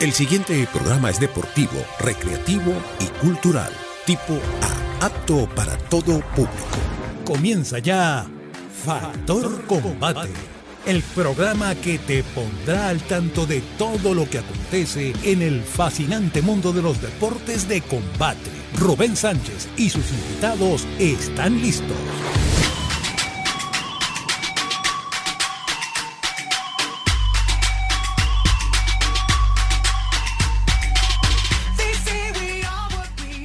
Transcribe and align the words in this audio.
El 0.00 0.12
siguiente 0.12 0.66
programa 0.72 1.08
es 1.08 1.20
deportivo, 1.20 1.84
recreativo 2.00 2.74
y 3.00 3.06
cultural, 3.24 3.72
tipo 4.04 4.34
A, 5.00 5.06
apto 5.06 5.48
para 5.54 5.78
todo 5.78 6.20
público. 6.34 6.50
Comienza 7.24 7.78
ya 7.78 8.26
Factor 8.84 9.64
Combate, 9.66 10.30
el 10.84 11.00
programa 11.14 11.76
que 11.76 11.98
te 11.98 12.24
pondrá 12.24 12.88
al 12.88 13.00
tanto 13.02 13.46
de 13.46 13.62
todo 13.78 14.14
lo 14.14 14.28
que 14.28 14.38
acontece 14.38 15.12
en 15.22 15.42
el 15.42 15.62
fascinante 15.62 16.42
mundo 16.42 16.72
de 16.72 16.82
los 16.82 17.00
deportes 17.00 17.68
de 17.68 17.80
combate. 17.80 18.50
Rubén 18.76 19.16
Sánchez 19.16 19.68
y 19.76 19.90
sus 19.90 20.10
invitados 20.10 20.86
están 20.98 21.62
listos. 21.62 21.96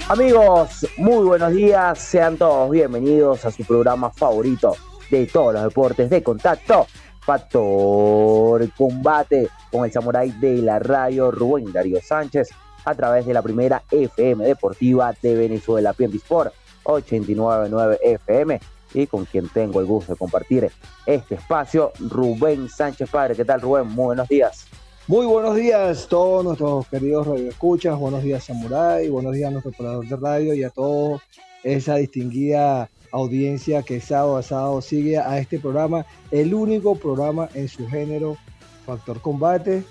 Amigos, 0.10 0.88
muy 0.98 1.24
buenos 1.24 1.54
días, 1.54 2.00
sean 2.00 2.36
todos 2.36 2.72
bienvenidos 2.72 3.46
a 3.46 3.52
su 3.52 3.64
programa 3.64 4.10
favorito 4.10 4.76
de 5.12 5.28
todos 5.28 5.54
los 5.54 5.64
deportes 5.66 6.10
de 6.10 6.24
contacto, 6.24 6.88
Factor 7.22 8.68
Combate, 8.72 9.50
con 9.72 9.86
el 9.86 9.92
samurái 9.92 10.32
de 10.32 10.64
la 10.64 10.80
radio 10.80 11.30
Rubén 11.30 11.72
Darío 11.72 12.02
Sánchez, 12.02 12.50
a 12.86 12.96
través 12.96 13.28
de 13.28 13.36
la 13.36 13.44
primera 13.44 13.84
FM 13.92 14.44
deportiva 14.44 15.14
de 15.22 15.36
Venezuela, 15.36 15.94
PNB 15.94 16.16
Sport 16.16 16.56
899 16.86 18.00
FM, 18.02 18.60
y 18.96 19.06
con 19.06 19.26
quien 19.26 19.48
tengo 19.50 19.80
el 19.80 19.86
gusto 19.86 20.14
de 20.14 20.18
compartir 20.18 20.72
este 21.06 21.36
espacio, 21.36 21.92
Rubén 22.00 22.68
Sánchez 22.68 23.12
Padre. 23.12 23.36
¿Qué 23.36 23.46
tal, 23.46 23.62
Rubén? 23.62 23.86
Muy 23.86 24.06
buenos 24.06 24.28
días. 24.28 24.66
Muy 25.10 25.26
buenos 25.26 25.56
días 25.56 26.06
a 26.06 26.08
todos 26.08 26.46
nuestros 26.46 26.88
queridos 26.88 27.26
radioescuchas, 27.26 27.98
buenos 27.98 28.22
días 28.22 28.44
Samurai, 28.44 29.10
buenos 29.10 29.34
días 29.34 29.48
a 29.48 29.52
nuestro 29.52 29.72
operador 29.72 30.08
de 30.08 30.16
radio 30.16 30.54
y 30.54 30.64
a 30.64 30.70
toda 30.70 31.20
esa 31.64 31.96
distinguida 31.96 32.92
audiencia 33.12 33.82
que 33.82 34.02
sábado 34.02 34.38
a 34.38 34.44
sábado 34.44 34.84
sigue 34.84 35.18
a 35.18 35.40
este 35.40 35.58
programa, 35.58 36.06
el 36.30 36.54
único 36.54 36.94
programa 36.94 37.50
en 37.56 37.68
su 37.68 37.88
género 37.88 38.38
Factor 38.86 39.20
Combate 39.20 39.84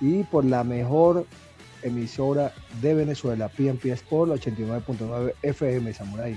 y 0.00 0.24
por 0.24 0.44
la 0.44 0.64
mejor 0.64 1.24
emisora 1.84 2.52
de 2.82 2.94
Venezuela, 2.94 3.48
PNP 3.48 3.92
Sport 3.92 4.32
89.9 4.32 5.34
FM 5.42 5.94
Samurai. 5.94 6.36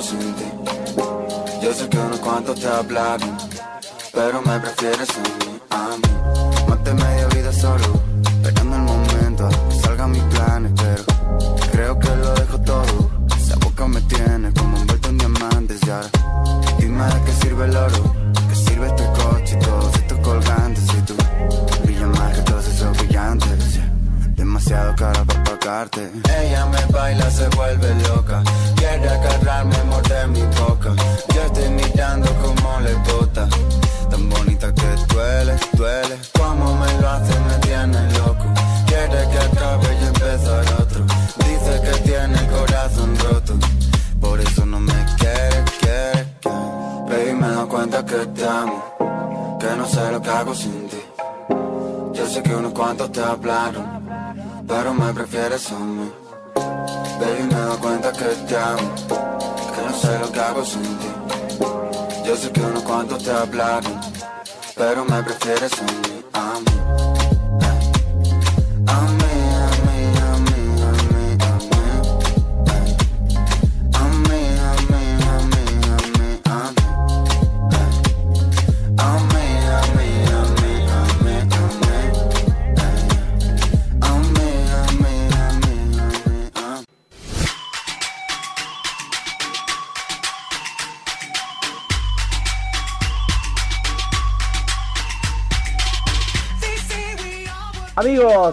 Te 0.10 1.66
no 1.66 1.74
sé 1.74 1.90
que 1.90 1.98
hago 1.98 2.22
sin 2.22 3.20
ti. 3.20 3.75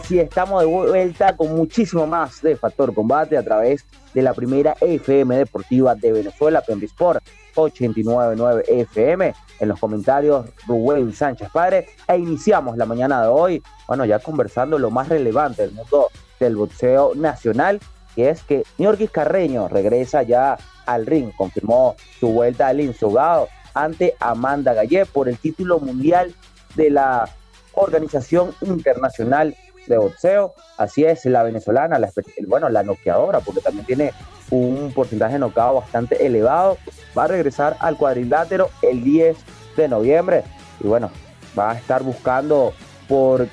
Y 0.08 0.19
estamos 0.19 0.60
de 0.60 0.66
vuelta 0.66 1.37
con 1.37 1.54
muchísimo 1.54 2.06
más 2.06 2.43
de 2.43 2.56
Factor 2.56 2.93
Combate 2.93 3.37
a 3.38 3.43
través 3.43 3.87
de 4.12 4.22
la 4.22 4.34
primera 4.34 4.75
FM 4.81 5.37
deportiva 5.37 5.94
de 5.94 6.12
Venezuela, 6.12 6.60
Pembi 6.60 6.87
Sport 6.87 7.25
899 7.54 8.64
FM. 8.69 9.34
En 9.60 9.69
los 9.69 9.78
comentarios, 9.78 10.46
Rubén 10.66 11.12
Sánchez 11.14 11.49
Padre. 11.52 11.87
E 12.06 12.16
iniciamos 12.16 12.76
la 12.76 12.84
mañana 12.84 13.22
de 13.22 13.28
hoy, 13.28 13.62
bueno, 13.87 14.04
ya 14.04 14.19
conversando 14.19 14.78
lo 14.78 14.90
más 14.90 15.08
relevante 15.08 15.62
del 15.62 15.72
mundo 15.72 16.08
del 16.38 16.56
boxeo 16.56 17.14
nacional, 17.14 17.81
que 18.14 18.28
es 18.28 18.43
que 18.43 18.64
Niorquis 18.78 19.10
Carreño 19.10 19.69
regresa 19.69 20.22
ya 20.22 20.58
al 20.84 21.06
ring, 21.06 21.31
confirmó 21.37 21.96
su 22.19 22.28
vuelta 22.28 22.69
al 22.69 22.81
insogado 22.81 23.49
ante 23.72 24.14
Amanda 24.20 24.75
Gallé 24.75 25.06
por 25.06 25.28
el 25.28 25.38
título 25.38 25.78
mundial 25.78 26.34
de 26.75 26.90
la 26.90 27.28
Organización 27.75 28.54
Internacional 28.60 29.56
de 29.87 29.99
Boxeo. 29.99 30.55
Así 30.76 31.05
es, 31.05 31.25
la 31.26 31.43
venezolana, 31.43 31.99
la, 31.99 32.11
bueno, 32.46 32.69
la 32.69 32.82
noqueadora, 32.82 33.40
porque 33.40 33.61
también 33.61 33.87
tiene 33.87 34.12
un 34.50 34.93
porcentaje 34.94 35.34
de 35.34 35.38
nocao 35.38 35.76
bastante 35.76 36.26
elevado, 36.26 36.76
va 37.17 37.25
a 37.25 37.29
regresar 37.29 37.76
al 37.81 37.96
cuadrilátero 37.96 38.70
el 38.82 39.02
10 39.02 39.37
de 39.76 39.88
noviembre. 39.88 40.44
Y 40.81 40.87
bueno, 40.87 41.11
va 41.58 41.73
a 41.73 41.79
estar 41.79 42.02
buscando 42.02 42.73
por 43.08 43.49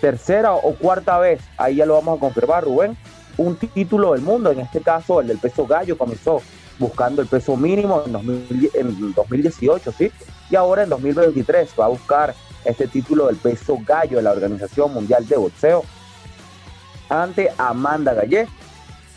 tercera 0.00 0.54
o 0.54 0.74
cuarta 0.74 1.18
vez, 1.18 1.40
ahí 1.56 1.76
ya 1.76 1.86
lo 1.86 1.94
vamos 1.94 2.16
a 2.16 2.20
confirmar, 2.20 2.64
Rubén, 2.64 2.96
un 3.36 3.56
título 3.56 4.12
del 4.12 4.22
mundo, 4.22 4.50
en 4.50 4.60
este 4.60 4.80
caso 4.80 5.20
el 5.20 5.28
del 5.28 5.38
peso 5.38 5.66
gallo, 5.66 5.96
comenzó 5.96 6.42
buscando 6.78 7.22
el 7.22 7.28
peso 7.28 7.56
mínimo 7.56 8.02
en, 8.04 8.12
2000 8.12 8.70
en 8.74 9.14
2018, 9.14 9.92
¿sí? 9.92 10.10
Y 10.50 10.56
ahora 10.56 10.82
en 10.82 10.88
2023 10.88 11.70
va 11.78 11.84
a 11.84 11.88
buscar 11.88 12.34
este 12.64 12.86
título 12.86 13.26
del 13.26 13.36
peso 13.36 13.78
gallo 13.84 14.18
de 14.18 14.22
la 14.22 14.32
Organización 14.32 14.92
Mundial 14.92 15.26
de 15.26 15.36
Boxeo 15.36 15.84
ante 17.08 17.50
Amanda 17.58 18.14
Gallé 18.14 18.48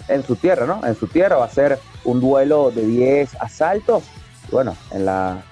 en 0.07 0.23
su 0.23 0.35
tierra, 0.35 0.65
¿no? 0.65 0.85
En 0.85 0.95
su 0.95 1.07
tierra 1.07 1.37
va 1.37 1.45
a 1.45 1.49
ser 1.49 1.79
un 2.03 2.19
duelo 2.19 2.71
de 2.71 2.85
10 2.85 3.35
asaltos, 3.41 4.03
bueno, 4.51 4.75
en 4.91 5.05
la, 5.05 5.43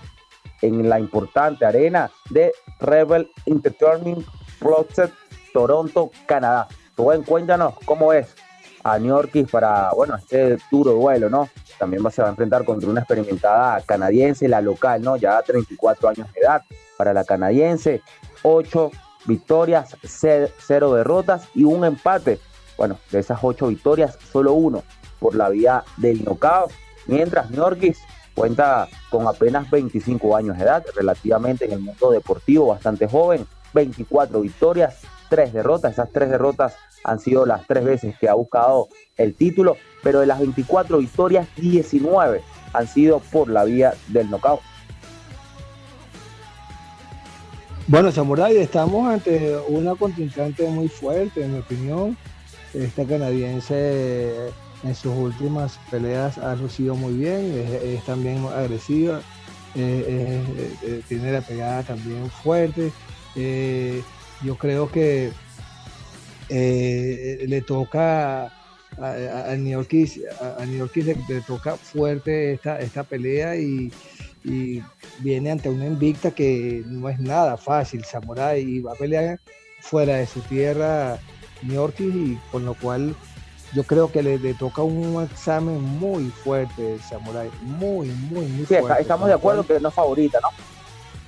en 0.62 0.88
la 0.88 1.00
importante 1.00 1.66
arena 1.66 2.12
de 2.30 2.52
Rebel 2.80 3.32
Entertainment 3.46 4.26
Closet, 4.60 5.12
Toronto, 5.54 6.12
Canadá. 6.26 6.68
Rubén, 6.96 7.24
cuéntanos 7.24 7.74
cómo 7.86 8.14
es 8.14 8.36
a 8.84 8.98
Yorkis 8.98 9.50
para, 9.50 9.92
bueno, 9.96 10.16
este 10.16 10.58
duro 10.72 10.92
duelo, 10.92 11.30
¿no? 11.30 11.50
También 11.78 12.04
se 12.12 12.22
va 12.22 12.28
a 12.28 12.32
enfrentar 12.32 12.64
contra 12.66 12.90
una 12.90 13.02
experimentada 13.02 13.82
canadiense, 13.82 14.48
la 14.48 14.62
local, 14.62 15.02
¿no? 15.02 15.18
Ya 15.18 15.42
34 15.42 16.10
años 16.10 16.32
de 16.34 16.42
edad 16.42 16.64
para 16.98 17.14
la 17.14 17.24
canadiense, 17.24 18.02
8 18.44 18.92
victorias, 19.26 19.96
0 20.04 20.94
derrotas 20.94 21.48
y 21.54 21.64
un 21.64 21.86
empate. 21.86 22.40
Bueno, 22.78 22.98
de 23.12 23.20
esas 23.20 23.40
8 23.42 23.68
victorias, 23.68 24.18
solo 24.32 24.54
uno 24.54 24.84
por 25.20 25.36
la 25.36 25.50
vía 25.50 25.84
del 25.98 26.24
knockout, 26.24 26.72
mientras 27.08 27.50
Yorkis 27.50 28.00
cuenta 28.34 28.88
con 29.10 29.28
apenas 29.28 29.70
25 29.70 30.36
años 30.36 30.58
de 30.58 30.64
edad, 30.64 30.84
relativamente 30.96 31.66
en 31.66 31.74
el 31.74 31.80
mundo 31.80 32.12
deportivo 32.12 32.68
bastante 32.68 33.08
joven, 33.08 33.46
24 33.74 34.42
victorias, 34.42 35.02
3 35.30 35.54
derrotas, 35.54 35.94
esas 35.94 36.12
3 36.12 36.30
derrotas 36.30 36.76
han 37.04 37.20
sido 37.20 37.46
las 37.46 37.66
3 37.68 37.84
veces 37.84 38.16
que 38.20 38.30
ha 38.30 38.34
buscado 38.34 38.88
el 39.18 39.34
título, 39.34 39.78
pero 40.02 40.20
de 40.20 40.28
las 40.28 40.40
24 40.40 40.98
victorias, 40.98 41.48
19 41.56 42.42
han 42.74 42.88
sido 42.88 43.20
por 43.20 43.50
la 43.50 43.64
vía 43.64 43.94
del 44.08 44.30
knockout. 44.30 44.62
Bueno, 47.88 48.12
Samurai, 48.12 48.56
estamos 48.58 49.08
ante 49.08 49.58
una 49.68 49.96
contrincante 49.96 50.68
muy 50.70 50.88
fuerte, 50.88 51.44
en 51.44 51.54
mi 51.54 51.60
opinión. 51.60 52.18
Esta 52.74 53.06
canadiense 53.06 54.34
en 54.84 54.96
sus 54.96 55.14
últimas 55.16 55.80
peleas 55.92 56.38
ha 56.38 56.56
lucido 56.56 56.96
muy 56.96 57.14
bien, 57.14 57.52
es, 57.84 58.04
también 58.06 58.46
agresiva, 58.46 59.20
eh, 59.76 60.06
eh, 60.08 60.74
eh, 60.84 61.02
tiene 61.08 61.32
la 61.32 61.42
pegada 61.42 61.84
también 61.84 62.30
fuerte. 62.30 62.92
Yo 64.44 64.58
creo 64.58 64.90
que 64.90 65.32
eh, 66.50 67.46
le 67.48 67.62
toca 67.62 68.44
a, 68.44 68.50
a, 69.00 69.52
a 69.52 69.56
le, 69.56 71.16
le 71.28 71.42
toca 71.42 71.76
fuerte 71.78 72.54
esta, 72.54 72.80
esta 72.80 73.04
pelea 73.04 73.56
y, 73.56 73.92
y 74.44 74.82
viene 75.20 75.52
ante 75.52 75.70
una 75.70 75.86
invicta 75.86 76.32
que 76.32 76.84
no 76.86 77.10
es 77.10 77.20
nada 77.20 77.58
fácil, 77.58 78.04
Samurai, 78.04 78.62
y 78.62 78.82
va 78.82 78.92
a 78.94 78.96
pelear 78.96 79.40
fuera 79.80 80.18
de 80.18 80.28
su 80.28 80.42
tierra 80.42 81.18
New 81.64 81.74
Yorkis, 81.76 82.14
y 82.14 82.38
con 82.52 82.66
lo 82.66 82.74
cual 82.74 83.16
yo 83.74 83.84
creo 83.84 84.12
que 84.12 84.22
le, 84.22 84.38
le 84.38 84.54
toca 84.54 84.84
un 84.84 85.24
examen 85.24 85.82
muy 85.82 86.26
fuerte, 86.26 87.00
Samurai, 87.10 87.50
muy, 87.62 88.10
muy, 88.10 88.46
muy 88.46 88.66
Sí, 88.66 88.76
fuerte. 88.76 89.02
estamos 89.02 89.28
de 89.28 89.34
acuerdo 89.34 89.66
que 89.66 89.80
no 89.80 89.90
es 89.90 89.96
favorita, 89.96 90.40
¿no? 90.42 90.50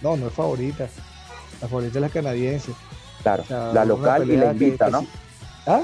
No, 0.02 0.18
no 0.18 0.28
es 0.28 0.34
favorita. 0.34 0.88
La 1.62 1.68
favorita 1.68 1.98
es 1.98 2.02
la 2.02 2.10
canadiense. 2.10 2.72
Claro, 3.26 3.42
O 3.42 3.46
sea, 3.48 3.74
la 3.74 3.86
local 3.86 4.30
y 4.30 4.38
la 4.38 4.46
que- 4.54 4.66
invita, 4.66 4.86
que 4.86 4.92
¿no? 4.92 5.00
sí- 5.02 5.10
¿Ah? 5.66 5.82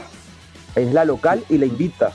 Es 0.75 0.93
la 0.93 1.05
local 1.05 1.43
y 1.49 1.57
la 1.57 1.65
invita. 1.65 2.13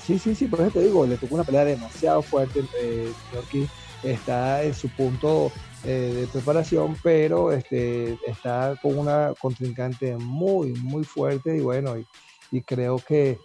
Sí, 0.00 0.20
sí, 0.20 0.36
sí, 0.36 0.46
por 0.46 0.60
eso 0.60 0.70
te 0.70 0.80
digo, 0.82 1.04
le 1.04 1.16
tocó 1.16 1.34
una 1.34 1.42
pelea 1.42 1.64
demasiado 1.64 2.22
fuerte. 2.22 2.64
Eh, 2.80 3.12
Yorkie 3.34 3.68
está 4.04 4.62
en 4.62 4.72
su 4.74 4.88
punto 4.90 5.50
eh, 5.84 6.12
de 6.14 6.26
preparación, 6.28 6.96
pero 7.02 7.50
este, 7.52 8.16
está 8.24 8.76
con 8.80 8.96
una 8.98 9.34
contrincante 9.40 10.16
muy, 10.16 10.72
muy 10.74 11.02
fuerte 11.04 11.56
y 11.56 11.60
bueno, 11.60 11.98
y, 11.98 12.06
y 12.52 12.62
creo 12.62 12.98
que 12.98 13.40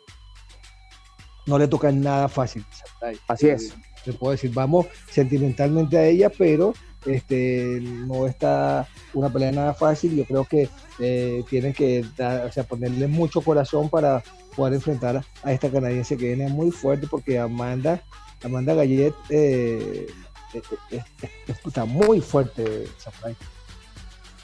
no 1.48 1.58
le 1.58 1.68
toca 1.68 1.92
nada 1.92 2.28
fácil. 2.30 2.64
Así 3.28 3.48
Eh, 3.48 3.54
es. 3.54 3.74
Le 4.06 4.14
puedo 4.14 4.32
decir, 4.34 4.52
vamos 4.54 4.86
sentimentalmente 5.10 5.98
a 5.98 6.06
ella, 6.06 6.30
pero 6.30 6.74
este, 7.06 7.80
no 7.82 8.28
está 8.28 8.88
una 9.14 9.30
pelea 9.32 9.52
nada 9.52 9.74
fácil. 9.74 10.16
Yo 10.16 10.26
creo 10.26 10.46
que 10.46 10.70
eh, 11.00 11.44
tienen 11.50 11.74
que 11.74 12.06
dar- 12.18 12.46
o 12.46 12.52
sea, 12.52 12.64
ponerle 12.64 13.08
mucho 13.08 13.42
corazón 13.42 13.90
para 13.90 14.24
poder 14.56 14.74
enfrentar 14.76 15.24
a 15.44 15.52
esta 15.52 15.70
canadiense 15.70 16.16
que 16.18 16.28
viene 16.28 16.48
muy 16.48 16.72
fuerte 16.72 17.08
porque 17.08 17.40
Amanda, 17.40 18.02
Amanda 18.44 18.74
Gallet 18.74 19.14
eh, 19.30 20.08
eh, 20.54 20.62
eh, 20.92 21.04
está 21.66 21.86
muy 21.86 22.22
fuerte. 22.22 22.88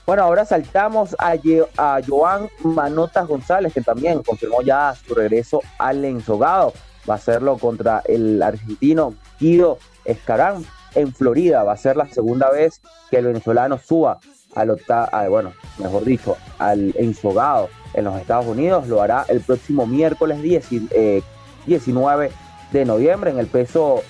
Bueno, 0.06 0.24
ahora 0.24 0.44
saltamos 0.44 1.16
a, 1.20 1.36
a 1.78 2.01
Joan 2.08 2.50
Manotas 2.63 3.28
González, 3.28 3.72
que 3.72 3.82
también 3.82 4.24
confirmó 4.24 4.63
ya 4.63 4.96
su 4.96 5.13
regreso 5.13 5.62
al 5.78 6.04
ensogado. 6.04 6.74
Va 7.08 7.13
a 7.13 7.18
hacerlo 7.18 7.58
contra 7.60 8.01
el 8.08 8.42
argentino 8.42 9.13
Guido 9.39 9.78
Escarán 10.06 10.66
en 10.96 11.13
Florida. 11.13 11.63
Va 11.63 11.74
a 11.74 11.77
ser 11.77 11.96
la 11.98 12.08
segunda 12.08 12.50
vez 12.50 12.81
que 13.10 13.17
el 13.17 13.25
venezolano 13.25 13.77
suba 13.77 14.19
al 14.55 14.69
octa- 14.72 15.10
a- 15.12 15.27
bueno, 15.29 15.53
mejor 15.77 16.03
dicho, 16.05 16.38
al 16.58 16.93
ensogado 16.98 17.69
en 17.93 18.05
los 18.05 18.19
Estados 18.19 18.46
Unidos. 18.48 18.88
Lo 18.88 19.01
hará 19.01 19.25
el 19.29 19.41
próximo 19.41 19.86
miércoles 19.86 20.41
10 20.41 20.67
eh, 20.91 21.22
19 21.65 22.31
de 22.72 22.86
noviembre 22.86 23.31
en 23.31 23.39
el 23.39 23.48
peso 23.48 24.01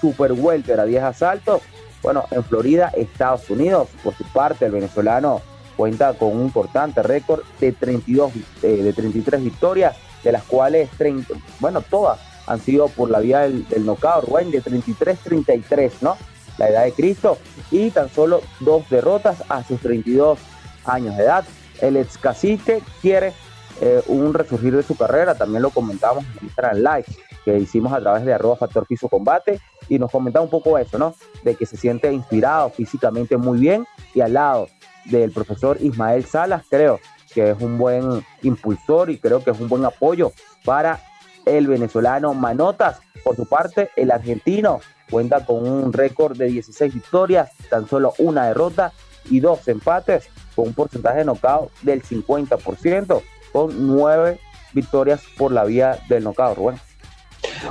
super 0.00 0.32
welter 0.32 0.80
a 0.80 0.84
10 0.84 1.02
asaltos. 1.02 1.62
Bueno, 2.02 2.24
en 2.30 2.44
Florida, 2.44 2.92
Estados 2.96 3.48
Unidos, 3.50 3.88
por 4.04 4.14
su 4.14 4.24
parte, 4.24 4.66
el 4.66 4.72
venezolano 4.72 5.40
cuenta 5.76 6.14
con 6.14 6.36
un 6.36 6.42
importante 6.42 7.02
récord 7.02 7.40
de 7.60 7.72
32, 7.72 8.32
eh, 8.62 8.68
de 8.82 8.92
33 8.92 9.42
victorias, 9.42 9.96
de 10.24 10.32
las 10.32 10.42
cuales 10.44 10.88
30, 10.98 11.34
bueno, 11.60 11.80
todas 11.82 12.18
han 12.48 12.60
sido 12.60 12.88
por 12.88 13.10
la 13.10 13.20
vía 13.20 13.40
del, 13.40 13.68
del 13.68 13.84
knockout, 13.84 14.24
de 14.26 14.62
33-33, 14.62 15.92
¿no? 16.00 16.16
La 16.56 16.68
edad 16.68 16.84
de 16.84 16.92
Cristo, 16.92 17.38
y 17.70 17.90
tan 17.90 18.08
solo 18.08 18.40
dos 18.60 18.88
derrotas 18.90 19.44
a 19.48 19.62
sus 19.62 19.80
32 19.80 20.38
años 20.84 21.16
de 21.16 21.24
edad. 21.24 21.44
el 21.80 21.96
ex 21.96 22.18
cacique 22.18 22.82
quiere 23.00 23.32
eh, 23.80 24.02
un 24.08 24.34
resurgir 24.34 24.74
de 24.74 24.82
su 24.82 24.96
carrera, 24.96 25.36
también 25.36 25.62
lo 25.62 25.70
comentamos 25.70 26.24
en 26.24 26.46
Instagram 26.46 26.78
Live, 26.78 27.04
que 27.44 27.58
hicimos 27.58 27.92
a 27.92 28.00
través 28.00 28.24
de 28.24 28.34
arroba 28.34 28.56
factor 28.56 28.86
piso 28.86 29.08
combate, 29.08 29.60
y 29.88 29.98
nos 29.98 30.10
comentaba 30.10 30.44
un 30.44 30.50
poco 30.50 30.76
eso, 30.78 30.98
¿no? 30.98 31.14
De 31.44 31.54
que 31.54 31.64
se 31.64 31.76
siente 31.76 32.12
inspirado 32.12 32.70
físicamente 32.70 33.36
muy 33.36 33.58
bien, 33.58 33.86
y 34.14 34.20
al 34.20 34.32
lado 34.32 34.68
del 35.04 35.30
profesor 35.30 35.78
Ismael 35.80 36.24
Salas, 36.24 36.64
creo 36.68 36.98
que 37.32 37.50
es 37.50 37.60
un 37.60 37.78
buen 37.78 38.24
impulsor 38.42 39.10
y 39.10 39.18
creo 39.18 39.44
que 39.44 39.50
es 39.50 39.60
un 39.60 39.68
buen 39.68 39.84
apoyo 39.84 40.32
para 40.64 41.00
el 41.46 41.66
venezolano 41.66 42.34
Manotas. 42.34 43.00
Por 43.24 43.36
su 43.36 43.46
parte, 43.46 43.90
el 43.96 44.10
argentino 44.10 44.80
cuenta 45.10 45.44
con 45.44 45.68
un 45.68 45.92
récord 45.92 46.36
de 46.36 46.46
16 46.46 46.94
victorias, 46.94 47.50
tan 47.70 47.88
solo 47.88 48.14
una 48.18 48.46
derrota 48.46 48.92
y 49.30 49.40
dos 49.40 49.66
empates, 49.68 50.28
con 50.54 50.68
un 50.68 50.74
porcentaje 50.74 51.18
de 51.18 51.24
knockout 51.24 51.70
del 51.82 52.02
50%, 52.02 53.22
con 53.52 53.86
nueve 53.86 54.40
victorias 54.72 55.22
por 55.36 55.52
la 55.52 55.64
vía 55.64 55.98
del 56.08 56.24
knockout, 56.24 56.56
Rubén. 56.56 56.80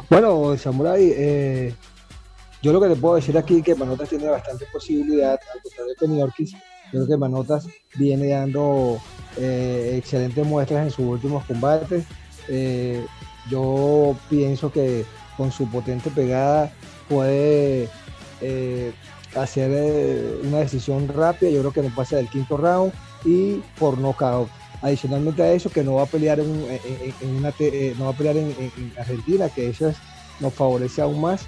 Bueno, 0.10 0.58
Samurai, 0.58 1.12
eh, 1.16 1.74
yo 2.62 2.74
lo 2.74 2.82
que 2.82 2.90
te 2.90 2.96
puedo 2.96 3.16
decir 3.16 3.38
aquí 3.38 3.60
es 3.60 3.64
que 3.64 3.76
Manotas 3.76 4.10
tiene 4.10 4.28
bastante 4.28 4.66
posibilidad, 4.72 5.40
al 5.54 5.62
contrario 5.62 5.96
de 6.00 6.20
Yorkis, 6.20 6.56
creo 6.92 7.08
que 7.08 7.18
Manotas 7.18 7.68
viene 7.96 8.30
dando 8.30 9.00
eh, 9.38 9.96
excelentes 9.98 10.46
muestras 10.46 10.86
en 10.86 10.92
sus 10.92 11.06
últimos 11.06 11.46
combates. 11.46 12.06
Eh, 12.48 13.06
yo 13.50 14.16
pienso 14.30 14.72
que 14.72 15.06
con 15.36 15.52
su 15.52 15.70
potente 15.70 16.10
pegada 16.10 16.72
puede 17.08 17.90
eh, 18.42 18.94
hacer 19.36 20.40
una 20.44 20.60
decisión 20.60 21.08
rápida. 21.08 21.50
Yo 21.50 21.60
creo 21.60 21.74
que 21.74 21.84
no 21.84 21.96
pasa 21.96 22.18
del 22.18 22.30
quinto 22.30 22.58
round 22.58 22.94
y 23.24 23.62
por 23.80 23.98
nocaut. 23.98 24.50
Adicionalmente 24.82 25.42
a 25.42 25.52
eso, 25.54 25.72
que 25.72 25.84
no 25.84 25.96
va 25.96 26.04
a 26.04 26.08
pelear 26.08 26.40
en, 26.40 26.50
una, 26.50 27.54
no 27.98 28.06
va 28.06 28.12
a 28.12 28.18
pelear 28.18 28.38
en, 28.38 28.94
Argentina, 28.98 29.50
que 29.50 29.70
eso 29.70 29.92
nos 30.40 30.54
favorece 30.54 31.02
aún 31.02 31.20
más 31.20 31.48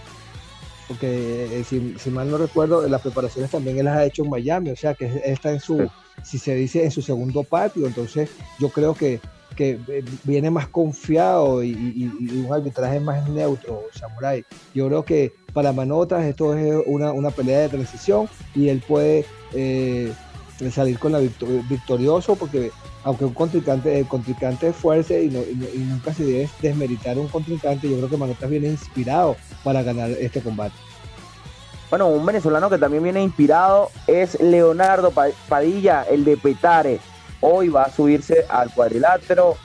porque 0.90 1.64
si, 1.70 2.10
mal 2.10 2.32
no 2.32 2.40
recuerdo, 2.40 2.86
las 2.88 3.02
preparaciones 3.02 3.52
también 3.52 3.78
él 3.78 3.86
las 3.86 3.96
ha 3.96 4.06
hecho 4.06 4.24
en 4.24 4.32
Miami, 4.32 4.72
o 4.72 4.76
sea 4.76 4.96
que 4.96 5.22
está 5.24 5.52
en 5.52 5.60
su, 5.60 5.88
si 6.24 6.40
se 6.40 6.56
dice 6.56 6.84
en 6.84 6.90
su 6.90 7.04
segundo 7.04 7.44
patio, 7.44 7.86
entonces 7.86 8.32
yo 8.58 8.70
creo 8.70 8.96
que, 8.96 9.22
que 9.60 9.78
viene 10.24 10.50
más 10.50 10.70
confiado 10.70 11.62
y, 11.62 12.10
un 12.46 12.48
arbitraje 12.50 13.02
más 13.02 13.28
neutro, 13.28 13.84
Samurai. 13.92 14.46
Yo 14.74 14.88
creo 14.88 15.04
que 15.04 15.34
para 15.52 15.74
Manotas 15.74 16.24
esto 16.24 16.54
es 16.54 16.82
una, 16.86 17.30
pelea 17.32 17.60
de 17.60 17.68
transición 17.68 18.30
y 18.56 18.70
él 18.70 18.82
puede 18.88 19.26
eh, 19.54 20.14
salir 20.72 20.98
con 20.98 21.12
la 21.12 21.20
victorioso 21.20 22.38
porque 22.38 22.72
aunque 23.04 23.26
un 23.26 23.34
contrincante, 23.34 24.00
el 24.00 24.08
contrincante 24.08 24.70
es 24.70 24.76
fuerte 24.78 25.26
y, 25.26 25.30
nunca 25.30 26.14
se 26.14 26.24
debe 26.24 26.50
desmeritar 26.62 27.18
un 27.18 27.28
contrincante, 27.28 27.90
yo 27.90 27.98
creo 27.98 28.10
que 28.10 28.16
Manotas 28.16 28.50
viene 28.50 28.70
inspirado 28.70 29.36
para 29.66 29.84
ganar 29.84 30.10
este 30.12 30.40
combate. 30.40 30.76
Bueno, 31.90 32.08
un 32.08 32.26
venezolano 32.26 32.70
que 32.70 32.78
también 32.78 33.04
viene 33.04 33.22
inspirado 33.22 33.90
es 34.08 34.40
Leonardo 34.40 35.12
Padilla, 35.50 36.06
el 36.10 36.24
de 36.24 36.38
Petare. 36.38 37.02
Hoy 37.42 37.70
va 37.70 37.84
a 37.84 37.92
subirse 37.92 38.46
al 38.50 38.74
cuadrilátero 38.74 39.56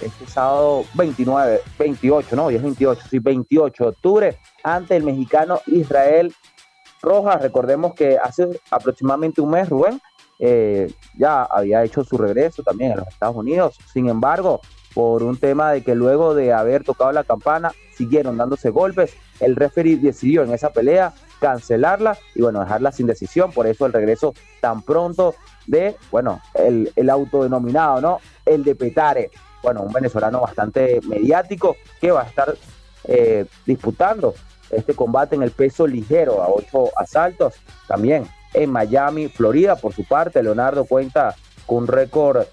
este 0.00 0.26
sábado 0.26 0.84
29, 0.94 1.60
28, 1.78 2.36
no, 2.36 2.46
hoy 2.46 2.56
es 2.56 2.62
28, 2.62 3.02
sí, 3.08 3.18
28 3.18 3.84
de 3.84 3.88
octubre, 3.90 4.38
ante 4.64 4.96
el 4.96 5.04
mexicano 5.04 5.60
Israel 5.66 6.34
Rojas. 7.00 7.40
Recordemos 7.40 7.94
que 7.94 8.18
hace 8.18 8.48
aproximadamente 8.70 9.40
un 9.40 9.50
mes, 9.50 9.68
Rubén, 9.68 10.00
eh, 10.38 10.92
ya 11.16 11.44
había 11.44 11.84
hecho 11.84 12.04
su 12.04 12.18
regreso 12.18 12.62
también 12.62 12.92
a 12.92 12.96
los 12.96 13.08
Estados 13.08 13.36
Unidos. 13.36 13.78
Sin 13.92 14.08
embargo, 14.08 14.60
por 14.92 15.22
un 15.22 15.36
tema 15.36 15.70
de 15.72 15.82
que 15.82 15.94
luego 15.94 16.34
de 16.34 16.52
haber 16.52 16.84
tocado 16.84 17.12
la 17.12 17.24
campana, 17.24 17.72
siguieron 17.94 18.36
dándose 18.36 18.70
golpes, 18.70 19.14
el 19.40 19.56
referee 19.56 19.96
decidió 19.96 20.42
en 20.42 20.52
esa 20.52 20.72
pelea 20.72 21.14
cancelarla 21.40 22.18
y 22.34 22.42
bueno, 22.42 22.60
dejarla 22.60 22.92
sin 22.92 23.06
decisión. 23.06 23.52
Por 23.52 23.66
eso 23.66 23.86
el 23.86 23.92
regreso 23.92 24.34
tan 24.60 24.82
pronto 24.82 25.34
de, 25.66 25.96
bueno, 26.10 26.40
el, 26.54 26.92
el 26.96 27.10
autodenominado, 27.10 28.00
¿no? 28.00 28.18
El 28.44 28.64
de 28.64 28.74
Petare. 28.74 29.30
Bueno, 29.62 29.82
un 29.82 29.92
venezolano 29.92 30.40
bastante 30.40 31.00
mediático 31.08 31.76
que 32.00 32.10
va 32.10 32.22
a 32.22 32.26
estar 32.26 32.54
eh, 33.04 33.46
disputando 33.64 34.34
este 34.70 34.94
combate 34.94 35.36
en 35.36 35.42
el 35.42 35.50
peso 35.50 35.86
ligero 35.86 36.42
a 36.42 36.48
ocho 36.48 36.90
asaltos. 36.96 37.54
También 37.86 38.26
en 38.54 38.70
Miami, 38.70 39.28
Florida. 39.28 39.76
Por 39.76 39.92
su 39.92 40.04
parte, 40.04 40.42
Leonardo 40.42 40.84
cuenta 40.84 41.34
con 41.66 41.78
un 41.78 41.86
récord 41.86 42.44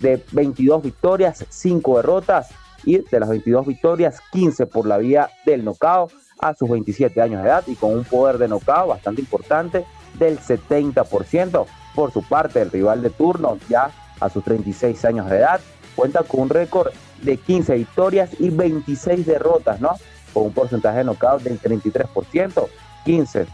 de 0.00 0.22
22 0.32 0.82
victorias, 0.82 1.44
5 1.48 1.96
derrotas 1.96 2.48
y 2.84 2.98
de 2.98 3.20
las 3.20 3.28
22 3.28 3.66
victorias, 3.66 4.20
15 4.32 4.66
por 4.66 4.86
la 4.86 4.98
vía 4.98 5.30
del 5.44 5.64
nocao 5.64 6.10
a 6.38 6.54
sus 6.54 6.68
27 6.68 7.20
años 7.20 7.42
de 7.42 7.48
edad 7.48 7.64
y 7.66 7.74
con 7.74 7.92
un 7.92 8.04
poder 8.04 8.38
de 8.38 8.48
knockout 8.48 8.88
bastante 8.88 9.22
importante 9.22 9.84
del 10.18 10.38
70%. 10.38 11.66
Por 11.96 12.12
su 12.12 12.22
parte, 12.22 12.62
el 12.62 12.70
rival 12.70 13.02
de 13.02 13.10
turno, 13.10 13.58
ya 13.68 13.90
a 14.20 14.30
sus 14.30 14.44
36 14.44 15.04
años 15.04 15.28
de 15.28 15.38
edad, 15.38 15.60
cuenta 15.96 16.22
con 16.22 16.42
un 16.42 16.48
récord 16.48 16.92
de 17.22 17.36
15 17.38 17.74
victorias 17.74 18.30
y 18.38 18.50
26 18.50 19.26
derrotas, 19.26 19.80
¿no? 19.80 19.96
Con 20.32 20.44
un 20.44 20.52
porcentaje 20.52 20.98
de 20.98 21.04
knockout 21.04 21.42
del 21.42 21.60
33%, 21.60 22.68
15. 23.04 23.46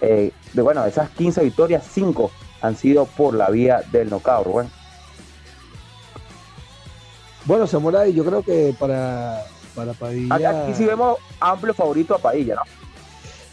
Eh, 0.00 0.32
de, 0.54 0.62
bueno, 0.62 0.82
de 0.84 0.88
esas 0.88 1.10
15 1.10 1.44
victorias, 1.44 1.84
5 1.92 2.30
han 2.62 2.76
sido 2.76 3.04
por 3.04 3.34
la 3.34 3.50
vía 3.50 3.82
del 3.92 4.08
knockout, 4.08 4.46
Rubén. 4.46 4.70
Bueno, 7.44 7.66
Samurai, 7.66 8.14
yo 8.14 8.24
creo 8.24 8.42
que 8.42 8.74
para 8.78 9.42
para 9.78 9.92
Padilla. 9.92 10.64
Aquí 10.64 10.74
sí 10.74 10.84
vemos 10.84 11.18
amplio 11.38 11.72
favorito 11.72 12.14
a 12.14 12.18
Padilla, 12.18 12.56
¿no? 12.56 12.62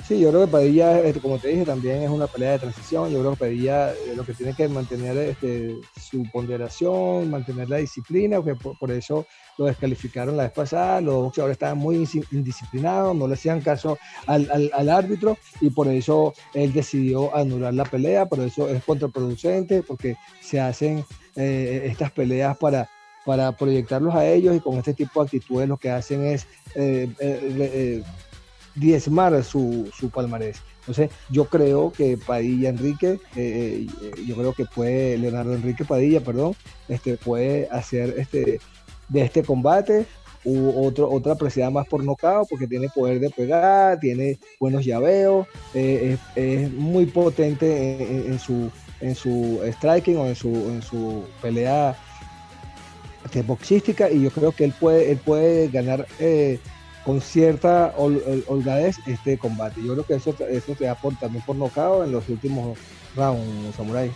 Sí, 0.07 0.19
yo 0.19 0.29
creo 0.29 0.45
que 0.45 0.51
Padilla, 0.51 0.99
este, 0.99 1.19
como 1.19 1.39
te 1.39 1.47
dije, 1.47 1.65
también 1.65 2.03
es 2.03 2.11
una 2.11 2.27
pelea 2.27 2.51
de 2.51 2.59
transición. 2.59 3.09
Yo 3.09 3.21
creo 3.21 3.31
que 3.31 3.37
Padilla 3.37 3.91
eh, 3.91 4.13
lo 4.15 4.23
que 4.23 4.35
tiene 4.35 4.53
que 4.53 4.67
mantener 4.67 5.17
este, 5.17 5.77
su 5.99 6.23
ponderación, 6.31 7.31
mantener 7.31 7.71
la 7.71 7.77
disciplina, 7.77 8.39
porque 8.39 8.53
por, 8.79 8.91
eso 8.91 9.25
lo 9.57 9.65
descalificaron 9.65 10.37
la 10.37 10.43
vez 10.43 10.51
pasada. 10.51 11.01
Los 11.01 11.15
boxeadores 11.23 11.55
estaban 11.55 11.79
muy 11.79 12.07
indisciplinados, 12.29 13.15
no 13.15 13.27
le 13.27 13.33
hacían 13.33 13.61
caso 13.61 13.97
al, 14.27 14.89
árbitro 14.91 15.39
y 15.59 15.71
por 15.71 15.87
eso 15.87 16.35
él 16.53 16.71
decidió 16.71 17.35
anular 17.35 17.73
la 17.73 17.85
pelea. 17.85 18.27
Por 18.27 18.41
eso 18.41 18.69
es 18.69 18.83
contraproducente, 18.83 19.81
porque 19.81 20.17
se 20.39 20.61
hacen 20.61 21.03
eh, 21.35 21.81
estas 21.89 22.11
peleas 22.11 22.55
para 22.57 22.87
para 23.25 23.51
proyectarlos 23.51 24.13
a 24.13 24.25
ellos 24.25 24.55
y 24.55 24.59
con 24.59 24.77
este 24.77 24.93
tipo 24.93 25.19
de 25.19 25.25
actitudes 25.25 25.67
lo 25.67 25.77
que 25.77 25.89
hacen 25.89 26.23
es 26.25 26.47
eh, 26.75 27.09
eh, 27.19 27.55
eh, 27.59 28.03
diezmar 28.75 29.43
su, 29.43 29.89
su, 29.97 30.09
palmarés. 30.09 30.57
Entonces 30.81 31.09
yo 31.29 31.45
creo 31.45 31.91
que 31.91 32.17
Padilla 32.17 32.69
Enrique, 32.69 33.19
yo 34.25 34.35
creo 34.35 34.53
que 34.53 34.65
puede, 34.65 35.17
Leonardo 35.17 35.53
Enrique 35.53 35.85
Padilla, 35.85 36.21
perdón, 36.21 36.55
este, 36.87 37.17
puede 37.17 37.67
hacer 37.71 38.13
este, 38.17 38.59
de 39.09 39.21
este 39.21 39.43
combate 39.43 40.05
u 40.43 40.85
otro, 40.85 41.09
otra 41.09 41.33
apreciada 41.33 41.71
más 41.71 41.87
por 41.87 42.03
nocao 42.03 42.45
porque 42.45 42.67
tiene 42.67 42.87
poder 42.89 43.19
de 43.19 43.31
pegar, 43.31 43.99
tiene 43.99 44.37
buenos 44.59 44.85
llaveos, 44.85 45.47
es, 45.73 46.19
muy 46.71 47.07
potente 47.07 48.27
en, 48.27 48.37
su 48.37 48.69
en 49.01 49.15
su 49.15 49.59
striking 49.73 50.17
o 50.17 50.27
en 50.27 50.35
su, 50.35 50.49
en 50.49 50.81
su 50.81 51.23
pelea 51.41 51.97
que 53.31 53.39
es 53.39 53.47
boxística 53.47 54.09
y 54.09 54.21
yo 54.21 54.29
creo 54.29 54.51
que 54.51 54.65
él 54.65 54.73
puede, 54.79 55.11
él 55.11 55.17
puede 55.17 55.67
ganar 55.69 56.07
eh, 56.19 56.59
con 57.05 57.21
cierta 57.21 57.93
holgadez 57.97 58.97
este 59.05 59.37
combate. 59.37 59.81
Yo 59.83 59.93
creo 59.93 60.05
que 60.05 60.15
eso, 60.15 60.35
eso 60.49 60.73
te 60.73 60.85
da 60.85 60.97
también 61.19 61.43
por 61.45 61.55
nocao 61.55 62.03
en 62.03 62.11
los 62.11 62.27
últimos 62.29 62.77
rounds, 63.15 63.75
Samurai. 63.75 64.11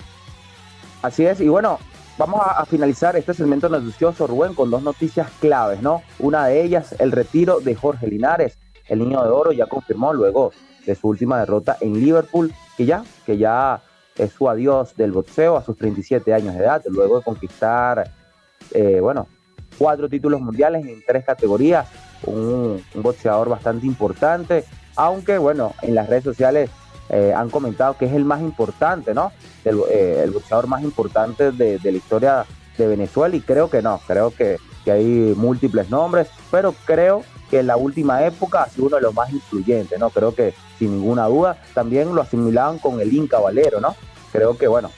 Así 1.03 1.25
es, 1.25 1.39
y 1.39 1.47
bueno, 1.47 1.79
vamos 2.17 2.41
a, 2.43 2.65
finalizar 2.65 3.15
este 3.15 3.33
segmento 3.33 3.69
noticioso, 3.69 4.27
Rubén, 4.27 4.53
con 4.53 4.71
dos 4.71 4.83
noticias 4.83 5.29
claves, 5.39 5.81
¿no? 5.81 6.01
Una 6.17 6.47
de 6.47 6.63
ellas, 6.63 6.95
el 6.99 7.11
retiro 7.11 7.59
de 7.59 7.75
Jorge 7.75 8.07
Linares, 8.07 8.57
el 8.87 8.99
niño 8.99 9.23
de 9.23 9.29
oro, 9.29 9.51
ya 9.51 9.67
confirmó 9.67 10.11
luego 10.13 10.51
de 10.85 10.95
su 10.95 11.07
última 11.07 11.39
derrota 11.39 11.77
en 11.79 11.93
Liverpool, 11.93 12.51
que 12.75 12.85
ya, 12.85 13.03
que 13.25 13.37
ya 13.37 13.81
es 14.17 14.33
su 14.33 14.49
adiós 14.49 14.95
del 14.97 15.11
boxeo 15.11 15.55
a 15.55 15.63
sus 15.63 15.77
37 15.77 16.33
años 16.33 16.55
de 16.55 16.61
edad, 16.61 16.83
luego 16.87 17.19
de 17.19 17.23
conquistar 17.23 18.11
eh, 18.71 18.99
bueno, 18.99 19.27
cuatro 19.77 20.09
títulos 20.09 20.41
mundiales 20.41 20.85
en 20.85 21.01
tres 21.05 21.23
categorías, 21.23 21.87
un, 22.25 22.83
boxeador 22.95 23.49
bastante 23.49 23.85
importante, 23.85 24.65
aunque 24.95 25.37
bueno, 25.37 25.73
en 25.81 25.95
las 25.95 26.07
redes 26.09 26.23
sociales 26.23 26.69
eh, 27.09 27.33
han 27.35 27.49
comentado 27.49 27.97
que 27.97 28.05
es 28.05 28.13
el 28.13 28.25
más 28.25 28.41
importante, 28.41 29.13
¿no? 29.13 29.31
El, 29.63 29.79
eh, 29.89 30.29
boxeador 30.31 30.67
más 30.67 30.83
importante 30.83 31.51
de, 31.51 31.79
la 31.83 31.91
historia 31.91 32.45
de 32.77 32.87
Venezuela 32.87 33.35
y 33.35 33.41
creo 33.41 33.69
que 33.69 33.81
no, 33.81 33.99
creo 34.05 34.31
que, 34.31 34.57
hay 34.89 35.35
múltiples 35.37 35.91
nombres, 35.91 36.29
pero 36.49 36.73
creo 36.83 37.23
que 37.51 37.59
en 37.59 37.67
la 37.67 37.77
última 37.77 38.25
época 38.25 38.63
ha 38.63 38.69
sido 38.69 38.87
uno 38.87 38.95
de 38.95 39.03
los 39.03 39.13
más 39.13 39.31
influyentes, 39.31 39.99
¿no? 39.99 40.09
Creo 40.09 40.33
que 40.33 40.55
sin 40.79 40.95
ninguna 40.95 41.27
duda 41.27 41.61
también 41.75 42.15
lo 42.15 42.23
asimilaban 42.23 42.79
con 42.79 42.99
el 42.99 43.13
Inca 43.13 43.37
Valero, 43.37 43.79
¿no? 43.79 43.95
Creo 44.31 44.57
que 44.57 44.67
bueno, 44.67 44.89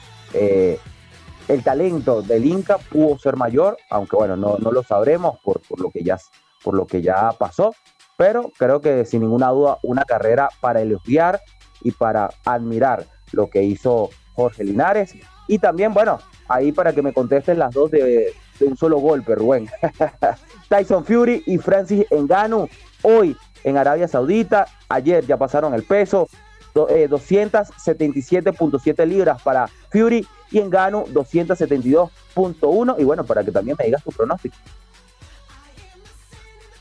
el 1.48 1.62
talento 1.62 2.22
del 2.22 2.44
Inca 2.46 2.78
pudo 2.78 3.18
ser 3.18 3.36
mayor, 3.36 3.76
aunque 3.90 4.16
bueno, 4.16 4.36
no, 4.36 4.56
no 4.58 4.72
lo 4.72 4.82
sabremos 4.82 5.38
por, 5.40 5.60
por, 5.60 5.80
lo 5.80 5.90
que 5.90 6.02
ya, 6.02 6.18
por 6.62 6.74
lo 6.74 6.86
que 6.86 7.02
ya 7.02 7.32
pasó, 7.32 7.74
pero 8.16 8.52
creo 8.58 8.80
que 8.80 9.04
sin 9.04 9.22
ninguna 9.22 9.48
duda 9.48 9.78
una 9.82 10.04
carrera 10.04 10.48
para 10.60 10.80
elogiar 10.80 11.40
y 11.82 11.90
para 11.92 12.30
admirar 12.44 13.06
lo 13.32 13.50
que 13.50 13.62
hizo 13.62 14.10
Jorge 14.34 14.64
Linares. 14.64 15.14
Y 15.48 15.58
también, 15.58 15.92
bueno, 15.92 16.20
ahí 16.48 16.72
para 16.72 16.92
que 16.92 17.02
me 17.02 17.12
contesten 17.12 17.58
las 17.58 17.74
dos 17.74 17.90
de, 17.90 18.32
un 18.60 18.76
solo 18.76 18.98
golpe, 18.98 19.34
Rubén. 19.34 19.68
Tyson 20.68 21.04
Fury 21.04 21.42
y 21.46 21.58
Francis 21.58 22.06
Engano 22.10 22.68
hoy 23.02 23.36
en 23.64 23.76
Arabia 23.76 24.06
Saudita. 24.08 24.66
Ayer 24.88 25.26
ya 25.26 25.36
pasaron 25.36 25.74
el 25.74 25.82
peso. 25.82 26.28
277.7 26.74 28.98
eh, 28.98 29.06
libras 29.06 29.42
para 29.42 29.66
Fury 29.90 30.26
y 30.50 30.58
Engano 30.58 31.04
272.1. 31.06 32.94
Y 32.98 33.04
bueno, 33.04 33.24
para 33.24 33.44
que 33.44 33.50
también 33.50 33.76
me 33.78 33.84
digas 33.84 34.02
tu 34.02 34.10
pronóstico. 34.10 34.56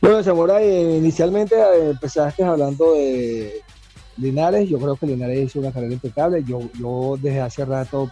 Bueno, 0.02 0.58
eh, 0.58 0.96
inicialmente 0.98 1.56
eh, 1.56 1.92
empezaste 1.92 2.44
hablando 2.44 2.94
de 2.96 3.62
Linares. 4.18 4.68
Yo 4.68 4.80
creo 4.80 4.96
que 4.96 5.06
Linares 5.06 5.46
hizo 5.46 5.60
una 5.60 5.72
carrera 5.72 5.94
impecable. 5.94 6.44
Yo, 6.44 6.60
yo 6.80 7.18
desde 7.22 7.42
hace 7.42 7.66
rato 7.66 8.12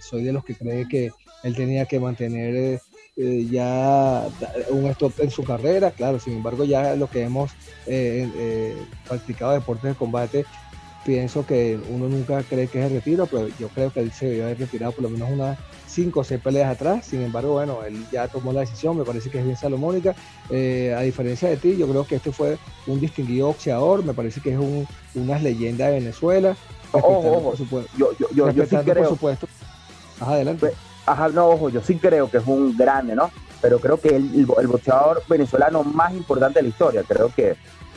soy 0.00 0.24
de 0.24 0.32
los 0.32 0.44
que 0.44 0.56
cree 0.56 0.88
que 0.88 1.12
él 1.42 1.54
tenía 1.54 1.86
que 1.86 2.00
mantener 2.00 2.80
eh, 3.14 3.46
ya 3.50 4.26
un 4.70 4.86
stop 4.86 5.12
en 5.20 5.30
su 5.30 5.44
carrera, 5.44 5.90
claro, 5.90 6.18
sin 6.18 6.34
embargo 6.34 6.64
ya 6.64 6.96
lo 6.96 7.10
que 7.10 7.22
hemos 7.22 7.50
eh, 7.86 8.26
eh, 8.34 8.76
practicado 9.06 9.52
deportes 9.52 9.90
de 9.90 9.94
combate, 9.94 10.46
pienso 11.04 11.44
que 11.44 11.78
uno 11.90 12.08
nunca 12.08 12.42
cree 12.42 12.68
que 12.68 12.80
es 12.80 12.86
el 12.86 12.94
retiro, 12.94 13.26
pero 13.26 13.48
yo 13.58 13.68
creo 13.68 13.92
que 13.92 14.00
él 14.00 14.12
se 14.12 14.26
debió 14.26 14.44
haber 14.44 14.60
retirado 14.60 14.92
por 14.92 15.02
lo 15.02 15.10
menos 15.10 15.28
unas 15.30 15.58
5 15.92 16.20
o 16.20 16.24
6 16.24 16.40
peleas 16.40 16.70
atrás, 16.70 17.06
sin 17.06 17.22
embargo, 17.22 17.52
bueno, 17.52 17.84
él 17.84 18.04
ya 18.10 18.28
tomó 18.28 18.52
la 18.52 18.60
decisión, 18.60 18.96
me 18.96 19.04
parece 19.04 19.30
que 19.30 19.38
es 19.38 19.44
bien 19.44 19.56
salomónica, 19.56 20.14
a 20.50 21.00
diferencia 21.02 21.48
de 21.48 21.56
ti, 21.56 21.76
yo 21.76 21.86
creo 21.88 22.06
que 22.06 22.16
este 22.16 22.32
fue 22.32 22.58
un 22.86 23.00
distinguido 23.00 23.48
boxeador, 23.48 24.04
me 24.04 24.14
parece 24.14 24.40
que 24.40 24.52
es 24.52 24.58
un, 24.58 24.86
una 25.14 25.38
leyenda 25.38 25.86
de 25.86 26.00
Venezuela, 26.00 26.56
ojo, 26.92 27.42
por 27.42 27.56
supuesto, 27.56 27.90
yo, 27.96 28.10
yo, 28.18 28.50
yo, 28.50 28.64
sí 28.64 28.76
creo. 28.76 28.94
por 28.94 29.08
supuesto. 29.08 29.46
adelante. 30.20 30.60
Pues, 30.60 30.74
Ajá, 31.06 31.28
no, 31.28 31.48
ojo, 31.48 31.68
yo 31.68 31.80
sí 31.82 31.96
creo 31.96 32.30
que 32.30 32.38
es 32.38 32.46
un 32.46 32.76
grande, 32.76 33.14
¿no? 33.14 33.30
Pero 33.60 33.78
creo 33.78 33.98
que 33.98 34.08
el, 34.08 34.30
el, 34.34 34.66
boxeador 34.66 35.22
venezolano 35.28 35.82
más 35.82 36.12
importante 36.14 36.58
de 36.58 36.64
la 36.64 36.68
historia, 36.68 37.02
creo 37.06 37.32
que, 37.34 37.56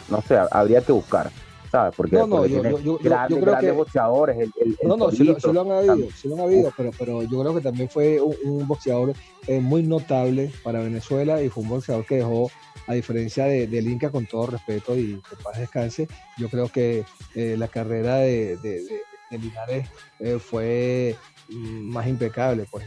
no 0.10 0.22
sé, 0.22 0.38
habría 0.52 0.82
que 0.82 0.92
buscar. 0.92 1.32
¿Sabes? 1.76 1.96
Porque, 1.96 2.16
no, 2.16 2.28
no, 2.28 2.46
yo, 2.46 2.80
yo, 2.80 2.98
grandes, 2.98 3.40
creo 3.42 3.60
que, 3.60 3.72
boxeadores. 3.72 4.38
El, 4.38 4.78
no, 4.84 4.96
no, 4.96 5.12
sí, 5.12 5.24
lo, 5.24 5.62
han 5.62 5.72
habido, 5.72 6.10
sí 6.12 6.28
lo 6.28 6.36
han 6.36 6.42
habido, 6.42 6.74
pero, 6.76 6.92
pero 6.98 7.24
yo 7.24 7.42
creo 7.42 7.54
que 7.56 7.62
también 7.62 7.90
fue 7.90 8.22
un, 8.22 8.68
boxeador 8.68 9.14
eh, 9.48 9.60
muy 9.60 9.84
notable 9.84 10.52
para 10.64 10.80
Venezuela 10.80 11.42
y 11.42 11.50
fue 11.50 11.64
un 11.64 11.70
boxeador 11.70 12.06
que 12.06 12.18
dejó, 12.18 12.50
a 12.88 12.94
diferencia 12.94 13.46
de, 13.46 13.68
del 13.68 13.88
Inca, 13.90 14.10
con 14.10 14.26
todo 14.26 14.48
respeto 14.48 14.96
y 14.96 15.22
que 15.30 15.36
paz 15.44 15.60
descanse, 15.60 16.08
yo 16.38 16.50
creo 16.50 16.70
que 16.70 17.04
eh, 17.34 17.56
la 17.58 17.68
carrera 17.68 18.18
de, 18.18 18.58
de, 18.58 18.84
de 19.32 19.38
Linares 19.38 19.90
eh, 20.20 20.38
fue 20.40 21.16
más 21.50 22.08
impecable. 22.08 22.66
Pues 22.70 22.86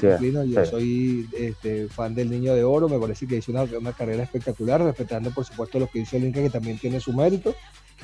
yo, 0.00 0.64
soy 0.66 1.28
este, 1.32 1.88
fan 1.88 2.14
del 2.14 2.30
Niño 2.30 2.54
de 2.54 2.64
Oro, 2.64 2.88
me 2.88 2.98
parece 2.98 3.26
que 3.26 3.36
hizo 3.36 3.52
una, 3.52 3.92
carrera 3.92 4.22
espectacular, 4.22 4.80
respetando 4.82 5.30
por 5.30 5.44
supuesto 5.44 5.78
lo 5.78 5.88
que 5.88 6.00
hizo 6.00 6.16
el 6.16 6.24
Inca, 6.24 6.40
que 6.40 6.50
también 6.50 6.78
tiene 6.78 7.00
su 7.00 7.12
mérito, 7.12 7.54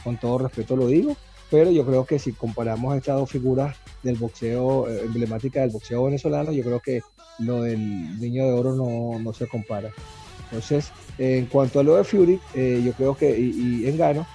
con 0.03 0.17
todo 0.19 0.39
respeto 0.39 0.77
lo 0.77 0.87
digo, 0.87 1.17
pero 1.51 1.71
yo 1.71 1.85
creo 1.87 2.05
que 2.05 2.19
si 2.19 2.33
comparamos 2.33 2.97
estas 2.97 3.17
dos 3.17 3.31
figuras 3.31 3.77
del 4.03 4.17
boxeo, 4.17 4.89
eh, 4.89 5.03
emblemática 5.05 5.61
del 5.61 5.71
boxeo 5.71 6.05
venezolano, 6.05 6.53
yo 6.53 6.63
creo 6.63 6.81
que 6.81 7.01
lo 7.39 7.63
del 7.63 8.19
Niño 8.21 8.45
de 8.45 8.53
Oro 8.53 8.75
no, 8.75 9.19
no 9.19 9.33
se 9.33 9.47
compara. 9.47 9.91
Entonces, 10.45 10.93
en 11.19 11.47
cuanto 11.47 11.81
a 11.81 11.83
lo 11.83 11.97
de 11.97 12.05
Fury, 12.05 12.41
eh, 12.55 12.83
yo 12.85 12.93
creo 12.93 13.15
que, 13.17 13.39
y, 13.39 13.83
y 13.83 13.89
Engano, 13.89 14.27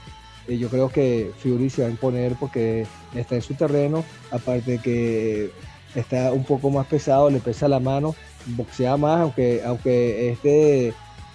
eh, 0.47 0.57
yo 0.57 0.69
creo 0.69 0.89
que 0.89 1.31
Fury 1.37 1.69
se 1.69 1.83
va 1.83 1.87
a 1.87 1.91
imponer 1.91 2.35
porque 2.39 2.85
está 3.15 3.35
en 3.35 3.41
su 3.41 3.53
terreno, 3.53 4.03
aparte 4.31 4.79
que 4.79 5.51
está 5.95 6.33
un 6.33 6.43
poco 6.43 6.69
más 6.69 6.87
pesado, 6.87 7.29
le 7.29 7.39
pesa 7.39 7.67
la 7.67 7.79
mano, 7.79 8.15
boxea 8.47 8.97
más, 8.97 9.21
aunque, 9.21 9.61
aunque 9.65 10.31
este, 10.31 10.93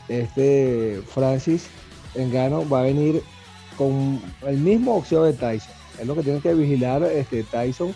este 0.08 1.00
Francis 1.08 1.68
Engano 2.14 2.68
va 2.68 2.80
a 2.80 2.84
venir 2.84 3.22
con 3.78 4.20
el 4.46 4.58
mismo 4.58 4.94
boxeo 4.94 5.24
de 5.24 5.32
Tyson. 5.32 5.72
Es 5.98 6.06
lo 6.06 6.14
que 6.14 6.22
tiene 6.22 6.40
que 6.40 6.52
vigilar 6.52 7.02
este 7.04 7.44
Tyson. 7.44 7.94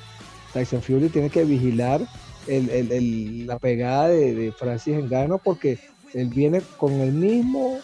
Tyson 0.55 0.81
Fury 0.81 1.09
tiene 1.09 1.29
que 1.29 1.45
vigilar 1.45 2.01
la 2.47 3.59
pegada 3.59 4.09
de, 4.09 4.35
de 4.35 4.53
Francis 4.53 4.97
Engano 4.97 5.39
porque 5.39 5.79
él 6.15 6.29
viene 6.29 6.63
con 6.79 6.93
el 6.95 7.13
mismo 7.13 7.79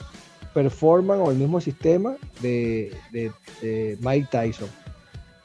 performan 0.58 1.20
o 1.20 1.30
el 1.30 1.36
mismo 1.36 1.60
sistema 1.60 2.16
de, 2.40 2.92
Mike 4.00 4.28
Tyson. 4.30 4.68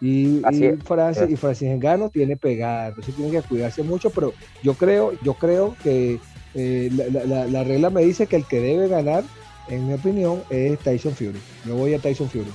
Y, 0.02 0.42
Francis, 0.84 1.30
y 1.30 1.36
Francis 1.38 1.70
Engano 1.70 2.10
tiene 2.10 2.36
pegada, 2.36 2.90
entonces 2.90 3.16
tiene 3.16 3.32
que 3.32 3.42
cuidarse 3.48 3.84
mucho, 3.84 4.10
pero 4.10 4.34
yo 4.62 4.74
creo, 4.74 5.14
yo 5.22 5.36
creo 5.36 5.76
que 5.82 6.20
eh, 6.56 6.90
la, 6.92 7.64
regla 7.64 7.90
me 7.90 8.04
dice 8.04 8.28
que 8.28 8.36
el 8.36 8.46
que 8.46 8.60
debe 8.60 8.90
ganar, 8.90 9.24
en 9.68 9.88
mi 9.88 9.94
opinión, 9.94 10.44
es 10.50 10.80
Tyson 10.80 11.14
Fury. 11.14 11.42
Yo 11.66 11.76
voy 11.76 11.94
a 11.94 12.00
Tyson 12.00 12.30
Fury. 12.30 12.52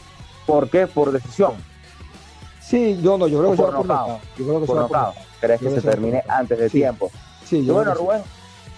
¿Por 0.46 0.68
qué? 0.70 0.86
¿Por 0.86 1.12
decisión? 1.12 1.52
Sí, 2.60 2.98
yo 3.02 3.16
no, 3.16 3.28
yo 3.28 3.38
creo 3.38 3.50
que 3.52 3.56
se 3.56 3.62
va 3.62 3.76
por 3.76 3.86
Yo 3.86 4.44
creo 4.46 4.60
que 4.60 4.66
se 4.66 4.74
va 4.74 5.14
¿Crees 5.40 5.60
que 5.60 5.70
se, 5.70 5.80
termine 5.80 6.22
antes 6.28 6.58
de 6.58 6.68
tiempo? 6.68 7.10
Sí, 7.44 7.64
yo 7.64 7.74
bueno, 7.74 7.94
Rubén, 7.94 8.22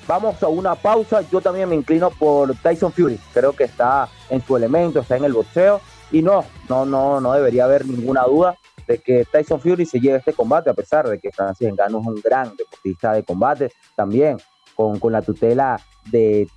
Vamos 0.06 0.42
a 0.42 0.48
una 0.48 0.74
pausa. 0.74 1.22
Yo 1.30 1.40
también 1.40 1.68
me 1.68 1.76
inclino 1.76 2.10
por 2.10 2.54
Tyson 2.56 2.92
Fury. 2.92 3.18
Creo 3.32 3.52
que 3.52 3.64
está 3.64 4.08
en 4.28 4.44
su 4.44 4.56
elemento, 4.56 5.00
está 5.00 5.16
en 5.16 5.24
el 5.24 5.32
boxeo. 5.32 5.80
Y 6.10 6.22
no, 6.22 6.44
no, 6.68 6.84
no, 6.84 7.20
no 7.20 7.32
debería 7.32 7.64
haber 7.64 7.86
ninguna 7.86 8.24
duda 8.24 8.56
de 8.88 8.98
que 8.98 9.24
Tyson 9.24 9.60
Fury 9.60 9.86
se 9.86 10.00
lleve 10.00 10.18
este 10.18 10.32
combate, 10.32 10.68
a 10.70 10.74
pesar 10.74 11.08
de 11.08 11.20
que 11.20 11.30
Francis 11.30 11.72
Ngannou 11.72 12.00
es 12.00 12.06
un 12.08 12.20
gran 12.24 12.56
deportista 12.56 13.12
de 13.12 13.22
combate, 13.22 13.72
también 13.94 14.38
con, 14.74 14.98
con 14.98 15.12
la 15.12 15.22
tutela 15.22 15.80
de, 16.10 16.48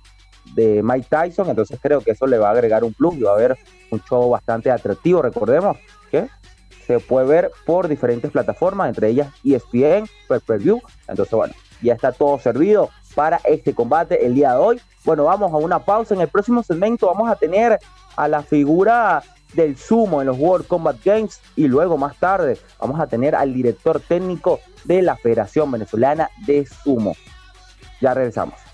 de, 0.54 0.82
Mike 0.82 1.06
Tyson, 1.08 1.48
entonces 1.48 1.78
creo 1.80 2.00
que 2.00 2.12
eso 2.12 2.26
le 2.26 2.38
va 2.38 2.48
a 2.48 2.52
agregar 2.52 2.84
un 2.84 2.92
plus 2.92 3.14
y 3.14 3.22
va 3.22 3.32
a 3.32 3.34
haber 3.34 3.58
un 3.90 4.00
show 4.02 4.30
bastante 4.30 4.70
atractivo. 4.70 5.22
Recordemos 5.22 5.76
que 6.10 6.28
se 6.86 7.00
puede 7.00 7.26
ver 7.26 7.50
por 7.64 7.88
diferentes 7.88 8.30
plataformas, 8.30 8.88
entre 8.88 9.08
ellas 9.08 9.32
ESPN, 9.44 10.08
Per 10.28 10.58
View. 10.58 10.80
Entonces, 11.08 11.34
bueno, 11.34 11.54
ya 11.82 11.94
está 11.94 12.12
todo 12.12 12.38
servido 12.38 12.90
para 13.14 13.40
este 13.44 13.74
combate 13.74 14.26
el 14.26 14.34
día 14.34 14.52
de 14.52 14.58
hoy. 14.58 14.80
Bueno, 15.04 15.24
vamos 15.24 15.52
a 15.52 15.56
una 15.56 15.78
pausa. 15.78 16.14
En 16.14 16.20
el 16.20 16.28
próximo 16.28 16.62
segmento 16.62 17.06
vamos 17.06 17.30
a 17.30 17.36
tener 17.36 17.78
a 18.16 18.28
la 18.28 18.42
figura 18.42 19.22
del 19.54 19.76
sumo 19.76 20.20
en 20.20 20.26
los 20.26 20.38
World 20.38 20.66
Combat 20.66 20.96
Games 21.04 21.40
y 21.56 21.68
luego 21.68 21.96
más 21.96 22.16
tarde 22.16 22.58
vamos 22.80 23.00
a 23.00 23.06
tener 23.06 23.34
al 23.34 23.54
director 23.54 24.00
técnico 24.00 24.60
de 24.84 25.02
la 25.02 25.16
Federación 25.16 25.70
Venezolana 25.70 26.28
de 26.46 26.66
Sumo. 26.66 27.14
Ya 28.00 28.14
regresamos. 28.14 28.73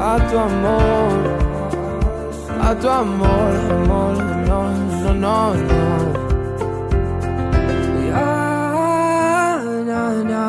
a 0.00 0.18
tu 0.30 0.38
amor, 0.38 1.20
a 2.58 2.74
tu 2.74 2.88
amor, 2.88 3.52
amor, 3.70 4.16
no, 4.48 4.60
no, 5.02 5.12
no, 5.24 5.54
no. 5.68 5.84
Ya, 8.08 9.62
na, 9.88 10.02
na. 10.32 10.46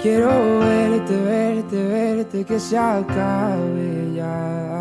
Quiero 0.00 0.30
verte, 0.60 1.16
verte, 1.16 1.76
verte, 1.86 2.44
que 2.44 2.58
se 2.58 2.78
acabe 2.78 4.14
ya. 4.14 4.79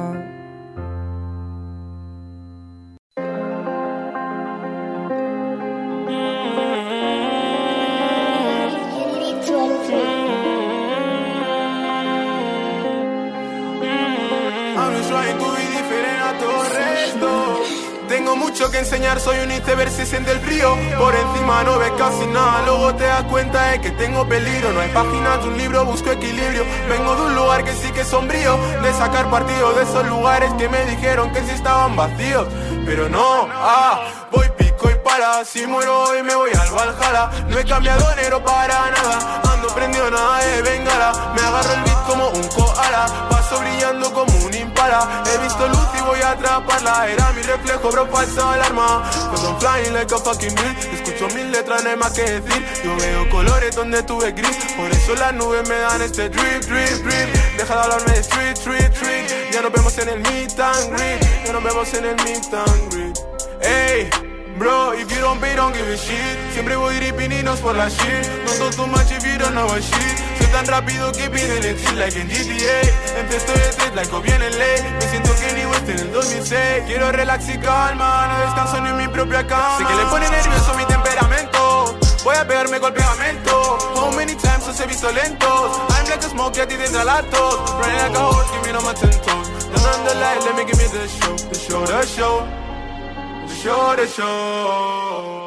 Tengo 18.10 18.36
mucho 18.36 18.72
que 18.72 18.80
enseñar, 18.80 19.20
soy 19.20 19.38
un 19.38 19.52
iceberg, 19.52 19.92
se 19.92 20.04
siente 20.04 20.32
el 20.32 20.40
frío. 20.40 20.76
Por 20.98 21.14
encima 21.14 21.64
no 21.64 21.78
ves 21.78 21.92
casi 21.96 22.26
nada, 22.26 22.64
luego 22.66 22.96
te 22.96 23.04
das 23.04 23.24
cuenta 23.26 23.68
de 23.68 23.82
que 23.82 23.92
tengo 23.92 24.28
peligro. 24.28 24.74
No 24.74 24.80
hay 24.80 24.90
páginas 24.90 25.44
de 25.44 25.50
un 25.50 25.58
libro, 25.58 25.86
busco 25.86 26.10
equilibrio. 26.10 26.66
Vengo 26.90 27.16
de 27.16 27.22
un 27.22 27.36
lugar 27.36 27.64
que 27.64 27.72
sí 27.74 27.92
que 27.92 28.02
es 28.02 28.08
sombrío 28.08 28.58
De 28.82 28.92
sacar 28.94 29.30
partido 29.30 29.74
de 29.74 29.84
esos 29.84 30.08
lugares 30.08 30.52
que 30.54 30.68
me 30.68 30.86
dijeron 30.86 31.32
que 31.32 31.42
sí 31.42 31.52
estaban 31.52 31.96
vacíos. 31.96 32.48
Pero 32.84 33.08
no, 33.10 33.48
ah, 33.54 34.02
voy 34.32 34.50
pico 34.58 34.90
y 34.90 34.96
pala. 35.08 35.46
Si 35.46 35.68
muero 35.68 36.06
hoy 36.06 36.24
me 36.24 36.34
voy 36.34 36.50
al 36.50 36.72
Valhalla. 36.72 37.30
No 37.48 37.60
he 37.60 37.66
cambiado 37.66 38.12
enero 38.14 38.44
para 38.44 38.90
nada 38.90 39.42
Ando 39.54 39.68
prendido 39.70 40.10
nada 40.10 40.40
de 40.40 40.62
bengala. 40.64 41.34
Me 41.36 41.42
agarro 41.42 41.74
el 41.74 41.84
beat 41.84 42.08
como 42.08 42.30
un 42.30 42.48
koala 42.48 43.06
Paso 43.30 43.60
brillando 43.60 44.12
como 44.12 44.36
un 44.46 44.54
He 44.90 45.38
visto 45.44 45.68
luz 45.68 45.88
y 45.98 46.02
voy 46.02 46.20
a 46.22 46.32
atraparla 46.32 47.08
Era. 47.10 47.32
Mi 47.34 47.42
reflejo, 47.44 47.92
bro, 47.92 48.08
falsa 48.08 48.54
alarma. 48.54 49.04
Cuando 49.30 49.50
I'm 49.50 49.60
flying 49.60 49.94
like 49.94 50.14
a 50.14 50.18
fucking 50.18 50.56
bill 50.56 50.76
Escucho 50.94 51.28
mil 51.36 51.52
letras, 51.52 51.84
no 51.84 51.90
hay 51.92 51.98
más 51.98 52.12
que 52.14 52.24
decir. 52.24 52.66
Yo 52.84 52.96
veo 52.98 53.30
colores 53.30 53.76
donde 53.76 54.02
tuve 54.04 54.32
gris. 54.32 54.58
Por 54.76 54.90
eso 54.90 55.14
las 55.16 55.34
nubes 55.34 55.68
me 55.70 55.76
dan 55.76 56.02
este 56.02 56.30
drip, 56.30 56.64
drip, 56.64 57.06
drip. 57.06 57.58
Deja 57.58 57.76
de 57.76 57.82
hablarme 57.82 58.14
de 58.14 58.20
street, 58.20 58.58
street, 58.58 58.92
street. 58.94 59.52
Ya 59.52 59.62
nos 59.62 59.72
vemos 59.72 59.98
en 60.00 60.10
el 60.10 60.20
meet 60.22 60.60
and 60.60 60.98
greet. 60.98 61.46
Ya 61.46 61.54
nos 61.54 61.64
vemos 61.64 61.94
en 61.94 62.06
el 62.06 62.16
meet 62.24 62.54
and 62.54 62.94
greet. 62.94 63.20
Ey 63.62 64.10
Bro, 64.58 64.94
if 64.94 65.10
you 65.10 65.22
don't 65.22 65.40
pay, 65.40 65.56
don't 65.56 65.74
give 65.74 65.88
a 65.88 65.96
shit. 65.96 66.38
Siempre 66.54 66.76
voy 66.76 67.00
ripininos 67.00 67.60
por 67.60 67.76
la 67.76 67.88
shit. 67.88 68.28
No 68.46 68.52
talk 68.58 68.76
too 68.76 68.88
much 68.88 69.12
if 69.12 69.26
you 69.26 69.38
don't 69.38 69.54
know 69.54 69.72
a 69.72 69.80
shit 69.80 70.29
tan 70.52 70.66
rápido 70.68 71.12
que 71.12 71.30
piden 71.30 71.64
el 71.64 71.78
shit 71.78 71.96
like 71.96 72.20
en 72.20 72.28
GTA 72.28 73.20
Empiezo 73.20 73.54
de 73.54 73.70
tres 73.78 73.96
like 73.96 74.16
o 74.16 74.22
bien 74.22 74.42
en 74.42 74.58
ley. 74.58 74.82
Me 75.00 75.08
siento 75.10 75.36
Kenny 75.36 75.66
West 75.66 75.90
en 75.90 76.00
el 76.00 76.12
2006 76.12 76.60
Quiero 76.88 77.12
relax 77.12 77.50
y 77.50 77.58
calma, 77.58 78.28
no 78.28 78.46
descanso 78.46 78.82
ni 78.82 78.90
en 78.90 78.98
mi 78.98 79.08
propia 79.08 79.46
cama. 79.46 79.78
Sé 79.78 79.86
que 79.86 79.96
le 79.96 80.06
pone 80.06 80.30
nervioso 80.30 80.74
mi 80.76 80.86
temperamento. 80.86 82.00
Voy 82.24 82.36
a 82.36 82.48
pegarme 82.48 82.80
con 82.80 82.94
pegamento. 82.94 83.78
How 83.96 84.12
many 84.12 84.36
times 84.36 84.68
os 84.68 84.80
he 84.80 84.88
visto 84.88 85.12
lentos 85.12 85.78
I'm 85.90 86.10
like 86.10 86.26
a 86.26 86.30
smoke, 86.30 86.60
a 86.60 86.68
ti 86.68 86.76
te 86.76 86.86
entra 86.86 87.04
la 87.04 87.22
tos 87.24 87.60
Running 87.80 88.16
a 88.16 88.20
horse, 88.20 88.50
give 88.52 88.68
me 88.68 88.74
no 88.74 88.82
más 88.82 89.00
on 89.90 90.06
the 90.06 90.16
light, 90.16 90.42
let 90.46 90.56
me 90.56 90.66
give 90.66 90.78
me 90.78 90.88
the 90.88 91.08
show. 91.08 91.36
The 91.36 91.58
show, 91.58 91.86
the 91.86 92.06
show. 92.06 92.60
Show, 93.62 93.96
de 93.96 94.08
show. 94.08 95.39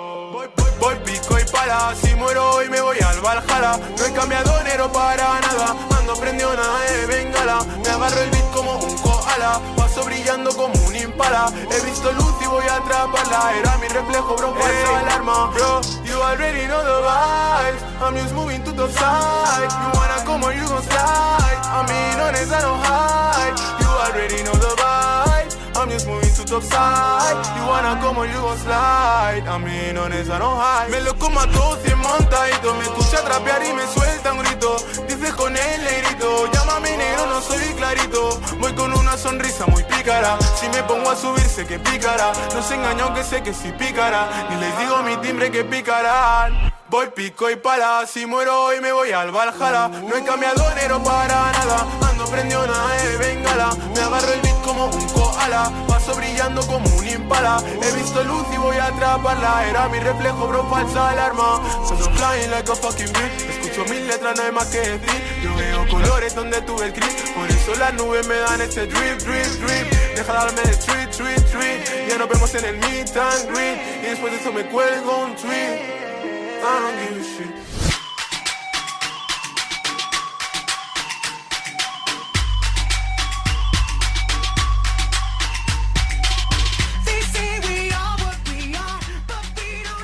Voy, 0.83 0.97
pico 1.05 1.39
y 1.39 1.45
pala, 1.45 1.95
si 1.95 2.13
muero 2.17 2.57
hoy 2.57 2.69
me 2.69 2.81
voy 2.81 2.99
al 2.99 3.21
Valhalla. 3.21 3.79
No 3.97 4.05
he 4.05 4.13
cambiado 4.13 4.59
enero 4.63 4.91
para 4.91 5.39
nada, 5.39 5.77
ando 5.97 6.15
prendido 6.17 6.53
nada 6.57 6.81
de 6.91 7.07
bengala. 7.07 7.61
Me 7.85 7.89
agarro 7.89 8.21
el 8.21 8.31
beat 8.31 8.51
como 8.51 8.79
un 8.79 8.99
koala, 8.99 9.61
paso 9.77 10.03
brillando 10.05 10.51
como 10.57 10.75
un 10.85 10.97
impala. 10.97 11.53
He 11.71 11.87
visto 11.87 12.11
luz 12.11 12.35
y 12.41 12.47
voy 12.47 12.65
a 12.67 12.79
atraparla, 12.79 13.55
era 13.61 13.79
mi 13.79 13.87
reflejo, 13.87 14.35
bro, 14.35 14.57
falsa 14.57 14.99
alarma. 14.99 15.53
Bro, 15.55 15.83
you 16.05 16.21
already 16.21 16.67
know 16.67 16.83
the 16.83 17.01
vibes, 17.07 17.83
I'm 18.03 18.17
just 18.17 18.35
moving 18.35 18.65
to 18.65 18.73
the 18.73 18.89
side. 18.91 19.71
You 19.71 20.01
wanna 20.01 20.25
come 20.27 20.43
or 20.43 20.53
you 20.53 20.67
gon' 20.67 20.83
slide, 20.83 21.63
I 21.63 21.87
mean 21.87 22.21
honest, 22.21 22.53
I 22.53 22.61
don't 22.61 22.81
hide. 22.83 23.82
Just 25.93 26.07
moving 26.09 26.33
to 26.35 26.45
top 26.45 26.63
side. 26.63 27.37
You 27.57 27.63
wanna 27.69 28.01
come 28.01 28.19
or 28.19 28.27
you 28.27 28.41
gon' 28.41 28.59
slide. 28.59 29.45
I 29.47 29.59
mean, 29.59 29.97
honest, 29.99 30.31
I 30.31 30.39
don't 30.39 30.57
hide. 30.57 30.91
Me 30.91 31.01
lo 31.01 31.15
como 31.19 31.41
a 31.41 31.47
todos 31.47 31.79
y 31.87 31.95
montadito. 31.95 32.75
Me 32.75 32.85
escucha 32.85 33.23
trapear 33.23 33.63
y 33.65 33.73
me 33.73 33.87
suelta 33.87 34.33
un 34.33 34.39
grito. 34.43 34.77
Dices 35.09 35.35
con 35.35 35.55
el 35.57 35.85
negrito, 35.85 36.51
llámame 36.53 36.97
negro, 36.97 37.27
no 37.27 37.41
soy 37.41 37.65
clarito. 37.75 38.41
Voy 38.59 38.73
con 38.75 38.93
una 38.93 39.17
sonrisa 39.17 39.67
muy 39.67 39.85
pícara. 39.85 40.39
Si 40.59 40.69
me 40.69 40.83
pongo 40.85 41.11
a 41.11 41.17
subir, 41.17 41.45
sé 41.45 41.67
que 41.67 41.79
picará. 41.79 42.33
No 42.55 42.63
se 42.63 42.75
engañó 42.75 43.05
aunque 43.05 43.23
sé 43.23 43.43
que 43.43 43.53
sí 43.53 43.73
picará. 43.79 44.49
Ni 44.49 44.57
les 44.57 44.79
digo 44.79 45.03
mi 45.03 45.17
timbre 45.17 45.51
que 45.51 45.65
picarán. 45.65 46.73
Voy 46.93 47.07
pico 47.07 47.49
y 47.49 47.57
pala, 47.57 48.07
si 48.07 48.27
muero 48.27 48.65
hoy 48.65 48.79
me 48.83 48.93
voy 48.93 49.13
al 49.13 49.31
Valhalla. 49.31 49.89
No 49.89 50.15
he 50.15 50.23
cambiado 50.25 50.71
enero 50.73 51.03
para 51.03 51.51
nada, 51.51 51.87
ando 52.07 52.27
prendido 52.27 52.67
nada 52.67 52.93
de 53.03 53.17
bengala. 53.17 53.71
Me 53.95 54.01
agarro 54.03 54.31
el 54.31 54.43
beat 54.43 54.61
como 54.61 54.89
un 54.89 55.09
koala, 55.09 55.73
paso 55.89 56.15
brillando 56.15 56.61
como 56.67 56.87
un 56.99 57.09
impala. 57.09 57.63
He 57.83 57.97
visto 57.97 58.23
luz 58.25 58.47
y 58.53 58.59
voy 58.59 58.77
a 58.77 58.89
atraparla, 58.89 59.71
era 59.71 59.89
mi 59.89 60.01
reflejo 60.01 60.47
bro, 60.49 60.69
falsa 60.69 61.09
alarma. 61.09 61.63
Soy 61.89 61.97
flying 61.97 62.51
like 62.51 62.71
a 62.71 62.77
fucking 62.77 63.11
bitch, 63.11 63.49
escucho 63.49 63.91
mil 63.91 64.07
letras, 64.07 64.37
no 64.37 64.43
hay 64.43 64.53
más 64.53 64.67
que 64.67 64.81
decir. 64.81 65.41
Yo 65.43 65.57
veo 65.57 65.89
colores 65.89 66.35
donde 66.35 66.61
tuve 66.61 66.85
el 66.85 66.93
gris, 66.93 67.33
por 67.35 67.49
eso 67.49 67.75
las 67.79 67.95
nubes 67.95 68.27
me 68.27 68.35
dan 68.35 68.61
este 68.61 68.87
drip, 68.87 69.19
drip, 69.19 69.47
drip. 69.65 70.15
Deja 70.15 70.31
de 70.31 70.39
darme 70.39 70.61
de 70.61 70.73
street, 70.73 71.09
street, 71.09 71.39
street 71.39 72.09
Ya 72.11 72.19
nos 72.19 72.29
vemos 72.29 72.55
en 72.55 72.67
el 72.67 72.77
meet 72.77 73.17
and 73.17 73.49
greet 73.51 73.79
Y 74.05 74.11
después 74.11 74.31
de 74.31 74.41
eso 74.41 74.53
me 74.53 74.63
cuelgo 74.67 75.25
un 75.25 75.35
tweet 75.37 76.12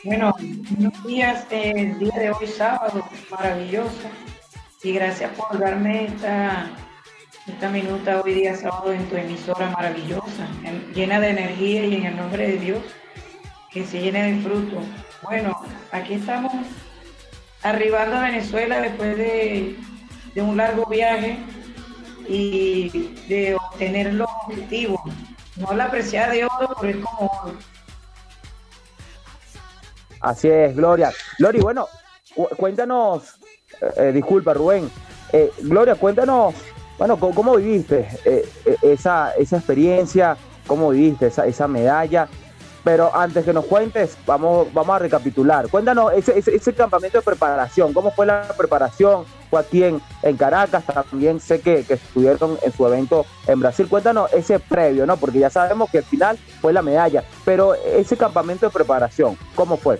Bueno, 0.03 0.33
buenos 0.71 1.03
días, 1.05 1.47
el 1.49 1.97
día 1.97 2.13
de 2.19 2.31
hoy 2.31 2.47
sábado, 2.47 3.03
maravilloso. 3.31 4.10
Y 4.83 4.93
gracias 4.93 5.31
por 5.31 5.60
darme 5.60 6.05
esta, 6.05 6.69
esta 7.47 7.69
minuta 7.69 8.21
hoy 8.21 8.36
día 8.36 8.55
sábado 8.55 8.93
en 8.93 9.10
tu 9.10 9.17
emisora 9.17 9.71
maravillosa, 9.71 10.47
llena 10.93 11.19
de 11.19 11.29
energía 11.29 11.86
y 11.86 11.95
en 11.95 12.05
el 12.05 12.15
nombre 12.15 12.47
de 12.47 12.57
Dios, 12.57 12.83
que 13.71 13.86
se 13.86 13.99
llene 13.99 14.33
de 14.33 14.41
fruto. 14.41 14.77
Bueno, 15.23 15.60
aquí 15.91 16.13
estamos 16.13 16.53
arribando 17.63 18.17
a 18.17 18.23
Venezuela 18.25 18.79
después 18.79 19.17
de, 19.17 19.75
de 20.36 20.41
un 20.41 20.57
largo 20.57 20.86
viaje 20.86 21.39
y 22.29 23.15
de 23.27 23.55
obtener 23.55 24.13
los 24.13 24.29
objetivos, 24.45 25.01
no 25.55 25.73
la 25.73 25.86
apreciar 25.86 26.31
de 26.31 26.45
oro, 26.45 26.75
pero 26.79 26.99
es 26.99 27.03
como 27.03 27.31
oro. 27.43 27.57
Así 30.21 30.47
es, 30.47 30.75
Gloria. 30.75 31.12
Gloria, 31.38 31.62
bueno, 31.62 31.88
cuéntanos, 32.58 33.36
eh, 33.82 33.91
eh, 33.97 34.12
disculpa 34.13 34.53
Rubén, 34.53 34.89
eh, 35.32 35.51
Gloria, 35.60 35.95
cuéntanos, 35.95 36.53
bueno, 36.97 37.19
¿cómo, 37.19 37.56
viviste 37.58 38.08
esa, 38.82 39.32
esa 39.32 39.58
experiencia? 39.58 40.36
¿Cómo 40.65 40.89
viviste 40.89 41.27
esa, 41.27 41.45
esa 41.45 41.67
medalla? 41.67 42.27
Pero 42.88 43.13
antes 43.13 43.43
que 43.43 43.52
nos 43.52 43.65
cuentes, 43.65 44.17
vamos, 44.26 44.73
vamos 44.73 44.95
a 44.95 45.00
recapitular. 45.00 45.67
Cuéntanos 45.67 46.13
ese, 46.13 46.39
ese, 46.39 46.73
campamento 46.73 47.17
de 47.17 47.21
preparación, 47.21 47.91
¿cómo 47.91 48.12
fue 48.12 48.26
la 48.26 48.47
preparación? 48.58 49.26
Fue 49.50 49.60
aquí 49.60 49.84
en, 49.84 50.02
Caracas, 50.38 50.86
también 50.86 51.41
sé 51.41 51.60
que, 51.60 51.84
que, 51.84 51.95
estuvieron 51.95 52.58
en 52.63 52.71
su 52.71 52.88
evento 52.88 53.26
en 53.45 53.60
Brasil. 53.60 53.89
Cuéntanos 53.89 54.32
ese 54.32 54.60
previo, 54.60 55.06
¿no? 55.06 55.17
Porque 55.17 55.39
ya 55.39 55.50
sabemos 55.50 55.89
que 55.91 55.97
al 55.97 56.06
final 56.06 56.38
fue 56.62 56.71
la 56.71 56.82
medalla, 56.82 57.26
pero 57.43 57.76
ese 57.76 58.15
campamento 58.15 58.67
de 58.67 58.71
preparación, 58.71 59.38
¿cómo 59.54 59.76
fue? 59.76 60.00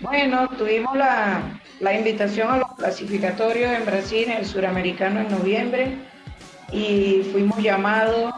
Bueno, 0.00 0.50
tuvimos 0.58 0.94
la, 0.98 1.62
la 1.80 1.94
invitación 1.94 2.50
a 2.50 2.58
los 2.58 2.72
clasificatorios 2.76 3.72
en 3.72 3.86
Brasil, 3.86 4.24
en 4.28 4.36
el 4.36 4.44
suramericano 4.44 5.20
en 5.20 5.30
noviembre, 5.30 5.96
y 6.70 7.26
fuimos 7.32 7.58
llamados 7.62 8.34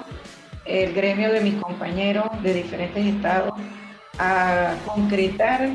el 0.66 0.94
gremio 0.94 1.32
de 1.32 1.40
mis 1.40 1.54
compañeros 1.62 2.26
de 2.42 2.54
diferentes 2.54 3.06
estados 3.06 3.54
a 4.18 4.74
concretar 4.84 5.70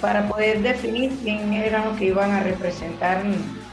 para 0.00 0.28
poder 0.28 0.60
definir 0.60 1.12
quién 1.22 1.52
eran 1.54 1.86
los 1.86 1.96
que 1.96 2.06
iban 2.06 2.30
a 2.30 2.40
representar 2.40 3.22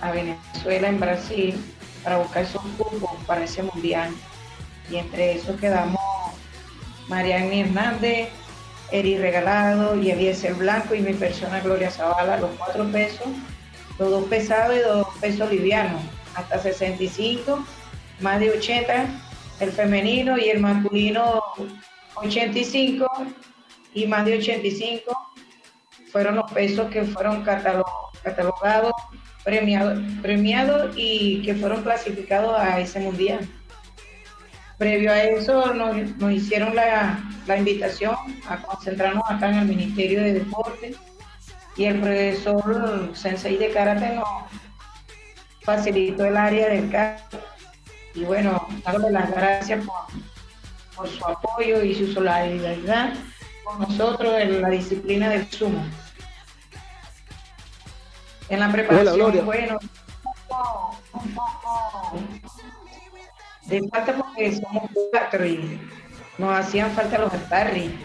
a 0.01 0.11
Venezuela 0.11 0.87
en 0.87 0.99
Brasil 0.99 1.75
para 2.03 2.17
buscar 2.17 2.43
esos 2.43 2.61
cupos 2.77 3.11
para 3.27 3.43
ese 3.43 3.63
mundial. 3.63 4.11
Y 4.89 4.95
entre 4.95 5.33
esos 5.33 5.59
quedamos 5.59 5.99
Mariani 7.07 7.61
Hernández, 7.61 8.29
Eri 8.91 9.17
Regalado 9.17 9.95
y 9.95 10.11
Eliezer 10.11 10.53
Blanco 10.53 10.95
y 10.95 11.01
mi 11.01 11.13
persona 11.13 11.59
Gloria 11.59 11.91
Zavala, 11.91 12.37
los 12.37 12.51
cuatro 12.57 12.89
pesos, 12.91 13.27
los 13.99 14.09
dos 14.09 14.23
pesados 14.25 14.75
y 14.75 14.79
dos 14.79 15.07
pesos 15.19 15.51
livianos, 15.51 16.01
hasta 16.35 16.59
65, 16.59 17.63
más 18.19 18.39
de 18.39 18.51
80 18.51 19.05
el 19.61 19.71
femenino 19.71 20.37
y 20.37 20.49
el 20.49 20.59
masculino 20.59 21.41
85 22.15 23.07
y 23.93 24.07
más 24.07 24.25
de 24.25 24.39
85 24.39 25.33
fueron 26.11 26.35
los 26.35 26.51
pesos 26.51 26.89
que 26.89 27.03
fueron 27.03 27.43
catalogados, 27.43 28.91
premiados, 29.43 30.93
y 30.95 31.41
que 31.43 31.55
fueron 31.55 31.83
clasificados 31.83 32.59
a 32.59 32.79
ese 32.79 32.99
mundial. 32.99 33.47
Previo 34.77 35.11
a 35.11 35.23
eso 35.23 35.73
nos, 35.73 36.33
hicieron 36.33 36.75
la, 36.75 37.23
la, 37.45 37.57
invitación 37.57 38.15
a 38.49 38.57
concentrarnos 38.57 39.23
acá 39.29 39.49
en 39.49 39.59
el 39.59 39.67
Ministerio 39.67 40.21
de 40.21 40.33
Deportes 40.33 40.97
y 41.77 41.85
el 41.85 41.99
profesor 41.99 43.11
Sensei 43.13 43.57
de 43.57 43.69
Karate 43.69 44.15
nos 44.15 44.27
facilitó 45.61 46.25
el 46.25 46.35
área 46.35 46.69
del 46.69 46.89
karate 46.89 47.37
y 48.13 48.23
bueno, 48.23 48.67
darle 48.83 49.11
las 49.11 49.31
gracias 49.31 49.85
por, 50.95 51.07
su 51.07 51.25
apoyo 51.25 51.81
y 51.83 51.95
su 51.95 52.13
solidaridad 52.13 53.13
con 53.63 53.79
nosotros 53.79 54.35
en 54.39 54.61
la 54.61 54.69
disciplina 54.69 55.29
del 55.29 55.49
sumo. 55.49 55.83
En 58.49 58.59
la 58.59 58.71
preparación, 58.71 59.45
bueno, 59.45 59.79
un 61.13 61.33
poco, 61.33 62.19
de 63.65 63.87
falta 63.89 64.17
porque 64.17 64.55
somos 64.55 64.89
cuatro 65.11 65.45
y 65.45 65.79
nos 66.37 66.53
hacían 66.53 66.91
falta 66.91 67.17
los 67.17 67.33
sparring. 67.33 67.97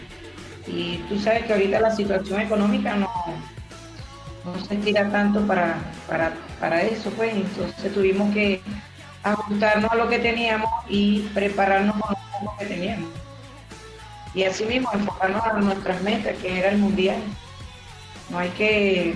Y 0.65 0.97
tú 1.09 1.19
sabes 1.19 1.45
que 1.45 1.53
ahorita 1.53 1.79
la 1.79 1.95
situación 1.95 2.41
económica 2.41 2.95
no, 2.95 3.09
no 4.45 4.65
se 4.65 4.75
tira 4.77 5.09
tanto 5.09 5.45
para, 5.45 5.77
para, 6.07 6.33
para 6.59 6.81
eso, 6.81 7.09
pues 7.11 7.33
entonces 7.35 7.93
tuvimos 7.93 8.33
que 8.33 8.61
ajustarnos 9.23 9.91
a 9.91 9.95
lo 9.95 10.07
que 10.07 10.19
teníamos 10.19 10.69
y 10.87 11.21
prepararnos 11.33 11.95
con 11.97 12.15
lo 12.43 12.57
que 12.57 12.65
teníamos. 12.65 13.09
Y 14.33 14.43
así 14.43 14.65
mismo 14.65 14.89
enfocarnos 14.93 15.43
a 15.43 15.53
nuestras 15.53 16.01
metas, 16.01 16.35
que 16.37 16.59
era 16.59 16.69
el 16.69 16.77
mundial. 16.77 17.17
No 18.29 18.39
hay 18.39 18.49
que 18.49 19.15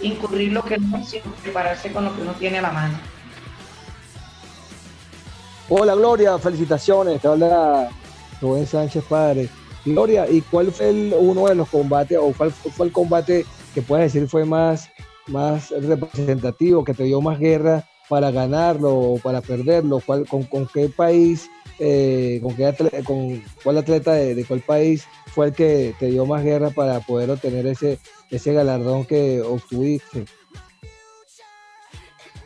incurrir 0.00 0.52
lo 0.52 0.64
que 0.64 0.78
no, 0.78 1.04
sino 1.04 1.24
prepararse 1.42 1.92
con 1.92 2.04
lo 2.04 2.14
que 2.14 2.22
uno 2.22 2.32
tiene 2.32 2.58
a 2.58 2.62
la 2.62 2.72
mano. 2.72 2.98
Hola 5.68 5.94
Gloria, 5.94 6.38
felicitaciones, 6.38 7.20
te 7.20 7.28
habla 7.28 7.88
Rubén 8.40 8.66
Sánchez 8.66 9.04
Padre. 9.04 9.48
Gloria, 9.84 10.28
¿y 10.28 10.40
cuál 10.40 10.72
fue 10.72 10.90
uno 10.90 11.46
de 11.46 11.54
los 11.54 11.68
combates 11.68 12.18
o 12.20 12.32
cuál 12.32 12.52
fue 12.52 12.86
el 12.86 12.92
combate 12.92 13.46
que 13.74 13.82
puedes 13.82 14.12
decir 14.12 14.28
fue 14.28 14.44
más, 14.44 14.88
más 15.26 15.70
representativo, 15.70 16.84
que 16.84 16.94
te 16.94 17.04
dio 17.04 17.20
más 17.20 17.38
guerra 17.38 17.84
para 18.08 18.30
ganarlo 18.30 18.94
o 18.94 19.18
para 19.18 19.40
perderlo? 19.40 20.00
¿Cuál, 20.04 20.26
con, 20.26 20.46
qué 20.72 20.88
país, 20.88 21.50
eh, 21.78 22.40
con, 22.42 22.54
qué 22.56 22.66
atleta, 22.66 23.02
con 23.02 23.42
cuál 23.62 23.78
atleta 23.78 24.12
de, 24.12 24.44
cuál 24.44 24.60
país 24.60 25.06
fue 25.26 25.46
el 25.46 25.52
que 25.52 25.94
te 25.98 26.06
dio 26.06 26.26
más 26.26 26.44
guerra 26.44 26.70
para 26.70 27.00
poder 27.00 27.30
obtener 27.30 27.66
ese, 27.66 27.98
ese 28.30 28.52
galardón 28.52 29.04
que 29.04 29.42
obtuviste? 29.42 30.24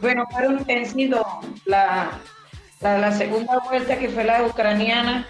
Bueno, 0.01 0.25
fueron 0.31 0.64
sido 0.87 1.25
la, 1.66 2.18
la, 2.81 2.99
la, 2.99 3.12
segunda 3.12 3.59
vuelta 3.68 3.99
que 3.99 4.09
fue 4.09 4.25
la 4.25 4.44
ucraniana, 4.44 5.29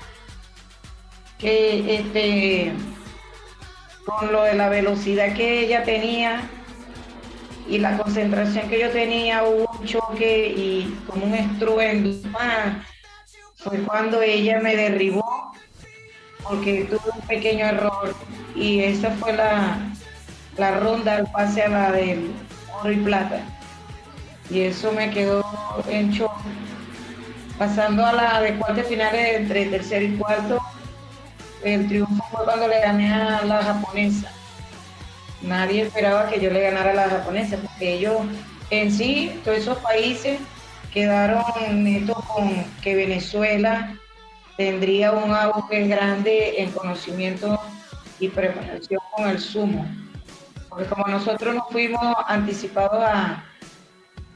que 1.38 1.96
este, 1.96 2.72
con 4.04 4.32
lo 4.32 4.44
de 4.44 4.54
la 4.54 4.68
velocidad 4.68 5.34
que 5.34 5.64
ella 5.64 5.82
tenía, 5.82 6.48
y 7.70 7.78
la 7.78 7.96
concentración 7.96 8.68
que 8.68 8.80
yo 8.80 8.90
tenía 8.90 9.44
hubo 9.44 9.70
un 9.78 9.86
choque 9.86 10.48
y 10.56 10.98
como 11.06 11.26
un 11.26 11.34
estruendo. 11.34 12.28
Fue 13.54 13.78
cuando 13.82 14.20
ella 14.20 14.58
me 14.58 14.74
derribó 14.74 15.52
porque 16.42 16.86
tuve 16.90 17.12
un 17.14 17.26
pequeño 17.28 17.66
error 17.66 18.14
y 18.56 18.80
esa 18.80 19.10
fue 19.12 19.34
la, 19.34 19.78
la 20.56 20.80
ronda 20.80 21.16
al 21.16 21.30
pase 21.30 21.62
a 21.62 21.68
la 21.68 21.92
del 21.92 22.32
oro 22.80 22.90
y 22.90 22.96
plata. 22.96 23.40
y 24.50 24.62
eso 24.62 24.90
me 24.90 25.10
quedó 25.10 25.44
en 25.88 26.10
shock. 26.10 26.32
Pasando 27.56 28.04
a 28.04 28.12
la 28.12 28.40
de 28.40 28.56
cuartos 28.56 28.86
finales 28.86 29.36
entre 29.36 29.66
tercero 29.66 30.04
y 30.06 30.16
cuarto, 30.16 30.58
el 31.62 31.86
triunfo 31.86 32.24
fue 32.32 32.44
cuando 32.44 32.66
le 32.66 32.80
gané 32.80 33.12
a 33.12 33.44
la 33.44 33.62
japonesa. 33.62 34.32
Nadie 35.42 35.82
esperaba 35.82 36.28
que 36.28 36.40
yo 36.40 36.50
le 36.50 36.60
ganara 36.60 36.90
a 36.90 36.94
la 36.94 37.08
japonesa, 37.08 37.56
porque 37.56 37.94
ellos 37.94 38.22
en 38.70 38.92
sí, 38.92 39.40
todos 39.44 39.58
esos 39.58 39.78
países 39.78 40.38
quedaron 40.92 41.42
netos 41.82 42.24
con 42.26 42.64
que 42.82 42.94
Venezuela 42.94 43.94
tendría 44.56 45.12
un 45.12 45.32
auge 45.32 45.88
grande 45.88 46.60
en 46.62 46.70
conocimiento 46.70 47.60
y 48.20 48.28
preparación 48.28 49.00
con 49.16 49.28
el 49.28 49.40
sumo. 49.40 49.86
Porque 50.68 50.84
como 50.86 51.08
nosotros 51.08 51.54
nos 51.54 51.68
fuimos 51.70 52.14
anticipados 52.28 53.02
a, 53.02 53.44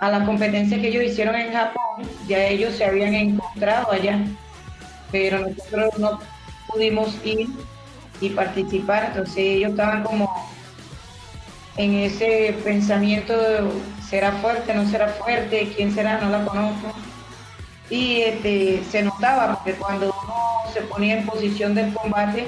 a 0.00 0.10
la 0.10 0.24
competencia 0.24 0.80
que 0.80 0.88
ellos 0.88 1.04
hicieron 1.04 1.36
en 1.36 1.52
Japón, 1.52 2.08
ya 2.26 2.44
ellos 2.46 2.74
se 2.74 2.86
habían 2.86 3.14
encontrado 3.14 3.92
allá, 3.92 4.18
pero 5.12 5.38
nosotros 5.38 5.98
no 5.98 6.18
pudimos 6.66 7.14
ir 7.24 7.48
y 8.20 8.30
participar, 8.30 9.04
entonces 9.10 9.38
ellos 9.38 9.70
estaban 9.70 10.02
como 10.02 10.53
en 11.76 11.94
ese 11.94 12.56
pensamiento 12.62 13.34
será 14.08 14.32
fuerte, 14.32 14.74
no 14.74 14.88
será 14.88 15.08
fuerte, 15.08 15.72
quién 15.76 15.92
será, 15.92 16.20
no 16.20 16.30
la 16.30 16.44
conozco. 16.44 16.92
Y 17.90 18.22
este, 18.22 18.82
se 18.90 19.02
notaba, 19.02 19.56
porque 19.56 19.78
cuando 19.78 20.06
uno 20.06 20.72
se 20.72 20.82
ponía 20.82 21.18
en 21.18 21.26
posición 21.26 21.74
del 21.74 21.92
combate, 21.92 22.46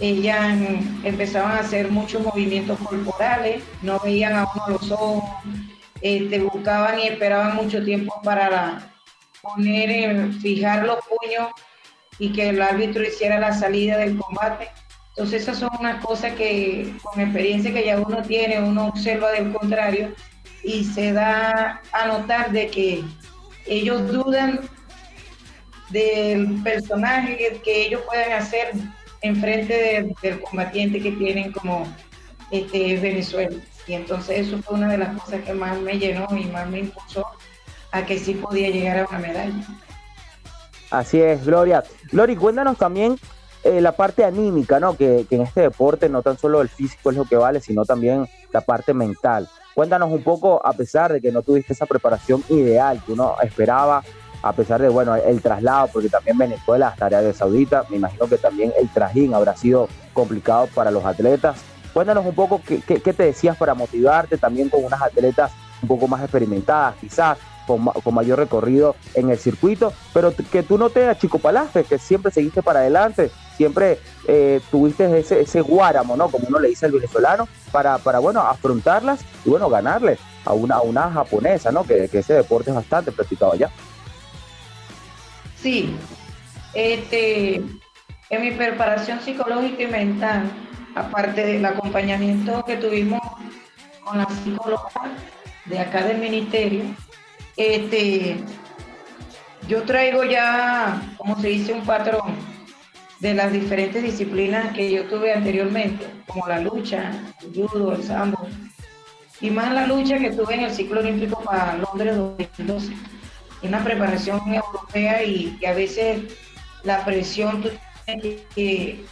ellas 0.00 0.56
empezaban 1.02 1.52
a 1.52 1.60
hacer 1.60 1.90
muchos 1.90 2.22
movimientos 2.22 2.78
corporales, 2.78 3.62
no 3.82 3.98
veían 4.00 4.34
a 4.36 4.46
uno 4.54 4.78
los 4.78 4.90
ojos, 4.90 5.24
este, 6.00 6.40
buscaban 6.40 7.00
y 7.00 7.08
esperaban 7.08 7.56
mucho 7.56 7.84
tiempo 7.84 8.20
para 8.22 8.92
poner, 9.42 9.90
eh, 9.90 10.32
fijar 10.40 10.84
los 10.84 10.98
puños 11.06 11.50
y 12.18 12.32
que 12.32 12.50
el 12.50 12.62
árbitro 12.62 13.02
hiciera 13.02 13.38
la 13.38 13.52
salida 13.52 13.96
del 13.96 14.16
combate. 14.16 14.68
Entonces 15.18 15.42
esas 15.42 15.58
son 15.58 15.70
unas 15.80 16.04
cosas 16.04 16.34
que 16.34 16.94
con 17.02 17.20
experiencia 17.20 17.72
que 17.72 17.84
ya 17.84 17.98
uno 17.98 18.22
tiene, 18.22 18.62
uno 18.62 18.86
observa 18.86 19.32
del 19.32 19.52
contrario 19.52 20.14
y 20.62 20.84
se 20.84 21.12
da 21.12 21.82
a 21.90 22.06
notar 22.06 22.52
de 22.52 22.68
que 22.68 23.02
ellos 23.66 24.12
dudan 24.12 24.60
del 25.90 26.62
personaje 26.62 27.60
que 27.64 27.86
ellos 27.86 28.02
pueden 28.06 28.32
hacer 28.32 28.70
enfrente 29.20 30.14
del 30.22 30.40
combatiente 30.40 31.00
que 31.00 31.10
tienen 31.10 31.50
como 31.50 31.92
este, 32.52 32.96
Venezuela. 32.98 33.56
Y 33.88 33.94
entonces 33.94 34.46
eso 34.46 34.62
fue 34.62 34.76
una 34.76 34.86
de 34.86 34.98
las 34.98 35.20
cosas 35.20 35.42
que 35.42 35.52
más 35.52 35.80
me 35.80 35.98
llenó 35.98 36.28
y 36.30 36.44
más 36.44 36.70
me 36.70 36.78
impulsó 36.78 37.26
a 37.90 38.06
que 38.06 38.20
sí 38.20 38.34
podía 38.34 38.70
llegar 38.70 39.00
a 39.00 39.06
una 39.08 39.18
medalla. 39.18 39.66
Así 40.92 41.20
es, 41.20 41.44
Gloria. 41.44 41.82
Gloria, 42.12 42.36
cuéntanos 42.36 42.78
también 42.78 43.18
eh, 43.64 43.80
la 43.80 43.92
parte 43.92 44.24
anímica, 44.24 44.78
¿no? 44.78 44.96
Que, 44.96 45.26
en 45.28 45.42
este 45.42 45.62
deporte 45.62 46.08
no 46.08 46.22
tan 46.22 46.38
solo 46.38 46.60
el 46.60 46.68
físico 46.68 47.10
es 47.10 47.16
lo 47.16 47.24
que 47.24 47.36
vale, 47.36 47.60
sino 47.60 47.84
también 47.84 48.28
la 48.52 48.60
parte 48.60 48.94
mental. 48.94 49.48
Cuéntanos 49.74 50.10
un 50.10 50.22
poco, 50.22 50.64
a 50.64 50.72
pesar 50.72 51.12
de 51.12 51.20
que 51.20 51.32
no 51.32 51.42
tuviste 51.42 51.72
esa 51.72 51.86
preparación 51.86 52.42
ideal 52.48 53.02
que 53.04 53.12
uno 53.12 53.34
esperaba, 53.42 54.02
a 54.42 54.52
pesar 54.52 54.80
de, 54.80 54.88
bueno, 54.88 55.16
el 55.16 55.42
traslado, 55.42 55.88
porque 55.92 56.08
también 56.08 56.38
Venezuela 56.38 56.88
hasta 56.88 57.06
Arabia 57.06 57.32
Saudita, 57.32 57.84
me 57.90 57.96
imagino 57.96 58.28
que 58.28 58.38
también 58.38 58.72
el 58.78 58.88
trajín 58.88 59.34
habrá 59.34 59.56
sido 59.56 59.88
complicado 60.12 60.68
para 60.74 60.90
los 60.90 61.04
atletas. 61.04 61.60
Cuéntanos 61.92 62.24
un 62.24 62.34
poco 62.34 62.60
qué, 62.64 62.80
qué, 62.80 63.12
te 63.12 63.24
decías 63.24 63.56
para 63.56 63.74
motivarte 63.74 64.38
también 64.38 64.68
con 64.68 64.84
unas 64.84 65.02
atletas 65.02 65.50
un 65.82 65.88
poco 65.88 66.06
más 66.06 66.22
experimentadas, 66.22 66.94
quizás 66.96 67.38
con, 67.66 67.84
con, 67.86 68.14
mayor 68.14 68.38
recorrido 68.38 68.94
en 69.14 69.30
el 69.30 69.38
circuito, 69.38 69.92
pero 70.14 70.32
que 70.34 70.62
tú 70.62 70.78
no 70.78 70.90
te 70.90 71.08
achicopalaste, 71.08 71.84
que 71.84 71.98
siempre 71.98 72.32
seguiste 72.32 72.62
para 72.62 72.80
adelante, 72.80 73.30
siempre 73.58 73.98
eh, 74.26 74.60
tuviste 74.70 75.18
ese, 75.18 75.40
ese 75.42 75.60
guáramo, 75.60 76.16
¿no? 76.16 76.30
Como 76.30 76.46
uno 76.48 76.60
le 76.60 76.68
dice 76.68 76.86
al 76.86 76.92
venezolano, 76.92 77.48
para, 77.72 77.98
para 77.98 78.20
bueno, 78.20 78.40
afrontarlas 78.40 79.20
y, 79.44 79.50
bueno, 79.50 79.68
ganarle 79.68 80.16
a 80.44 80.52
una, 80.52 80.76
a 80.76 80.80
una 80.80 81.10
japonesa, 81.10 81.70
¿no? 81.72 81.84
Que, 81.84 82.08
que 82.08 82.20
ese 82.20 82.34
deporte 82.34 82.70
es 82.70 82.76
bastante 82.76 83.12
practicado 83.12 83.52
allá. 83.52 83.68
Sí, 85.60 85.94
este, 86.72 87.56
en 88.30 88.40
mi 88.40 88.52
preparación 88.52 89.20
psicológica 89.20 89.82
y 89.82 89.88
mental, 89.88 90.50
aparte 90.94 91.44
del 91.44 91.64
acompañamiento 91.64 92.64
que 92.64 92.76
tuvimos 92.76 93.20
con 94.04 94.18
la 94.18 94.26
psicóloga 94.26 94.88
de 95.64 95.78
acá 95.80 96.04
del 96.04 96.18
ministerio, 96.18 96.84
este, 97.56 98.36
yo 99.66 99.82
traigo 99.82 100.22
ya, 100.22 101.02
como 101.16 101.40
se 101.40 101.48
dice, 101.48 101.72
un 101.72 101.84
patrón 101.84 102.47
de 103.20 103.34
las 103.34 103.52
diferentes 103.52 104.02
disciplinas 104.02 104.74
que 104.74 104.90
yo 104.90 105.04
tuve 105.04 105.32
anteriormente, 105.32 106.06
como 106.26 106.46
la 106.46 106.60
lucha, 106.60 107.12
el 107.42 107.52
judo, 107.52 107.94
el 107.94 108.02
sambo, 108.02 108.46
y 109.40 109.50
más 109.50 109.72
la 109.72 109.86
lucha 109.86 110.18
que 110.18 110.30
tuve 110.30 110.54
en 110.54 110.60
el 110.62 110.70
ciclo 110.70 111.00
olímpico 111.00 111.40
para 111.42 111.76
Londres 111.78 112.16
2012 112.16 112.92
una 113.62 113.82
preparación 113.82 114.40
europea 114.54 115.22
y, 115.24 115.58
a 115.64 115.72
veces 115.72 116.22
la 116.84 117.04
presión, 117.04 117.62
tú 117.62 117.70
tienes 118.04 118.42
que, 118.54 119.04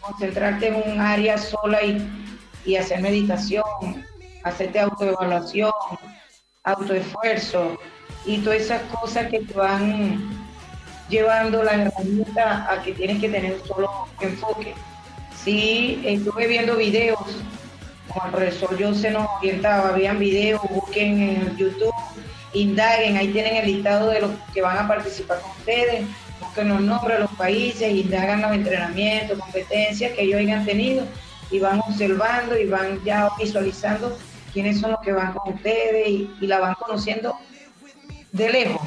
concentrarte 0.00 0.68
en 0.68 0.92
un 0.92 0.98
área 0.98 1.36
sola 1.36 1.82
y, 1.82 2.10
y 2.64 2.76
hacer 2.76 3.02
meditación, 3.02 3.62
hacerte 4.44 4.80
autoevaluación, 4.80 5.72
autoesfuerzo 6.64 7.78
y 8.24 8.38
todas 8.38 8.62
esas 8.62 8.82
cosas 8.84 9.26
que 9.28 9.40
te 9.40 9.52
van 9.52 10.49
llevando 11.10 11.62
la 11.62 11.72
herramienta 11.72 12.72
a 12.72 12.82
que 12.82 12.92
tienes 12.92 13.20
que 13.20 13.28
tener 13.28 13.54
un 13.60 13.68
solo 13.68 13.90
enfoque. 14.20 14.74
Sí, 15.44 16.00
estuve 16.04 16.46
viendo 16.46 16.76
videos, 16.76 17.20
el 18.24 18.30
profesor 18.30 18.76
yo 18.78 18.94
se 18.94 19.10
nos 19.10 19.26
orientaba, 19.38 19.90
habían 19.90 20.18
videos, 20.18 20.60
busquen 20.70 21.20
en 21.20 21.56
YouTube 21.56 21.94
indaguen, 22.52 23.16
ahí 23.16 23.28
tienen 23.28 23.56
el 23.56 23.66
listado 23.66 24.10
de 24.10 24.20
los 24.20 24.30
que 24.52 24.62
van 24.62 24.78
a 24.78 24.88
participar 24.88 25.40
con 25.40 25.50
ustedes, 25.52 26.04
busquen 26.40 26.68
los 26.68 26.80
nombres 26.80 27.18
de 27.18 27.24
los 27.24 27.32
países, 27.32 27.92
indagan 27.92 28.42
los 28.42 28.52
entrenamientos, 28.52 29.38
competencias 29.38 30.12
que 30.12 30.22
ellos 30.22 30.40
hayan 30.40 30.64
tenido 30.64 31.04
y 31.50 31.58
van 31.58 31.80
observando 31.80 32.58
y 32.58 32.66
van 32.66 33.02
ya 33.04 33.28
visualizando 33.38 34.16
quiénes 34.52 34.80
son 34.80 34.92
los 34.92 35.00
que 35.00 35.12
van 35.12 35.32
con 35.32 35.54
ustedes 35.54 36.08
y, 36.08 36.28
la 36.40 36.58
van 36.58 36.74
conociendo 36.74 37.36
de 38.32 38.50
lejos. 38.50 38.82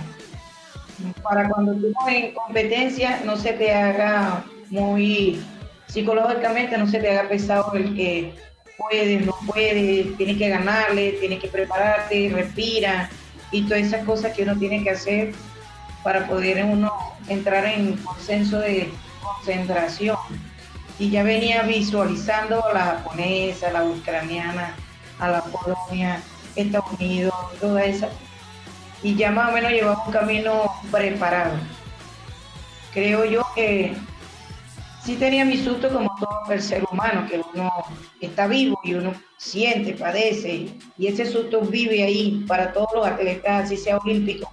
Para 1.21 1.49
cuando 1.49 1.73
tú 1.73 1.93
en 2.07 2.33
competencia 2.33 3.21
no 3.25 3.35
se 3.37 3.53
te 3.53 3.73
haga 3.73 4.43
muy 4.69 5.41
psicológicamente, 5.87 6.77
no 6.77 6.87
se 6.87 6.99
te 6.99 7.09
haga 7.09 7.29
pesado 7.29 7.73
el 7.73 7.95
que 7.95 8.33
puedes, 8.77 9.25
no 9.25 9.35
puedes, 9.45 10.15
tienes 10.17 10.37
que 10.37 10.49
ganarle, 10.49 11.13
tienes 11.19 11.39
que 11.39 11.47
prepararte, 11.47 12.31
respira, 12.33 13.09
y 13.51 13.63
todas 13.63 13.83
esas 13.83 14.05
cosas 14.05 14.33
que 14.33 14.43
uno 14.43 14.57
tiene 14.57 14.83
que 14.83 14.89
hacer 14.89 15.33
para 16.03 16.27
poder 16.27 16.65
uno 16.65 16.91
entrar 17.29 17.65
en 17.65 17.95
consenso 17.97 18.59
de 18.59 18.91
concentración. 19.21 20.17
Y 20.99 21.09
ya 21.09 21.23
venía 21.23 21.61
visualizando 21.63 22.65
a 22.65 22.73
la 22.73 22.79
japonesa, 22.81 23.69
a 23.69 23.71
la 23.71 23.83
ucraniana, 23.83 24.75
a 25.19 25.29
la 25.29 25.43
Polonia, 25.43 26.21
Estados 26.55 26.91
Unidos, 26.99 27.33
toda 27.59 27.85
esa. 27.85 28.09
Y 29.03 29.15
ya 29.15 29.31
más 29.31 29.49
o 29.49 29.53
menos 29.53 29.71
llevamos 29.71 30.07
un 30.07 30.13
camino 30.13 30.73
preparado. 30.89 31.53
Creo 32.93 33.25
yo 33.25 33.45
que 33.53 33.93
sí 35.03 35.15
tenía 35.15 35.43
mi 35.43 35.57
susto 35.57 35.89
como 35.89 36.15
todo 36.15 36.51
el 36.51 36.61
ser 36.61 36.85
humano, 36.89 37.27
que 37.29 37.41
uno 37.53 37.71
está 38.21 38.47
vivo 38.47 38.79
y 38.83 38.93
uno 38.93 39.13
siente, 39.37 39.93
padece, 39.93 40.69
y 40.97 41.07
ese 41.07 41.25
susto 41.25 41.61
vive 41.61 42.03
ahí 42.03 42.45
para 42.47 42.71
todos 42.71 42.89
los 42.95 43.05
atletas, 43.05 43.65
así 43.65 43.75
sea 43.75 43.97
olímpico. 43.97 44.49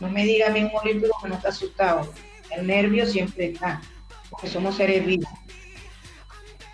No 0.00 0.10
me 0.10 0.24
diga 0.24 0.48
a 0.48 0.50
un 0.50 0.70
olímpico 0.74 1.16
que 1.22 1.28
no 1.28 1.36
está 1.36 1.48
asustado. 1.48 2.12
El 2.50 2.66
nervio 2.66 3.06
siempre 3.06 3.52
está, 3.52 3.80
porque 4.28 4.48
somos 4.48 4.76
seres 4.76 5.06
vivos. 5.06 5.30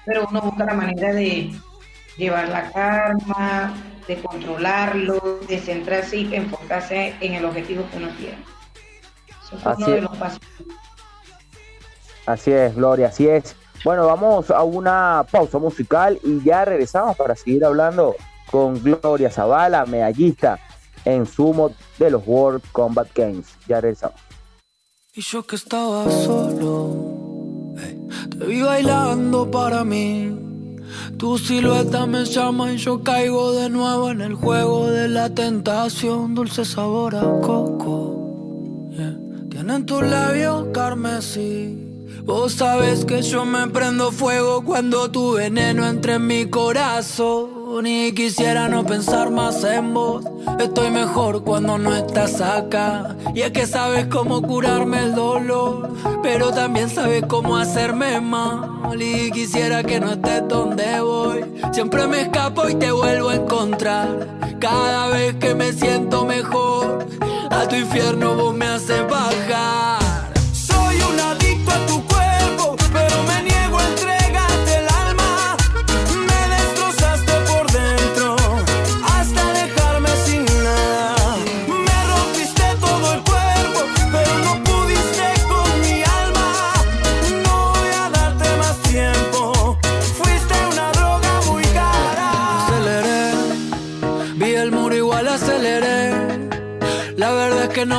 Pero 0.05 0.27
uno 0.29 0.41
busca 0.41 0.65
la 0.65 0.75
manera 0.75 1.13
de 1.13 1.53
llevar 2.17 2.49
la 2.49 2.73
calma, 2.73 3.75
de 4.09 4.17
controlarlo, 4.23 5.39
de 5.47 5.59
centrarse 5.59 6.17
y 6.17 6.35
enfocarse 6.35 7.15
en 7.21 7.35
el 7.35 7.45
objetivo 7.45 7.85
que 7.91 7.99
uno 7.99 8.09
quiere. 8.17 8.39
Eso 9.29 9.57
es 9.57 9.79
uno 9.79 9.87
de 9.87 10.01
los 10.01 10.17
pasos. 10.17 10.41
Así 12.27 12.51
es, 12.51 12.75
Gloria, 12.75 13.09
así 13.09 13.29
es. 13.29 13.55
Bueno, 13.85 14.07
vamos 14.07 14.51
a 14.51 14.63
una 14.65 15.25
pausa 15.31 15.59
musical 15.59 16.19
y 16.25 16.43
ya 16.43 16.65
regresamos 16.65 17.17
para 17.17 17.37
seguir 17.37 17.65
hablando 17.65 18.17
con 18.51 18.83
Gloria 18.83 19.31
Zavala, 19.31 19.87
medallista 19.87 20.59
en 21.05 21.27
sumo 21.27 21.71
de 21.99 22.11
los 22.11 22.23
World 22.27 22.63
Combat 22.73 23.09
Games. 23.15 23.47
Ya 23.69 23.81
regresamos. 23.81 24.21
Y 25.15 25.21
yo 25.21 25.47
que 25.47 25.57
estaba 25.57 26.11
solo, 26.11 27.75
te 28.39 28.47
vi 28.47 28.63
bailando 28.63 29.51
para 29.51 29.85
mí 29.85 30.48
Tu 31.17 31.39
silueta 31.39 32.07
me 32.07 32.25
llama 32.25 32.73
y 32.73 32.77
yo 32.79 33.03
caigo 33.03 33.53
de 33.53 33.69
nuevo 33.71 34.11
en 34.11 34.21
el 34.21 34.35
juego 34.35 34.87
de 34.89 35.09
la 35.09 35.35
tentación. 35.35 36.35
Dulce 36.35 36.65
sabor 36.65 37.17
a 37.17 37.41
coco. 37.41 38.89
Tienen 39.51 39.87
tus 39.87 40.03
labios 40.03 40.69
carmesí. 40.73 41.85
Vos 42.25 42.53
sabes 42.53 43.05
que 43.05 43.23
yo 43.23 43.45
me 43.45 43.67
prendo 43.69 44.13
fuego 44.13 44.63
cuando 44.63 45.11
tu 45.11 45.33
veneno 45.33 45.87
entre 45.87 46.15
en 46.15 46.27
mi 46.27 46.47
corazón. 46.47 47.58
Y 47.87 48.13
quisiera 48.13 48.69
no 48.69 48.85
pensar 48.85 49.31
más 49.31 49.63
en 49.63 49.95
vos. 49.95 50.25
Estoy 50.59 50.91
mejor 50.91 51.45
cuando 51.45 51.79
no 51.79 51.95
estás 51.95 52.41
acá. 52.41 53.17
Y 53.35 53.43
es 53.43 53.53
que 53.53 53.67
sabes 53.67 54.07
cómo 54.07 54.43
curarme 54.43 55.05
el 55.05 55.15
dolor. 55.15 55.91
Pero 56.23 56.51
también 56.51 56.91
sabes 56.91 57.25
cómo 57.27 57.57
hacerme 57.57 58.21
mal. 58.21 59.01
Y 59.01 59.31
quisiera 59.31 59.85
que 59.85 60.01
no 60.01 60.11
estés 60.11 60.49
donde 60.49 61.01
voy. 61.01 61.45
Siempre 61.73 62.07
me 62.07 62.23
escapo 62.23 62.69
y 62.69 62.75
te 62.75 62.91
vuelvo 62.91 63.29
a 63.29 63.37
encontrar. 63.37 64.39
Cada 64.59 65.09
vez 65.09 65.37
que 65.37 65.55
me 65.55 65.73
siento 65.73 66.25
mejor. 66.25 67.07
A 67.51 67.69
tu 67.69 67.77
infierno 67.77 68.35
vos 68.35 68.55
me 68.55 68.67
haces 68.67 69.03
bajar. 69.09 69.98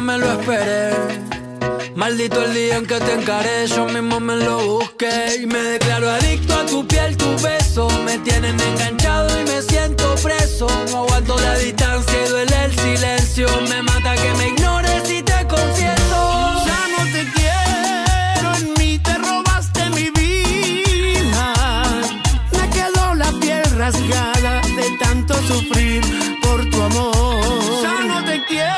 Me 0.01 0.17
lo 0.17 0.31
esperé. 0.31 0.91
Maldito 1.95 2.43
el 2.43 2.53
día 2.53 2.77
en 2.77 2.85
que 2.85 2.99
te 2.99 3.13
encaré, 3.13 3.67
yo 3.67 3.85
mismo 3.85 4.19
me 4.19 4.35
lo 4.35 4.79
busqué 4.79 5.37
y 5.41 5.45
me 5.45 5.59
declaro 5.59 6.09
adicto 6.09 6.53
a 6.53 6.65
tu 6.65 6.87
piel, 6.87 7.17
tu 7.17 7.29
beso. 7.41 7.89
Me 8.05 8.17
tienen 8.19 8.59
enganchado 8.59 9.27
y 9.39 9.43
me 9.45 9.61
siento 9.61 10.15
preso. 10.15 10.67
No 10.91 11.03
aguanto 11.03 11.37
la 11.39 11.57
distancia 11.57 12.13
y 12.25 12.29
duele 12.29 12.65
el 12.65 12.73
silencio. 12.73 13.47
Me 13.69 13.81
mata 13.81 14.15
que 14.15 14.33
me 14.35 14.47
ignores 14.49 15.09
y 15.09 15.21
te 15.21 15.47
confieso. 15.47 16.65
Ya 16.65 16.81
no 16.95 17.03
te 17.11 17.25
quiero, 17.35 18.55
en 18.55 18.73
mí 18.79 18.99
te 18.99 19.17
robaste 19.17 19.89
mi 19.89 20.09
vida. 20.11 21.53
Me 22.53 22.69
quedó 22.69 23.15
la 23.15 23.31
piel 23.39 23.63
rasgada 23.77 24.61
de 24.61 24.97
tanto 24.99 25.33
sufrir 25.47 26.01
por 26.41 26.69
tu 26.69 26.81
amor. 26.81 27.81
Ya 27.83 28.03
no 28.05 28.23
te 28.23 28.43
quiero. 28.45 28.69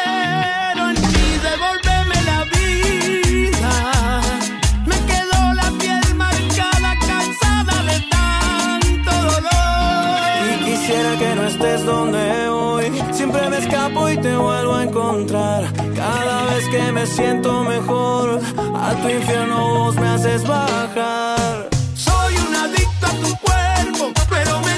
Cada 15.12 16.46
vez 16.46 16.70
que 16.70 16.90
me 16.94 17.06
siento 17.06 17.66
mejor, 17.66 18.40
a 18.74 18.96
tu 18.96 19.10
infierno 19.10 19.74
vos 19.74 19.96
me 19.98 20.08
haces 20.08 20.48
bajar. 20.48 21.68
Soy 21.94 22.38
un 22.38 22.56
adicto 22.56 23.08
a 23.08 23.10
tu 23.10 23.36
cuerpo, 23.40 24.14
pero 24.30 24.62
me 24.62 24.71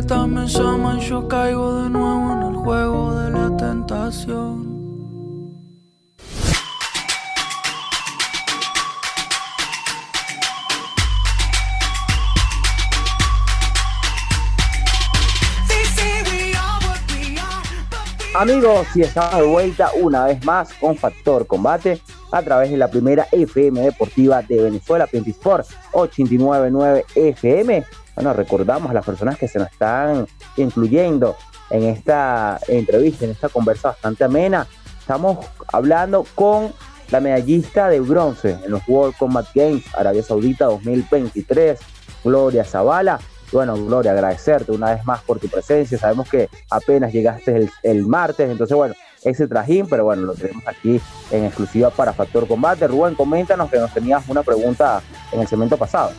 me 0.00 0.46
llama 0.46 0.96
y 0.98 1.06
yo 1.06 1.28
caigo 1.28 1.82
de 1.82 1.90
nuevo 1.90 2.32
en 2.32 2.54
el 2.54 2.56
juego 2.56 3.14
de 3.20 3.30
la 3.30 3.56
tentación. 3.56 4.80
Amigos, 18.34 18.86
y 18.94 19.02
estamos 19.02 19.36
de 19.36 19.42
vuelta 19.42 19.90
una 20.00 20.24
vez 20.24 20.42
más 20.46 20.72
con 20.74 20.96
Factor 20.96 21.46
Combate 21.46 22.00
a 22.32 22.42
través 22.42 22.70
de 22.70 22.78
la 22.78 22.88
primera 22.88 23.26
FM 23.32 23.82
deportiva 23.82 24.40
de 24.40 24.62
Venezuela, 24.62 25.06
Sport 25.12 25.66
899 25.92 27.04
FM 27.14 27.84
bueno, 28.14 28.32
recordamos 28.32 28.90
a 28.90 28.94
las 28.94 29.04
personas 29.04 29.38
que 29.38 29.48
se 29.48 29.58
nos 29.58 29.70
están 29.70 30.26
incluyendo 30.56 31.36
en 31.70 31.84
esta 31.84 32.58
entrevista, 32.68 33.24
en 33.24 33.30
esta 33.30 33.48
conversa 33.48 33.88
bastante 33.88 34.24
amena. 34.24 34.66
Estamos 34.98 35.46
hablando 35.72 36.24
con 36.34 36.72
la 37.10 37.20
medallista 37.20 37.88
de 37.88 38.00
bronce 38.00 38.58
en 38.64 38.70
los 38.70 38.82
World 38.86 39.16
Combat 39.18 39.46
Games 39.54 39.84
Arabia 39.94 40.22
Saudita 40.22 40.66
2023, 40.66 41.78
Gloria 42.24 42.64
Zavala. 42.64 43.20
Bueno, 43.52 43.74
Gloria, 43.74 44.12
agradecerte 44.12 44.70
una 44.70 44.94
vez 44.94 45.04
más 45.04 45.22
por 45.22 45.40
tu 45.40 45.48
presencia. 45.48 45.98
Sabemos 45.98 46.28
que 46.28 46.48
apenas 46.70 47.12
llegaste 47.12 47.68
el, 47.82 48.06
martes, 48.06 48.48
entonces, 48.48 48.76
bueno, 48.76 48.94
ese 49.24 49.48
trajín, 49.48 49.88
pero 49.88 50.04
bueno, 50.04 50.22
lo 50.22 50.34
tenemos 50.34 50.62
aquí 50.68 51.00
en 51.32 51.44
exclusiva 51.44 51.90
para 51.90 52.12
Factor 52.12 52.46
Combate. 52.46 52.86
Rubén, 52.86 53.16
coméntanos 53.16 53.68
que 53.68 53.78
nos 53.78 53.92
tenías 53.92 54.22
una 54.28 54.44
pregunta 54.44 55.02
en 55.32 55.40
el 55.40 55.48
segmento 55.48 55.76
pasado. 55.76 56.12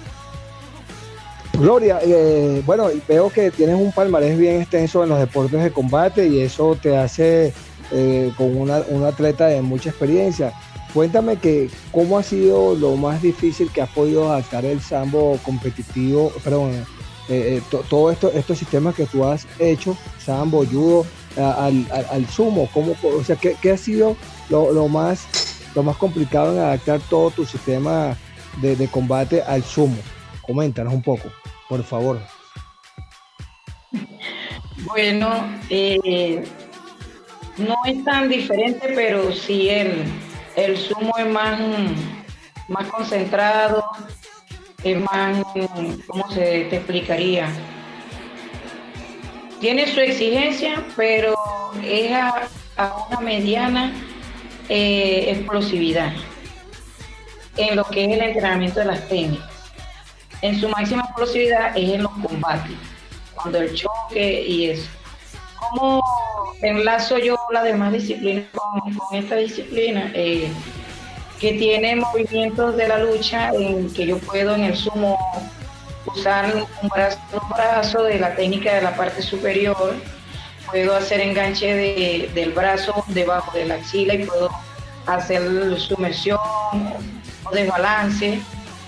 Gloria, 1.54 2.00
eh, 2.02 2.64
bueno, 2.66 2.88
veo 3.08 3.30
que 3.30 3.52
tienes 3.52 3.76
un 3.76 3.92
palmarés 3.92 4.38
bien 4.38 4.62
extenso 4.62 5.04
en 5.04 5.10
los 5.10 5.20
deportes 5.20 5.62
de 5.62 5.72
combate 5.72 6.28
y 6.28 6.40
eso 6.40 6.78
te 6.82 6.98
hace 6.98 7.54
eh, 7.92 8.32
con 8.38 8.56
una, 8.58 8.82
un 8.88 9.04
atleta 9.04 9.48
de 9.48 9.62
mucha 9.62 9.90
experiencia. 9.90 10.54
Cuéntame 10.94 11.38
que 11.38 11.70
cómo 11.92 12.18
ha 12.18 12.24
sido 12.24 12.76
lo 12.76 12.96
más 12.96 13.22
difícil 13.22 13.72
que 13.72 13.82
has 13.82 13.90
podido 13.90 14.32
adaptar 14.32 14.66
el 14.66 14.82
sambo 14.82 15.38
competitivo, 15.44 16.32
perdón, 16.44 16.86
eh, 17.30 17.62
todos 17.90 18.14
esto, 18.14 18.32
estos 18.34 18.58
sistemas 18.58 18.96
que 18.96 19.06
tú 19.06 19.24
has 19.24 19.46
hecho, 19.60 19.96
sambo, 20.20 20.66
judo, 20.66 21.06
al, 21.38 21.86
al, 22.10 22.28
sumo, 22.28 22.68
¿cómo, 22.74 22.94
o 23.04 23.24
sea, 23.24 23.36
¿qué, 23.38 23.72
ha 23.72 23.78
sido 23.78 24.18
lo, 24.50 24.88
más, 24.90 25.28
lo 25.76 25.84
más 25.84 25.96
complicado 25.96 26.54
en 26.54 26.60
adaptar 26.60 27.00
todo 27.10 27.30
tu 27.32 27.46
sistema 27.46 28.18
de, 28.62 28.76
de 28.76 28.88
combate 28.88 29.42
al 29.42 29.64
sumo? 29.64 29.98
Coméntanos 30.42 30.94
un 30.94 31.02
poco 31.02 31.30
por 31.72 31.86
favor. 31.86 32.20
Bueno, 34.84 35.30
eh, 35.70 36.44
no 37.58 37.76
es 37.86 38.04
tan 38.04 38.28
diferente, 38.28 38.92
pero 38.94 39.32
sí 39.32 39.70
el, 39.70 40.04
el 40.58 40.78
zumo 40.78 41.14
es 41.18 41.28
más, 41.28 41.62
más 42.68 42.88
concentrado, 42.88 43.86
es 44.84 45.00
más, 45.00 45.42
¿cómo 46.08 46.30
se 46.32 46.66
te 46.66 46.76
explicaría? 46.76 47.48
Tiene 49.62 49.88
su 49.88 50.02
exigencia, 50.02 50.84
pero 50.98 51.36
es 51.86 52.12
a, 52.12 52.50
una 53.08 53.22
mediana 53.22 53.94
eh, 54.68 55.28
explosividad 55.30 56.12
en 57.56 57.78
lo 57.78 57.86
que 57.86 58.04
es 58.04 58.12
el 58.12 58.22
entrenamiento 58.22 58.82
de 58.82 58.86
las 58.88 59.08
técnicas 59.08 59.51
en 60.42 60.60
su 60.60 60.70
máxima 60.70 61.04
explosividad 61.04 61.78
es 61.78 61.94
en 61.94 62.04
los 62.04 62.12
combates. 62.12 62.76
cuando 63.36 63.60
el 63.60 63.74
choque 63.74 64.44
y 64.48 64.70
eso. 64.72 64.90
¿Cómo 65.60 66.04
enlazo 66.62 67.18
yo 67.18 67.36
la 67.52 67.64
demás 67.64 67.94
disciplina 67.94 68.44
con, 68.54 69.18
esta 69.18 69.36
disciplina? 69.36 70.12
Eh, 70.14 70.52
que 71.40 71.54
tiene 71.54 71.96
movimientos 71.96 72.78
de 72.78 72.88
la 72.88 73.00
lucha 73.00 73.50
en 73.50 73.92
que 73.94 74.06
yo 74.06 74.20
puedo 74.20 74.54
en 74.54 74.66
el 74.66 74.76
sumo 74.76 75.18
usar 76.06 76.54
un 76.56 76.90
brazo, 76.90 77.20
un 77.34 77.50
brazo 77.50 78.04
de 78.04 78.20
la 78.20 78.36
técnica 78.36 78.76
de 78.76 78.82
la 78.82 78.96
parte 78.96 79.24
superior, 79.24 79.96
puedo 80.70 80.96
hacer 80.96 81.20
enganche 81.20 81.74
de, 81.74 82.30
del 82.36 82.52
brazo 82.52 83.04
debajo 83.08 83.52
de 83.58 83.66
la 83.66 83.76
axila 83.76 84.14
y 84.14 84.26
puedo 84.26 84.50
hacer 85.08 85.42
sumersión 85.80 86.40
o 87.44 87.52
desbalance. 87.52 88.40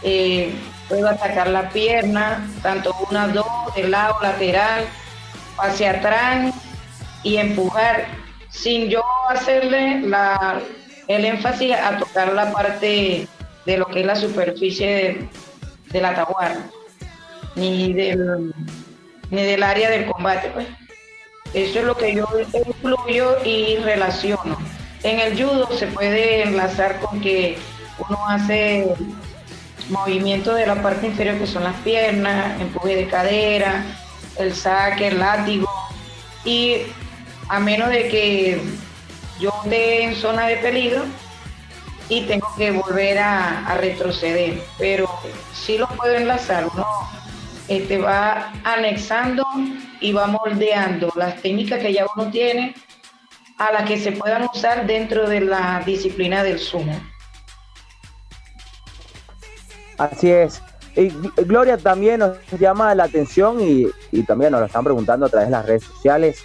Eh, 0.04 0.54
puedo 0.90 1.08
atacar 1.08 1.48
la 1.48 1.70
pierna, 1.70 2.48
tanto 2.62 2.96
una, 3.10 3.28
dos, 3.28 3.46
del 3.76 3.92
lado 3.92 4.16
lateral, 4.22 4.86
hacia 5.58 5.92
atrás 5.92 6.54
y 7.24 7.38
empujar 7.38 8.06
sin 8.50 8.90
yo 8.90 9.04
hacerle 9.30 10.02
la, 10.02 10.62
el 11.08 11.26
énfasis 11.26 11.74
a 11.74 11.98
tocar 11.98 12.34
la 12.34 12.52
parte 12.52 13.28
de 13.66 13.78
lo 13.78 13.86
que 13.88 14.02
es 14.02 14.06
la 14.06 14.16
superficie 14.16 15.30
de, 15.92 16.02
la 16.02 16.14
taguarda, 16.16 16.70
ni 17.56 17.94
del, 17.94 18.54
ni 19.30 19.44
del 19.44 19.64
área 19.64 19.90
del 19.90 20.06
combate. 20.06 20.50
Pues. 20.50 20.68
Eso 21.54 21.80
es 21.80 21.86
lo 21.86 21.96
que 21.96 22.16
yo 22.16 22.28
incluyo 22.68 23.38
y 23.46 23.78
relaciono. 23.78 24.58
En 25.04 25.20
el 25.20 25.34
judo 25.34 25.70
se 25.78 25.88
puede 25.88 26.44
enlazar 26.44 27.00
con 27.00 27.22
que 27.22 27.58
uno 28.00 28.18
hace 28.28 28.88
movimiento 29.90 30.54
de 30.54 30.66
la 30.66 30.82
parte 30.82 31.08
inferior 31.08 31.38
que 31.38 31.48
son 31.48 31.64
las 31.64 31.76
piernas, 31.82 32.60
empuje 32.62 32.96
de 32.96 33.08
cadera, 33.08 33.84
el 34.38 34.54
saque, 34.54 35.08
el 35.08 35.20
látigo 35.20 35.70
y 36.46 36.78
a 37.50 37.60
menos 37.60 37.90
de 37.90 38.08
que 38.08 38.62
yo 39.40 39.52
esté 39.64 40.04
en 40.04 40.16
zona 40.16 40.48
de 40.48 40.58
peligro 40.58 41.04
y 42.10 42.22
tengo 42.22 42.48
que 42.58 42.72
volver 42.72 43.18
a, 43.20 43.76
retroceder. 43.80 44.62
Pero 44.78 45.10
sí 45.54 45.78
lo 45.78 45.88
puedo 45.88 46.16
enlazar, 46.16 46.68
uno 46.74 46.86
este, 47.68 47.98
va 47.98 48.54
anexando 48.64 49.46
y 50.00 50.12
va 50.12 50.28
moldeando 50.28 51.12
las 51.16 51.42
técnicas 51.42 51.80
que 51.80 51.94
ya 51.94 52.06
uno 52.16 52.30
tiene 52.30 52.76
a 53.58 53.72
las 53.72 53.88
que 53.88 53.98
se 54.00 54.12
puedan 54.12 54.44
usar 54.54 54.86
dentro 54.86 55.28
de 55.30 55.42
la 55.42 55.82
disciplina 55.86 56.44
del 56.44 56.60
sumo. 56.60 57.00
Así 59.98 60.32
es. 60.32 60.62
Y 60.96 61.10
Gloria 61.44 61.78
también 61.78 62.20
nos 62.20 62.38
llama 62.60 62.94
la 62.94 63.06
atención 63.06 63.58
y, 63.62 63.88
también 64.24 64.52
nos 64.52 64.62
lo 64.62 64.68
están 64.68 64.84
preguntando 64.84 65.26
a 65.26 65.30
través 65.30 65.48
de 65.48 65.52
las 65.52 65.66
redes 65.66 65.84
sociales 65.84 66.44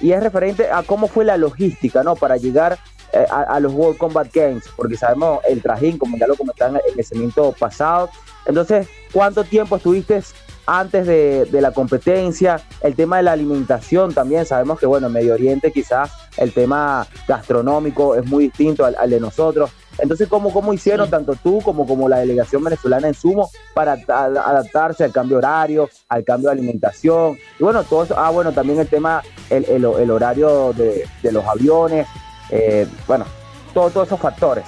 y 0.00 0.12
es 0.12 0.22
referente 0.22 0.70
a 0.70 0.82
cómo 0.82 1.06
fue 1.06 1.24
la 1.24 1.36
logística, 1.36 2.02
¿no? 2.02 2.16
Para 2.16 2.36
llegar 2.36 2.78
eh, 3.12 3.24
a, 3.30 3.60
los 3.60 3.72
World 3.72 3.96
Combat 3.96 4.28
Games, 4.34 4.64
porque 4.76 4.96
sabemos 4.96 5.38
el 5.48 5.62
trajín, 5.62 5.98
como 5.98 6.16
ya 6.16 6.26
lo 6.26 6.34
comentaron 6.34 6.76
en 6.76 6.98
el 6.98 7.04
segmento 7.04 7.52
pasado. 7.52 8.10
Entonces, 8.46 8.88
¿cuánto 9.12 9.44
tiempo 9.44 9.76
estuviste 9.76 10.20
antes 10.66 11.06
de, 11.06 11.60
la 11.60 11.70
competencia? 11.70 12.60
El 12.80 12.96
tema 12.96 13.18
de 13.18 13.22
la 13.22 13.32
alimentación 13.32 14.12
también, 14.12 14.44
sabemos 14.46 14.80
que, 14.80 14.86
bueno, 14.86 15.06
en 15.06 15.12
Medio 15.12 15.34
Oriente 15.34 15.70
quizás 15.70 16.10
el 16.36 16.52
tema 16.52 17.06
gastronómico 17.28 18.16
es 18.16 18.26
muy 18.26 18.44
distinto 18.44 18.84
al 18.84 19.10
de 19.10 19.20
nosotros. 19.20 19.70
Entonces, 19.98 20.28
¿cómo, 20.28 20.52
cómo 20.52 20.72
hicieron 20.72 21.08
tanto 21.08 21.36
tú 21.36 21.60
como, 21.62 21.86
como 21.86 22.08
la 22.08 22.18
delegación 22.18 22.64
venezolana 22.64 23.08
en 23.08 23.14
sumo 23.14 23.50
para 23.74 23.92
adaptarse 23.92 25.04
al 25.04 25.12
cambio 25.12 25.38
horario, 25.38 25.88
al 26.08 26.24
cambio 26.24 26.48
de 26.48 26.54
alimentación? 26.54 27.38
Y 27.58 27.62
bueno, 27.62 27.84
todo 27.84 28.04
eso, 28.04 28.18
ah, 28.18 28.30
bueno, 28.30 28.52
también 28.52 28.80
el 28.80 28.88
tema, 28.88 29.22
el, 29.50 29.64
el, 29.64 30.10
horario 30.10 30.72
de, 30.72 31.06
los 31.22 31.44
aviones, 31.46 32.06
eh, 32.50 32.86
bueno, 33.06 33.24
todos 33.72 34.06
esos 34.06 34.20
factores. 34.20 34.64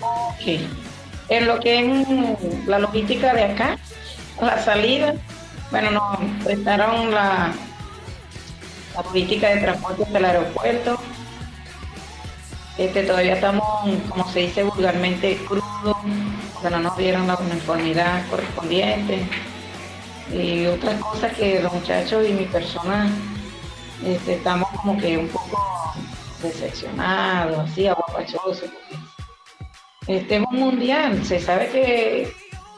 Ok. 0.00 0.60
En 1.30 1.46
lo 1.46 1.58
que 1.58 1.80
es 1.80 2.66
la 2.66 2.78
logística 2.78 3.32
de 3.32 3.44
acá, 3.44 3.78
la 4.40 4.62
salida, 4.62 5.14
bueno, 5.70 5.90
nos 5.90 6.44
prestaron 6.44 7.10
la, 7.10 7.52
la 8.94 9.02
política 9.02 9.48
de 9.48 9.60
transporte 9.62 10.04
del 10.12 10.24
aeropuerto, 10.24 10.98
este, 12.78 13.02
todavía 13.04 13.34
estamos, 13.34 13.64
como 14.08 14.28
se 14.30 14.40
dice 14.40 14.62
vulgarmente, 14.64 15.36
crudos, 15.46 15.96
porque 16.52 16.70
no 16.70 16.80
nos 16.80 16.96
dieron 16.96 17.26
la 17.26 17.36
uniformidad 17.36 18.26
correspondiente. 18.28 19.28
Y 20.32 20.66
otras 20.66 21.00
cosas 21.00 21.36
que 21.36 21.60
los 21.60 21.72
muchachos 21.72 22.26
y 22.28 22.32
mi 22.32 22.46
persona 22.46 23.08
este, 24.04 24.34
estamos 24.34 24.68
como 24.70 24.98
que 24.98 25.18
un 25.18 25.28
poco 25.28 25.94
decepcionados, 26.42 27.70
así, 27.70 27.86
aguapachosos, 27.86 28.70
este 30.06 30.36
es 30.36 30.42
un 30.50 30.56
mundial, 30.60 31.24
se 31.24 31.40
sabe 31.40 31.68
que 31.68 32.32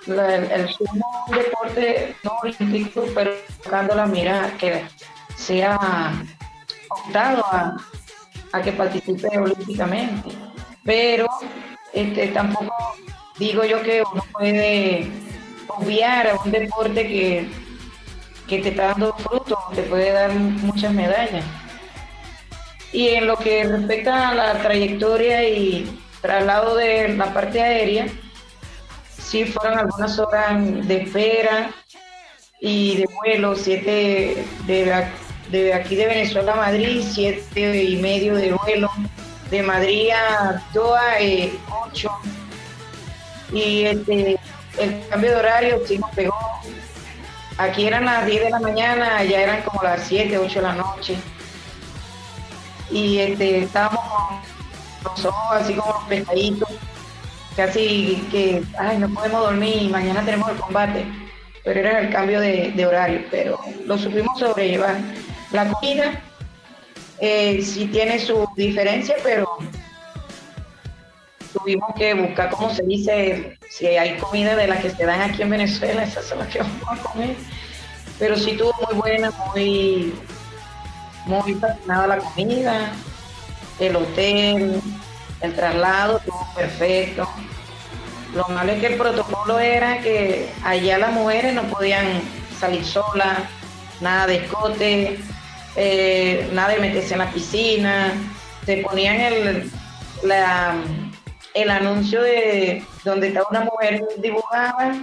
el 0.06 0.68
sumo 0.68 1.26
deporte 1.34 2.14
no 2.22 2.32
olímpico, 2.42 3.04
pero 3.14 3.32
buscando 3.58 3.96
la 3.96 4.06
mira 4.06 4.52
que 4.58 4.84
sea 5.34 6.12
optado 6.88 7.44
a 7.46 7.76
a 8.56 8.62
que 8.62 8.72
participe 8.72 9.28
olímpicamente. 9.38 10.30
Pero 10.84 11.26
este, 11.92 12.28
tampoco 12.28 12.74
digo 13.38 13.64
yo 13.64 13.82
que 13.82 14.02
uno 14.12 14.24
puede 14.32 15.08
obviar 15.68 16.28
a 16.28 16.34
un 16.36 16.50
deporte 16.50 17.06
que, 17.06 17.48
que 18.48 18.58
te 18.58 18.68
está 18.70 18.88
dando 18.88 19.14
frutos, 19.14 19.58
te 19.74 19.82
puede 19.82 20.12
dar 20.12 20.32
muchas 20.32 20.92
medallas. 20.92 21.44
Y 22.92 23.08
en 23.08 23.26
lo 23.26 23.36
que 23.36 23.64
respecta 23.64 24.30
a 24.30 24.34
la 24.34 24.62
trayectoria 24.62 25.48
y 25.48 26.00
traslado 26.22 26.76
de 26.76 27.08
la 27.10 27.32
parte 27.34 27.60
aérea, 27.60 28.06
sí 29.18 29.44
fueron 29.44 29.78
algunas 29.78 30.18
horas 30.18 30.86
de 30.86 31.02
espera 31.02 31.70
y 32.60 32.96
de 32.96 33.06
vuelo, 33.22 33.54
siete 33.54 34.44
de 34.66 34.86
la 34.86 35.10
de 35.50 35.74
aquí 35.74 35.96
de 35.96 36.06
Venezuela 36.06 36.52
a 36.52 36.56
Madrid, 36.56 37.04
siete 37.08 37.84
y 37.84 37.96
medio 37.96 38.34
de 38.34 38.52
vuelo, 38.52 38.90
de 39.50 39.62
Madrid 39.62 40.10
a 40.10 40.62
Doha, 40.72 41.20
eh, 41.20 41.52
ocho. 41.84 42.10
Y 43.52 43.84
este, 43.84 44.38
el 44.78 45.08
cambio 45.08 45.30
de 45.30 45.36
horario 45.36 45.80
sí 45.86 45.98
nos 45.98 46.10
pegó. 46.10 46.36
Aquí 47.58 47.86
eran 47.86 48.04
las 48.04 48.26
10 48.26 48.44
de 48.44 48.50
la 48.50 48.60
mañana, 48.60 49.18
allá 49.18 49.40
eran 49.40 49.62
como 49.62 49.82
las 49.82 50.02
7, 50.02 50.36
8 50.36 50.54
de 50.54 50.62
la 50.62 50.74
noche. 50.74 51.16
Y 52.90 53.18
este, 53.18 53.62
estábamos 53.62 54.00
con 55.02 55.12
los 55.12 55.24
ojos 55.24 55.56
así 55.56 55.74
como 55.74 55.92
los 55.92 56.04
pescaditos, 56.04 56.68
casi 57.56 58.26
que, 58.30 58.62
ay, 58.78 58.98
no 58.98 59.08
podemos 59.08 59.40
dormir, 59.40 59.90
mañana 59.90 60.22
tenemos 60.22 60.50
el 60.50 60.56
combate. 60.56 61.06
Pero 61.64 61.80
era 61.80 62.00
el 62.00 62.10
cambio 62.10 62.40
de 62.40 62.86
horario, 62.86 63.22
pero 63.30 63.58
lo 63.86 63.98
supimos 63.98 64.38
sobrellevar. 64.38 64.96
La 65.52 65.70
comida 65.70 66.20
eh, 67.20 67.62
sí 67.62 67.86
tiene 67.86 68.18
su 68.18 68.46
diferencia, 68.56 69.16
pero 69.22 69.58
tuvimos 71.52 71.94
que 71.96 72.14
buscar, 72.14 72.50
como 72.50 72.74
se 72.74 72.82
dice, 72.82 73.58
si 73.70 73.86
hay 73.86 74.16
comida 74.18 74.56
de 74.56 74.66
las 74.66 74.82
que 74.82 74.90
se 74.90 75.04
dan 75.04 75.22
aquí 75.22 75.42
en 75.42 75.50
Venezuela, 75.50 76.02
esas 76.02 76.26
son 76.26 76.40
las 76.40 76.48
que 76.48 76.58
vamos 76.58 76.82
a 76.88 76.96
comer. 76.96 77.36
Pero 78.18 78.36
sí 78.36 78.52
tuvo 78.56 78.72
muy 78.86 78.94
buena, 78.98 79.30
muy, 79.30 80.14
muy 81.26 81.54
fascinada 81.54 82.06
la 82.06 82.18
comida, 82.18 82.92
el 83.78 83.96
hotel, 83.96 84.80
el 85.40 85.54
traslado, 85.54 86.18
estuvo 86.18 86.46
perfecto. 86.54 87.28
Lo 88.34 88.46
malo 88.48 88.72
es 88.72 88.80
que 88.80 88.86
el 88.86 88.96
protocolo 88.96 89.58
era 89.58 90.00
que 90.00 90.50
allá 90.64 90.98
las 90.98 91.12
mujeres 91.12 91.54
no 91.54 91.62
podían 91.64 92.20
salir 92.58 92.84
solas, 92.84 93.38
nada 94.00 94.26
de 94.26 94.36
escote, 94.36 95.18
eh, 95.76 96.48
nada 96.52 96.74
meterse 96.80 97.14
en 97.14 97.18
la 97.18 97.30
piscina, 97.30 98.12
se 98.64 98.78
ponían 98.78 99.20
el, 99.20 99.70
el 101.54 101.70
anuncio 101.70 102.22
de 102.22 102.82
donde 103.04 103.28
estaba 103.28 103.46
una 103.50 103.60
mujer 103.60 104.04
dibujada 104.18 104.96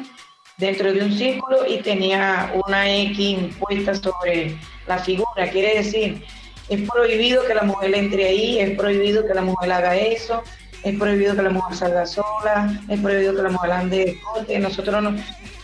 dentro 0.58 0.94
de 0.94 1.02
un 1.02 1.18
círculo 1.18 1.66
y 1.68 1.78
tenía 1.78 2.54
una 2.66 2.90
X 2.90 3.56
puesta 3.60 3.96
sobre 3.96 4.58
la 4.88 4.98
figura. 4.98 5.50
Quiere 5.50 5.76
decir, 5.76 6.24
es 6.70 6.90
prohibido 6.90 7.46
que 7.46 7.56
la 7.56 7.64
mujer 7.64 7.96
entre 7.96 8.28
ahí, 8.28 8.60
es 8.60 8.78
prohibido 8.78 9.26
que 9.26 9.34
la 9.34 9.42
mujer 9.42 9.72
haga 9.72 9.96
eso, 9.96 10.44
es 10.84 10.98
prohibido 10.98 11.36
que 11.36 11.42
la 11.42 11.50
mujer 11.50 11.78
salga 11.78 12.06
sola, 12.06 12.80
es 12.90 13.00
prohibido 13.00 13.36
que 13.36 13.42
la 13.42 13.50
mujer 13.50 13.72
ande 13.72 13.98
de 14.06 14.20
corte. 14.22 14.60
Nosotros 14.60 15.02
no, 15.02 15.16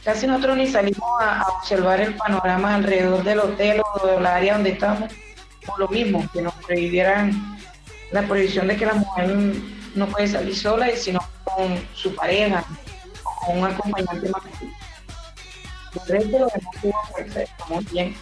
casi 0.03 0.27
nosotros 0.27 0.57
ni 0.57 0.67
salimos 0.67 1.09
a, 1.21 1.45
observar 1.57 1.99
el 2.01 2.15
panorama 2.15 2.75
alrededor 2.75 3.23
del 3.23 3.39
hotel 3.39 3.81
o 3.93 4.07
del 4.07 4.25
área 4.25 4.53
donde 4.53 4.71
estamos, 4.71 5.11
por 5.65 5.79
lo 5.79 5.87
mismo, 5.87 6.27
que 6.33 6.41
nos 6.41 6.53
prohibieran 6.55 7.57
la 8.11 8.23
prohibición 8.23 8.67
de 8.67 8.75
que 8.77 8.85
la 8.85 8.93
mujer 8.95 9.29
no 9.95 10.07
puede 10.07 10.27
salir 10.27 10.55
sola, 10.55 10.87
sino 10.95 11.19
con 11.43 11.79
su 11.93 12.15
pareja 12.15 12.63
o 13.23 13.45
con 13.45 13.59
un 13.59 13.65
acompañante 13.65 14.29
más. 14.29 14.41
El 16.07 16.07
resto 16.07 16.39
lo 16.39 16.47
demás 16.47 17.47
muy 17.69 17.83
bien. 17.85 18.15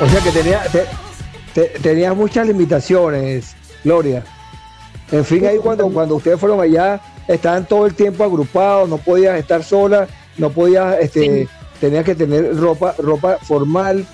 O 0.00 0.08
sea 0.08 0.20
que 0.20 0.30
tenía, 0.32 0.62
te- 0.72 0.86
te- 1.54 1.72
tenías 1.82 2.16
muchas 2.16 2.46
limitaciones, 2.46 3.54
Gloria. 3.84 4.22
En 5.10 5.24
fin, 5.24 5.44
ahí 5.46 5.58
cuando, 5.58 5.88
cuando 5.90 6.16
ustedes 6.16 6.40
fueron 6.40 6.60
allá, 6.60 7.00
estaban 7.28 7.66
todo 7.66 7.86
el 7.86 7.94
tiempo 7.94 8.24
agrupados, 8.24 8.88
no 8.88 8.96
podías 8.98 9.38
estar 9.38 9.62
sola, 9.62 10.06
no 10.38 10.50
podías, 10.50 10.98
este, 11.00 11.42
Sí. 11.44 11.48
tenías 11.80 12.04
que 12.04 12.14
tener 12.14 12.56
ropa, 12.56 12.94
ropa 12.98 13.38
formal. 13.42 14.06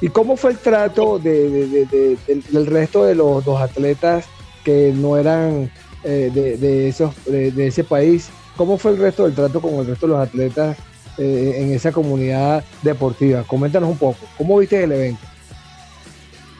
¿Y 0.00 0.08
cómo 0.08 0.36
fue 0.36 0.52
el 0.52 0.58
trato 0.58 1.18
de, 1.18 1.48
de- 1.50 1.66
de- 1.66 1.86
de- 2.26 2.42
del, 2.50 2.66
resto 2.66 3.04
de 3.04 3.14
los, 3.14 3.44
dos 3.44 3.60
atletas 3.60 4.26
que 4.64 4.92
no 4.94 5.16
eran 5.16 5.70
eh, 6.04 6.30
de, 6.34 6.56
de 6.58 6.88
esos, 6.88 7.12
de, 7.26 7.50
de 7.50 7.66
ese 7.68 7.82
país? 7.82 8.28
¿Cómo 8.56 8.76
fue 8.78 8.92
el 8.92 8.98
resto 8.98 9.24
del 9.24 9.34
trato 9.34 9.60
con 9.60 9.74
el 9.74 9.86
resto 9.86 10.06
de 10.06 10.12
los 10.12 10.22
atletas 10.22 10.76
eh, 11.18 11.54
en 11.58 11.72
esa 11.72 11.90
comunidad 11.90 12.62
deportiva? 12.82 13.42
Coméntanos 13.44 13.88
un 13.90 13.98
poco. 13.98 14.18
¿Cómo 14.38 14.58
viste 14.58 14.82
el 14.84 14.92
evento? 14.92 15.20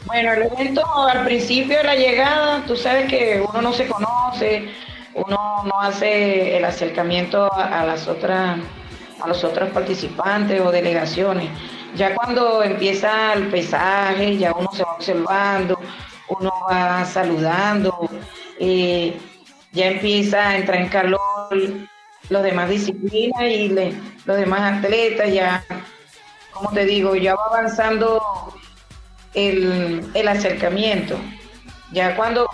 Bueno, 0.07 0.32
el 0.34 0.42
evento 0.42 0.82
al 1.09 1.24
principio 1.24 1.78
de 1.78 1.84
la 1.84 1.94
llegada, 1.94 2.62
tú 2.66 2.76
sabes 2.76 3.09
que 3.11 3.42
uno 3.48 3.62
no 3.62 3.72
se 3.72 3.86
conoce, 3.86 4.68
uno 5.14 5.62
no 5.64 5.80
hace 5.80 6.57
el 6.57 6.64
acercamiento 6.64 7.50
a, 7.52 7.84
las 7.84 8.07
otras, 8.07 8.59
a 9.20 9.28
los 9.28 9.42
otros 9.44 9.70
participantes 9.70 10.61
o 10.61 10.70
delegaciones. 10.70 11.48
Ya 11.96 12.14
cuando 12.14 12.62
empieza 12.62 13.32
el 13.32 13.48
pesaje, 13.48 14.36
ya 14.36 14.52
uno 14.52 14.68
se 14.72 14.82
va 14.82 14.92
observando, 14.94 15.78
uno 16.28 16.52
va 16.70 17.05
saludando, 17.07 18.09
eh, 18.59 19.16
ya 19.72 19.86
empieza 19.86 20.48
a 20.50 20.57
entrar 20.57 20.80
en 20.80 20.88
calor 20.88 21.18
los 22.28 22.42
demás 22.42 22.68
disciplinas 22.68 23.42
y 23.42 23.68
le- 23.68 23.94
los 24.24 24.36
demás 24.36 24.78
atletas, 24.78 25.32
ya, 25.32 25.64
como 26.52 26.70
te 26.72 26.84
digo, 26.84 27.14
ya 27.14 27.34
va 27.36 27.44
avanzando 27.50 28.20
el, 29.35 30.11
el 30.14 30.28
acercamiento. 30.28 31.18
Ya 31.93 32.16
cuando 32.16 32.49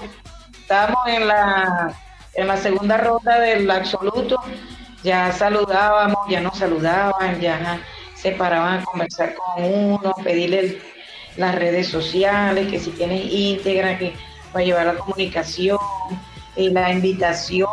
estábamos 0.53 1.07
en 1.09 1.29
la, 1.29 1.95
en 2.35 2.47
la 2.47 2.57
segunda 2.57 2.97
ronda 2.97 3.41
del 3.41 3.71
absoluto, 3.71 4.37
ya 5.03 5.33
saludábamos, 5.33 6.19
ya 6.29 6.41
nos 6.41 6.59
saludaban, 6.59 7.41
ya 7.41 7.81
se 8.15 8.33
paraban 8.33 8.81
a 8.81 8.85
conversar 8.85 9.35
con 9.35 9.65
uno, 9.65 10.15
pedirle 10.23 10.79
las 11.37 11.55
redes 11.55 11.89
sociales, 11.89 12.69
que 12.69 12.79
si 12.79 12.91
tienes 12.91 13.25
íntegra, 13.33 13.99
que 13.99 14.13
va 14.55 14.61
a 14.61 14.63
llevar 14.63 14.87
la 14.87 14.95
comunicación, 14.95 15.79
eh, 16.57 16.71
la 16.71 16.93
invitación, 16.93 17.69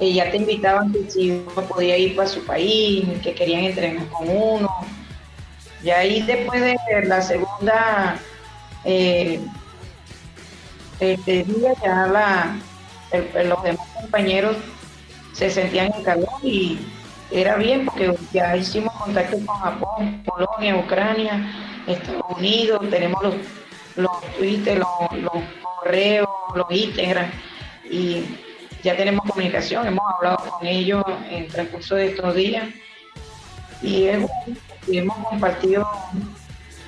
eh, 0.00 0.12
ya 0.12 0.30
te 0.30 0.38
invitaban 0.38 0.92
que 0.92 1.10
si 1.10 1.30
uno 1.30 1.62
podía 1.68 1.98
ir 1.98 2.16
para 2.16 2.28
su 2.28 2.44
país, 2.44 3.04
que 3.22 3.34
querían 3.34 3.64
entrenar 3.64 4.06
con 4.08 4.28
uno. 4.28 4.70
Y 5.84 5.90
ahí 5.90 6.22
después 6.22 6.60
de 6.60 6.76
la 7.04 7.20
segunda 7.20 8.18
este 11.00 11.44
día 11.44 11.72
ya 11.82 12.06
la, 12.06 12.56
los 13.44 13.62
demás 13.62 13.86
compañeros 14.00 14.56
se 15.32 15.50
sentían 15.50 15.92
en 15.94 16.02
calor 16.02 16.28
y 16.42 16.78
era 17.30 17.56
bien 17.56 17.84
porque 17.84 18.14
ya 18.32 18.56
hicimos 18.56 18.94
contacto 18.94 19.36
con 19.44 19.56
Japón, 19.56 20.22
Polonia, 20.24 20.76
Ucrania, 20.76 21.52
Estados 21.86 22.22
Unidos, 22.36 22.88
tenemos 22.90 23.22
los, 23.22 23.34
los, 23.96 24.10
los 25.20 25.32
correos, 25.62 26.28
los 26.54 26.66
Instagram 26.70 27.30
y 27.90 28.24
ya 28.82 28.96
tenemos 28.96 29.24
comunicación, 29.26 29.86
hemos 29.86 30.04
hablado 30.14 30.36
con 30.36 30.66
ellos 30.66 31.04
en 31.30 31.44
el 31.44 31.48
transcurso 31.48 31.96
de 31.96 32.08
estos 32.08 32.34
días. 32.34 32.68
Y 33.82 34.04
es 34.04 34.18
bueno, 34.18 34.60
y 34.86 34.98
hemos 34.98 35.16
compartido 35.28 35.88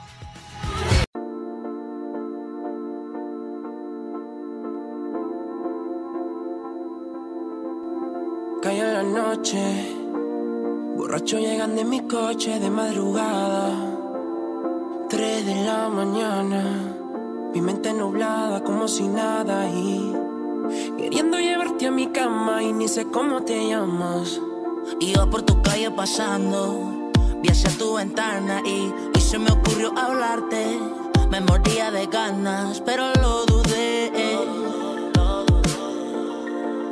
En 8.63 8.93
la 8.95 9.03
noche, 9.03 9.59
borracho 10.97 11.39
llegan 11.39 11.77
de 11.77 11.85
mi 11.85 12.01
coche 12.09 12.59
de 12.59 12.69
madrugada. 12.69 13.71
Tres 15.09 15.47
de 15.47 15.55
la 15.65 15.89
mañana, 15.89 16.63
mi 17.55 17.61
mente 17.61 17.93
nublada 17.93 18.63
como 18.65 18.89
si 18.89 19.07
nada 19.07 19.69
y 19.69 20.13
queriendo 20.97 21.39
llevarte 21.39 21.87
a 21.87 21.91
mi 21.91 22.09
cama 22.09 22.63
y 22.63 22.73
ni 22.73 22.89
sé 22.89 23.07
cómo 23.07 23.43
te 23.43 23.69
llamas. 23.69 24.41
Iba 25.01 25.29
por 25.29 25.43
tu 25.43 25.61
calle 25.63 25.91
pasando, 25.91 27.11
vi 27.43 27.49
hacia 27.49 27.71
tu 27.71 27.95
ventana 27.95 28.63
y, 28.65 28.93
y 29.17 29.21
se 29.21 29.39
me 29.39 29.51
ocurrió 29.51 29.93
hablarte. 29.97 30.79
Me 31.31 31.41
mordía 31.41 31.91
de 31.91 32.07
ganas, 32.07 32.81
pero 32.81 33.13
lo 33.21 33.45
dudé. 33.47 34.13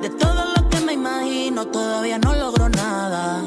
De 0.03 0.11
todo 0.11 0.45
lo 0.57 0.69
que 0.69 0.81
me 0.81 0.93
imagino, 0.93 1.67
todavía 1.67 2.19
no 2.19 2.35
logro 2.35 2.69
nada. 2.69 3.43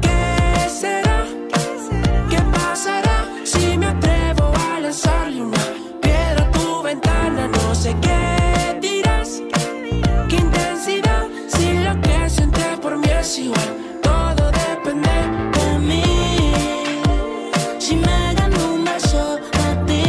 ¿Qué 0.00 0.68
será? 0.68 1.26
¿Qué 2.30 2.38
pasará 2.52 3.28
si 3.44 3.78
me 3.78 3.86
atrevo 3.86 4.52
a 4.72 4.80
lanzarle 4.80 5.42
una 5.42 5.64
piedra 6.00 6.46
a 6.46 6.50
tu 6.50 6.82
ventana? 6.82 7.46
No 7.48 7.74
sé 7.74 7.94
qué 8.00 8.35
es 13.26 13.38
igual. 13.38 13.70
Todo 14.02 14.50
depende 14.52 15.16
De 15.56 15.78
mí, 15.88 16.02
si 17.78 17.96
me 17.96 18.34
gano 18.34 18.74
un 18.74 18.84
beso 18.84 19.36
de 19.56 19.68
ti, 19.88 20.04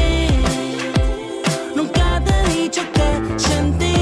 nunca 1.76 2.22
te 2.26 2.34
he 2.40 2.44
dicho 2.62 2.82
que 2.96 3.08
sentí. 3.40 3.98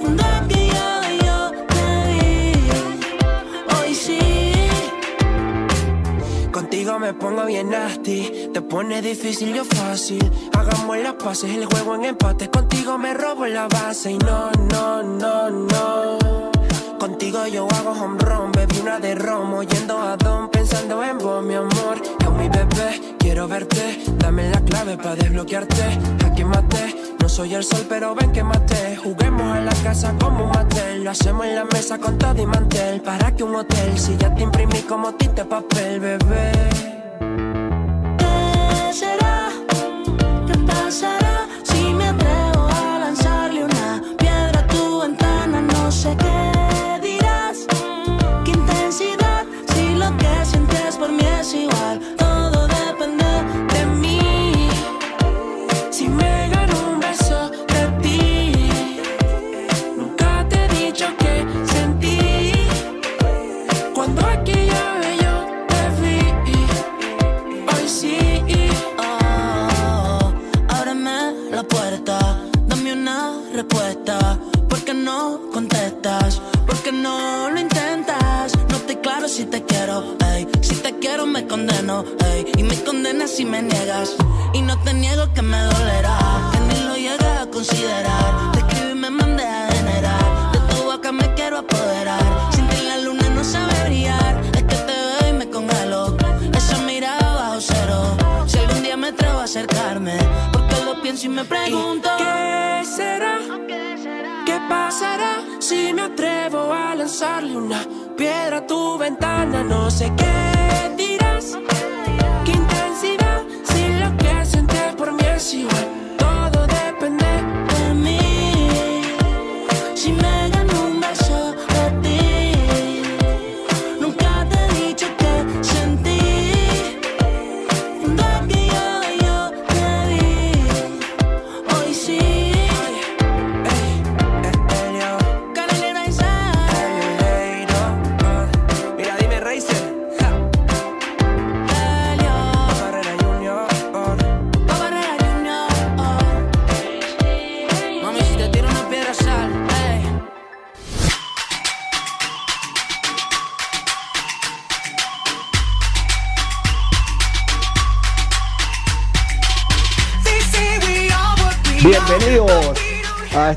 Cuando 0.00 0.24
que 0.48 0.62
yo, 1.26 1.38
te 1.72 1.86
vi, 2.08 2.24
hoy 3.74 3.94
sí. 4.04 4.20
Contigo 6.52 6.98
me 7.00 7.12
pongo 7.14 7.44
bien 7.46 7.70
nasty, 7.70 8.50
te 8.54 8.60
pone 8.62 9.02
difícil 9.02 9.52
yo 9.52 9.64
fácil. 9.64 10.24
Hagamos 10.52 10.96
las 10.98 11.14
paces, 11.14 11.50
el 11.50 11.64
juego 11.64 11.96
en 11.96 12.04
empate. 12.04 12.48
Contigo 12.50 12.98
me 12.98 13.14
robo 13.14 13.46
la 13.46 13.66
base 13.66 14.12
y 14.12 14.18
no, 14.18 14.52
no, 14.70 15.02
no, 15.02 15.50
no. 15.50 16.52
Contigo 17.02 17.44
yo 17.48 17.66
hago 17.66 17.90
home 17.90 18.16
run. 18.20 18.52
Bebí 18.52 18.78
una 18.78 19.00
de 19.00 19.16
romo, 19.16 19.64
yendo 19.64 19.98
a 19.98 20.16
don, 20.16 20.48
pensando 20.48 21.02
en 21.02 21.18
vos, 21.18 21.42
mi 21.42 21.54
amor. 21.54 22.00
Yo, 22.20 22.30
mi 22.30 22.48
bebé, 22.48 23.16
quiero 23.18 23.48
verte. 23.48 23.98
Dame 24.18 24.48
la 24.50 24.60
clave 24.60 24.96
para 24.96 25.16
desbloquearte. 25.16 25.82
Aquí 26.24 26.44
maté, 26.44 26.94
no 27.18 27.28
soy 27.28 27.54
el 27.54 27.64
sol, 27.64 27.84
pero 27.88 28.14
ven 28.14 28.30
que 28.30 28.44
maté. 28.44 28.94
Juguemos 28.94 29.58
en 29.58 29.66
la 29.66 29.74
casa 29.82 30.14
como 30.16 30.44
un 30.44 30.50
matel. 30.50 31.02
Lo 31.02 31.10
hacemos 31.10 31.44
en 31.44 31.56
la 31.56 31.64
mesa 31.64 31.98
con 31.98 32.18
todo 32.18 32.40
y 32.40 32.46
mantel. 32.46 33.02
¿Para 33.02 33.34
que 33.34 33.42
un 33.42 33.56
hotel? 33.56 33.98
Si 33.98 34.16
ya 34.16 34.32
te 34.32 34.44
imprimí 34.44 34.82
como 34.82 35.12
tinte 35.14 35.44
papel, 35.44 35.98
bebé. 35.98 36.52
¿Qué 38.16 38.92
será? 38.92 39.48
¿Qué 40.46 40.56
pasará 40.68 41.31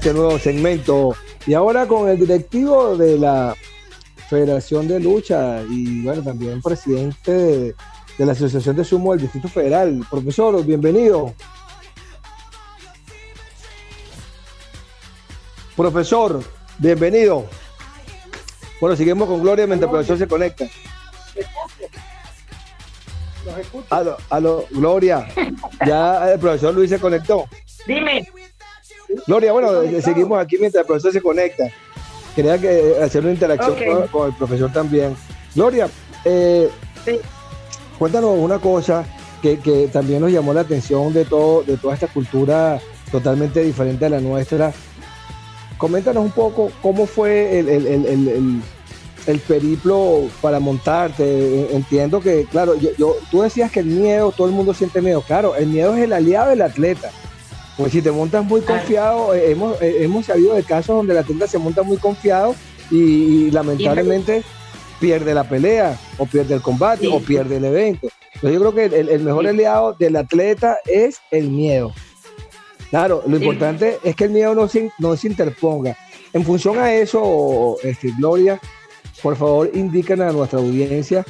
este 0.05 0.19
nuevo 0.19 0.37
segmento. 0.37 1.15
Y 1.47 1.55
ahora 1.55 1.87
con 1.87 2.07
el 2.07 2.19
directivo 2.19 2.95
de 2.95 3.17
la 3.17 3.55
Federación 4.29 4.87
de 4.87 4.99
Lucha 4.99 5.63
y 5.67 6.03
bueno, 6.03 6.21
también 6.21 6.61
presidente 6.61 7.31
de, 7.31 7.75
de 8.15 8.25
la 8.27 8.33
Asociación 8.33 8.75
de 8.75 8.83
Sumo 8.83 9.13
del 9.13 9.21
Distrito 9.21 9.47
Federal. 9.47 10.05
Profesor, 10.07 10.63
bienvenido. 10.63 11.33
Profesor, 15.75 16.43
bienvenido. 16.77 17.47
Bueno, 18.79 18.95
seguimos 18.95 19.27
con 19.27 19.41
Gloria 19.41 19.65
mientras 19.65 19.89
el 19.89 19.91
profesor 19.91 20.19
se 20.19 20.27
conecta. 20.27 20.65
Aló, 23.89 24.17
aló, 24.29 24.65
Gloria. 24.69 25.27
Ya 25.83 26.31
el 26.31 26.39
profesor 26.39 26.75
Luis 26.75 26.91
se 26.91 26.99
conectó. 26.99 27.47
Dime. 27.87 28.27
Gloria, 29.27 29.51
bueno, 29.51 29.69
seguimos 30.01 30.39
aquí 30.39 30.57
mientras 30.59 30.81
el 30.81 30.87
profesor 30.87 31.11
se 31.13 31.21
conecta. 31.21 31.65
Quería 32.35 32.57
que 32.57 32.67
eh, 32.91 33.03
hacer 33.03 33.23
una 33.23 33.31
interacción 33.31 33.75
con, 33.75 34.07
con 34.07 34.27
el 34.29 34.35
profesor 34.35 34.71
también. 34.71 35.15
Gloria, 35.53 35.87
eh, 36.25 36.69
Sí. 37.05 37.19
cuéntanos 37.97 38.37
una 38.37 38.59
cosa 38.59 39.05
que, 39.41 39.59
que 39.59 39.87
también 39.87 40.21
nos 40.21 40.31
llamó 40.31 40.53
la 40.53 40.61
atención 40.61 41.13
de 41.13 41.23
todo, 41.25 41.63
de 41.63 41.77
toda 41.77 41.93
esta 41.93 42.07
cultura 42.07 42.79
totalmente 43.11 43.63
diferente 43.63 44.05
a 44.05 44.09
la 44.09 44.19
nuestra. 44.19 44.73
Coméntanos 45.77 46.23
un 46.23 46.31
poco 46.31 46.71
cómo 46.81 47.05
fue 47.05 47.59
el, 47.59 47.69
el- 47.69 47.87
el- 47.87 48.05
el- 48.05 48.27
el- 48.27 48.61
el 49.27 49.39
periplo 49.39 50.23
para 50.41 50.59
montarte. 50.59 51.73
Entiendo 51.75 52.21
que, 52.21 52.45
claro, 52.49 52.75
yo, 52.75 52.89
yo- 52.97 53.15
tú 53.31 53.41
decías 53.41 53.71
que 53.71 53.79
el 53.81 53.87
miedo, 53.87 54.31
todo 54.31 54.47
el 54.47 54.53
mundo 54.53 54.73
siente 54.73 55.01
miedo. 55.01 55.21
Claro, 55.21 55.55
el 55.55 55.67
miedo 55.67 55.95
es 55.95 56.03
el 56.03 56.13
aliado 56.13 56.49
del 56.51 56.61
atleta. 56.61 57.11
Pues 57.77 57.91
si 57.91 58.01
te 58.01 58.11
montas 58.11 58.43
muy 58.45 58.61
confiado, 58.61 59.33
eh, 59.33 59.51
hemos, 59.51 59.81
eh, 59.81 60.03
hemos 60.03 60.25
sabido 60.27 60.53
de 60.55 60.63
casos 60.63 60.95
donde 60.95 61.13
el 61.13 61.19
atleta 61.19 61.47
se 61.47 61.57
monta 61.57 61.83
muy 61.83 61.97
confiado 61.97 62.55
y, 62.89 62.97
y 63.47 63.51
lamentablemente 63.51 64.43
pierde 64.99 65.33
la 65.33 65.43
pelea, 65.43 65.99
o 66.17 66.25
pierde 66.25 66.53
el 66.55 66.61
combate, 66.61 67.01
Sí. 67.05 67.11
o 67.13 67.19
pierde 67.19 67.57
el 67.57 67.65
evento. 67.65 68.07
Entonces 68.35 68.53
yo 68.53 68.71
creo 68.71 68.73
que 68.89 68.97
el, 68.99 69.09
el 69.09 69.21
mejor 69.23 69.43
Sí. 69.43 69.49
aliado 69.49 69.93
del 69.93 70.15
atleta 70.15 70.77
es 70.85 71.19
el 71.31 71.49
miedo. 71.49 71.93
Claro, 72.89 73.23
lo 73.27 73.37
Sí. 73.37 73.43
importante 73.43 73.97
es 74.03 74.15
que 74.15 74.25
el 74.25 74.29
miedo 74.29 74.55
no 74.55 74.69
se, 74.69 74.89
no 74.99 75.17
se 75.17 75.27
interponga. 75.27 75.97
En 76.31 76.45
función 76.45 76.77
a 76.79 76.93
eso, 76.93 77.75
este, 77.83 78.13
Gloria, 78.17 78.59
por 79.21 79.35
favor, 79.35 79.69
indícanos 79.73 80.29
a 80.29 80.31
nuestra 80.31 80.59
audiencia 80.59 81.25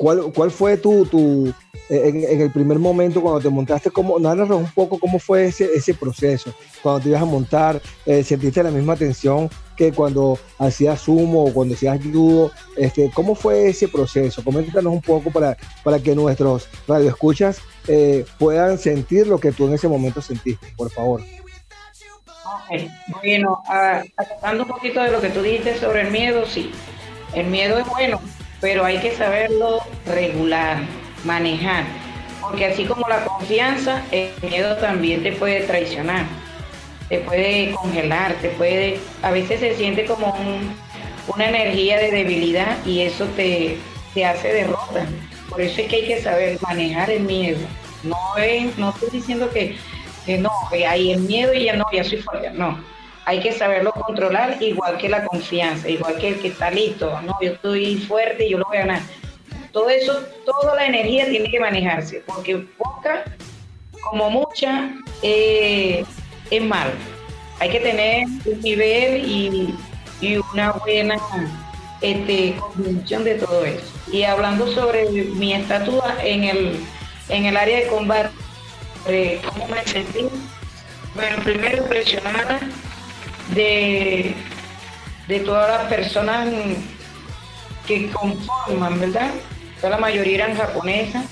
cuál, 0.00 0.32
cuál 0.34 0.50
fue 0.50 0.78
tu, 0.78 1.04
tu 1.04 1.52
en, 1.90 2.24
en 2.24 2.40
el 2.40 2.50
primer 2.50 2.78
momento 2.78 3.20
cuando 3.20 3.40
te 3.40 3.50
montaste, 3.50 3.90
cómo, 3.90 4.18
narranos 4.18 4.58
un 4.58 4.70
poco 4.70 4.98
cómo 4.98 5.18
fue 5.18 5.44
ese, 5.44 5.68
ese 5.74 5.92
proceso, 5.92 6.54
cuando 6.82 7.02
te 7.02 7.10
ibas 7.10 7.20
a 7.20 7.26
montar, 7.26 7.82
eh, 8.06 8.24
sentiste 8.24 8.62
la 8.62 8.70
misma 8.70 8.96
tensión 8.96 9.50
que 9.76 9.92
cuando 9.92 10.38
hacías 10.58 11.02
sumo 11.02 11.44
o 11.44 11.52
cuando 11.52 11.74
hacías 11.74 12.00
judo, 12.02 12.50
este, 12.78 13.10
¿cómo 13.10 13.34
fue 13.34 13.68
ese 13.68 13.88
proceso? 13.88 14.42
Coméntanos 14.42 14.92
un 14.92 15.02
poco 15.02 15.30
para, 15.30 15.56
para 15.84 15.98
que 15.98 16.14
nuestros 16.14 16.66
radioescuchas 16.88 17.60
eh, 17.86 18.24
puedan 18.38 18.78
sentir 18.78 19.26
lo 19.26 19.38
que 19.38 19.52
tú 19.52 19.66
en 19.66 19.74
ese 19.74 19.88
momento 19.88 20.22
sentiste, 20.22 20.66
por 20.76 20.90
favor. 20.90 21.20
Bueno, 23.20 23.62
ah, 23.68 24.02
hablando 24.42 24.62
un 24.62 24.68
poquito 24.70 25.02
de 25.02 25.10
lo 25.10 25.20
que 25.20 25.28
tú 25.28 25.42
dijiste 25.42 25.78
sobre 25.78 26.02
el 26.02 26.10
miedo, 26.10 26.46
sí. 26.46 26.70
El 27.34 27.46
miedo 27.46 27.78
es 27.78 27.86
bueno, 27.86 28.20
pero 28.60 28.84
hay 28.84 28.98
que 28.98 29.12
saberlo 29.16 29.80
regular, 30.06 30.78
manejar. 31.24 31.84
Porque 32.40 32.66
así 32.66 32.84
como 32.84 33.06
la 33.08 33.24
confianza, 33.24 34.02
el 34.10 34.30
miedo 34.42 34.76
también 34.76 35.22
te 35.22 35.32
puede 35.32 35.60
traicionar, 35.62 36.24
te 37.08 37.18
puede 37.18 37.72
congelar, 37.72 38.34
te 38.34 38.48
puede, 38.50 38.98
a 39.22 39.30
veces 39.30 39.60
se 39.60 39.74
siente 39.76 40.04
como 40.06 40.28
un- 40.34 40.74
una 41.34 41.48
energía 41.48 41.98
de 41.98 42.10
debilidad 42.10 42.76
y 42.86 43.02
eso 43.02 43.26
te, 43.36 43.76
te 44.14 44.24
hace 44.24 44.52
derrota. 44.52 45.06
Por 45.48 45.60
eso 45.60 45.80
es 45.80 45.88
que 45.88 45.96
hay 45.96 46.06
que 46.06 46.22
saber 46.22 46.58
manejar 46.62 47.10
el 47.10 47.20
miedo. 47.24 47.58
No, 48.02 48.16
es, 48.38 48.76
no 48.78 48.90
estoy 48.90 49.10
diciendo 49.10 49.50
que, 49.50 49.76
que 50.24 50.38
no, 50.38 50.50
que 50.70 50.86
hay 50.86 51.12
el 51.12 51.20
miedo 51.20 51.52
y 51.52 51.64
ya 51.64 51.76
no, 51.76 51.84
ya 51.92 52.02
soy 52.04 52.18
fuerte. 52.22 52.50
No, 52.50 52.78
hay 53.24 53.40
que 53.40 53.52
saberlo 53.52 53.92
controlar 53.92 54.62
igual 54.62 54.98
que 54.98 55.08
la 55.08 55.24
confianza, 55.24 55.88
igual 55.88 56.16
que 56.18 56.28
el 56.28 56.40
que 56.40 56.48
está 56.48 56.70
listo. 56.70 57.20
No, 57.22 57.36
yo 57.40 57.52
estoy 57.52 57.96
fuerte 57.96 58.46
y 58.46 58.50
yo 58.50 58.58
lo 58.58 58.64
voy 58.66 58.78
a 58.78 58.86
ganar. 58.86 59.02
Todo 59.72 59.88
eso, 59.88 60.20
toda 60.44 60.74
la 60.74 60.86
energía 60.86 61.28
tiene 61.28 61.50
que 61.50 61.60
manejarse, 61.60 62.22
porque 62.26 62.56
poca, 62.76 63.24
como 64.02 64.30
mucha, 64.30 64.90
eh, 65.22 66.04
es 66.50 66.62
malo. 66.62 66.92
Hay 67.60 67.70
que 67.70 67.80
tener 67.80 68.26
un 68.46 68.60
nivel 68.62 69.24
y 70.20 70.36
una 70.52 70.72
buena 70.72 71.16
este, 72.00 72.56
combinación 72.56 73.24
de 73.24 73.34
todo 73.36 73.64
eso. 73.64 73.84
Y 74.12 74.22
hablando 74.22 74.66
sobre 74.72 75.08
mi 75.10 75.52
estatua 75.52 76.16
en 76.22 76.44
el, 76.44 76.80
en 77.28 77.46
el 77.46 77.56
área 77.56 77.80
de 77.80 77.86
combate, 77.86 78.30
eh, 79.06 79.40
¿cómo 79.46 79.68
me 79.68 79.82
sentí? 79.84 80.26
Bueno, 81.14 81.42
primero 81.42 81.78
impresionada 81.78 82.60
de, 83.54 84.34
de 85.28 85.40
todas 85.40 85.68
las 85.68 85.88
personas 85.92 86.48
que 87.86 88.10
conforman, 88.10 89.00
¿verdad? 89.00 89.30
la 89.82 89.96
mayoría 89.96 90.44
eran 90.44 90.56
japonesas 90.56 91.24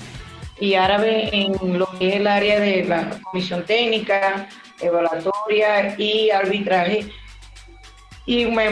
y 0.59 0.73
árabes 0.73 1.29
en 1.31 1.77
lo 1.77 1.87
que 1.97 2.09
es 2.09 2.15
el 2.15 2.27
área 2.27 2.59
de 2.59 2.83
la 2.83 3.09
comisión 3.23 3.63
técnica, 3.65 4.49
evaluatoria 4.81 5.95
y 5.97 6.29
arbitraje. 6.31 7.11
Y 8.25 8.45
me, 8.45 8.71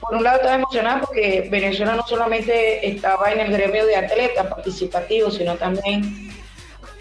por 0.00 0.16
un 0.16 0.24
lado 0.24 0.36
estaba 0.36 0.56
emocionada 0.56 1.00
porque 1.00 1.48
Venezuela 1.50 1.94
no 1.94 2.06
solamente 2.06 2.86
estaba 2.88 3.32
en 3.32 3.40
el 3.40 3.52
gremio 3.52 3.84
de 3.86 3.96
atletas 3.96 4.46
participativos, 4.46 5.34
sino 5.34 5.56
también 5.56 6.30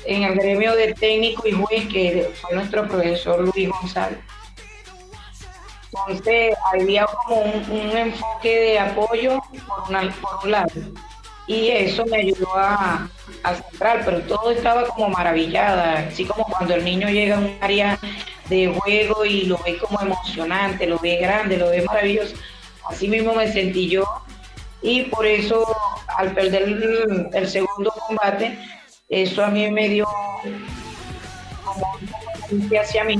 en 0.05 0.23
el 0.23 0.35
gremio 0.35 0.75
de 0.75 0.93
técnico 0.93 1.47
y 1.47 1.51
juez, 1.51 1.87
que 1.87 2.29
fue 2.41 2.55
nuestro 2.55 2.87
profesor 2.87 3.39
Luis 3.39 3.69
González. 3.69 4.19
Entonces 5.93 6.55
había 6.71 7.05
como 7.05 7.41
un, 7.41 7.97
enfoque 7.97 8.59
de 8.59 8.79
apoyo 8.79 9.39
por, 9.67 9.87
por 10.21 10.45
un 10.45 10.51
lado. 10.51 10.71
Y 11.47 11.69
eso 11.69 12.05
me 12.05 12.17
ayudó 12.17 12.49
a, 12.55 13.09
a, 13.43 13.55
centrar, 13.55 14.03
pero 14.03 14.19
todo 14.21 14.51
estaba 14.51 14.85
como 14.87 15.09
maravillada, 15.09 16.07
así 16.07 16.25
como 16.25 16.43
cuando 16.43 16.75
el 16.75 16.83
niño 16.83 17.07
llega 17.09 17.37
a 17.37 17.39
un 17.39 17.57
área 17.61 17.97
de 18.49 18.67
juego 18.67 19.23
y 19.23 19.43
lo 19.43 19.57
ve 19.59 19.77
como 19.77 20.01
emocionante, 20.01 20.87
lo 20.87 20.99
ve 20.99 21.17
grande, 21.17 21.57
lo 21.57 21.69
ve 21.69 21.83
maravilloso, 21.83 22.35
así 22.89 23.07
mismo 23.07 23.33
me 23.33 23.51
sentí 23.51 23.87
yo. 23.87 24.03
Y 24.81 25.03
por 25.03 25.25
eso 25.25 25.65
al 26.17 26.33
perder 26.33 26.63
el, 27.33 27.47
segundo 27.47 27.93
combate, 28.07 28.59
eso 29.07 29.43
a 29.43 29.47
mí 29.47 29.69
me 29.71 29.89
dio 29.89 30.07
como 31.63 31.97
un 32.51 32.77
hacia 32.77 33.03
mí 33.03 33.17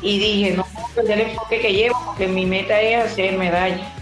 y 0.00 0.18
dije, 0.18 0.54
no 0.56 0.64
puedo 0.64 0.88
perder 0.94 1.20
el 1.20 1.30
enfoque 1.30 1.60
que 1.60 1.72
llevo 1.72 2.00
porque 2.06 2.26
mi 2.28 2.46
meta 2.46 2.80
es 2.80 3.04
hacer 3.04 3.36
medalla 3.36 3.92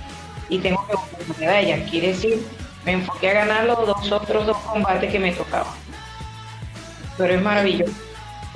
y 0.49 0.59
tengo 0.59 0.87
que 0.87 0.95
buscar 0.95 1.39
medalla, 1.39 1.85
quiere 1.87 2.09
decir 2.09 2.45
me 2.87 2.93
enfoqué 2.93 3.31
a 3.31 3.35
ganar 3.35 3.65
los 3.65 3.85
dos 3.85 4.13
otros 4.13 4.47
dos 4.47 4.57
combates 4.59 5.11
que 5.11 5.19
me 5.19 5.33
tocaban. 5.33 5.75
Pero 7.19 7.35
es 7.35 7.43
maravilloso. 7.43 7.93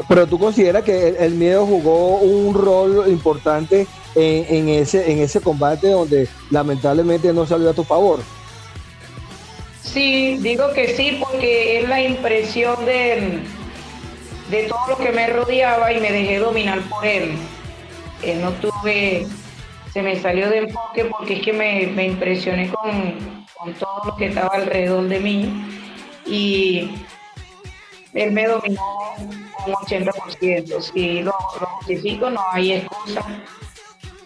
Pero 0.08 0.26
tú 0.26 0.38
consideras 0.38 0.84
que 0.84 1.08
el, 1.18 1.34
miedo 1.34 1.66
jugó 1.66 2.18
un 2.18 2.54
rol 2.54 3.04
importante 3.08 3.86
en, 4.14 4.68
ese, 4.68 5.10
en 5.10 5.18
ese 5.18 5.40
combate 5.40 5.90
donde 5.90 6.28
lamentablemente 6.50 7.32
no 7.32 7.44
salió 7.44 7.70
a 7.70 7.74
tu 7.74 7.84
favor. 7.84 8.20
Sí, 9.82 10.38
digo 10.40 10.72
que 10.72 10.96
sí, 10.96 11.18
porque 11.20 11.80
es 11.80 11.88
la 11.88 12.00
impresión 12.00 12.86
de, 12.86 13.42
de 14.50 14.64
todo 14.64 14.88
lo 14.88 14.96
que 14.96 15.12
me 15.12 15.26
rodeaba 15.28 15.92
y 15.92 16.00
me 16.00 16.10
dejé 16.10 16.38
dominar 16.38 16.80
por 16.82 17.04
él. 17.06 17.32
Eh, 18.22 18.36
no 18.36 18.50
tuve, 18.52 19.26
se 19.92 20.02
me 20.02 20.20
salió 20.20 20.50
de 20.50 20.58
enfoque 20.58 21.04
porque 21.06 21.36
es 21.36 21.42
que 21.42 21.52
me, 21.52 21.86
me 21.86 22.06
impresioné 22.06 22.68
con, 22.68 23.40
con 23.56 23.74
todo 23.74 24.02
lo 24.06 24.16
que 24.16 24.26
estaba 24.26 24.54
alrededor 24.54 25.08
de 25.08 25.20
mí 25.20 25.66
y 26.26 26.90
él 28.12 28.32
me 28.32 28.46
dominó 28.46 28.82
un 29.66 29.72
80%. 29.72 30.80
Si 30.80 31.22
lo, 31.22 31.32
justifico, 31.32 32.30
no 32.30 32.40
hay 32.50 32.72
excusa. 32.72 33.24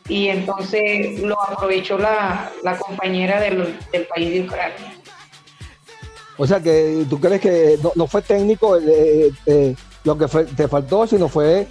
Y 0.08 0.28
entonces 0.28 1.20
lo 1.20 1.40
aprovechó 1.40 1.98
la, 1.98 2.52
compañera 2.78 3.40
del, 3.40 3.76
país 4.08 4.32
de 4.32 4.40
Ucrania. 4.42 4.94
O 6.36 6.46
sea 6.46 6.60
que 6.60 7.04
tú 7.08 7.20
crees 7.20 7.40
que 7.40 7.78
no, 7.94 8.06
fue 8.06 8.20
técnico 8.22 8.76
eh, 8.76 9.30
eh, 9.46 9.74
lo 10.04 10.18
que 10.18 10.26
te 10.26 10.68
faltó, 10.68 11.06
sino 11.06 11.28
fue 11.28 11.66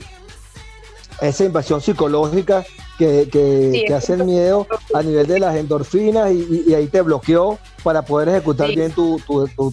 esa 1.21 1.45
invasión 1.45 1.81
psicológica 1.81 2.65
que, 2.97 3.85
hace 3.95 4.13
el 4.13 4.25
miedo 4.25 4.67
a 4.93 5.01
nivel 5.01 5.27
de 5.27 5.39
las 5.39 5.55
endorfinas 5.55 6.31
y, 6.31 6.73
ahí 6.73 6.87
te 6.87 7.01
bloqueó 7.01 7.57
para 7.83 8.01
poder 8.01 8.29
ejecutar 8.29 8.69
bien 8.69 8.91
tu, 8.91 9.21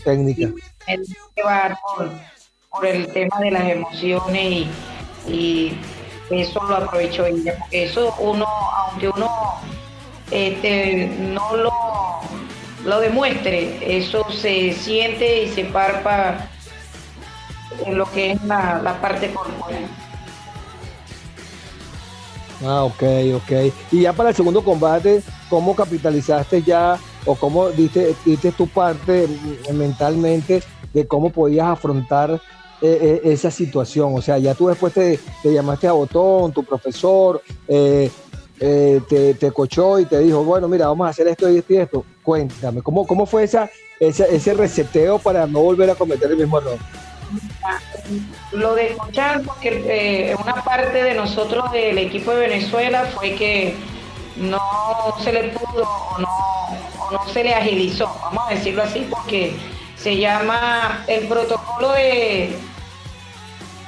técnica. 0.04 0.50
El 0.86 1.06
por, 1.36 2.10
por, 2.70 2.86
el 2.86 3.12
tema 3.12 3.38
de 3.40 3.50
las 3.50 3.70
emociones 3.70 4.66
y, 5.28 5.72
eso 6.30 6.62
lo 6.62 6.76
aprovechó 6.76 7.26
ella, 7.26 7.56
porque 7.58 7.84
eso 7.84 8.14
uno, 8.20 8.46
aunque 8.46 9.08
uno 9.08 9.28
este, 10.30 11.08
no 11.18 11.56
lo, 11.56 11.72
lo 12.84 13.00
demuestre, 13.00 13.98
eso 13.98 14.24
se 14.30 14.72
siente 14.74 15.42
y 15.42 15.48
se 15.48 15.64
parpa 15.64 16.48
en 17.86 17.98
lo 17.98 18.10
que 18.10 18.32
es 18.32 18.42
la, 18.44 18.80
la 18.82 19.00
parte 19.00 19.32
corporal. 19.32 19.86
Ah, 22.64 22.84
ok, 22.84 23.02
ok. 23.36 23.72
Y 23.90 24.02
ya 24.02 24.12
para 24.12 24.30
el 24.30 24.34
segundo 24.34 24.62
combate, 24.62 25.22
¿cómo 25.48 25.74
capitalizaste 25.74 26.62
ya 26.62 26.98
o 27.24 27.34
cómo 27.34 27.70
diste, 27.70 28.14
diste 28.24 28.52
tu 28.52 28.66
parte 28.66 29.26
mentalmente 29.72 30.62
de 30.92 31.06
cómo 31.06 31.30
podías 31.30 31.68
afrontar 31.68 32.40
eh, 32.82 33.20
eh, 33.24 33.32
esa 33.32 33.50
situación? 33.50 34.12
O 34.14 34.20
sea, 34.20 34.36
ya 34.38 34.54
tú 34.54 34.68
después 34.68 34.92
te, 34.92 35.18
llamaste 35.42 35.88
a 35.88 35.92
Botón, 35.92 36.52
tu 36.52 36.62
profesor, 36.62 37.42
eh, 37.66 38.10
te, 38.58 39.34
te, 39.34 39.52
cochó 39.52 39.98
y 39.98 40.04
te 40.04 40.18
dijo, 40.18 40.44
bueno, 40.44 40.68
mira, 40.68 40.86
vamos 40.88 41.06
a 41.06 41.10
hacer 41.10 41.28
esto 41.28 41.50
y 41.50 41.58
esto 41.58 41.72
y 41.72 41.76
esto. 41.78 42.04
Cuéntame, 42.22 42.82
¿cómo, 42.82 43.06
cómo 43.06 43.24
fue 43.24 43.44
esa, 43.44 43.70
ese 43.98 44.52
reseteo 44.52 45.18
para 45.18 45.46
no 45.46 45.60
volver 45.60 45.88
a 45.88 45.94
cometer 45.94 46.30
el 46.30 46.36
mismo 46.36 46.58
error? 46.58 46.76
Lo 48.52 48.74
de 48.74 48.88
escuchar, 48.88 49.42
porque 49.42 49.82
eh, 49.86 50.36
una 50.42 50.62
parte 50.64 51.02
de 51.02 51.14
nosotros 51.14 51.70
del 51.72 51.98
equipo 51.98 52.32
de 52.32 52.48
Venezuela 52.48 53.04
fue 53.14 53.34
que 53.34 53.74
no 54.36 54.60
se 55.22 55.32
le 55.32 55.44
pudo 55.50 55.84
o 55.84 56.18
no, 56.18 57.32
se 57.32 57.44
le 57.44 57.54
agilizó, 57.54 58.06
vamos 58.22 58.44
a 58.48 58.54
decirlo 58.54 58.82
así, 58.82 59.06
porque 59.10 59.54
se 59.96 60.16
llama 60.16 61.04
el 61.06 61.26
protocolo 61.28 61.92
de, 61.92 62.56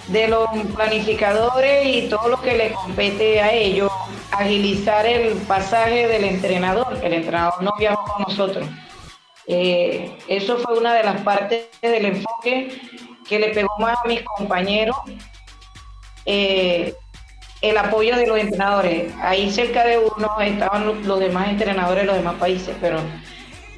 de 0.08 0.28
los 0.28 0.48
planificadores 0.74 1.86
y 1.86 2.08
todo 2.08 2.28
lo 2.28 2.40
que 2.40 2.56
le 2.56 2.72
compete 2.72 3.40
a 3.40 3.52
ellos, 3.52 3.90
agilizar 4.30 5.06
el 5.06 5.36
pasaje 5.38 6.06
del 6.08 6.24
entrenador, 6.24 6.98
el 7.02 7.12
entrenador 7.14 7.62
no 7.62 7.72
viajó 7.78 8.04
con 8.04 8.22
nosotros. 8.22 8.68
Eh, 9.46 10.16
eso 10.28 10.58
fue 10.58 10.78
una 10.78 10.94
de 10.94 11.02
las 11.02 11.20
partes 11.22 11.66
del 11.80 12.04
enfoque 12.04 12.80
que 13.28 13.38
le 13.38 13.48
pegó 13.48 13.70
más 13.78 13.98
a 14.04 14.08
mis 14.08 14.22
compañeros 14.22 14.96
eh, 16.26 16.94
el 17.60 17.78
apoyo 17.78 18.16
de 18.16 18.26
los 18.26 18.38
entrenadores. 18.38 19.12
Ahí 19.22 19.50
cerca 19.50 19.84
de 19.84 19.98
uno 19.98 20.40
estaban 20.40 21.06
los, 21.06 21.20
demás 21.20 21.48
entrenadores 21.48 22.02
de 22.02 22.06
los 22.06 22.16
demás 22.16 22.34
países, 22.34 22.76
pero 22.80 23.00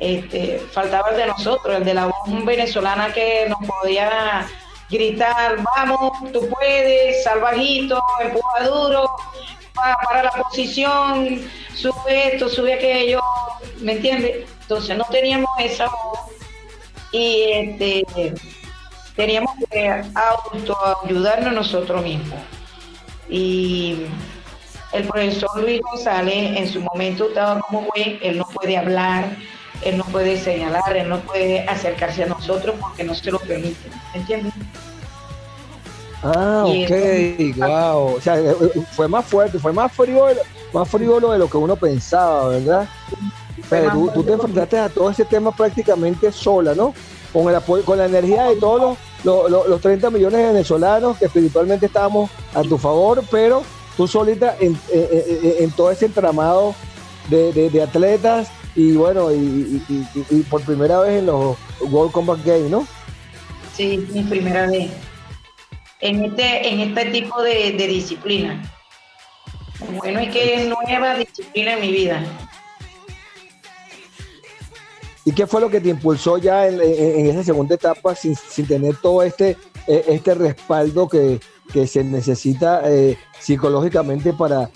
este, 0.01 0.59
faltaba 0.73 1.11
el 1.11 1.19
de 1.19 1.27
nosotros, 1.27 1.77
el 1.77 1.85
de 1.85 1.95
la 1.95 2.07
voz 2.07 2.45
venezolana 2.45 3.13
que 3.13 3.47
nos 3.49 3.59
podía 3.69 4.47
gritar, 4.91 5.57
vamos, 5.77 6.13
tú 6.33 6.49
puedes, 6.49 7.23
salvajito, 7.25 8.03
empuja 8.21 8.65
duro, 8.65 9.11
para, 9.75 9.97
para 9.97 10.23
la 10.25 10.31
posición, 10.31 11.41
sube 11.75 12.35
esto, 12.35 12.49
sube 12.49 12.75
aquello, 12.75 13.21
¿me 13.81 13.93
entiendes? 13.93 14.49
Entonces 14.63 14.97
no 14.97 15.05
teníamos 15.11 15.51
esa 15.59 15.87
voz 15.87 16.21
y 17.13 17.51
este 17.53 18.05
teníamos 19.17 19.55
que 19.71 20.03
autoayudarnos 20.15 21.53
nosotros 21.53 22.03
mismos. 22.03 22.39
Y 23.29 24.07
el 24.93 25.05
profesor 25.05 25.51
Luis 25.61 25.81
González 25.81 26.57
en 26.57 26.69
su 26.69 26.81
momento 26.81 27.29
estaba 27.29 27.61
como 27.61 27.83
güey, 27.83 28.19
él 28.23 28.39
no 28.39 28.47
puede 28.47 28.77
hablar, 28.77 29.37
él 29.83 29.99
no 29.99 30.05
puede 30.05 30.39
señalar, 30.39 30.97
él 30.97 31.09
no 31.09 31.21
puede 31.21 31.61
acercarse 31.69 32.25
a 32.25 32.27
nosotros 32.27 32.77
porque 32.81 33.05
no 33.05 33.15
se 33.15 33.31
lo 33.31 33.39
permite, 33.41 33.89
¿entiendes? 34.15 34.53
Ah, 36.23 36.65
ok, 36.67 37.57
wow. 37.57 38.17
O 38.17 38.21
sea, 38.21 38.39
eh, 38.39 38.51
eh, 38.51 38.81
fue 38.93 39.09
más 39.09 39.27
fuerte, 39.27 39.59
fue 39.59 39.73
más 39.73 39.93
frío, 39.93 40.27
más 40.73 40.89
frío 40.89 41.21
lo 41.21 41.33
de 41.33 41.39
lo 41.39 41.51
que 41.51 41.57
uno 41.59 41.77
pensaba, 41.77 42.49
¿verdad? 42.49 42.89
Pero 43.69 43.91
tú, 43.91 44.11
tú, 44.15 44.23
te 44.23 44.33
enfrentaste 44.33 44.79
a 44.79 44.89
todo 44.89 45.11
ese 45.11 45.25
tema 45.25 45.55
prácticamente 45.55 46.33
sola, 46.33 46.75
¿no? 46.75 46.95
Con 47.35 47.49
el 47.49 47.57
apoyo, 47.57 47.85
con 47.85 47.99
la 47.99 48.07
energía 48.07 48.45
de 48.45 48.57
todos 48.57 48.97
los, 49.25 49.51
los, 49.51 49.81
30 49.81 50.09
millones 50.11 50.39
de 50.39 50.47
venezolanos 50.47 51.19
que 51.19 51.25
espiritualmente 51.25 51.87
estábamos 51.87 52.31
a 52.55 52.63
tu 52.63 52.79
favor, 52.79 53.25
pero 53.29 53.65
tú 53.97 54.07
solita 54.07 54.57
en, 54.61 54.79
en, 54.93 55.71
todo 55.73 55.91
ese 55.91 56.07
entramado 56.07 56.77
de, 57.29 57.83
atletas 57.83 58.49
y 58.77 58.93
bueno, 58.93 59.33
y, 59.33 59.83
por 60.49 60.63
primera 60.63 61.01
vez 61.01 61.19
en 61.19 61.27
los 61.27 61.57
World 61.81 62.13
Combat 62.13 62.39
Games, 62.45 62.71
¿no? 62.71 62.87
Sí, 63.75 64.07
mi 64.13 64.23
primera 64.23 64.69
vez. 64.69 64.93
En 66.01 66.25
este, 66.25 66.69
en 66.69 66.81
este 66.81 67.07
tipo 67.07 67.43
de, 67.43 67.73
disciplina. 67.73 68.63
Bueno, 69.97 70.21
es 70.21 70.31
que 70.31 70.55
es 70.55 70.69
nueva 70.69 71.17
disciplina 71.17 71.73
en 71.73 71.81
mi 71.81 71.91
vida. 71.91 72.23
¿Y 75.25 75.33
qué 75.33 75.47
fue 75.47 75.61
lo 75.61 75.71
que 75.71 75.81
te 75.81 75.89
impulsó 75.89 76.37
ya 76.37 76.67
en, 76.67 76.81
esa 77.27 77.43
segunda 77.43 77.75
etapa 77.75 78.15
sin, 78.15 78.37
sin 78.37 78.67
tener 78.67 78.97
todo 78.97 79.23
este, 79.23 79.57
eh, 79.87 80.05
este 80.09 80.35
respaldo 80.35 81.09
que, 81.09 81.41
que 81.73 81.87
se 81.87 82.05
necesita 82.05 82.83
eh, 82.85 83.17
psicológicamente 83.41 84.35
para 84.35 84.69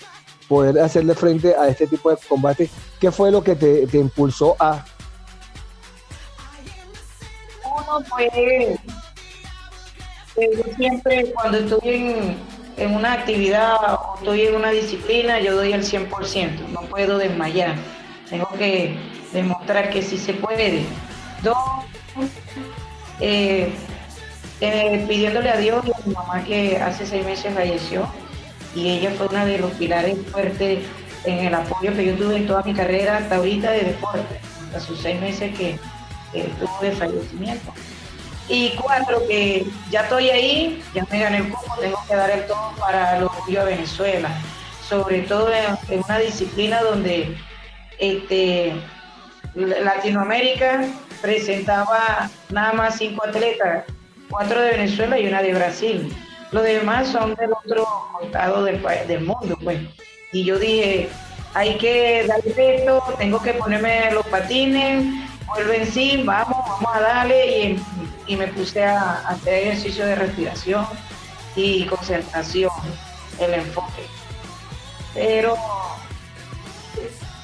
poder 0.47 0.79
hacerle 0.79 1.13
frente 1.13 1.55
a 1.55 1.67
este 1.67 1.85
tipo 1.85 2.09
de 2.09 2.17
combate? 2.27 2.69
¿Qué 2.99 3.11
fue 3.11 3.31
lo 3.31 3.43
que 3.43 3.55
te, 3.55 3.85
te 3.85 3.97
impulsó 3.99 4.55
a... 4.59 4.83
Uno 7.63 8.03
fue, 8.05 8.25
eh, 8.25 8.77
yo 10.35 10.73
siempre 10.75 11.31
cuando 11.33 11.59
estoy 11.59 11.89
en, 11.89 12.37
en 12.77 12.95
una 12.95 13.13
actividad 13.13 13.75
o 13.93 14.15
estoy 14.17 14.41
en 14.41 14.55
una 14.55 14.71
disciplina, 14.71 15.39
yo 15.39 15.55
doy 15.55 15.73
el 15.73 15.83
100%, 15.83 16.69
no 16.69 16.81
puedo 16.81 17.19
desmayar. 17.19 17.75
Tengo 18.29 18.49
que 18.57 18.95
demostrar 19.33 19.89
que 19.89 20.01
sí 20.01 20.17
se 20.17 20.33
puede. 20.33 20.83
Dos, 21.41 21.57
eh, 23.19 23.71
eh, 24.61 25.05
pidiéndole 25.07 25.49
a 25.49 25.57
Dios 25.57 25.83
y 25.85 25.91
a 25.91 26.05
mi 26.05 26.13
mamá 26.13 26.43
que 26.43 26.77
hace 26.77 27.05
seis 27.05 27.25
meses 27.25 27.53
falleció 27.53 28.07
y 28.75 28.89
ella 28.89 29.11
fue 29.17 29.27
una 29.27 29.45
de 29.45 29.57
los 29.57 29.71
pilares 29.71 30.17
fuertes 30.31 30.79
en 31.25 31.45
el 31.45 31.53
apoyo 31.53 31.93
que 31.93 32.05
yo 32.05 32.15
tuve 32.15 32.37
en 32.37 32.47
toda 32.47 32.63
mi 32.63 32.73
carrera 32.73 33.17
hasta 33.17 33.37
ahorita 33.37 33.71
de 33.71 33.81
deporte, 33.81 34.39
hasta 34.65 34.79
sus 34.79 34.99
seis 34.99 35.19
meses 35.19 35.55
que, 35.57 35.79
que 36.31 36.43
tuvo 36.59 36.77
de 36.81 36.91
fallecimiento. 36.91 37.73
Y 38.47 38.71
cuatro, 38.81 39.21
que 39.27 39.65
ya 39.91 40.01
estoy 40.01 40.29
ahí, 40.29 40.83
ya 40.93 41.05
me 41.11 41.19
gané 41.19 41.37
el 41.37 41.49
cupo, 41.49 41.75
tengo 41.79 42.03
que 42.07 42.15
dar 42.15 42.31
el 42.31 42.47
todo 42.47 42.73
para 42.79 43.17
el 43.17 43.23
orgullo 43.23 43.61
a 43.61 43.65
Venezuela, 43.65 44.29
sobre 44.87 45.19
todo 45.19 45.51
en 45.53 46.03
una 46.03 46.17
disciplina 46.17 46.81
donde 46.81 47.37
este, 47.99 48.73
Latinoamérica 49.55 50.85
presentaba 51.21 52.29
nada 52.49 52.73
más 52.73 52.97
cinco 52.97 53.25
atletas, 53.25 53.85
cuatro 54.29 54.61
de 54.61 54.71
Venezuela 54.71 55.19
y 55.19 55.27
una 55.27 55.41
de 55.41 55.53
Brasil. 55.53 56.15
Los 56.51 56.63
demás 56.63 57.07
son 57.07 57.35
del 57.35 57.51
otro 57.53 57.85
costado 58.13 58.63
del, 58.63 58.81
del 59.07 59.21
mundo, 59.21 59.57
pues. 59.63 59.81
Y 60.31 60.43
yo 60.43 60.57
dije, 60.57 61.09
hay 61.53 61.77
que 61.77 62.25
darle 62.27 62.75
esto, 62.75 63.03
tengo 63.17 63.41
que 63.41 63.53
ponerme 63.53 64.11
los 64.11 64.25
patines, 64.27 65.05
vuelven 65.45 65.85
sí, 65.85 66.21
vamos, 66.25 66.57
vamos 66.67 66.95
a 66.95 66.99
darle. 67.01 67.61
Y, 67.61 67.83
y 68.27 68.35
me 68.35 68.47
puse 68.47 68.83
a, 68.83 68.99
a 68.99 69.29
hacer 69.29 69.67
ejercicio 69.67 70.05
de 70.05 70.15
respiración 70.15 70.85
y 71.55 71.85
concentración, 71.85 72.71
el 73.39 73.53
enfoque. 73.55 74.03
Pero 75.13 75.55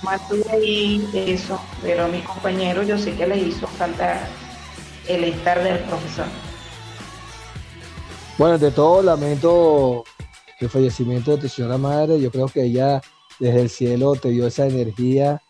mantuve 0.06 0.50
ahí 0.52 1.10
eso, 1.14 1.60
pero 1.82 2.06
a 2.06 2.08
mis 2.08 2.24
compañeros 2.24 2.88
yo 2.88 2.98
sé 2.98 3.16
que 3.16 3.28
les 3.28 3.48
hizo 3.48 3.68
falta 3.68 4.28
el 5.08 5.24
estar 5.26 5.62
del 5.64 5.80
profesor. 5.80 6.26
Bueno, 8.38 8.56
ante 8.56 8.72
todo 8.72 9.02
lamento 9.02 10.04
el 10.60 10.70
fallecimiento 10.70 11.32
de 11.32 11.38
tu 11.38 11.50
señora 11.50 11.78
madre. 11.78 12.20
Yo 12.20 12.32
creo 12.32 12.48
que 12.48 12.64
ella 12.64 13.02
desde 13.40 13.62
el 13.62 13.70
cielo 13.70 14.16
te 14.16 14.30
dio 14.30 14.48
esa 14.48 14.68
energía 14.68 15.42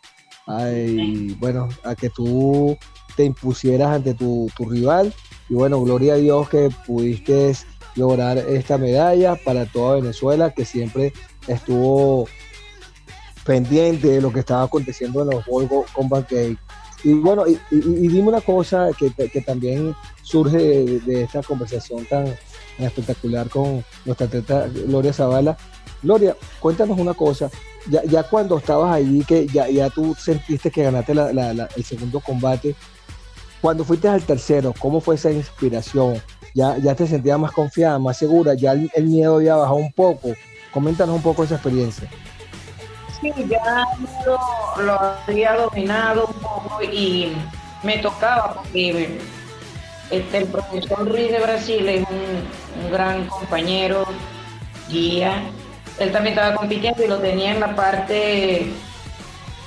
bueno, 1.38 1.68
a 1.82 1.94
que 1.94 2.08
tú 2.10 2.76
te 3.16 3.24
impusieras 3.24 3.90
ante 3.90 4.14
tu, 4.14 4.50
tu 4.56 4.68
rival. 4.68 5.12
Y 5.48 5.54
bueno, 5.54 5.80
gloria 5.80 6.14
a 6.14 6.16
Dios 6.16 6.48
que 6.48 6.70
pudiste 6.86 7.52
lograr 7.94 8.38
esta 8.38 8.78
medalla 8.78 9.36
para 9.36 9.66
toda 9.66 9.96
Venezuela, 9.96 10.52
que 10.52 10.64
siempre 10.64 11.12
estuvo 11.48 12.28
pendiente 13.46 14.08
de 14.08 14.20
lo 14.20 14.32
que 14.32 14.40
estaba 14.40 14.64
aconteciendo 14.64 15.22
en 15.22 15.30
los 15.30 15.46
World 15.46 15.70
Combat 15.94 16.30
Games. 16.30 16.58
Y 17.04 17.12
bueno, 17.12 17.44
y, 17.46 17.58
dime 17.70 18.28
una 18.28 18.40
cosa 18.40 18.88
que, 18.98 19.10
que 19.28 19.40
también 19.40 19.94
surge 20.22 20.56
de, 20.58 21.22
esta 21.22 21.42
conversación 21.42 22.04
tan, 22.06 22.34
espectacular 22.78 23.48
con 23.48 23.82
nuestra 24.04 24.26
atleta 24.26 24.68
Gloria 24.86 25.12
Zavala. 25.12 25.56
Gloria, 26.02 26.36
cuéntanos 26.60 26.98
una 26.98 27.14
cosa. 27.14 27.50
Ya, 27.88 28.02
ya 28.04 28.22
cuando 28.24 28.58
estabas 28.58 28.94
allí, 28.94 29.22
que 29.24 29.46
ya, 29.46 29.68
ya 29.68 29.88
tú 29.88 30.14
sentiste 30.18 30.70
que 30.70 30.82
ganaste 30.82 31.14
la- 31.14 31.68
el 31.76 31.84
segundo 31.84 32.20
combate, 32.20 32.74
cuando 33.60 33.84
fuiste 33.84 34.08
al 34.08 34.22
tercero, 34.22 34.74
¿cómo 34.78 35.00
fue 35.00 35.14
esa 35.14 35.30
inspiración? 35.30 36.20
¿Ya, 36.54 36.76
ya 36.78 36.94
te 36.94 37.06
sentías 37.06 37.38
más 37.38 37.52
confiada, 37.52 37.98
más 37.98 38.18
segura? 38.18 38.54
¿Ya 38.54 38.72
el, 38.72 38.90
el 38.94 39.06
miedo 39.06 39.36
había 39.36 39.56
bajado 39.56 39.76
un 39.76 39.92
poco? 39.92 40.30
Coméntanos 40.72 41.14
un 41.16 41.22
poco 41.22 41.44
esa 41.44 41.54
experiencia. 41.54 42.10
Sí, 43.20 43.32
ya 43.48 43.86
lo, 44.78 45.00
había 45.26 45.54
dominado 45.54 46.26
un 46.26 46.34
poco 46.34 46.82
y 46.82 47.32
me 47.82 47.98
tocaba 47.98 48.54
porque 48.54 49.18
este, 50.10 50.38
el 50.38 50.46
profesor 50.46 51.08
Ruiz 51.08 51.30
de 51.30 51.40
Brasil 51.40 51.88
es 51.88 52.06
un, 52.08 52.90
gran 52.92 53.26
compañero, 53.26 54.06
guía. 54.88 55.42
Él 55.98 56.12
también 56.12 56.36
estaba 56.36 56.56
compitiendo 56.56 57.02
y 57.02 57.08
lo 57.08 57.18
tenía 57.18 57.52
en 57.52 57.60
la 57.60 57.74
parte 57.74 58.70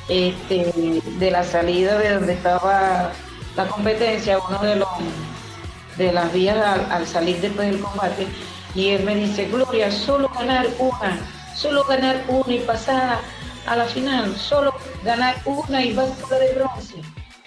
este, 0.07 1.01
de 1.17 1.31
la 1.31 1.43
salida 1.43 1.97
de 1.97 2.13
donde 2.13 2.33
estaba 2.33 3.11
la 3.55 3.67
competencia, 3.67 4.37
uno 4.37 4.59
de 4.59 4.75
los 4.75 4.89
de 5.97 6.13
las 6.13 6.31
vías 6.31 6.57
al, 6.57 6.91
al 6.91 7.07
salir 7.07 7.41
después 7.41 7.67
del 7.67 7.81
combate. 7.81 8.27
Y 8.75 8.89
él 8.89 9.03
me 9.03 9.15
dice, 9.15 9.45
Gloria, 9.45 9.91
solo 9.91 10.29
ganar 10.29 10.67
una, 10.77 11.19
solo 11.55 11.83
ganar 11.83 12.23
una 12.27 12.53
y 12.53 12.59
pasar 12.59 13.19
a 13.65 13.75
la 13.75 13.85
final, 13.85 14.35
solo 14.35 14.73
ganar 15.03 15.35
una 15.45 15.83
y 15.83 15.93
vas 15.93 16.09
la 16.29 16.39
de 16.39 16.53
bronce. 16.53 16.95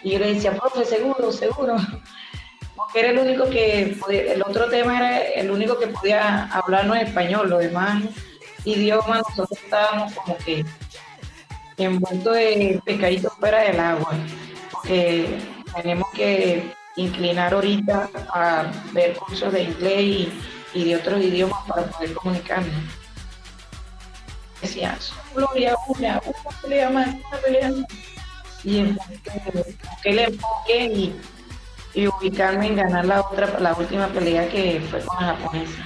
Y 0.03 0.13
yo 0.13 0.19
le 0.19 0.35
decía, 0.35 0.57
profe, 0.57 0.85
seguro, 0.85 1.33
seguro. 1.33 1.77
Porque 2.77 3.01
era 3.01 3.11
el 3.11 3.19
único 3.19 3.49
que, 3.49 3.97
el 4.09 4.43
otro 4.43 4.69
tema 4.69 4.99
era 4.99 5.19
el 5.19 5.51
único 5.51 5.79
que 5.79 5.89
podía 5.89 6.45
hablarnos 6.47 6.97
español, 6.99 7.51
los 7.51 7.61
demás 7.61 8.03
idiomas 8.65 9.23
nosotros 9.29 9.59
estábamos 9.63 10.13
como 10.15 10.37
que 10.39 10.65
envueltos 11.77 12.35
de 12.35 12.81
pescaditos 12.85 13.33
fuera 13.39 13.63
del 13.63 13.81
agua. 13.81 14.15
Porque 14.71 15.39
tenemos 15.75 16.09
que 16.11 16.75
inclinar 16.97 17.55
ahorita 17.55 18.11
a 18.33 18.71
ver 18.93 19.15
cursos 19.15 19.53
de 19.53 19.63
inglés 19.63 20.29
y 20.75 20.85
de 20.85 20.97
otros 20.97 21.21
idiomas 21.21 21.65
para 21.67 21.85
poder 21.85 22.15
comunicarnos. 22.15 23.02
Decía, 24.63 24.97
Gloria, 25.35 25.75
una, 25.89 26.21
una 26.25 26.61
pelea 26.63 26.91
más, 26.91 27.09
una 27.09 27.39
pelea 27.45 27.71
más. 27.71 27.87
Y 28.65 28.79
entonces, 28.79 29.19
busqué 29.53 30.09
el 30.11 30.19
enfoque 30.21 30.85
y, 30.87 31.21
y 31.95 32.07
ubicarme 32.07 32.69
en 32.69 32.77
ganar 32.77 33.05
la 33.05 33.21
otra, 33.23 33.59
la 33.59 33.75
última 33.75 34.07
pelea 34.09 34.49
que 34.49 34.81
fue 34.89 35.01
con 35.01 35.17
la 35.21 35.35
japonesa. 35.35 35.83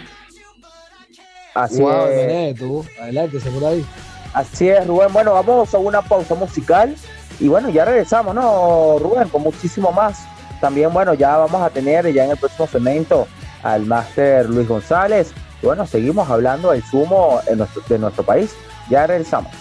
Así 1.54 1.80
Wow, 1.80 2.06
es. 2.08 2.58
Tú, 2.58 2.84
adelante, 3.00 3.40
seguro 3.40 3.68
ahí. 3.68 3.86
Así 4.34 4.68
es, 4.68 4.86
Rubén. 4.86 5.10
Bueno, 5.12 5.32
vamos 5.32 5.72
a 5.72 5.78
una 5.78 6.02
pausa 6.02 6.34
musical 6.34 6.94
y 7.40 7.48
bueno, 7.48 7.70
ya 7.70 7.86
regresamos, 7.86 8.34
¿no, 8.34 8.98
Rubén? 8.98 9.28
Con 9.30 9.42
muchísimo 9.42 9.90
más. 9.90 10.18
También, 10.60 10.92
bueno, 10.92 11.14
ya 11.14 11.38
vamos 11.38 11.62
a 11.62 11.70
tener 11.70 12.12
ya 12.12 12.24
en 12.24 12.32
el 12.32 12.36
próximo 12.36 12.66
segmento 12.66 13.26
al 13.62 13.86
máster 13.86 14.50
Luis 14.50 14.68
González. 14.68 15.32
Y 15.62 15.66
bueno, 15.66 15.86
seguimos 15.86 16.28
hablando 16.30 16.72
del 16.72 16.82
sumo 16.84 17.40
en 17.46 17.58
nuestro- 17.58 17.82
de 17.88 17.98
nuestro 17.98 18.22
país. 18.24 18.50
Ya 18.90 19.06
regresamos. 19.06 19.52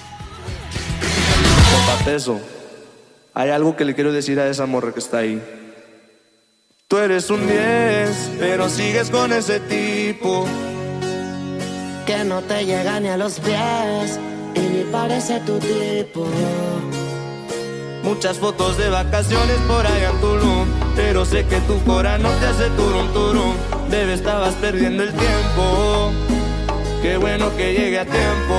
Hay 3.33 3.49
algo 3.49 3.75
que 3.75 3.85
le 3.85 3.95
quiero 3.95 4.11
decir 4.13 4.39
a 4.39 4.47
esa 4.47 4.65
morra 4.65 4.91
que 4.93 4.99
está 4.99 5.17
ahí. 5.19 5.41
Tú 6.87 6.97
eres 6.97 7.29
un 7.29 7.45
10, 7.47 8.31
pero 8.39 8.69
sigues 8.69 9.09
con 9.09 9.33
ese 9.33 9.59
tipo. 9.61 10.45
que 12.05 12.23
no 12.23 12.39
te 12.43 12.63
llega 12.65 12.99
ni 12.99 13.07
a 13.07 13.17
los 13.17 13.39
pies 13.39 14.19
y 14.53 14.59
ni 14.59 14.83
parece 14.91 15.39
tu 15.39 15.57
tipo. 15.57 16.27
Muchas 18.05 18.37
fotos 18.37 18.77
de 18.77 18.87
vacaciones 18.87 19.57
por 19.67 19.83
allá 19.85 20.11
en 20.11 20.21
Tulum, 20.21 20.67
pero 20.95 21.25
sé 21.25 21.43
que 21.47 21.59
tu 21.61 21.83
cora 21.85 22.19
no 22.19 22.29
te 22.29 22.45
hace 22.45 22.69
turum 22.77 23.11
turum. 23.13 23.55
Debe 23.89 24.13
estabas 24.13 24.53
perdiendo 24.53 25.01
el 25.01 25.11
tiempo. 25.11 26.11
Qué 27.01 27.17
bueno 27.17 27.49
que 27.57 27.73
llegue 27.73 27.99
a 27.99 28.05
tiempo. 28.05 28.55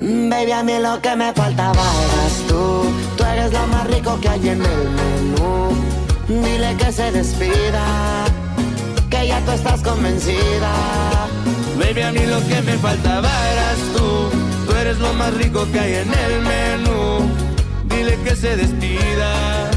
Baby, 0.00 0.52
a 0.52 0.62
mí 0.62 0.78
lo 0.80 1.02
que 1.02 1.16
me 1.16 1.34
faltaba 1.34 1.72
eras 1.72 2.42
tú. 2.48 2.84
Tú 3.18 3.24
eres 3.24 3.52
lo 3.52 3.66
más 3.66 3.86
rico 3.86 4.18
que 4.22 4.28
hay 4.30 4.48
en 4.48 4.62
el 4.62 4.88
menú. 4.88 5.68
Dile 6.28 6.76
que 6.78 6.92
se 6.92 7.12
despida, 7.12 8.24
que 9.10 9.28
ya 9.28 9.38
tú 9.44 9.50
estás 9.52 9.82
convencida. 9.82 10.72
Baby, 11.78 12.00
a 12.00 12.12
mí 12.12 12.24
lo 12.24 12.38
que 12.48 12.62
me 12.62 12.72
faltaba 12.78 13.28
eras 13.52 13.78
tú. 13.94 14.43
Eres 14.84 14.98
lo 14.98 15.14
más 15.14 15.32
rico 15.32 15.66
que 15.72 15.80
hay 15.80 15.94
en 15.94 16.12
el 16.12 16.42
menú. 16.42 17.30
Dile 17.84 18.18
que 18.22 18.36
se 18.36 18.54
despida, 18.54 19.70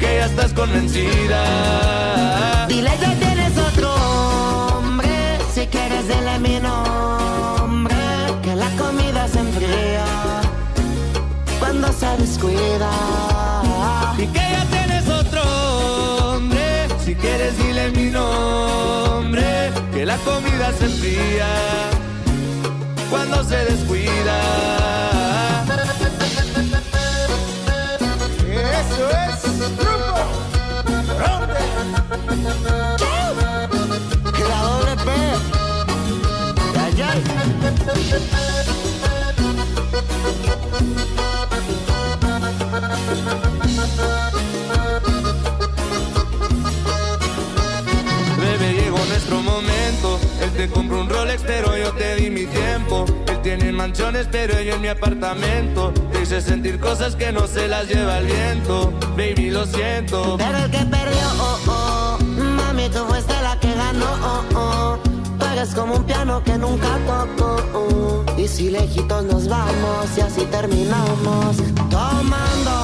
que 0.00 0.16
ya 0.18 0.26
estás 0.26 0.52
convencida. 0.52 2.66
Dile 2.66 2.90
que 2.90 3.06
tienes 3.24 3.56
otro 3.56 3.94
hombre, 3.94 5.38
si 5.54 5.64
quieres 5.68 6.08
dile 6.08 6.40
mi 6.40 6.58
nombre, 6.58 7.94
que 8.42 8.56
la 8.56 8.68
comida 8.70 9.28
se 9.28 9.38
enfría. 9.38 10.04
Cuando 11.60 11.92
se 11.92 12.08
descuida. 12.16 12.90
Y 14.18 14.26
que 14.26 14.44
ya 14.56 14.64
tienes 14.72 15.08
otro 15.08 16.34
hombre, 16.34 16.88
si 17.04 17.14
quieres 17.14 17.56
dile 17.58 17.92
mi 17.92 18.10
nombre, 18.10 19.70
que 19.94 20.04
la 20.04 20.16
comida 20.16 20.72
se 20.76 20.86
enfría 20.86 21.99
cuando 23.10 23.42
se 23.44 23.56
descuida. 23.64 24.40
Eso 28.48 29.10
es 29.10 29.76
grupo 29.76 30.20
Ronde. 31.18 31.60
La 34.48 34.62
doble 34.62 34.96
P. 35.04 35.10
te 50.60 50.68
compró 50.68 51.00
un 51.00 51.08
Rolex, 51.08 51.42
pero 51.46 51.74
yo 51.74 51.90
te 51.92 52.16
di 52.16 52.28
mi 52.28 52.44
tiempo. 52.44 53.06
Él 53.28 53.40
tiene 53.40 53.72
mansiones, 53.72 54.28
pero 54.30 54.60
yo 54.60 54.74
en 54.74 54.82
mi 54.82 54.88
apartamento. 54.88 55.90
Te 56.12 56.20
hice 56.20 56.42
sentir 56.42 56.78
cosas 56.78 57.16
que 57.16 57.32
no 57.32 57.46
se 57.46 57.66
las 57.66 57.88
lleva 57.88 58.18
el 58.18 58.26
viento. 58.26 58.92
Baby, 59.16 59.48
lo 59.48 59.64
siento. 59.64 60.36
Pero 60.36 60.58
el 60.58 60.70
que 60.70 60.84
perdió, 60.84 61.26
oh, 61.40 61.58
oh. 61.66 62.18
Mami, 62.58 62.90
tú 62.90 62.98
fuiste 63.08 63.32
la 63.42 63.58
que 63.58 63.72
ganó, 63.72 64.04
oh, 64.22 64.44
oh. 64.54 64.98
Tú 65.38 65.46
eres 65.46 65.70
como 65.70 65.94
un 65.94 66.04
piano 66.04 66.44
que 66.44 66.58
nunca 66.58 66.98
tocó. 67.06 67.56
oh. 67.72 68.24
Y 68.36 68.46
si 68.46 68.68
lejitos 68.68 69.24
nos 69.24 69.48
vamos 69.48 70.08
y 70.18 70.20
así 70.20 70.44
terminamos. 70.44 71.56
Tomando, 71.88 72.76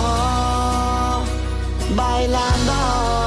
bailando. 1.94 3.25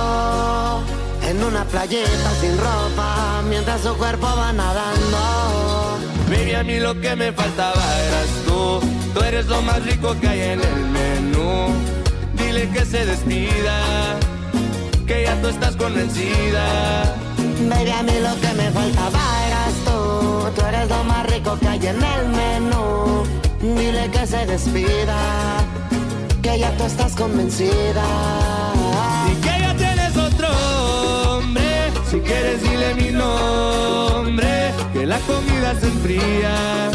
En 1.30 1.43
una 1.43 1.63
playeta 1.63 2.32
sin 2.41 2.57
ropa, 2.57 3.43
mientras 3.47 3.82
su 3.82 3.95
cuerpo 3.97 4.25
va 4.25 4.51
nadando. 4.51 5.99
Baby, 6.27 6.53
a 6.55 6.63
mí 6.63 6.80
lo 6.80 6.99
que 6.99 7.15
me 7.15 7.32
faltaba 7.32 7.84
eras 8.07 8.30
tú. 8.47 8.80
Tú 9.13 9.21
eres 9.21 9.45
lo 9.45 9.61
más 9.61 9.86
rico 9.86 10.15
que 10.19 10.27
hay 10.27 10.41
en 10.41 10.59
el 10.59 10.86
menú. 10.88 11.67
Dile 12.34 12.67
que 12.69 12.84
se 12.84 13.05
despida, 13.05 14.17
que 15.05 15.25
ya 15.25 15.39
tú 15.39 15.49
estás 15.49 15.75
convencida. 15.75 17.15
Baby, 17.69 17.91
a 17.91 18.01
mí 18.01 18.13
lo 18.27 18.41
que 18.41 18.53
me 18.55 18.71
faltaba 18.71 19.21
eras 19.49 19.73
tú. 19.86 20.49
Tú 20.55 20.65
eres 20.65 20.89
lo 20.89 21.03
más 21.03 21.27
rico 21.27 21.59
que 21.59 21.67
hay 21.67 21.86
en 21.86 22.03
el 22.03 22.27
menú. 22.30 23.23
Dile 23.61 24.09
que 24.09 24.25
se 24.25 24.47
despida, 24.47 25.19
que 26.41 26.57
ya 26.57 26.75
tú 26.75 26.86
estás 26.86 27.13
convencida. 27.15 28.38
La 35.20 35.34
comida 35.34 35.80
se 35.80 35.88
enfría 35.88 36.91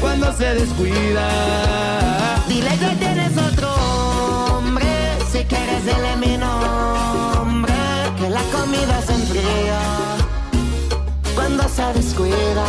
cuando 0.00 0.32
se 0.32 0.54
descuida. 0.54 1.28
Dile 2.48 2.70
que 2.78 2.96
tienes 2.96 3.36
otro 3.36 3.72
hombre. 4.56 5.18
Si 5.30 5.44
quieres, 5.44 5.84
dile 5.84 6.16
mi 6.16 6.36
nombre. 6.36 7.74
Que 8.18 8.30
la 8.30 8.42
comida 8.52 9.00
se 9.02 9.14
enfría 9.14 9.80
cuando 11.34 11.68
se 11.68 11.92
descuida. 11.94 12.66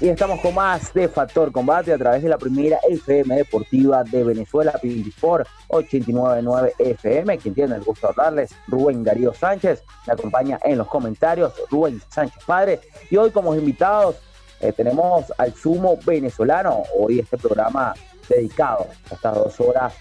Y 0.00 0.08
estamos 0.08 0.40
con 0.40 0.54
más 0.54 0.92
de 0.92 1.08
Factor 1.08 1.50
Combate 1.50 1.94
a 1.94 1.98
través 1.98 2.22
de 2.22 2.28
la 2.28 2.36
primera 2.36 2.78
FM 2.90 3.36
Deportiva 3.36 4.04
de 4.04 4.22
Venezuela, 4.22 4.78
por 5.18 5.46
899 5.68 6.74
FM. 6.78 7.38
Quien 7.38 7.54
tiene 7.54 7.76
el 7.76 7.82
gusto 7.82 8.08
de 8.08 8.10
hablarles, 8.10 8.54
Rubén 8.66 9.02
Darío 9.02 9.32
Sánchez. 9.32 9.82
Me 10.06 10.12
acompaña 10.12 10.58
en 10.62 10.76
los 10.76 10.88
comentarios, 10.88 11.54
Rubén 11.70 12.02
Sánchez 12.08 12.44
Padre. 12.44 12.80
Y 13.10 13.16
hoy, 13.16 13.30
como 13.30 13.54
invitados, 13.54 14.16
eh, 14.60 14.72
tenemos 14.72 15.32
al 15.38 15.54
sumo 15.54 15.98
venezolano. 16.04 16.82
Hoy 16.98 17.20
este 17.20 17.38
programa 17.38 17.94
dedicado, 18.28 18.88
estas 19.10 19.34
dos 19.34 19.58
horas, 19.60 19.94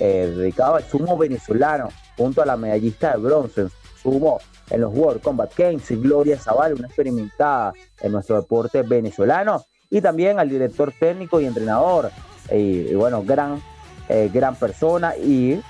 eh, 0.00 0.32
dedicado 0.36 0.76
al 0.76 0.84
sumo 0.84 1.16
venezolano, 1.16 1.90
junto 2.16 2.42
a 2.42 2.46
la 2.46 2.56
medallista 2.56 3.12
de 3.12 3.18
bronce 3.18 3.60
en 3.60 3.70
sumo 4.02 4.40
en 4.70 4.80
los 4.80 4.92
World 4.94 5.22
Combat 5.22 5.52
Games, 5.56 5.84
Gloria 5.90 6.38
Zavala, 6.38 6.74
una 6.74 6.86
experimentada 6.86 7.72
en 8.00 8.12
nuestro 8.12 8.36
deporte 8.36 8.82
venezolano, 8.82 9.64
y 9.90 10.00
también 10.00 10.38
al 10.38 10.48
director 10.48 10.92
técnico 10.98 11.40
y 11.40 11.46
entrenador, 11.46 12.10
y, 12.50 12.88
y 12.88 12.94
bueno, 12.94 13.22
gran, 13.22 13.62
eh, 14.08 14.30
gran 14.32 14.56
persona 14.56 15.16
y 15.16 15.60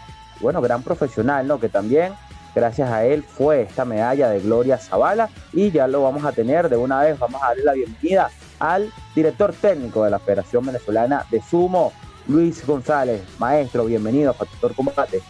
bueno, 0.41 0.61
gran 0.61 0.83
profesional, 0.83 1.47
¿no? 1.47 1.61
Que 1.61 1.69
también, 1.69 2.13
gracias 2.55 2.91
a 2.91 3.05
él, 3.05 3.23
fue 3.23 3.63
esta 3.63 3.85
medalla 3.85 4.29
de 4.31 4.41
Gloria 4.41 4.79
Zavala, 4.79 5.29
y 5.53 5.71
ya 5.71 5.87
lo 5.87 6.03
vamos 6.03 6.25
a 6.25 6.33
tener 6.33 6.69
de 6.69 6.77
una 6.77 7.01
vez, 7.01 7.19
vamos 7.19 7.43
a 7.43 7.49
darle 7.49 7.65
la 7.65 7.73
bienvenida 7.73 8.31
al 8.59 8.93
director 9.15 9.53
técnico 9.53 10.05
de 10.05 10.11
la 10.11 10.19
Federación 10.19 10.65
Venezolana 10.65 11.27
de 11.31 11.43
Sumo, 11.43 11.93
Luis 12.29 12.65
González. 12.65 13.21
Maestro, 13.39 13.85
bienvenido 13.85 14.31
a 14.31 14.35
Factor 14.35 14.75
Combate. 14.75 15.21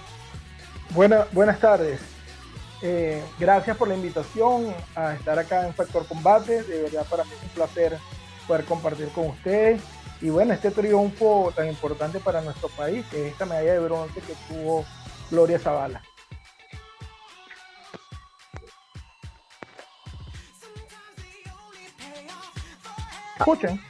Buena, 0.90 1.26
buenas 1.32 1.58
tardes. 1.58 2.00
Eh, 2.84 3.22
gracias 3.38 3.76
por 3.76 3.86
la 3.86 3.94
invitación 3.94 4.74
a 4.96 5.14
estar 5.14 5.38
acá 5.38 5.64
en 5.66 5.72
Factor 5.72 6.04
Combate. 6.06 6.64
De 6.64 6.82
verdad 6.82 7.06
para 7.08 7.22
mí 7.24 7.30
es 7.36 7.42
un 7.42 7.48
placer 7.50 7.96
poder 8.48 8.64
compartir 8.64 9.08
con 9.10 9.28
ustedes. 9.28 9.80
Y 10.20 10.30
bueno, 10.30 10.52
este 10.52 10.72
triunfo 10.72 11.52
tan 11.54 11.68
importante 11.68 12.18
para 12.18 12.40
nuestro 12.40 12.68
país, 12.70 13.04
es 13.12 13.32
esta 13.32 13.46
medalla 13.46 13.74
de 13.74 13.80
bronce 13.80 14.20
que 14.20 14.34
tuvo 14.48 14.84
Gloria 15.30 15.58
Zavala. 15.58 16.02
Escuchen. 23.38 23.80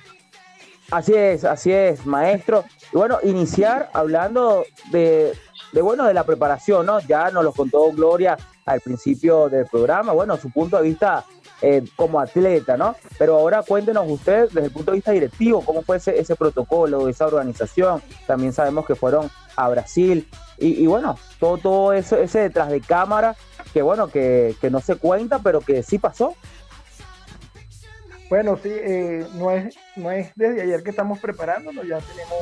Así 0.90 1.14
es, 1.14 1.44
así 1.44 1.72
es, 1.72 2.04
maestro. 2.04 2.64
Y 2.92 2.96
bueno, 2.96 3.18
iniciar 3.22 3.90
hablando 3.94 4.64
de, 4.90 5.32
de, 5.72 5.82
bueno, 5.82 6.04
de 6.04 6.14
la 6.14 6.24
preparación, 6.24 6.84
¿no? 6.84 7.00
Ya 7.00 7.30
nos 7.30 7.44
lo 7.44 7.52
contó 7.52 7.90
Gloria 7.92 8.36
al 8.64 8.80
principio 8.80 9.48
del 9.48 9.66
programa, 9.66 10.12
bueno, 10.12 10.36
su 10.36 10.50
punto 10.50 10.76
de 10.76 10.82
vista 10.84 11.24
eh, 11.60 11.84
como 11.96 12.20
atleta, 12.20 12.76
¿no? 12.76 12.96
Pero 13.18 13.36
ahora 13.36 13.62
cuéntenos 13.62 14.08
usted 14.08 14.48
desde 14.50 14.66
el 14.66 14.72
punto 14.72 14.90
de 14.92 14.96
vista 14.96 15.12
directivo, 15.12 15.64
cómo 15.64 15.82
fue 15.82 15.96
ese, 15.96 16.18
ese 16.18 16.36
protocolo, 16.36 17.08
esa 17.08 17.26
organización. 17.26 18.02
También 18.26 18.52
sabemos 18.52 18.86
que 18.86 18.94
fueron 18.94 19.30
a 19.56 19.68
Brasil 19.68 20.28
y, 20.58 20.82
y 20.82 20.86
bueno, 20.86 21.18
todo, 21.38 21.58
todo 21.58 21.92
eso, 21.92 22.16
ese 22.16 22.40
detrás 22.40 22.68
de 22.70 22.80
cámara, 22.80 23.36
que 23.72 23.82
bueno, 23.82 24.08
que, 24.08 24.54
que 24.60 24.70
no 24.70 24.80
se 24.80 24.96
cuenta, 24.96 25.38
pero 25.40 25.60
que 25.60 25.82
sí 25.82 25.98
pasó. 25.98 26.34
Bueno, 28.28 28.58
sí, 28.62 28.70
eh, 28.72 29.26
no, 29.34 29.50
es, 29.50 29.76
no 29.94 30.10
es 30.10 30.32
desde 30.36 30.62
ayer 30.62 30.82
que 30.82 30.90
estamos 30.90 31.18
preparándonos, 31.18 31.86
ya 31.86 31.98
tenemos 31.98 32.38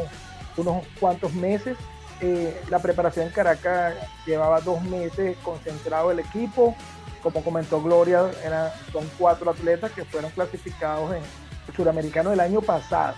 unos 0.56 0.86
cuantos 1.00 1.34
meses. 1.34 1.76
Eh, 2.20 2.60
la 2.68 2.78
preparación 2.78 3.26
en 3.26 3.32
Caracas 3.32 3.94
llevaba 4.26 4.60
dos 4.60 4.82
meses 4.82 5.36
concentrado 5.42 6.10
el 6.10 6.18
equipo. 6.18 6.76
Como 7.22 7.42
comentó 7.42 7.82
Gloria, 7.82 8.30
era, 8.44 8.74
son 8.92 9.08
cuatro 9.18 9.50
atletas 9.50 9.92
que 9.92 10.04
fueron 10.04 10.30
clasificados 10.30 11.14
en 11.14 11.22
el 11.68 11.74
suramericano 11.74 12.30
del 12.30 12.40
año 12.40 12.60
pasado. 12.60 13.14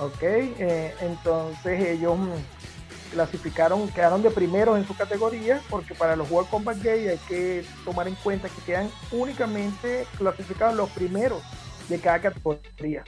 ¿Ok? 0.00 0.22
Eh, 0.22 0.94
entonces 1.00 1.88
ellos 1.88 2.18
mm, 2.18 3.12
clasificaron, 3.12 3.88
quedaron 3.88 4.22
de 4.22 4.30
primeros 4.30 4.78
en 4.78 4.86
su 4.86 4.96
categoría, 4.96 5.60
porque 5.68 5.94
para 5.94 6.16
los 6.16 6.30
World 6.30 6.48
Combat 6.50 6.76
Games 6.82 7.10
hay 7.10 7.18
que 7.28 7.64
tomar 7.84 8.08
en 8.08 8.14
cuenta 8.16 8.48
que 8.48 8.62
quedan 8.62 8.90
únicamente 9.10 10.06
clasificados 10.16 10.74
los 10.74 10.90
primeros 10.90 11.42
de 11.88 11.98
cada 12.00 12.20
categoría. 12.20 13.04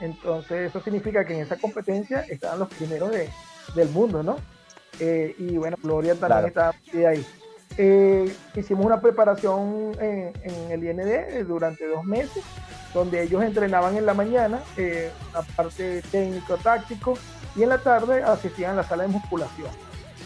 Entonces 0.00 0.70
eso 0.70 0.80
significa 0.80 1.24
que 1.24 1.34
en 1.34 1.40
esa 1.40 1.56
competencia 1.56 2.20
están 2.20 2.60
los 2.60 2.68
primeros 2.68 3.10
de, 3.10 3.28
del 3.74 3.88
mundo, 3.88 4.22
¿no? 4.22 4.36
Eh, 5.00 5.34
y 5.38 5.56
bueno, 5.56 5.76
Gloria 5.82 6.14
también 6.14 6.50
Claro. 6.52 6.74
está 6.92 7.08
ahí. 7.08 7.26
Eh, 7.76 8.34
hicimos 8.56 8.84
una 8.84 9.00
preparación 9.00 9.92
en, 10.00 10.32
en, 10.42 10.70
el 10.72 10.82
IND 10.84 11.46
durante 11.46 11.86
dos 11.86 12.04
meses, 12.04 12.42
donde 12.92 13.22
ellos 13.22 13.42
entrenaban 13.42 13.96
en 13.96 14.04
la 14.04 14.14
mañana, 14.14 14.60
eh, 14.76 15.12
parte 15.54 16.02
técnico-táctico, 16.10 17.14
y 17.54 17.62
en 17.62 17.68
la 17.68 17.78
tarde 17.78 18.22
asistían 18.22 18.72
a 18.72 18.76
la 18.76 18.82
sala 18.82 19.04
de 19.04 19.10
musculación, 19.10 19.70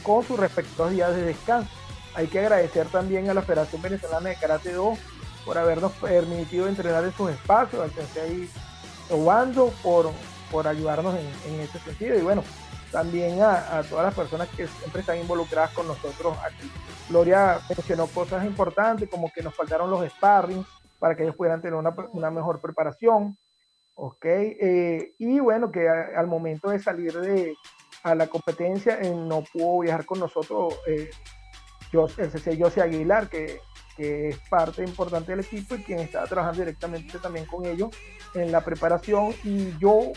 con 0.02 0.24
sus 0.24 0.38
respectivos 0.38 0.90
días 0.92 1.14
de 1.14 1.22
descanso. 1.24 1.70
Hay 2.14 2.26
que 2.26 2.38
agradecer 2.40 2.86
también 2.88 3.28
a 3.28 3.34
la 3.34 3.42
Federación 3.42 3.82
Venezolana 3.82 4.30
de 4.30 4.36
Karate 4.36 4.72
2 4.72 4.98
por 5.44 5.58
habernos 5.58 5.92
permitido 5.92 6.68
entrenar 6.68 7.04
en 7.04 7.12
sus 7.12 7.30
espacios, 7.30 7.82
al 7.82 7.90
Sensei 7.90 8.48
Obando 9.10 9.72
por, 9.82 10.10
por 10.50 10.66
ayudarnos 10.66 11.14
en, 11.16 11.52
en, 11.52 11.60
ese 11.60 11.78
sentido. 11.80 12.16
Y 12.16 12.22
bueno, 12.22 12.42
también 12.92 13.42
a, 13.42 13.82
todas 13.88 14.04
las 14.04 14.14
personas 14.14 14.48
que 14.50 14.68
siempre 14.68 15.00
están 15.00 15.18
involucradas 15.18 15.70
con 15.70 15.88
nosotros 15.88 16.36
aquí. 16.44 16.70
Gloria 17.08 17.58
mencionó 17.68 18.06
cosas 18.06 18.44
importantes 18.44 19.08
como 19.08 19.32
que 19.32 19.42
nos 19.42 19.54
faltaron 19.56 19.90
los 19.90 20.06
sparring 20.12 20.64
para 20.98 21.16
que 21.16 21.24
ellos 21.24 21.34
pudieran 21.34 21.60
tener 21.60 21.74
una, 21.74 22.30
mejor 22.30 22.60
preparación. 22.60 23.36
Ok, 23.94 24.24
eh, 24.24 25.14
y 25.18 25.40
bueno, 25.40 25.70
que 25.70 25.88
al 25.88 26.26
momento 26.26 26.70
de 26.70 26.78
salir 26.78 27.12
de, 27.18 27.54
a 28.02 28.14
la 28.14 28.26
competencia 28.26 28.98
eh, 29.00 29.14
no 29.14 29.42
pudo 29.52 29.80
viajar 29.80 30.06
con 30.06 30.20
nosotros 30.20 30.78
eh, 30.86 31.10
yo, 31.92 32.06
el 32.16 32.30
CC 32.30 32.58
José 32.58 32.80
Aguilar, 32.80 33.28
que, 33.28 33.60
que, 33.96 34.30
es 34.30 34.38
parte 34.48 34.82
importante 34.82 35.32
del 35.32 35.40
equipo 35.40 35.74
y 35.74 35.82
quien 35.82 35.98
está 35.98 36.24
trabajando 36.24 36.60
directamente 36.60 37.18
también 37.18 37.44
con 37.46 37.66
ellos 37.66 37.90
en 38.34 38.50
la 38.50 38.62
preparación. 38.62 39.34
Y 39.44 39.76
yo 39.78 40.12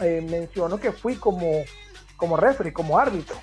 eh, 0.00 0.20
menciono 0.28 0.78
que 0.78 0.90
fui 0.90 1.14
como, 1.14 1.48
como 2.22 2.36
referee, 2.36 2.72
como 2.72 3.00
árbitro. 3.00 3.34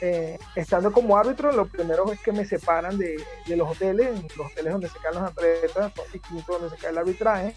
Eh, 0.00 0.36
estando 0.56 0.90
como 0.90 1.16
árbitro, 1.16 1.52
lo 1.52 1.68
primero 1.68 2.10
es 2.12 2.18
que 2.18 2.32
me 2.32 2.44
separan 2.44 2.98
de, 2.98 3.14
de, 3.46 3.56
los 3.56 3.70
hoteles, 3.70 4.20
los 4.36 4.50
hoteles 4.50 4.72
donde 4.72 4.88
se 4.88 4.98
caen 4.98 5.14
los 5.14 5.30
atletas, 5.30 5.92
son 5.94 6.12
distintos 6.12 6.60
donde 6.60 6.76
se 6.76 6.82
cae 6.82 6.90
el 6.90 6.98
arbitraje. 6.98 7.54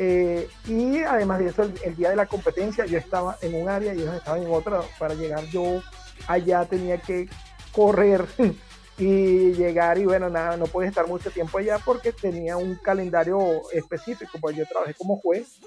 Eh, 0.00 0.48
y 0.66 0.98
además 0.98 1.38
de 1.38 1.46
eso, 1.46 1.62
el, 1.62 1.74
el, 1.84 1.94
día 1.94 2.10
de 2.10 2.16
la 2.16 2.26
competencia 2.26 2.86
yo 2.86 2.98
estaba 2.98 3.38
en 3.40 3.54
un 3.54 3.68
área 3.68 3.94
y 3.94 4.00
ellos 4.00 4.16
estaban 4.16 4.42
en 4.42 4.52
otra. 4.52 4.80
Para 4.98 5.14
llegar 5.14 5.44
yo 5.44 5.80
allá 6.26 6.64
tenía 6.64 6.98
que 7.00 7.28
correr 7.70 8.26
y 8.98 9.52
llegar 9.52 9.98
y 9.98 10.04
bueno, 10.04 10.28
nada, 10.28 10.56
no 10.56 10.66
pude 10.66 10.88
estar 10.88 11.06
mucho 11.06 11.30
tiempo 11.30 11.58
allá 11.58 11.78
porque 11.78 12.12
tenía 12.12 12.56
un 12.56 12.74
calendario 12.74 13.62
específico, 13.72 14.38
pues 14.40 14.56
yo 14.56 14.66
trabajé 14.66 14.94
como 14.94 15.20
juez 15.20 15.60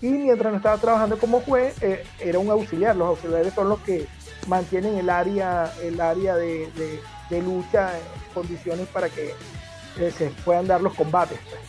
y 0.00 0.08
mientras 0.08 0.50
no 0.50 0.56
estaba 0.56 0.78
trabajando 0.78 1.18
como 1.18 1.40
juez 1.40 1.80
eh, 1.82 2.04
era 2.18 2.38
un 2.38 2.50
auxiliar, 2.50 2.96
los 2.96 3.08
auxiliares 3.08 3.52
son 3.52 3.68
los 3.68 3.80
que 3.80 4.06
mantienen 4.46 4.96
el 4.96 5.10
área, 5.10 5.70
el 5.82 6.00
área 6.00 6.36
de, 6.36 6.70
de, 6.72 7.00
de 7.28 7.42
lucha 7.42 7.92
condiciones 8.32 8.88
para 8.88 9.10
que 9.10 9.34
eh, 9.98 10.10
se 10.16 10.30
puedan 10.44 10.66
dar 10.66 10.80
los 10.80 10.94
combates. 10.94 11.38
Pues. 11.50 11.60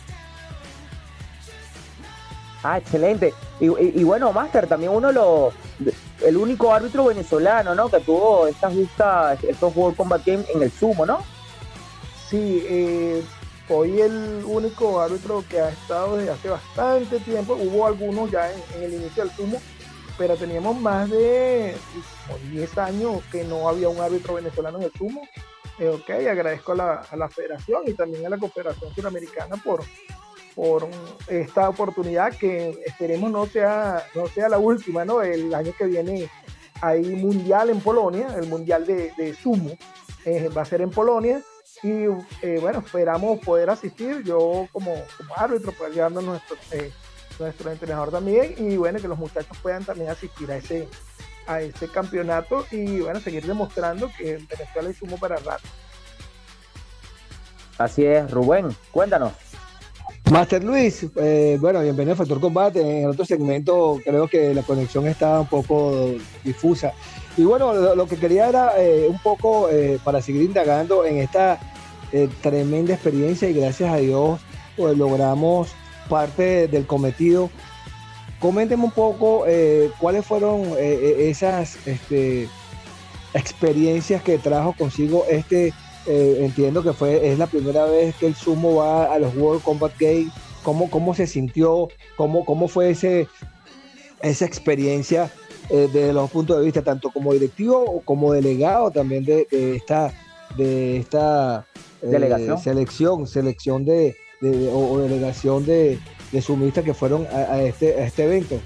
Ah, 2.62 2.78
excelente. 2.78 3.32
Y, 3.58 3.66
y, 3.66 3.92
y, 4.00 4.04
bueno, 4.04 4.32
Master, 4.32 4.66
también 4.66 4.92
uno 4.92 5.10
lo. 5.12 5.52
El 6.20 6.36
único 6.36 6.72
árbitro 6.72 7.06
venezolano, 7.06 7.74
¿no? 7.74 7.88
Que 7.88 8.00
tuvo 8.00 8.46
estas 8.46 8.76
vistas, 8.76 9.42
estos 9.42 9.74
World 9.74 9.96
Combat 9.96 10.24
Games 10.24 10.46
en 10.54 10.62
el 10.62 10.70
sumo, 10.70 11.06
¿no? 11.06 11.20
Sí, 12.28 12.64
eh, 12.68 13.22
soy 13.66 14.00
el 14.00 14.42
único 14.44 15.00
árbitro 15.00 15.44
que 15.48 15.60
ha 15.60 15.70
estado 15.70 16.16
desde 16.16 16.32
hace 16.32 16.48
bastante 16.48 17.20
tiempo. 17.20 17.54
Hubo 17.54 17.86
algunos 17.86 18.30
ya 18.30 18.52
en, 18.52 18.82
el 18.82 18.94
inicio 18.94 19.24
del 19.24 19.32
sumo, 19.34 19.62
pero 20.18 20.36
teníamos 20.36 20.76
más 20.80 21.08
de 21.08 21.76
como 22.26 22.38
10 22.50 22.78
años 22.78 23.22
que 23.30 23.44
no 23.44 23.68
había 23.68 23.88
un 23.88 24.00
árbitro 24.00 24.34
venezolano 24.34 24.78
en 24.78 24.84
el 24.84 24.92
sumo. 24.92 25.22
Eh, 25.78 25.88
ok, 25.88 26.10
agradezco 26.28 26.72
a 26.72 26.74
la, 26.74 26.94
a 27.10 27.16
la 27.16 27.28
federación 27.28 27.82
y 27.86 27.94
también 27.94 28.26
a 28.26 28.28
la 28.28 28.38
cooperación 28.38 28.94
suramericana 28.94 29.56
por, 29.56 29.82
por 30.54 30.88
esta 31.28 31.68
oportunidad 31.68 32.34
que 32.36 32.82
esperemos 32.86 33.30
no 33.30 33.46
sea, 33.46 34.04
no 34.14 34.26
sea 34.26 34.48
la 34.48 34.58
última, 34.58 35.04
¿no? 35.04 35.22
El 35.22 35.54
año 35.54 35.72
que 35.76 35.86
viene 35.86 36.30
hay 36.80 37.02
mundial 37.02 37.70
en 37.70 37.80
Polonia, 37.80 38.34
el 38.36 38.46
mundial 38.48 38.86
de, 38.86 39.36
sumo 39.40 39.70
eh, 40.24 40.48
va 40.48 40.62
a 40.62 40.64
ser 40.64 40.80
en 40.80 40.90
Polonia 40.90 41.42
y 41.82 42.04
eh, 42.42 42.58
bueno, 42.60 42.80
esperamos 42.80 43.40
poder 43.40 43.70
asistir, 43.70 44.22
yo 44.24 44.66
como, 44.72 44.94
árbitro, 45.36 45.72
poder 45.72 45.94
llevarnos 45.94 46.24
nuestro, 46.24 46.56
eh, 46.72 46.92
nuestro 47.38 47.70
entrenador 47.70 48.10
también 48.10 48.54
y 48.56 48.76
bueno, 48.76 48.98
que 48.98 49.08
los 49.08 49.18
muchachos 49.18 49.56
puedan 49.62 49.84
también 49.84 50.10
asistir 50.10 50.50
a 50.50 50.56
ese, 50.56 50.88
a 51.46 51.60
ese 51.60 51.88
campeonato 51.88 52.66
y 52.70 53.00
bueno, 53.00 53.20
seguir 53.20 53.46
demostrando 53.46 54.10
que 54.16 54.34
en 54.34 54.46
Venezuela 54.46 54.88
hay 54.88 54.94
sumo 54.94 55.18
para 55.18 55.36
rato. 55.36 55.68
Así 57.78 58.04
es, 58.04 58.30
Rubén, 58.30 58.76
cuéntanos. 58.90 59.49
Master 60.30 60.62
Luis, 60.62 61.04
eh, 61.16 61.58
bueno, 61.60 61.80
bienvenido 61.80 62.12
a 62.12 62.16
Factor 62.16 62.38
Combate. 62.38 62.80
En 62.80 63.04
el 63.04 63.10
otro 63.10 63.24
segmento 63.24 63.98
creo 64.04 64.28
que 64.28 64.54
la 64.54 64.62
conexión 64.62 65.08
estaba 65.08 65.40
un 65.40 65.48
poco 65.48 66.12
difusa. 66.44 66.92
Y 67.36 67.42
bueno, 67.42 67.72
lo, 67.96 68.06
que 68.06 68.16
quería 68.16 68.48
era 68.48 68.80
eh, 68.80 69.08
un 69.08 69.18
poco 69.18 69.68
eh, 69.70 69.98
para 70.04 70.22
seguir 70.22 70.42
indagando 70.42 71.04
en 71.04 71.18
esta 71.18 71.58
tremenda 72.42 72.94
experiencia 72.94 73.48
y 73.48 73.54
gracias 73.54 73.92
a 73.92 73.96
Dios 73.96 74.40
pues, 74.76 74.96
logramos 74.96 75.72
parte 76.08 76.68
del 76.68 76.86
cometido. 76.86 77.50
Coménteme 78.38 78.84
un 78.84 78.92
poco 78.92 79.44
cuáles 79.98 80.24
fueron 80.24 80.62
esas 80.78 81.76
este, 81.88 82.48
experiencias 83.34 84.22
que 84.22 84.38
trajo 84.38 84.74
consigo 84.78 85.24
este 85.28 85.74
eh, 86.06 86.38
entiendo 86.40 86.82
que 86.82 86.92
fue 86.92 87.30
es 87.30 87.38
la 87.38 87.46
primera 87.46 87.84
vez 87.84 88.14
que 88.16 88.26
el 88.26 88.34
sumo 88.34 88.76
va 88.76 89.12
a 89.12 89.18
los 89.18 89.36
World 89.36 89.62
Combat 89.62 89.92
Games. 89.98 90.32
¿Cómo, 90.62 90.90
cómo 90.90 91.14
se 91.14 91.26
sintió? 91.26 91.88
¿Cómo, 92.16 92.44
cómo 92.44 92.68
fue 92.68 92.90
ese, 92.90 93.26
esa 94.22 94.44
experiencia 94.44 95.30
eh, 95.70 95.88
desde 95.92 96.12
los 96.12 96.30
puntos 96.30 96.58
de 96.58 96.64
vista, 96.64 96.82
tanto 96.82 97.10
como 97.10 97.32
directivo 97.32 98.02
como 98.04 98.32
delegado 98.32 98.90
también 98.90 99.24
de, 99.24 99.46
de 99.50 99.76
esta, 99.76 100.12
de 100.56 100.98
esta 100.98 101.64
eh, 102.02 102.06
¿Delegación? 102.08 102.58
selección, 102.58 103.26
selección 103.26 103.84
de, 103.86 104.16
de 104.40 104.68
o, 104.68 104.92
o, 104.92 104.98
delegación 104.98 105.64
de, 105.64 105.98
de 106.30 106.42
sumistas 106.42 106.84
que 106.84 106.92
fueron 106.92 107.26
a, 107.32 107.36
a, 107.54 107.62
este, 107.62 107.94
a 107.94 108.06
este 108.06 108.24
evento? 108.24 108.56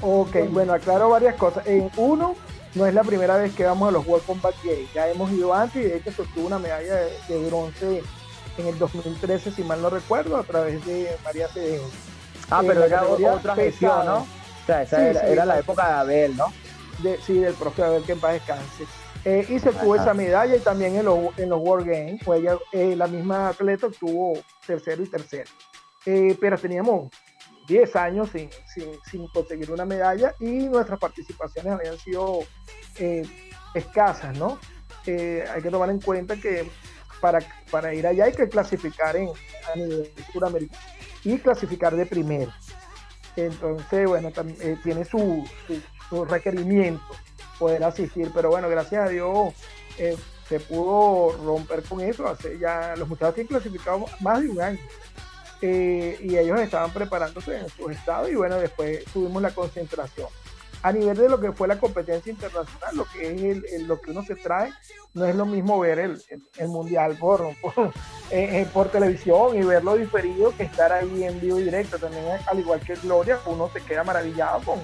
Ok, 0.00 0.36
bueno, 0.52 0.74
aclaro 0.74 1.08
varias 1.08 1.34
cosas. 1.34 1.66
En 1.66 1.90
uno, 1.96 2.36
no 2.74 2.86
es 2.86 2.94
la 2.94 3.02
primera 3.02 3.36
vez 3.36 3.54
que 3.54 3.64
vamos 3.64 3.88
a 3.88 3.92
los 3.92 4.06
World 4.06 4.26
Combat 4.26 4.54
Games. 4.62 4.92
Ya 4.94 5.08
hemos 5.08 5.30
ido 5.30 5.54
antes 5.54 5.84
y 5.84 5.88
de 5.88 5.96
hecho 5.96 6.12
se 6.12 6.22
obtuvo 6.22 6.46
una 6.46 6.58
medalla 6.58 6.94
de, 6.94 7.10
de, 7.28 7.46
bronce 7.48 8.02
en 8.56 8.66
el 8.66 8.78
2013, 8.78 9.52
si 9.52 9.62
mal 9.62 9.80
no 9.80 9.90
recuerdo, 9.90 10.36
a 10.36 10.42
través 10.42 10.84
de 10.84 11.16
María 11.24 11.48
Cedeño. 11.48 11.86
Ah, 12.50 12.62
pero 12.66 12.84
era 12.84 13.04
otra 13.06 13.54
gestión, 13.54 14.06
¿no? 14.06 14.18
O 14.18 14.66
sea, 14.66 14.82
esa 14.82 14.96
sí, 14.96 15.02
era, 15.02 15.20
sí, 15.20 15.26
era 15.28 15.44
la 15.44 15.58
época 15.58 15.86
de 15.86 15.94
Abel, 15.94 16.36
¿no? 16.36 16.46
De, 17.02 17.18
sí, 17.22 17.38
del 17.38 17.54
profe 17.54 17.82
Abel, 17.82 18.02
que 18.02 18.12
en 18.12 18.20
paz 18.20 18.32
descanse. 18.32 18.84
Eh, 19.24 19.46
y 19.48 19.58
se 19.58 19.70
obtuvo 19.70 19.96
esa 19.96 20.14
medalla 20.14 20.56
y 20.56 20.60
también 20.60 20.96
en 20.96 21.04
los, 21.04 21.38
en 21.38 21.48
los 21.48 21.60
World 21.60 21.86
Games, 21.86 22.20
ella, 22.34 22.56
eh, 22.72 22.94
la 22.96 23.06
misma 23.06 23.48
atleta 23.48 23.86
obtuvo 23.86 24.38
tercero 24.66 25.02
y 25.02 25.08
tercero. 25.08 25.50
Eh, 26.06 26.36
pero 26.40 26.56
teníamos 26.56 27.10
10 27.68 27.96
años 27.96 28.30
sin, 28.30 28.50
sin, 28.74 28.98
sin, 29.08 29.28
conseguir 29.28 29.70
una 29.70 29.84
medalla 29.84 30.34
y 30.40 30.68
nuestras 30.68 30.98
participaciones 30.98 31.72
habían 31.74 31.98
sido 31.98 32.40
eh, 32.98 33.22
escasas, 33.74 34.36
¿no? 34.36 34.58
Eh, 35.06 35.44
hay 35.54 35.62
que 35.62 35.70
tomar 35.70 35.90
en 35.90 36.00
cuenta 36.00 36.36
que 36.36 36.68
para, 37.20 37.38
para 37.70 37.94
ir 37.94 38.06
allá 38.06 38.24
hay 38.24 38.32
que 38.32 38.48
clasificar 38.48 39.16
en, 39.16 39.28
a 39.72 39.76
nivel 39.76 40.10
suramericano 40.32 40.82
y 41.24 41.38
clasificar 41.38 41.94
de 41.94 42.06
primero. 42.06 42.52
Entonces, 43.36 44.08
bueno, 44.08 44.30
eh, 44.60 44.76
tiene 44.82 45.04
su, 45.04 45.44
su, 46.08 46.24
requerimiento 46.24 47.04
poder 47.58 47.84
asistir, 47.84 48.30
pero 48.34 48.50
bueno, 48.50 48.68
gracias 48.68 49.06
a 49.06 49.08
Dios 49.08 49.54
eh, 49.98 50.16
se 50.48 50.60
pudo 50.60 51.36
romper 51.44 51.82
con 51.82 52.00
eso. 52.00 52.26
Hace 52.26 52.58
ya 52.58 52.94
los 52.96 53.08
muchachos 53.08 53.34
tienen 53.34 53.48
clasificado 53.48 54.06
más 54.20 54.40
de 54.40 54.48
un 54.48 54.60
año. 54.60 54.78
Eh, 55.60 56.18
y 56.20 56.36
ellos 56.36 56.60
estaban 56.60 56.92
preparándose 56.92 57.58
en 57.58 57.68
sus 57.68 57.90
estados 57.90 58.30
y 58.30 58.34
bueno, 58.34 58.56
después 58.56 59.04
tuvimos 59.06 59.42
la 59.42 59.50
concentración. 59.50 60.28
A 60.82 60.92
nivel 60.92 61.16
de 61.16 61.28
lo 61.28 61.40
que 61.40 61.50
fue 61.50 61.66
la 61.66 61.80
competencia 61.80 62.30
internacional, 62.30 62.96
lo 62.96 63.04
que 63.06 63.32
es 63.32 63.42
el, 63.72 63.88
lo 63.88 64.00
que 64.00 64.12
uno 64.12 64.22
se 64.22 64.36
trae, 64.36 64.72
no 65.12 65.24
es 65.24 65.34
lo 65.34 65.44
mismo 65.44 65.80
ver 65.80 65.98
el, 65.98 66.22
el, 66.56 66.68
mundial 66.68 67.16
por, 67.18 67.52
por, 67.60 67.92
eh, 68.30 68.64
por, 68.72 68.88
televisión 68.88 69.56
y 69.56 69.62
verlo 69.64 69.96
diferido 69.96 70.56
que 70.56 70.62
estar 70.62 70.92
ahí 70.92 71.24
en 71.24 71.40
vivo 71.40 71.58
y 71.58 71.64
directo. 71.64 71.98
También, 71.98 72.24
al 72.46 72.60
igual 72.60 72.78
que 72.80 72.94
Gloria, 72.94 73.40
uno 73.46 73.68
se 73.72 73.80
queda 73.80 74.04
maravillado 74.04 74.60
con, 74.60 74.78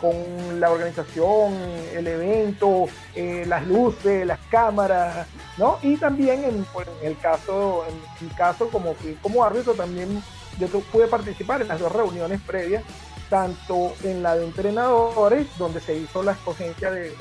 con 0.00 0.60
la 0.60 0.70
organización, 0.70 1.54
el 1.94 2.06
evento, 2.06 2.86
eh, 3.14 3.44
las 3.46 3.66
luces, 3.66 4.26
las 4.26 4.40
cámaras, 4.50 5.26
¿no? 5.56 5.78
Y 5.82 5.96
también 5.96 6.44
en, 6.44 6.64
pues, 6.72 6.86
el 7.02 7.18
caso, 7.18 7.84
en 7.88 8.26
mi 8.26 8.34
caso 8.34 8.68
como 8.68 8.94
como 9.22 9.44
árbitro 9.44 9.74
también 9.74 10.22
yo 10.58 10.68
pude 10.68 11.06
participar 11.06 11.62
en 11.62 11.68
las 11.68 11.80
dos 11.80 11.92
reuniones 11.92 12.40
previas, 12.40 12.82
tanto 13.28 13.94
en 14.02 14.22
la 14.22 14.36
de 14.36 14.44
entrenadores, 14.44 15.46
donde 15.58 15.80
se 15.80 15.96
hizo 15.96 16.22
la 16.22 16.32
escogencia 16.32 16.90
de, 16.90 17.12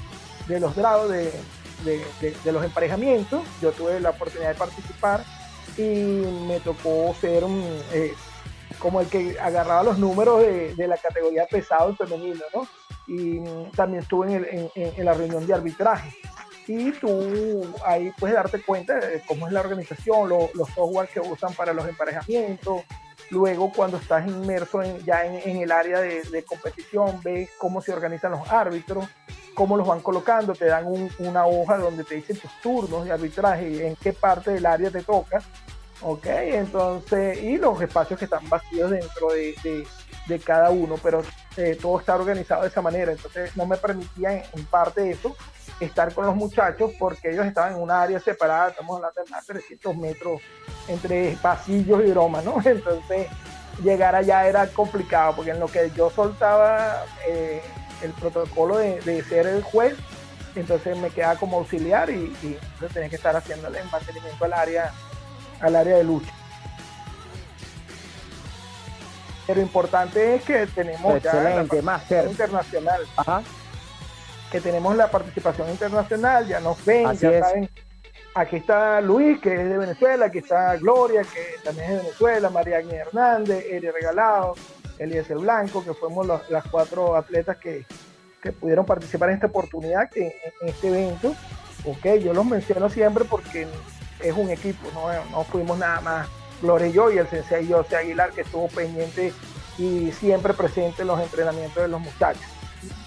los 0.59 0.75
grados 0.75 1.09
de, 1.11 1.31
los 2.45 2.63
emparejamientos. 2.63 3.41
Yo 3.61 3.71
tuve 3.71 3.99
la 3.99 4.11
oportunidad 4.11 4.49
de 4.49 4.55
participar 4.55 5.23
y 5.77 5.81
me 6.47 6.59
tocó 6.61 7.13
ser 7.19 7.43
eh, 7.91 8.13
como 8.85 9.01
el 9.01 9.07
que 9.07 9.35
agarraba 9.39 9.81
los 9.81 9.97
números 9.97 10.41
de, 10.41 10.87
la 10.87 10.95
categoría 10.95 11.47
pesado 11.47 11.89
y 11.89 11.95
femenino, 11.95 12.43
¿no? 12.53 12.67
Y 13.07 13.39
también 13.75 14.03
estuve 14.03 14.69
en, 14.75 15.03
la 15.03 15.15
reunión 15.15 15.47
de 15.47 15.55
arbitraje. 15.55 16.15
Y 16.67 16.91
tú 16.91 17.63
ahí 17.83 18.11
puedes 18.19 18.35
darte 18.35 18.61
cuenta 18.61 18.93
de 18.93 19.23
cómo 19.27 19.47
es 19.47 19.53
la 19.53 19.61
organización, 19.61 20.29
los 20.29 20.69
software 20.75 21.09
que 21.09 21.19
usan 21.19 21.51
para 21.55 21.73
los 21.73 21.87
emparejamientos, 21.87 22.83
Luego, 23.31 23.71
cuando 23.75 23.97
estás 23.97 24.27
inmerso 24.27 24.83
ya 25.03 25.25
en, 25.25 25.57
el 25.57 25.71
área 25.71 25.99
de, 25.99 26.43
competición, 26.43 27.19
ves 27.23 27.49
cómo 27.57 27.81
se 27.81 27.91
organizan 27.91 28.33
los 28.33 28.47
árbitros, 28.51 29.07
cómo 29.55 29.77
los 29.77 29.87
van 29.87 30.01
colocando, 30.01 30.53
te 30.53 30.65
dan 30.65 30.85
una 31.17 31.47
hoja 31.47 31.79
donde 31.79 32.03
te 32.03 32.15
dicen 32.15 32.37
tus 32.37 32.51
turnos 32.61 33.03
de 33.03 33.11
arbitraje 33.11 33.87
en 33.87 33.95
qué 33.95 34.13
parte 34.13 34.51
del 34.51 34.67
área 34.67 34.91
te 34.91 35.01
toca. 35.01 35.41
Ok, 36.07 36.27
entonces, 36.27 37.41
y 37.41 37.57
los 37.57 37.81
espacios 37.81 38.19
que 38.19 38.25
están 38.25 38.47
vacíos 38.47 38.91
dentro 38.91 39.29
de, 39.29 40.39
cada 40.45 40.69
uno, 40.69 40.99
pero 41.01 41.23
eh, 41.57 41.75
todo 41.81 41.99
está 41.99 42.13
organizado 42.13 42.61
de 42.61 42.67
esa 42.67 42.83
manera. 42.83 43.11
Entonces, 43.11 43.57
no 43.57 43.65
me 43.65 43.75
permitía 43.75 44.43
en, 44.53 44.65
parte 44.65 45.09
eso 45.09 45.35
estar 45.79 46.13
con 46.13 46.27
los 46.27 46.35
muchachos 46.35 46.91
porque 46.99 47.31
ellos 47.31 47.47
estaban 47.47 47.73
en 47.73 47.81
un 47.81 47.89
área 47.89 48.19
separada, 48.19 48.69
estamos 48.69 48.97
hablando 48.97 49.23
de 49.23 49.31
más 49.31 49.47
de 49.47 49.53
300 49.55 49.97
metros 49.97 50.41
entre 50.87 51.35
pasillos 51.41 52.05
y 52.05 52.11
bromas, 52.11 52.45
¿no? 52.45 52.61
Entonces 52.63 53.27
llegar 53.83 54.13
allá 54.13 54.47
era 54.47 54.67
complicado 54.67 55.37
porque 55.37 55.51
en 55.51 55.59
lo 55.59 55.67
que 55.67 55.89
yo 55.97 56.11
soltaba 56.11 57.03
eh, 57.27 57.63
el 58.03 58.11
protocolo 58.11 58.77
de, 58.77 59.23
ser 59.23 59.47
el 59.47 59.63
juez, 59.63 59.95
entonces 60.55 60.95
me 60.99 61.09
quedaba 61.09 61.35
como 61.39 61.57
auxiliar 61.57 62.11
y, 62.11 62.31
tenía 62.93 63.09
que 63.09 63.15
estar 63.15 63.35
haciéndole 63.35 63.81
mantenimiento 63.91 64.45
al 64.45 64.53
área, 64.53 64.93
al 65.59 65.75
área 65.75 65.97
de 65.97 66.03
lucha. 66.03 66.31
Pero 69.47 69.61
importante 69.61 70.35
es 70.35 70.43
que 70.43 70.65
tenemos 70.67 71.17
Excelente, 71.17 71.81
ya 72.09 72.23
internacional. 72.23 73.01
Que 74.51 74.61
tenemos 74.61 74.95
la 74.95 75.09
participación 75.11 75.69
internacional, 75.69 76.47
ya 76.47 76.59
nos 76.59 76.83
ven, 76.85 77.13
ya 77.17 77.39
saben 77.39 77.69
Aquí 78.37 78.57
está 78.57 78.99
Luis, 78.99 79.39
que 79.39 79.53
es 79.53 79.69
de 79.69 79.77
Venezuela, 79.77 80.25
aquí 80.25 80.39
está 80.39 80.75
Gloria, 80.75 81.21
que 81.21 81.63
también 81.63 81.85
es 81.85 81.91
de 81.91 82.03
Venezuela, 82.03 82.49
María 82.49 82.79
Agnes 82.79 83.07
Hernández, 83.07 83.65
Eri 83.71 83.89
Regalado, 83.89 84.55
Eliezer 84.99 85.37
Blanco, 85.37 85.85
que 85.85 85.93
fuimos 85.93 86.27
las 86.49 86.67
cuatro 86.69 87.15
atletas 87.15 87.55
que, 87.55 87.85
pudieron 88.59 88.85
participar 88.85 89.29
en 89.29 89.35
esta 89.35 89.47
oportunidad, 89.47 90.09
que, 90.09 90.35
en, 90.61 90.67
este 90.67 90.89
evento. 90.89 91.33
Ok, 91.85 92.21
yo 92.21 92.33
los 92.33 92.45
menciono 92.45 92.89
siempre 92.89 93.23
porque 93.23 93.67
es 94.19 94.35
un 94.35 94.49
equipo, 94.49 94.89
no, 94.93 95.07
no 95.31 95.43
fuimos 95.43 95.77
nada 95.77 96.01
más 96.01 96.27
Gloria 96.61 96.87
y 96.87 96.93
yo 96.93 97.11
y 97.11 97.17
el 97.17 97.27
sensei 97.27 97.69
José 97.69 97.97
Aguilar, 97.97 98.31
que 98.31 98.41
estuvo 98.41 98.67
pendiente 98.69 99.33
y 99.77 100.11
siempre 100.11 100.53
presente 100.53 101.01
en 101.01 101.09
los 101.09 101.19
entrenamientos 101.19 101.83
de 101.83 101.89
los 101.89 101.99
muchachos. 101.99 102.45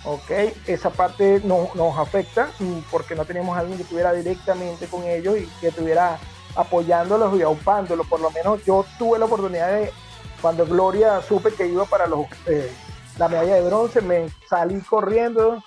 ¿ok? 0.04 0.30
Esa 0.66 0.90
parte 0.90 1.40
no, 1.44 1.70
nos 1.74 1.98
afecta 1.98 2.50
porque 2.90 3.14
no 3.14 3.24
teníamos 3.24 3.56
a 3.56 3.60
alguien 3.60 3.76
que 3.76 3.84
estuviera 3.84 4.12
directamente 4.12 4.86
con 4.86 5.04
ellos 5.04 5.38
y 5.38 5.46
que 5.60 5.68
estuviera 5.68 6.18
apoyándolos 6.56 7.38
y 7.38 7.42
aupándolos. 7.42 8.06
Por 8.06 8.20
lo 8.20 8.30
menos 8.30 8.64
yo 8.64 8.84
tuve 8.98 9.18
la 9.18 9.26
oportunidad 9.26 9.72
de, 9.72 9.92
cuando 10.40 10.66
Gloria 10.66 11.20
supe 11.22 11.52
que 11.52 11.66
iba 11.66 11.84
para 11.84 12.06
los, 12.06 12.26
eh, 12.46 12.70
la 13.18 13.28
medalla 13.28 13.54
de 13.54 13.62
bronce, 13.62 14.00
me 14.00 14.28
salí 14.48 14.80
corriendo, 14.80 15.62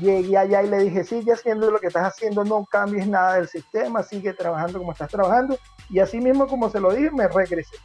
llegué 0.00 0.36
allá 0.36 0.62
y 0.62 0.68
le 0.68 0.78
dije, 0.78 1.04
sigue 1.04 1.32
haciendo 1.32 1.70
lo 1.70 1.78
que 1.78 1.88
estás 1.88 2.06
haciendo, 2.06 2.44
no 2.44 2.64
cambies 2.64 3.06
nada 3.06 3.34
del 3.34 3.48
sistema, 3.48 4.02
sigue 4.02 4.32
trabajando 4.32 4.78
como 4.78 4.92
estás 4.92 5.10
trabajando. 5.10 5.58
Y 5.88 6.00
así 6.00 6.20
mismo 6.20 6.46
como 6.46 6.70
se 6.70 6.80
lo 6.80 6.92
dije, 6.92 7.10
me 7.10 7.28
regresé. 7.28 7.76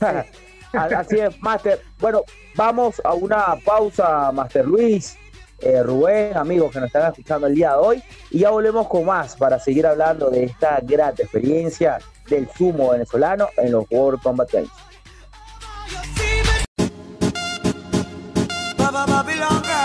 Así 0.72 1.18
es, 1.18 1.40
Master. 1.40 1.82
Bueno, 1.98 2.22
vamos 2.54 3.00
a 3.04 3.14
una 3.14 3.56
pausa, 3.64 4.30
Master 4.32 4.66
Luis, 4.66 5.16
eh, 5.60 5.82
Rubén, 5.82 6.36
amigos 6.36 6.72
que 6.72 6.80
nos 6.80 6.88
están 6.88 7.10
escuchando 7.10 7.46
el 7.46 7.54
día 7.54 7.70
de 7.72 7.76
hoy, 7.78 8.02
y 8.30 8.40
ya 8.40 8.50
volvemos 8.50 8.86
con 8.88 9.06
más 9.06 9.34
para 9.36 9.58
seguir 9.58 9.86
hablando 9.86 10.30
de 10.30 10.44
esta 10.44 10.78
gran 10.82 11.14
experiencia 11.18 11.98
del 12.28 12.48
sumo 12.50 12.90
venezolano 12.90 13.48
en 13.56 13.72
los 13.72 13.84
World 13.90 14.22
Combat 14.22 14.52
Games. 14.52 14.70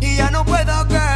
Y 0.00 0.16
ya 0.16 0.30
no 0.30 0.44
puedo 0.44 0.86
caer, 0.88 1.07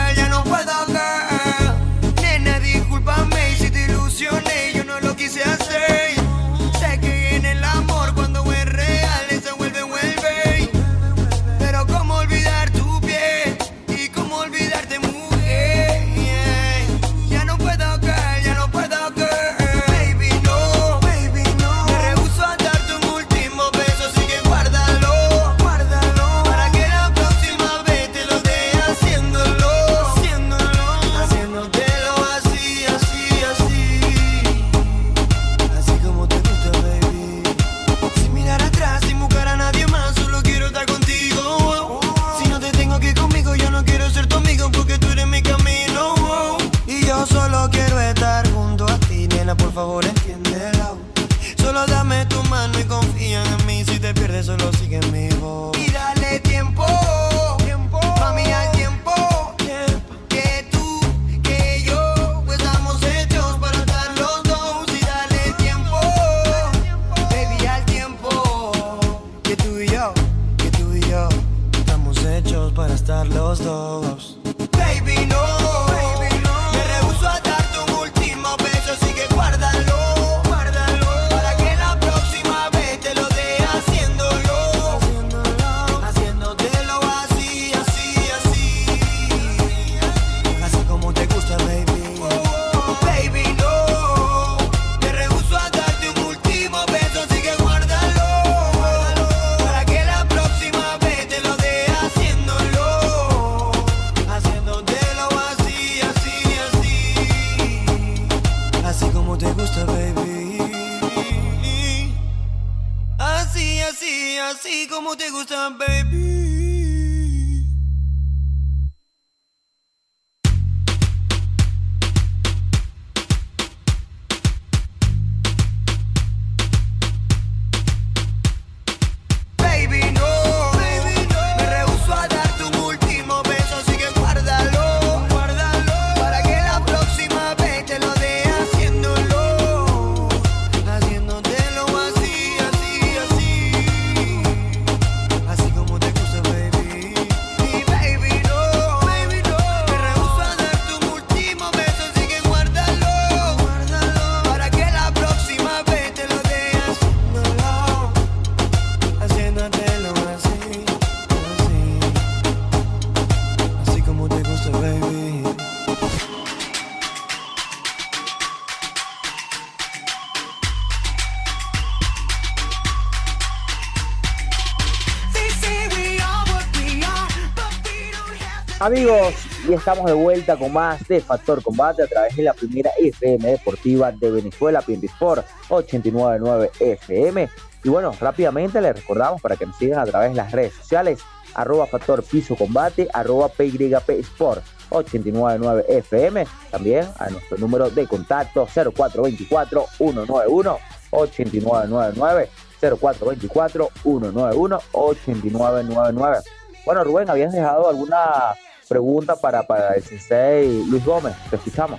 Amigos, 178.83 179.35
y 179.69 179.75
estamos 179.75 180.07
de 180.07 180.13
vuelta 180.13 180.57
con 180.57 180.73
más 180.73 181.07
de 181.07 181.21
Factor 181.21 181.63
Combate 181.63 182.03
a 182.03 182.09
través 182.09 182.35
de 182.35 182.43
la 182.43 182.53
primera 182.53 182.91
FM 182.99 183.53
deportiva 183.53 184.11
de 184.11 184.29
Venezuela, 184.29 184.83
Sport 184.85 185.47
899 185.69 186.73
FM. 186.81 187.49
Y 187.85 187.89
bueno, 187.89 188.11
rápidamente 188.21 188.81
les 188.81 188.97
recordamos 188.97 189.41
para 189.41 189.55
que 189.55 189.67
nos 189.67 189.77
sigan 189.77 190.01
a 190.01 190.05
través 190.05 190.31
de 190.31 190.35
las 190.35 190.51
redes 190.51 190.75
sociales, 190.75 191.21
arroba 191.55 191.87
Factor 191.87 192.25
Piso 192.25 192.57
Combate, 192.57 193.07
arroba 193.13 193.51
PYP 193.51 194.19
Sport 194.19 194.65
899 194.91 195.85
FM. 195.99 196.45
También 196.73 197.07
a 197.21 197.31
nuestro 197.31 197.59
número 197.59 197.89
de 197.89 198.09
contacto 198.09 198.67
0424 198.67 199.87
191 199.97 200.79
8999 201.13 202.49
0424 202.81 203.91
191 204.03 204.79
8999. 204.91 206.39
Bueno, 206.85 207.05
Rubén, 207.05 207.31
¿habías 207.31 207.53
dejado 207.53 207.89
alguna 207.89 208.57
pregunta 208.93 209.37
para, 209.37 209.63
para 209.63 209.95
el 209.95 210.03
sensei 210.03 210.85
Luis 210.85 211.05
Gómez. 211.05 211.35
Te 211.49 211.57
escuchamos. 211.57 211.99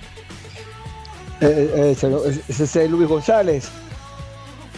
Eh, 1.42 1.96
eh, 2.00 2.34
sensei 2.50 2.88
Luis 2.88 3.10
González. 3.10 3.68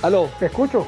Aló. 0.02 0.30
Te 0.40 0.46
escucho. 0.46 0.88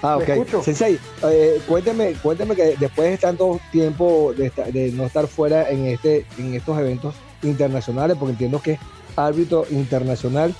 Ah, 0.00 0.16
ok. 0.16 0.62
Sensei, 0.62 0.98
eh, 1.24 1.60
cuénteme, 1.68 2.14
cuénteme 2.14 2.56
que 2.56 2.74
después 2.80 3.10
de 3.10 3.18
tanto 3.18 3.60
tiempo 3.70 4.32
de, 4.34 4.92
no 4.94 5.04
estar 5.04 5.26
fuera 5.26 5.70
en, 5.70 5.86
este, 5.86 6.26
en 6.38 6.54
estos 6.54 6.78
eventos 6.78 7.14
internacionales, 7.42 8.16
porque 8.18 8.32
entiendo 8.32 8.60
que 8.60 8.72
es 8.72 8.80
árbitro 9.14 9.66
internacional, 9.70 10.54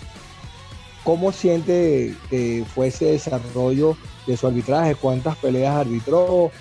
¿cómo 1.04 1.32
siente 1.32 2.14
que 2.28 2.64
fue 2.72 2.88
ese 2.88 3.06
desarrollo 3.06 3.96
de 4.26 4.36
su 4.36 4.46
arbitraje? 4.46 4.94
¿Cuántas 4.94 5.36
peleas 5.38 5.74
arbitró? 5.74 6.52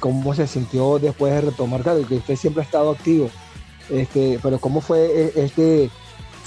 Cómo 0.00 0.34
se 0.34 0.46
sintió 0.46 0.98
después 0.98 1.32
de 1.32 1.40
retomar, 1.42 1.82
claro, 1.82 2.06
que 2.06 2.16
usted 2.16 2.36
siempre 2.36 2.62
ha 2.62 2.64
estado 2.64 2.90
activo, 2.90 3.30
este, 3.90 4.38
pero 4.42 4.58
cómo 4.58 4.80
fue 4.80 5.06
eh, 5.06 5.32
este, 5.36 5.90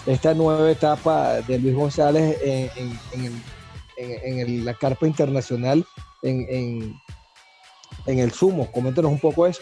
esta 0.06 0.34
nueva 0.34 0.70
etapa 0.70 1.42
de 1.42 1.60
Luis 1.60 1.76
González 1.76 2.38
en, 2.44 2.72
en, 3.98 4.66
la 4.66 4.74
carpa 4.74 5.08
internacional, 5.08 5.86
en, 6.24 6.96
el 8.06 8.32
sumo. 8.32 8.72
Coméntenos 8.72 9.12
un 9.12 9.20
poco 9.20 9.46
eso. 9.46 9.62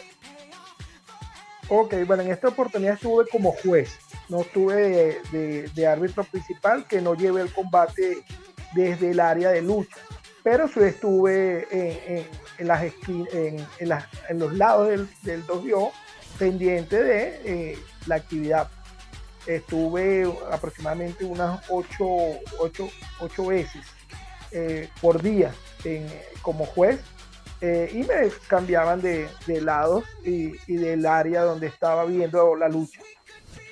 Ok, 1.69 1.95
bueno, 2.05 2.23
en 2.23 2.31
esta 2.31 2.47
oportunidad 2.47 2.93
estuve 2.93 3.25
como 3.29 3.51
juez, 3.51 3.99
no 4.29 4.41
estuve 4.41 5.19
de, 5.31 5.87
árbitro 5.87 6.23
principal, 6.23 6.87
que 6.87 7.01
no 7.01 7.13
lleve 7.13 7.41
el 7.41 7.51
combate 7.51 8.23
desde 8.73 9.11
el 9.11 9.19
área 9.19 9.49
de 9.49 9.61
lucha, 9.61 9.97
pero 10.49 10.69
sí 10.69 10.79
estuve 10.79 11.67
en, 12.57 12.67
las 12.69 12.83
en, 13.09 13.67
en, 13.79 14.39
los 14.39 14.53
lados 14.53 14.87
del, 14.87 15.09
del 15.23 15.43
pendiente 16.39 17.03
de 17.03 17.41
eh, 17.43 17.77
la 18.05 18.15
actividad. 18.15 18.69
Estuve 19.45 20.25
aproximadamente 20.49 21.25
unas 21.25 21.59
ocho, 21.69 22.05
ocho, 22.59 23.45
veces 23.45 23.85
eh, 24.53 24.87
por 25.01 25.21
día 25.21 25.53
como 26.41 26.65
juez 26.65 27.01
eh, 27.59 27.91
y 27.93 27.97
me 28.03 28.29
cambiaban 28.47 29.01
de, 29.01 29.27
de 29.47 29.59
lados 29.59 30.05
y, 30.23 30.53
y, 30.65 30.77
del 30.77 31.05
área 31.05 31.41
donde 31.41 31.67
estaba 31.67 32.05
viendo 32.05 32.55
la 32.55 32.69
lucha. 32.69 33.01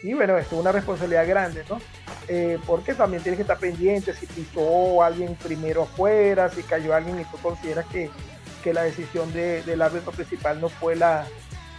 Y 0.04 0.14
bueno, 0.14 0.38
esto 0.38 0.56
es 0.56 0.62
una 0.62 0.74
responsabilidad 0.74 1.26
grande, 1.26 1.64
¿no? 1.70 1.80
Eh, 2.28 2.58
porque 2.66 2.96
también 2.96 3.22
tienes 3.22 3.38
que 3.38 3.44
estar 3.44 3.60
pendiente 3.60 4.14
si 4.14 4.26
pisó 4.26 5.04
alguien 5.04 5.36
primero 5.36 5.84
afuera, 5.84 6.50
si 6.50 6.64
cayó 6.64 6.96
alguien 6.96 7.20
y 7.20 7.26
tú 7.26 7.38
consideras 7.38 7.86
que, 7.86 8.10
que 8.64 8.74
la 8.74 8.84
decisión 8.84 9.32
de, 9.32 9.62
del 9.64 9.82
árbitro 9.82 10.12
principal 10.12 10.60
no 10.60 10.70
fue 10.70 10.96
la, 10.96 11.28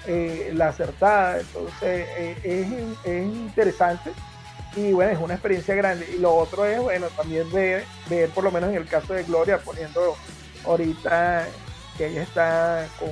eh, 0.06 0.52
la 0.55 0.68
acertada. 0.68 1.40
Entonces 1.40 2.06
eh, 2.16 2.36
es, 2.44 3.05
es, 3.05 3.24
interesante 3.24 4.12
y 4.77 4.93
bueno, 4.93 5.10
es 5.12 5.18
una 5.18 5.35
experiencia 5.35 5.74
grande. 5.74 6.09
Y 6.16 6.20
lo 6.20 6.35
otro 6.35 6.64
es, 6.64 6.81
bueno, 6.81 7.09
también 7.16 7.51
ver, 7.52 7.85
ver 8.09 8.31
por 8.31 8.44
lo 8.44 8.52
menos 8.52 8.70
en 8.70 8.77
el 8.77 8.86
caso 8.86 9.14
de 9.14 9.24
Gloria, 9.24 9.59
poniendo 9.59 10.16
ahorita 10.64 11.48
que 11.98 12.06
ella 12.06 12.23
está 12.23 12.86
con, 13.01 13.10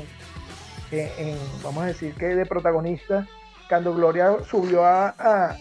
en, 0.93 1.39
vamos 1.63 1.83
a 1.83 1.87
decir 1.87 2.15
que 2.15 2.27
de 2.27 2.47
protagonista 2.47 3.27
cuando 3.69 3.95
Gloria 3.95 4.37
subió 4.49 4.85
a, 4.85 5.57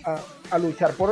luchar 0.60 0.94
por, 0.94 1.12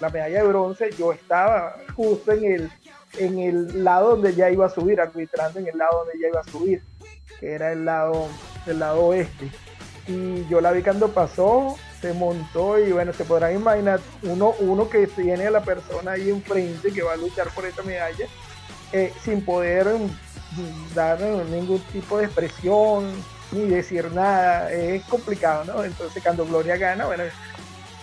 la 0.00 0.08
medalla 0.08 0.42
de 0.42 0.48
bronce, 0.48 0.90
yo 0.96 1.12
estaba 1.12 1.76
justo 1.96 2.32
en 2.32 2.44
el, 2.44 2.70
en 3.18 3.38
el 3.38 3.84
lado 3.84 4.10
donde 4.10 4.30
ella 4.30 4.50
iba 4.50 4.66
a 4.66 4.70
subir, 4.70 5.00
arbitrando 5.00 5.58
en 5.58 5.68
el 5.68 5.78
lado 5.78 5.98
donde 5.98 6.12
ella 6.18 6.28
iba 6.28 6.40
a 6.40 6.44
subir, 6.44 6.82
que 7.40 7.52
era 7.52 7.72
el 7.72 7.84
lado, 7.84 8.28
el 8.66 8.78
lado 8.78 9.06
oeste. 9.06 9.50
Y 10.06 10.46
yo 10.48 10.60
la 10.60 10.72
vi 10.72 10.82
cuando 10.82 11.08
pasó, 11.08 11.76
se 12.00 12.12
montó 12.12 12.78
y 12.78 12.92
bueno, 12.92 13.12
se 13.12 13.24
podrán 13.24 13.54
imaginar 13.54 14.00
uno, 14.22 14.54
uno 14.60 14.88
que 14.88 15.06
tiene 15.06 15.46
a 15.46 15.50
la 15.50 15.62
persona 15.62 16.12
ahí 16.12 16.30
enfrente 16.30 16.92
que 16.92 17.02
va 17.02 17.14
a 17.14 17.16
luchar 17.16 17.48
por 17.48 17.66
esta 17.66 17.82
medalla, 17.82 18.26
eh, 18.92 19.12
sin 19.22 19.44
poder 19.44 19.86
mm, 19.86 20.94
dar 20.94 21.20
ningún 21.20 21.80
tipo 21.92 22.18
de 22.18 22.24
expresión, 22.24 23.12
ni 23.52 23.66
decir 23.66 24.10
nada, 24.12 24.72
es 24.72 25.04
complicado, 25.04 25.64
¿no? 25.64 25.84
Entonces 25.84 26.22
cuando 26.22 26.44
Gloria 26.46 26.76
gana, 26.76 27.06
bueno, 27.06 27.24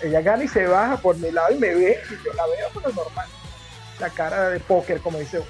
ella 0.01 0.21
gana 0.21 0.43
y 0.43 0.47
se 0.47 0.65
baja 0.67 0.97
por 0.97 1.17
mi 1.17 1.31
lado 1.31 1.53
y 1.53 1.59
me 1.59 1.73
ve, 1.73 1.99
y 2.09 2.25
yo 2.25 2.33
la 2.33 2.45
veo, 2.47 2.69
pero 2.73 2.93
normal, 2.93 3.27
la 3.99 4.09
cara 4.09 4.49
de 4.49 4.59
póker, 4.59 4.99
como 4.99 5.19
dice 5.19 5.41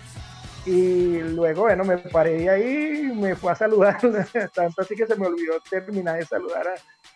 Y 0.65 1.19
luego, 1.19 1.63
bueno, 1.63 1.83
me 1.83 1.97
paré 1.97 2.39
de 2.39 2.49
ahí, 2.49 3.11
me 3.15 3.35
fue 3.35 3.51
a 3.51 3.55
saludar, 3.55 3.99
tanto 4.53 4.81
así 4.81 4.95
que 4.95 5.07
se 5.07 5.15
me 5.15 5.27
olvidó 5.27 5.59
terminar 5.69 6.17
de 6.17 6.25
saludar 6.25 6.67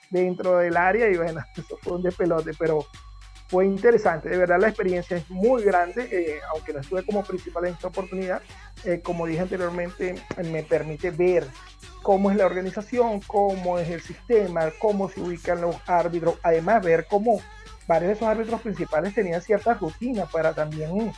dentro 0.09 0.57
del 0.57 0.77
área 0.77 1.09
y 1.09 1.17
bueno, 1.17 1.43
eso 1.55 1.77
fue 1.81 1.93
un 1.93 2.03
despelote, 2.03 2.51
pero 2.57 2.85
fue 3.49 3.65
interesante, 3.65 4.29
de 4.29 4.37
verdad 4.37 4.59
la 4.59 4.67
experiencia 4.67 5.17
es 5.17 5.27
muy 5.29 5.63
grande, 5.63 6.07
eh, 6.11 6.39
aunque 6.53 6.71
no 6.71 6.81
estuve 6.81 7.03
como 7.03 7.23
principal 7.23 7.65
en 7.65 7.73
esta 7.73 7.87
oportunidad, 7.87 8.43
eh, 8.85 9.01
como 9.03 9.25
dije 9.25 9.41
anteriormente, 9.41 10.15
me 10.43 10.61
permite 10.61 11.09
ver 11.09 11.47
cómo 12.03 12.29
es 12.29 12.37
la 12.37 12.45
organización, 12.45 13.21
cómo 13.21 13.79
es 13.79 13.89
el 13.89 14.01
sistema, 14.01 14.71
cómo 14.77 15.09
se 15.09 15.19
ubican 15.19 15.61
los 15.61 15.75
árbitros, 15.87 16.35
además 16.43 16.83
ver 16.85 17.07
cómo 17.09 17.41
varios 17.87 18.09
de 18.09 18.13
esos 18.13 18.27
árbitros 18.27 18.61
principales 18.61 19.15
tenían 19.15 19.41
ciertas 19.41 19.79
rutinas 19.79 20.31
para 20.31 20.53
también 20.53 21.11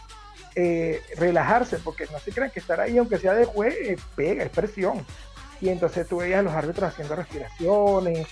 eh, 0.56 1.02
relajarse, 1.18 1.80
porque 1.80 2.06
no 2.14 2.20
se 2.20 2.32
crean 2.32 2.50
que 2.50 2.62
estar 2.62 2.80
ahí, 2.80 2.98
aunque 2.98 3.18
sea 3.18 3.34
de 3.34 3.44
juez, 3.44 3.76
pega, 4.16 4.46
es 4.46 4.50
presión. 4.50 5.06
Y 5.60 5.68
entonces 5.68 6.08
tú 6.08 6.18
veías 6.18 6.40
a 6.40 6.44
los 6.44 6.54
árbitros 6.54 6.90
haciendo 6.90 7.14
respiraciones, 7.14 8.26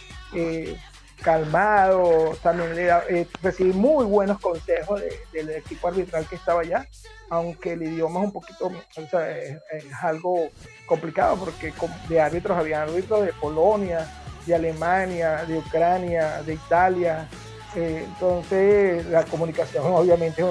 calmado, 1.21 2.35
también 2.41 2.75
le 2.75 2.89
eh, 3.09 3.27
recibí 3.41 3.73
muy 3.73 4.05
buenos 4.05 4.39
consejos 4.39 5.01
del 5.33 5.49
equipo 5.49 5.87
arbitral 5.87 6.25
que 6.27 6.35
estaba 6.35 6.61
allá, 6.61 6.87
aunque 7.29 7.73
el 7.73 7.83
idioma 7.83 8.21
es 8.21 8.25
un 8.27 8.31
poquito, 8.31 8.71
es, 8.95 9.59
algo 10.01 10.49
complicado 10.85 11.37
porque 11.37 11.73
de 12.07 12.21
árbitros 12.21 12.57
había 12.57 12.83
árbitros 12.83 13.25
de 13.25 13.33
Polonia, 13.33 14.07
de 14.45 14.55
Alemania, 14.55 15.45
de 15.45 15.57
Ucrania, 15.57 16.41
de 16.43 16.53
Italia, 16.53 17.27
eh, 17.75 18.05
entonces 18.05 19.05
la 19.07 19.23
comunicación 19.25 19.85
obviamente 19.87 20.41
es 20.41 20.47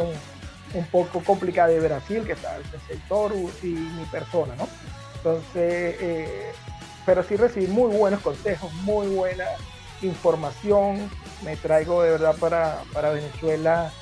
un, 0.75 0.85
poco 0.93 1.25
complicada 1.25 1.69
de 1.69 1.81
Brasil, 1.81 2.25
que 2.25 2.33
está 2.33 2.57
el 2.57 2.65
sector 2.87 3.33
y 3.63 3.67
mi 3.67 4.05
persona, 4.11 4.55
¿no? 4.57 4.69
Entonces, 5.17 5.97
eh, 6.01 6.53
pero 7.07 7.23
sí 7.23 7.37
recibí 7.37 7.67
muy 7.69 7.97
buenos 7.97 8.21
consejos, 8.21 8.73
muy 8.85 9.09
buenas 9.09 9.49
información, 10.03 11.11
me 11.43 11.57
traigo 11.57 12.03
de 12.03 12.11
verdad 12.11 12.37
para, 12.39 12.83
para 12.93 13.11
Venezuela 13.11 13.93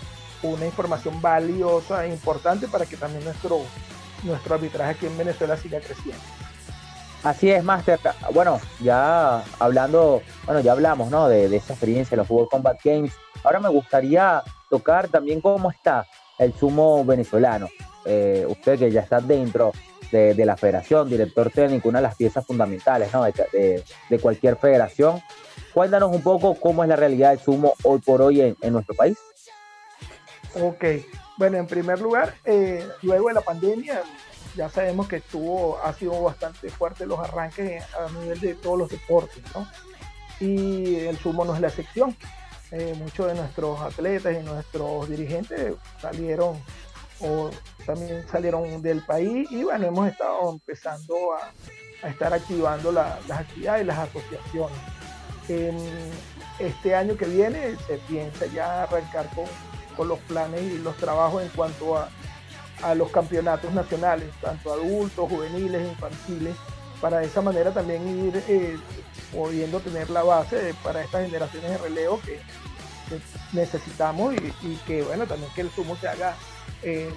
una 0.43 0.67
información 0.67 1.21
valiosa 1.21 2.05
e 2.05 2.13
importante 2.13 2.69
para 2.69 2.87
que 2.87 2.97
también 2.97 3.25
nuestro, 3.25 3.61
nuestro 4.23 4.55
arbitraje 4.55 4.93
aquí 4.93 5.07
en 5.07 5.17
Venezuela 5.17 5.57
siga 5.57 5.81
creciendo. 5.81 6.23
Así 7.23 7.51
es, 7.51 7.65
Master. 7.65 7.99
Bueno, 8.33 8.61
ya 8.81 9.43
hablando, 9.59 10.23
bueno, 10.45 10.61
ya 10.61 10.73
hablamos, 10.73 11.11
¿no? 11.11 11.29
De, 11.29 11.47
esa 11.57 11.73
experiencia 11.73 12.11
de 12.11 12.19
los 12.19 12.31
World 12.31 12.49
Combat 12.51 12.79
Games. 12.85 13.13
Ahora 13.43 13.59
me 13.59 13.69
gustaría 13.69 14.43
tocar 14.71 15.09
también 15.09 15.41
cómo 15.41 15.71
está 15.71 16.07
el 16.39 16.55
sumo 16.55 17.05
venezolano. 17.05 17.69
Eh, 18.05 18.47
usted 18.49 18.79
que 18.79 18.93
ya 18.93 19.01
está 19.01 19.21
dentro 19.21 19.73
de, 20.13 20.45
la 20.45 20.57
federación, 20.57 21.09
director 21.09 21.51
técnico, 21.51 21.89
una 21.89 21.99
de 21.99 22.05
las 22.05 22.15
piezas 22.15 22.47
fundamentales, 22.47 23.13
¿no? 23.13 23.25
de, 23.25 23.83
de 24.09 24.19
cualquier 24.21 24.57
federación. 24.57 25.21
Cuéntanos 25.77 26.11
un 26.11 26.23
poco 26.23 26.55
cómo 26.55 26.83
es 26.85 26.89
la 26.89 26.97
realidad 26.97 27.33
del 27.33 27.39
sumo 27.39 27.75
hoy 27.83 27.99
por 27.99 28.23
hoy 28.23 28.41
en, 28.41 28.73
nuestro 28.73 28.95
país. 28.95 29.19
Ok, 30.55 30.83
bueno, 31.37 31.59
en 31.59 31.67
primer 31.67 32.01
lugar, 32.01 32.35
eh, 32.47 32.89
luego 33.03 33.29
de 33.29 33.35
la 33.35 33.43
pandemia, 33.43 34.01
ya 34.57 34.71
sabemos 34.71 35.07
que 35.07 35.17
estuvo, 35.17 35.79
ha 35.85 35.93
sido 35.93 36.23
bastante 36.23 36.71
fuerte 36.71 37.05
los 37.05 37.19
arranques 37.19 37.85
a 37.95 38.11
nivel 38.21 38.41
de 38.41 38.55
todos 38.55 38.79
los 38.79 38.89
deportes, 38.89 39.43
¿no? 39.55 39.69
Y 40.41 40.95
el 40.95 41.19
sumo 41.19 41.45
no 41.45 41.55
es 41.55 41.61
la 41.61 41.69
excepción. 41.69 42.17
Eh, 42.71 42.95
muchos 42.97 43.27
de 43.27 43.35
nuestros 43.35 43.79
atletas 43.79 44.35
y 44.35 44.43
nuestros 44.43 45.11
dirigentes 45.11 45.75
salieron 46.01 46.59
o 47.21 47.51
también 47.85 48.27
salieron 48.29 48.81
del 48.81 49.05
país 49.05 49.47
y 49.53 49.63
bueno, 49.63 49.89
hemos 49.89 50.09
estado 50.09 50.53
empezando 50.53 51.35
a, 51.35 52.09
estar 52.09 52.33
activando 52.33 52.93
las 52.93 53.31
actividades 53.31 53.83
y 53.83 53.87
las 53.87 53.99
asociaciones. 53.99 54.97
Este 56.59 56.95
año 56.95 57.17
que 57.17 57.27
viene 57.27 57.77
se 57.87 57.99
piensa 58.09 58.47
ya 58.47 58.85
arrancar 58.85 59.29
con, 59.35 59.45
con 59.97 60.09
los 60.09 60.19
planes 60.21 60.63
y 60.63 60.79
los 60.79 60.97
trabajos 60.97 61.43
en 61.43 61.49
cuanto 61.51 61.97
a, 61.97 62.09
a 62.83 62.95
los 62.95 63.11
campeonatos 63.11 63.73
nacionales, 63.73 64.29
tanto 64.41 64.73
adultos, 64.73 65.29
juveniles, 65.29 65.87
infantiles, 65.89 66.57
para 67.01 67.19
de 67.19 67.27
esa 67.27 67.43
manera 67.43 67.73
también 67.73 68.27
ir 68.27 68.43
eh, 68.49 68.77
pudiendo 69.33 69.81
tener 69.81 70.11
la 70.11 70.23
base 70.23 70.75
para 70.83 71.03
estas 71.03 71.27
generaciones 71.27 71.71
de 71.71 71.79
relevo 71.79 72.21
que, 72.21 72.41
necesitamos 73.53 74.35
y, 74.63 74.77
que 74.87 75.03
bueno 75.03 75.27
también 75.27 75.53
que 75.55 75.61
el 75.61 75.71
sumo 75.71 75.97
se 75.97 76.09
haga 76.09 76.35
eh, 76.83 77.09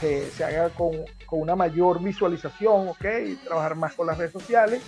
se, 0.00 0.30
se, 0.30 0.44
haga 0.44 0.70
con, 0.70 0.92
con, 1.26 1.40
una 1.40 1.56
mayor 1.56 2.02
visualización, 2.02 2.88
ok, 2.88 3.04
y 3.26 3.34
trabajar 3.36 3.74
más 3.76 3.94
con 3.94 4.06
las 4.06 4.18
redes 4.18 4.32
sociales. 4.32 4.82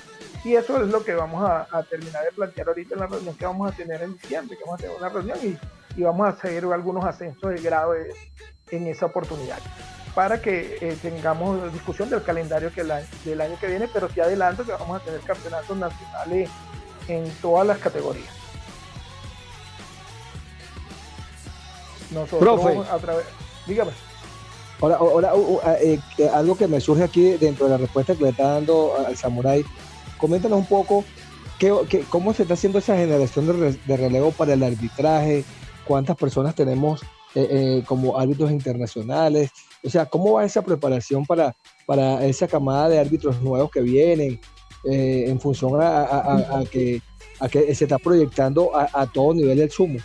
Y 0.45 0.55
eso 0.55 0.81
es 0.83 0.89
lo 0.89 1.05
que 1.05 1.15
vamos 1.15 1.49
a, 1.49 1.67
a, 1.71 1.83
terminar 1.83 2.25
de 2.25 2.33
plantear 2.33 2.69
ahorita 2.69 2.95
en 2.95 3.01
la 3.01 3.07
reunión 3.07 3.37
que 3.37 3.47
vamos 3.47 3.73
a 3.73 3.75
tener 3.75 4.03
en 4.03 4.13
diciembre, 4.13 4.57
que 4.57 4.65
vamos 4.65 4.81
a 4.81 4.83
tener 4.83 4.97
una 4.97 5.09
reunión 5.09 5.39
y, 5.43 6.01
y 6.01 6.03
vamos 6.03 6.27
a 6.27 6.31
hacer 6.31 6.65
algunos 6.65 7.05
ascensos 7.05 7.51
de 7.51 7.61
grado 7.61 7.93
de, 7.93 8.15
en 8.71 8.87
esa 8.87 9.07
oportunidad 9.07 9.59
para 10.17 10.41
que 10.41 10.79
eh, 10.81 10.97
tengamos 11.03 11.71
discusión 11.75 12.09
del 12.09 12.23
calendario 12.23 12.73
que 12.73 12.83
la, 12.83 13.03
del 13.23 13.39
año 13.39 13.59
que 13.61 13.67
viene, 13.67 13.87
pero 13.93 14.09
sí 14.09 14.19
adelanto 14.19 14.65
que 14.65 14.73
vamos 14.73 15.01
a 15.01 15.05
tener 15.05 15.21
campeonatos 15.21 15.77
nacionales 15.77 16.49
en 17.07 17.31
todas 17.43 17.67
las 17.67 17.79
categorías. 17.79 18.33
Nosotros 22.11 22.61
Profe. 22.63 22.91
a 22.91 22.97
través, 22.97 23.27
dígame. 23.67 23.93
Ahora, 24.81 24.97
ahora 24.97 25.33
eh, 25.81 25.99
algo 26.33 26.57
que 26.57 26.69
me 26.69 26.81
surge 26.81 27.03
aquí 27.03 27.31
dentro 27.33 27.67
de 27.67 27.73
la 27.73 27.79
respuesta 27.79 28.15
que 28.15 28.25
le 28.25 28.31
está 28.31 28.55
dando 28.55 28.95
al 29.07 29.17
Samurai, 29.17 29.65
coméntanos 30.19 30.59
un 30.59 30.67
poco 30.67 31.05
qué, 31.59 31.75
qué, 31.89 32.05
cómo 32.11 32.35
se 32.35 32.43
está 32.43 32.55
haciendo 32.55 32.79
esa 32.79 32.97
generación 32.97 33.47
de, 33.47 33.53
re, 33.53 33.79
de, 33.87 33.97
relevo 33.97 34.33
para 34.33 34.53
el 34.53 34.63
arbitraje, 34.63 35.45
cuántas 35.87 36.17
personas 36.17 36.55
tenemos 36.55 37.03
eh, 37.37 37.49
eh, 37.51 37.83
como 37.87 38.19
árbitros 38.19 38.51
internacionales, 38.51 39.51
o 39.85 39.91
sea, 39.91 40.07
cómo 40.07 40.33
va 40.33 40.45
esa 40.47 40.63
preparación 40.63 41.27
para, 41.27 41.55
para 41.85 42.25
esa 42.25 42.49
camada 42.49 42.89
de 42.89 42.99
árbitros 42.99 43.43
nuevos 43.43 43.71
que 43.71 43.83
vienen 43.83 44.41
eh, 44.85 45.25
en 45.29 45.39
función 45.39 45.79
a, 45.81 46.05
a, 46.05 46.61
a, 46.61 46.65
que, 46.65 47.03
se 47.75 47.85
está 47.85 47.99
proyectando 47.99 48.71
a, 48.75 49.07
todo 49.13 49.35
nivel 49.35 49.59
del 49.59 49.71
sumo. 49.71 49.99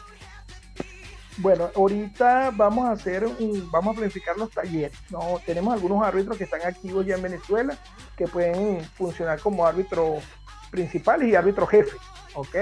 Bueno, 1.41 1.71
ahorita 1.75 2.51
vamos 2.53 2.85
a 2.85 2.91
hacer 2.91 3.25
un, 3.25 3.67
vamos 3.71 3.95
a 3.95 3.97
planificar 3.97 4.37
los 4.37 4.51
talleres. 4.51 4.95
¿no? 5.09 5.41
Tenemos 5.43 5.73
algunos 5.73 6.05
árbitros 6.05 6.37
que 6.37 6.43
están 6.43 6.61
activos 6.61 7.03
ya 7.03 7.15
en 7.15 7.23
Venezuela 7.23 7.75
que 8.15 8.27
pueden 8.27 8.83
funcionar 8.83 9.39
como 9.39 9.65
árbitros 9.65 10.23
principales 10.69 11.29
y 11.29 11.35
árbitros 11.35 11.67
jefes, 11.67 11.99
¿ok? 12.35 12.55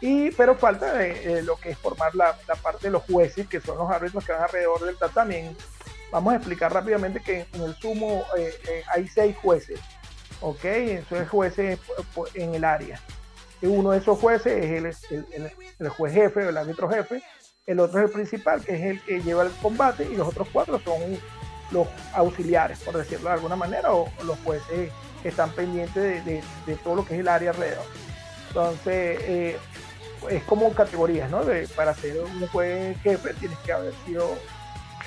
Y, 0.00 0.32
pero 0.32 0.56
falta 0.56 1.06
eh, 1.06 1.42
lo 1.42 1.56
que 1.56 1.70
es 1.70 1.78
formar 1.78 2.12
la, 2.16 2.36
parte 2.60 2.88
de 2.88 2.90
los 2.90 3.04
jueces, 3.04 3.46
que 3.46 3.60
son 3.60 3.78
los 3.78 3.88
árbitros 3.88 4.24
que 4.24 4.32
van 4.32 4.42
alrededor 4.42 4.84
del 4.84 4.96
tatami. 4.96 5.56
Vamos 6.10 6.32
a 6.32 6.36
explicar 6.36 6.72
rápidamente 6.72 7.20
que 7.20 7.46
en 7.52 7.62
el 7.62 7.74
sumo 7.76 8.24
eh, 8.36 8.52
eh, 8.68 8.82
hay 8.94 9.06
seis 9.06 9.36
jueces, 9.40 9.78
¿ok? 10.40 10.64
Esos 10.64 11.28
jueces 11.28 11.78
en 12.34 12.54
el 12.54 12.64
área. 12.64 13.00
Uno 13.62 13.92
de 13.92 13.98
esos 13.98 14.18
jueces 14.18 14.86
es 14.86 15.10
el, 15.10 15.52
el, 15.78 15.88
juez 15.88 16.12
jefe 16.12 16.48
el 16.48 16.56
árbitro 16.56 16.88
jefe, 16.88 17.22
el 17.68 17.80
otro 17.80 18.00
es 18.00 18.06
el 18.06 18.10
principal, 18.10 18.64
que 18.64 18.74
es 18.74 18.82
el 18.82 19.02
que 19.02 19.20
lleva 19.20 19.42
el 19.42 19.52
combate, 19.62 20.08
y 20.10 20.16
los 20.16 20.26
otros 20.26 20.48
cuatro 20.50 20.80
son 20.82 21.00
los 21.70 21.86
auxiliares, 22.14 22.78
por 22.80 22.96
decirlo 22.96 23.28
de 23.28 23.34
alguna 23.34 23.56
manera, 23.56 23.92
o 23.92 24.08
los 24.24 24.38
jueces 24.38 24.90
que 25.22 25.28
están 25.28 25.50
pendientes 25.50 26.24
de, 26.24 26.42
de, 26.66 26.76
todo 26.76 26.94
lo 26.94 27.04
que 27.04 27.14
es 27.14 27.20
el 27.20 27.28
área 27.28 27.50
alrededor. 27.50 27.84
Entonces, 28.48 29.20
eh, 29.20 29.58
es 30.30 30.42
como 30.44 30.72
categorías, 30.72 31.30
¿no? 31.30 31.42
Para 31.76 31.92
ser 31.92 32.18
un 32.20 32.46
juez 32.48 32.98
jefe 33.02 33.34
tienes 33.34 33.58
que 33.58 33.72
haber 33.72 33.92
sido 34.06 34.30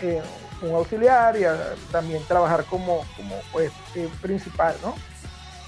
eh, 0.04 0.22
un 0.62 0.76
auxiliar 0.76 1.36
y 1.38 1.44
también 1.92 2.24
trabajar 2.28 2.64
como, 2.66 3.04
como 3.18 3.42
juez 3.52 3.72
eh, 3.96 4.08
principal, 4.22 4.76
¿no? 4.84 4.94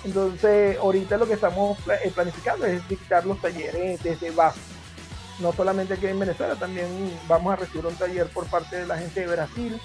Entonces, 0.04 0.78
ahorita 0.78 1.18
lo 1.18 1.26
que 1.26 1.34
estamos 1.34 1.80
planificando 2.14 2.68
es 2.68 2.88
dictar 2.88 3.26
los 3.26 3.42
talleres 3.42 4.04
desde 4.04 4.30
base 4.30 4.60
no 5.40 5.52
solamente 5.54 5.96
aquí 5.96 6.08
en 6.08 6.20
Venezuela, 6.20 6.56
también 6.56 6.88
vamos 7.28 7.54
a 7.54 7.56
recibir 7.56 7.86
un 7.86 7.96
taller 7.96 8.28
por 8.28 8.46
parte 8.48 8.78
de 8.78 8.88
la 8.88 8.98
gente 8.98 9.22
de 9.22 9.28
Brasil, 9.28 9.80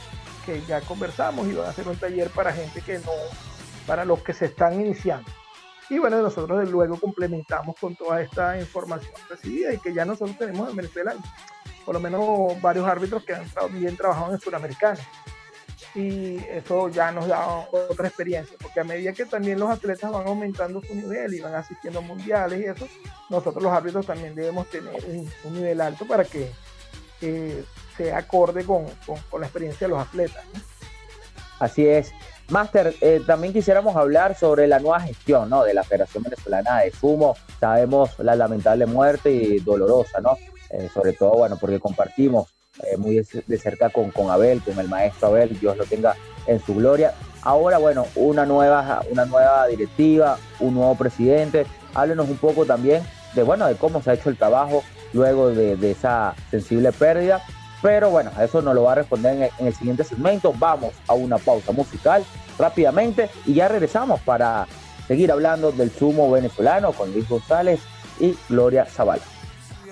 que 0.44 0.62
ya 0.66 0.80
conversamos, 0.80 1.46
y 1.46 1.54
van 1.54 1.66
a 1.66 1.70
hacer 1.70 1.88
un 1.88 1.96
taller 1.96 2.30
para 2.30 2.52
gente 2.52 2.80
que 2.80 2.98
no, 2.98 3.12
para 3.86 4.04
los 4.04 4.22
que 4.22 4.32
se 4.32 4.46
están 4.46 4.80
iniciando. 4.80 5.30
Y 5.90 5.98
bueno, 5.98 6.20
nosotros 6.20 6.68
luego 6.68 6.98
complementamos 6.98 7.74
con 7.80 7.96
toda 7.96 8.20
esta 8.20 8.58
información 8.58 9.12
recibida 9.28 9.72
y 9.72 9.78
que 9.78 9.94
ya 9.94 10.04
nosotros 10.04 10.36
tenemos 10.36 10.68
en 10.68 10.76
Venezuela 10.76 11.14
por 11.86 11.94
lo 11.94 12.00
menos 12.00 12.60
varios 12.60 12.86
árbitros 12.86 13.24
que 13.24 13.32
han 13.32 13.46
bien 13.72 13.96
trabajado 13.96 14.34
en 14.34 14.40
Suramericana 14.40 15.00
y 15.98 16.38
eso 16.48 16.88
ya 16.90 17.10
nos 17.10 17.26
da 17.26 17.66
otra 17.90 18.06
experiencia, 18.06 18.56
porque 18.60 18.78
a 18.78 18.84
medida 18.84 19.12
que 19.12 19.24
también 19.24 19.58
los 19.58 19.68
atletas 19.68 20.12
van 20.12 20.28
aumentando 20.28 20.80
su 20.80 20.94
nivel 20.94 21.34
y 21.34 21.40
van 21.40 21.56
asistiendo 21.56 21.98
a 21.98 22.02
mundiales 22.02 22.60
y 22.60 22.64
eso, 22.66 22.86
nosotros 23.28 23.60
los 23.60 23.72
árbitros 23.72 24.06
también 24.06 24.32
debemos 24.32 24.70
tener 24.70 24.94
un 25.42 25.54
nivel 25.54 25.80
alto 25.80 26.06
para 26.06 26.24
que 26.24 26.52
eh, 27.20 27.64
sea 27.96 28.18
acorde 28.18 28.64
con, 28.64 28.86
con, 29.28 29.40
la 29.40 29.48
experiencia 29.48 29.88
de 29.88 29.94
los 29.94 30.00
atletas. 30.00 30.44
¿no? 30.54 30.60
Así 31.58 31.84
es. 31.84 32.12
Máster, 32.48 32.94
eh, 33.00 33.20
también 33.26 33.52
quisiéramos 33.52 33.96
hablar 33.96 34.36
sobre 34.36 34.68
la 34.68 34.78
nueva 34.78 35.00
gestión 35.00 35.50
¿no? 35.50 35.64
de 35.64 35.74
la 35.74 35.82
Federación 35.82 36.22
Venezolana 36.22 36.78
de 36.78 36.92
Sumo. 36.92 37.36
Sabemos 37.58 38.16
la 38.20 38.36
lamentable 38.36 38.86
muerte 38.86 39.32
y 39.32 39.58
dolorosa, 39.58 40.20
¿no? 40.20 40.36
Eh, 40.70 40.88
sobre 40.94 41.12
todo, 41.12 41.32
bueno, 41.32 41.56
porque 41.60 41.80
compartimos 41.80 42.54
eh, 42.84 42.96
muy 42.96 43.16
de 43.46 43.58
cerca 43.58 43.90
con, 43.90 44.10
con 44.10 44.30
Abel, 44.30 44.62
con 44.62 44.78
el 44.78 44.88
maestro 44.88 45.28
Abel, 45.28 45.58
Dios 45.58 45.76
lo 45.76 45.84
tenga 45.84 46.14
en 46.46 46.60
su 46.64 46.74
gloria. 46.74 47.14
Ahora, 47.42 47.78
bueno, 47.78 48.06
una 48.14 48.44
nueva, 48.44 49.02
una 49.10 49.24
nueva 49.24 49.66
directiva, 49.68 50.38
un 50.60 50.74
nuevo 50.74 50.94
presidente. 50.96 51.66
Háblenos 51.94 52.28
un 52.28 52.36
poco 52.36 52.66
también 52.66 53.02
de, 53.34 53.42
bueno, 53.42 53.66
de 53.66 53.76
cómo 53.76 54.02
se 54.02 54.10
ha 54.10 54.14
hecho 54.14 54.30
el 54.30 54.36
trabajo 54.36 54.82
luego 55.12 55.50
de, 55.50 55.90
esa 55.90 56.34
sensible 56.50 56.92
pérdida. 56.92 57.42
Pero 57.80 58.10
bueno, 58.10 58.32
eso 58.42 58.60
nos 58.60 58.74
lo 58.74 58.82
va 58.82 58.92
a 58.92 58.96
responder 58.96 59.50
en 59.58 59.66
el 59.66 59.74
siguiente 59.74 60.02
segmento. 60.02 60.52
Vamos 60.58 60.92
a 61.06 61.14
una 61.14 61.38
pausa 61.38 61.70
musical 61.70 62.24
rápidamente 62.58 63.30
y 63.46 63.54
ya 63.54 63.68
regresamos 63.68 64.20
para 64.22 64.66
seguir 65.06 65.30
hablando 65.30 65.70
del 65.70 65.90
sumo 65.90 66.30
venezolano 66.30 66.92
con 66.92 67.12
Luis 67.12 67.28
González 67.28 67.80
y 68.18 68.36
Gloria 68.48 68.84
Zavala. 68.84 69.37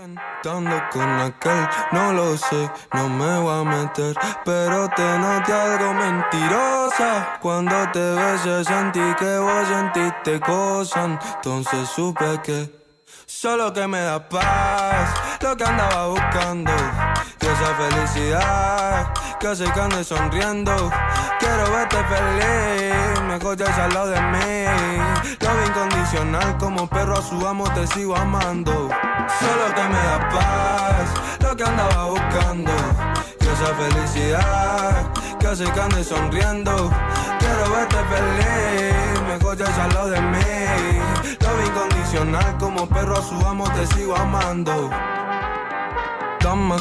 Estando 0.07 0.81
con 0.93 1.21
aquel, 1.21 1.69
no 1.91 2.13
lo 2.13 2.37
sé, 2.37 2.71
no 2.93 3.09
me 3.09 3.41
voy 3.41 3.61
a 3.61 3.65
meter, 3.65 4.17
pero 4.45 4.89
te 4.91 5.19
noté 5.19 5.53
algo 5.53 5.95
mentirosa. 5.95 7.39
Cuando 7.41 7.75
te 7.93 8.15
besé 8.15 8.65
sentí 8.65 9.01
que 9.19 9.39
vos 9.39 9.67
sentiste 9.67 10.39
cosas, 10.39 11.19
entonces 11.35 11.89
supe 11.89 12.41
que 12.45 12.71
solo 13.27 13.73
que 13.73 13.89
me 13.89 14.01
da 14.01 14.29
paz, 14.29 15.13
lo 15.41 15.57
que 15.57 15.65
andaba 15.65 16.07
buscando, 16.07 16.73
y 17.41 17.47
esa 17.47 17.75
felicidad 17.75 19.13
que 19.41 19.49
hace 19.49 19.65
que 19.65 19.81
ande 19.81 20.05
sonriendo. 20.05 20.91
Quiero 21.41 21.71
verte 21.73 21.97
feliz, 22.05 23.23
mejor 23.23 23.57
ya 23.57 23.85
al 23.85 23.93
lado 23.93 24.11
de 24.11 24.21
mí. 24.21 25.37
Todo 25.39 25.67
incondicional, 25.67 26.57
como 26.59 26.89
perro 26.89 27.19
a 27.19 27.23
su 27.23 27.45
amo 27.45 27.65
te 27.75 27.87
sigo 27.89 28.17
amando. 28.17 28.89
Solo 29.41 29.75
que 29.75 29.83
me 29.83 30.03
da 30.11 30.29
paz, 30.29 31.09
lo 31.41 31.57
que 31.57 31.65
andaba 31.65 32.07
buscando. 32.07 32.73
Y 33.41 33.45
esa 33.45 33.75
felicidad 33.75 35.07
hace 35.47 35.65
que 35.65 35.81
ande 35.81 36.05
sonriendo. 36.05 36.91
Quiero 37.39 37.71
verte 37.71 37.97
feliz, 37.97 39.23
mejor 39.29 39.57
ya 39.57 39.85
al 39.85 39.95
lado 39.95 40.11
de 40.11 40.21
mí. 40.21 41.37
Todo 41.39 41.65
incondicional, 41.65 42.59
como 42.59 42.89
perro 42.89 43.19
a 43.19 43.23
su 43.23 43.35
amo 43.47 43.65
te 43.73 43.87
sigo 43.95 44.17
amando 44.17 44.91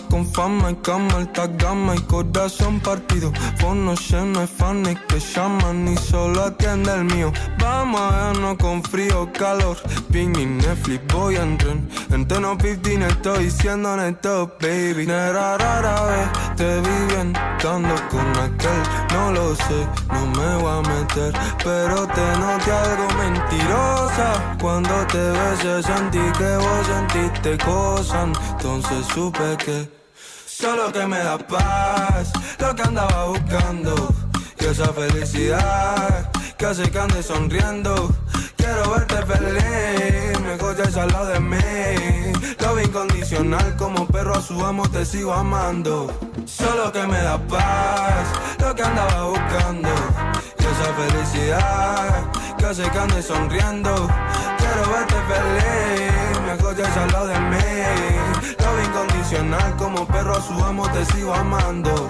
con 0.10 0.26
fama 0.26 0.72
y 0.72 0.76
cama, 0.76 1.16
alta 1.16 1.48
gama 1.48 1.96
y 1.96 2.00
corazón 2.02 2.80
partido. 2.80 3.32
Fono 3.58 3.96
lleno 3.96 4.40
de 4.40 4.48
fans 4.48 4.98
que 5.08 5.20
llaman 5.20 5.88
y 5.88 5.98
solo 5.98 6.44
atiende 6.46 6.94
el 6.94 7.06
mío. 7.06 7.32
Vamos 7.60 8.02
a 8.02 8.32
vernos 8.32 8.58
con 8.58 8.82
frío, 8.84 9.30
calor. 9.34 9.78
Ping 10.12 10.36
y 10.38 10.46
Netflix, 10.46 11.02
voy 11.14 11.36
a 11.36 11.44
entrar. 11.44 11.78
En 12.12 12.28
tono 12.28 12.58
15 12.58 13.08
estoy 13.08 13.46
diciendo 13.46 13.94
honesto, 13.94 14.56
baby. 14.62 15.06
Nera 15.08 15.58
rara 15.58 16.04
vez 16.06 16.56
te 16.56 16.80
vi 16.82 17.14
bien, 17.14 17.34
estando 17.58 17.96
con 18.10 18.28
aquel. 18.46 18.82
No 19.14 19.32
lo 19.32 19.56
sé, 19.56 19.80
no 20.12 20.26
me 20.38 20.56
voy 20.62 20.72
a 20.72 20.82
meter. 20.90 21.34
Pero 21.64 22.08
te 22.08 22.26
noté 22.40 22.72
algo 22.72 23.08
mentirosa. 23.18 24.58
Cuando 24.62 24.96
te 25.08 25.32
besé 25.32 25.84
sentí 25.84 26.26
que 26.38 26.58
vos 26.58 26.88
sentiste 26.88 27.58
cosas. 27.66 28.30
Entonces 28.52 29.06
supe 29.14 29.58
que 29.58 29.65
solo 30.46 30.92
que 30.92 31.06
me 31.08 31.18
da 31.18 31.38
paz, 31.38 32.32
lo 32.60 32.76
que 32.76 32.82
andaba 32.84 33.26
buscando. 33.26 34.14
Y 34.60 34.66
esa 34.66 34.94
felicidad 34.94 36.30
que 36.58 36.66
hace 36.66 36.90
que 36.92 37.00
ande 37.00 37.24
sonriendo. 37.24 38.10
Quiero 38.58 38.92
verte 38.92 39.16
feliz, 39.26 40.40
me 40.42 40.54
escuchas 40.54 40.96
al 40.98 41.08
lado 41.10 41.28
de 41.28 41.40
mí. 41.40 42.34
Lo 42.60 42.80
incondicional, 42.80 43.76
como 43.78 44.08
perro 44.08 44.36
a 44.36 44.42
su 44.42 44.64
amo 44.66 44.88
te 44.90 45.06
sigo 45.06 45.34
amando. 45.34 46.12
Solo 46.46 46.92
que 46.92 47.06
me 47.08 47.18
da 47.18 47.38
paz, 47.48 48.28
lo 48.60 48.76
que 48.76 48.84
andaba 48.84 49.26
buscando. 49.26 49.90
Y 50.60 50.64
esa 50.64 50.94
felicidad 50.94 52.32
que 52.58 52.66
hace 52.66 52.84
que 52.84 53.00
ande 53.00 53.22
sonriendo. 53.22 54.10
Quiero 54.58 54.92
verte 54.92 55.16
feliz, 55.32 56.42
me 56.46 56.54
escuchas 56.54 56.98
al 56.98 57.12
lado 57.12 57.28
de 57.28 57.40
mí. 57.40 58.25
Incondicional, 58.96 59.76
como 59.76 60.08
perro 60.08 60.38
a 60.38 60.42
su 60.42 60.54
amo 60.64 60.90
te 60.94 61.04
sigo 61.08 61.34
amando. 61.34 62.08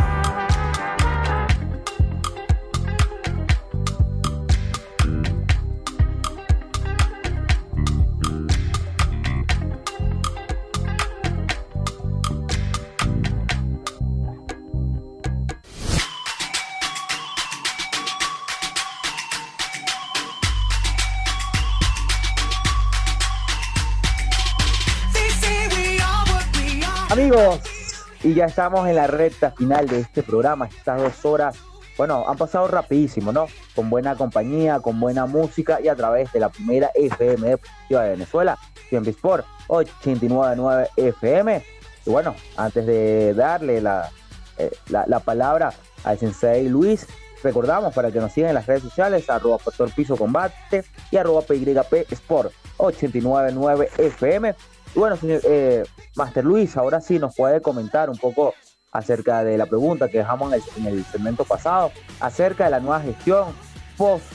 Y 28.24 28.36
ya 28.36 28.46
estamos 28.46 28.88
en 28.88 28.96
la 28.96 29.08
recta 29.08 29.50
final 29.50 29.88
de 29.88 30.02
este 30.02 30.22
programa, 30.22 30.68
estas 30.68 31.02
dos 31.02 31.26
horas. 31.26 31.58
Bueno, 31.98 32.24
han 32.28 32.38
pasado 32.38 32.68
rapidísimo, 32.68 33.32
¿no? 33.32 33.48
Con 33.74 33.90
buena 33.90 34.16
compañía, 34.16 34.80
con 34.80 35.00
buena 35.00 35.26
música 35.26 35.80
y 35.82 35.88
a 35.88 35.96
través 35.96 36.32
de 36.34 36.40
la 36.40 36.50
primera 36.50 36.92
FM 36.94 37.50
deportiva 37.50 38.04
de 38.04 38.10
Venezuela, 38.12 38.58
Siempre 38.90 39.12
Sport 39.12 39.44
899 39.68 40.90
FM. 40.98 41.64
Y 42.06 42.10
bueno, 42.12 42.36
antes 42.58 42.86
de 42.86 43.34
darle 43.34 43.82
la, 43.82 44.12
eh, 44.60 44.70
la, 44.90 45.06
la 45.08 45.20
palabra 45.20 45.74
al 46.04 46.20
sensei 46.20 46.70
Luis, 46.70 47.08
recordamos 47.42 47.92
para 47.96 48.12
que 48.12 48.20
nos 48.20 48.34
sigan 48.34 48.50
en 48.50 48.56
las 48.56 48.68
redes 48.68 48.84
sociales, 48.84 49.28
arroba 49.32 49.58
Factor 49.58 49.92
Piso 49.96 50.16
Combate 50.16 50.84
y 51.10 51.18
arroba 51.18 51.42
PYP 51.42 52.12
Sport 52.12 52.52
899 52.78 53.90
FM. 53.98 54.54
Bueno, 54.96 55.18
señor 55.18 55.42
eh, 55.44 55.84
Master 56.16 56.46
Luis, 56.46 56.78
ahora 56.78 57.02
sí 57.02 57.20
nos 57.20 57.36
puede 57.36 57.62
comentar 57.62 58.10
un 58.10 58.18
poco 58.18 58.54
acerca 58.92 59.44
de 59.44 59.58
la 59.58 59.66
pregunta 59.66 60.08
que 60.08 60.20
dejamos 60.20 60.54
en 60.54 60.62
el, 60.62 60.64
en 60.78 60.86
el 60.88 61.06
segmento 61.06 61.44
pasado, 61.44 61.92
acerca 62.22 62.66
de 62.66 62.72
la 62.72 62.80
nueva 62.80 63.02
gestión 63.02 63.54
post 63.98 64.26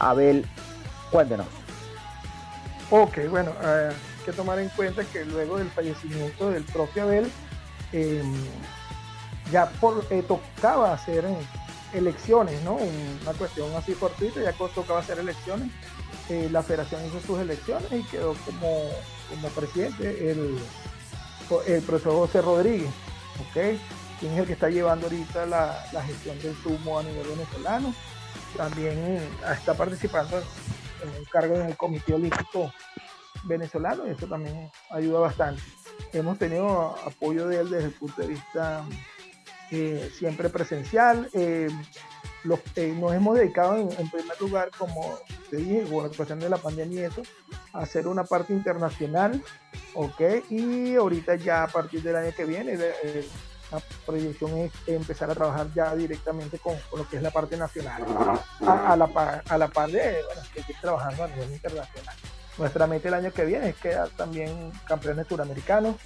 Abel. 0.00 0.44
Cuéntenos. 1.12 1.46
Ok, 2.90 3.18
bueno, 3.30 3.52
eh, 3.62 3.90
hay 3.90 4.24
que 4.24 4.32
tomar 4.32 4.58
en 4.58 4.68
cuenta 4.70 5.04
que 5.04 5.24
luego 5.24 5.58
del 5.58 5.70
fallecimiento 5.70 6.50
del 6.50 6.64
propio 6.64 7.04
Abel, 7.04 7.30
eh, 7.92 8.22
ya 9.52 9.66
por, 9.80 10.04
eh, 10.10 10.24
tocaba 10.26 10.92
hacer 10.92 11.24
elecciones, 11.92 12.60
¿no? 12.62 12.74
Una 12.74 13.32
cuestión 13.38 13.74
así 13.76 13.94
fortuita, 13.94 14.42
ya 14.42 14.52
tocaba 14.52 14.98
hacer 14.98 15.20
elecciones. 15.20 15.70
Eh, 16.30 16.48
la 16.52 16.62
federación 16.62 17.04
hizo 17.04 17.20
sus 17.20 17.40
elecciones 17.40 17.90
y 17.90 18.04
quedó 18.04 18.34
como, 18.44 18.88
como 19.28 19.48
presidente 19.48 20.30
el, 20.30 20.58
el 21.66 21.82
profesor 21.82 22.12
José 22.12 22.40
Rodríguez, 22.40 22.90
¿ok? 23.40 23.80
Quien 24.20 24.32
es 24.34 24.38
el 24.38 24.46
que 24.46 24.52
está 24.52 24.70
llevando 24.70 25.06
ahorita 25.06 25.44
la, 25.46 25.84
la 25.92 26.04
gestión 26.04 26.38
del 26.38 26.54
sumo 26.62 27.00
a 27.00 27.02
nivel 27.02 27.26
venezolano. 27.26 27.92
También 28.56 29.20
está 29.50 29.74
participando 29.74 30.40
en 31.02 31.08
un 31.18 31.24
cargo 31.24 31.56
en 31.56 31.66
el 31.66 31.76
Comité 31.76 32.14
Olímpico 32.14 32.72
venezolano 33.42 34.06
y 34.06 34.10
eso 34.10 34.28
también 34.28 34.70
ayuda 34.90 35.18
bastante. 35.18 35.62
Hemos 36.12 36.38
tenido 36.38 36.94
apoyo 37.04 37.48
de 37.48 37.60
él 37.60 37.70
desde 37.70 37.86
el 37.86 37.94
punto 37.94 38.22
de 38.22 38.28
vista 38.28 38.84
eh, 39.72 40.12
siempre 40.16 40.48
presencial. 40.48 41.28
Eh, 41.32 41.68
eh, 42.76 42.94
nos 42.98 43.12
hemos 43.12 43.38
dedicado 43.38 43.76
en, 43.76 44.10
primer 44.10 44.40
lugar, 44.40 44.70
como 44.76 45.18
te 45.50 45.56
dije, 45.56 45.84
con 45.90 46.04
la 46.04 46.16
cuestión 46.16 46.40
de 46.40 46.48
la 46.48 46.56
pandemia 46.56 47.02
y 47.02 47.04
eso, 47.04 47.22
a 47.72 47.80
hacer 47.80 48.06
una 48.06 48.24
parte 48.24 48.52
internacional, 48.52 49.42
¿ok? 49.94 50.20
Y 50.48 50.94
ahorita 50.96 51.36
ya 51.36 51.64
a 51.64 51.68
partir 51.68 52.02
del 52.02 52.16
año 52.16 52.32
que 52.34 52.44
viene, 52.44 52.78
eh, 52.78 53.28
la 53.70 53.80
proyección 54.04 54.56
es 54.58 54.72
empezar 54.86 55.30
a 55.30 55.34
trabajar 55.34 55.68
ya 55.74 55.94
directamente 55.94 56.58
con, 56.58 56.74
lo 56.96 57.08
que 57.08 57.16
es 57.16 57.22
la 57.22 57.30
parte 57.30 57.56
nacional, 57.56 58.04
a, 58.66 58.96
la, 58.96 59.06
par, 59.06 59.90
de, 59.90 60.22
bueno, 60.26 60.42
seguir 60.52 60.76
trabajando 60.80 61.24
a 61.24 61.28
nivel 61.28 61.52
internacional. 61.52 62.16
Nuestra 62.58 62.86
meta 62.86 63.08
el 63.08 63.14
año 63.14 63.32
que 63.32 63.44
viene 63.44 63.68
es 63.70 63.76
quedar 63.76 64.08
también 64.10 64.72
campeones 64.86 65.26
suramericanos, 65.28 65.96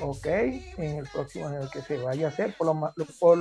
ok, 0.00 0.26
en 0.26 0.98
el 0.98 1.08
próximo 1.08 1.48
en 1.48 1.62
el 1.62 1.70
que 1.70 1.82
se 1.82 1.96
vaya 1.98 2.26
a 2.26 2.30
hacer, 2.30 2.54
por 2.56 2.66
lo, 2.66 2.92
por, 3.18 3.38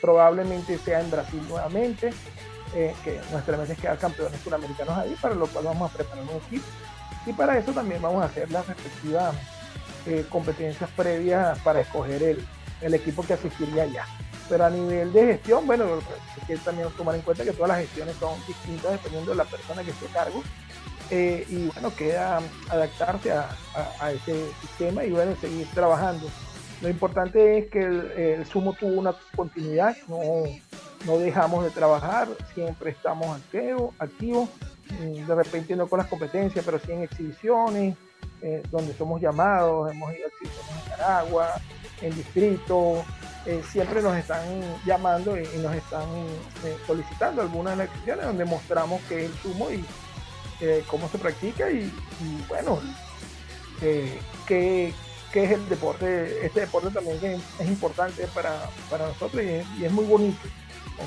probablemente 0.00 0.78
sea 0.78 1.00
en 1.00 1.10
Brasil 1.10 1.42
nuevamente, 1.48 2.12
eh, 2.74 2.94
que 3.04 3.20
nuestra 3.30 3.56
meta 3.56 3.72
es 3.72 3.78
quedar 3.78 3.98
campeones 3.98 4.40
suramericanos 4.40 4.96
ahí, 4.96 5.14
para 5.20 5.34
lo 5.34 5.46
cual 5.46 5.66
vamos 5.66 5.90
a 5.90 5.94
preparar 5.94 6.24
un 6.24 6.36
equipo 6.46 6.66
y 7.26 7.32
para 7.32 7.58
eso 7.58 7.72
también 7.72 8.02
vamos 8.02 8.22
a 8.22 8.26
hacer 8.26 8.50
las 8.50 8.66
respectivas 8.66 9.34
eh, 10.06 10.26
competencias 10.28 10.90
previas 10.90 11.58
para 11.60 11.80
escoger 11.80 12.22
el, 12.80 12.94
equipo 12.94 13.22
que 13.22 13.34
asistiría 13.34 13.84
allá. 13.84 14.06
Pero 14.48 14.64
a 14.64 14.70
nivel 14.70 15.12
de 15.12 15.26
gestión, 15.26 15.66
bueno, 15.66 15.84
hay 15.84 16.46
que 16.46 16.56
también 16.56 16.88
tomar 16.96 17.14
en 17.14 17.22
cuenta 17.22 17.44
que 17.44 17.52
todas 17.52 17.68
las 17.68 17.78
gestiones 17.78 18.16
son 18.16 18.34
distintas 18.46 18.92
dependiendo 18.92 19.30
de 19.30 19.36
la 19.36 19.44
persona 19.44 19.84
que 19.84 19.90
esté 19.90 20.06
a 20.06 20.24
cargo. 20.24 20.42
Eh, 21.10 21.46
y 21.48 21.66
bueno, 21.66 21.94
queda 21.94 22.40
adaptarse 22.70 23.32
a, 23.32 24.12
ese 24.12 24.46
sistema 24.60 25.04
y 25.04 25.10
bueno, 25.10 25.34
seguir 25.40 25.66
trabajando. 25.74 26.26
Lo 26.80 26.88
importante 26.88 27.58
es 27.58 27.70
que 27.70 27.80
el, 27.80 28.46
sumo 28.46 28.72
tuvo 28.72 28.98
una 28.98 29.14
continuidad, 29.36 29.96
no, 30.08 30.18
no 31.06 31.18
dejamos 31.18 31.64
de 31.64 31.70
trabajar, 31.70 32.28
siempre 32.54 32.90
estamos 32.90 33.36
activos, 33.36 33.94
activos, 33.98 34.48
de 35.00 35.34
repente 35.34 35.76
no 35.76 35.86
con 35.86 35.98
las 35.98 36.08
competencias, 36.08 36.64
pero 36.64 36.78
sí 36.78 36.92
en 36.92 37.02
exhibiciones, 37.02 37.96
eh, 38.42 38.62
donde 38.70 38.92
somos 38.94 39.20
llamados, 39.20 39.90
hemos 39.90 40.12
ido 40.14 40.24
a 40.24 40.28
exhibiciones 40.28 40.70
en 40.70 40.84
Nicaragua, 40.84 41.48
en 42.00 42.16
distrito, 42.16 43.04
eh, 43.46 43.62
siempre 43.70 44.02
nos 44.02 44.16
están 44.16 44.42
llamando 44.84 45.38
y, 45.38 45.42
nos 45.58 45.74
están 45.74 46.08
solicitando 46.86 47.42
algunas 47.42 47.78
exhibiciones 47.78 48.26
donde 48.26 48.44
mostramos 48.44 49.00
qué 49.08 49.24
es 49.24 49.30
el 49.30 49.36
sumo 49.38 49.70
y 49.70 49.84
cómo 50.86 51.08
se 51.08 51.18
practica 51.18 51.70
y, 51.70 51.92
bueno, 52.48 52.80
qué, 54.46 54.92
qué 55.32 55.44
es 55.44 55.50
el 55.50 55.68
deporte, 55.68 56.44
este 56.44 56.60
deporte 56.60 56.90
también 56.90 57.18
es, 57.58 57.66
importante 57.66 58.26
para, 58.34 58.68
para 58.90 59.08
nosotros 59.08 59.42
y 59.42 59.84
es, 59.84 59.92
muy 59.92 60.04
bonito. 60.04 60.40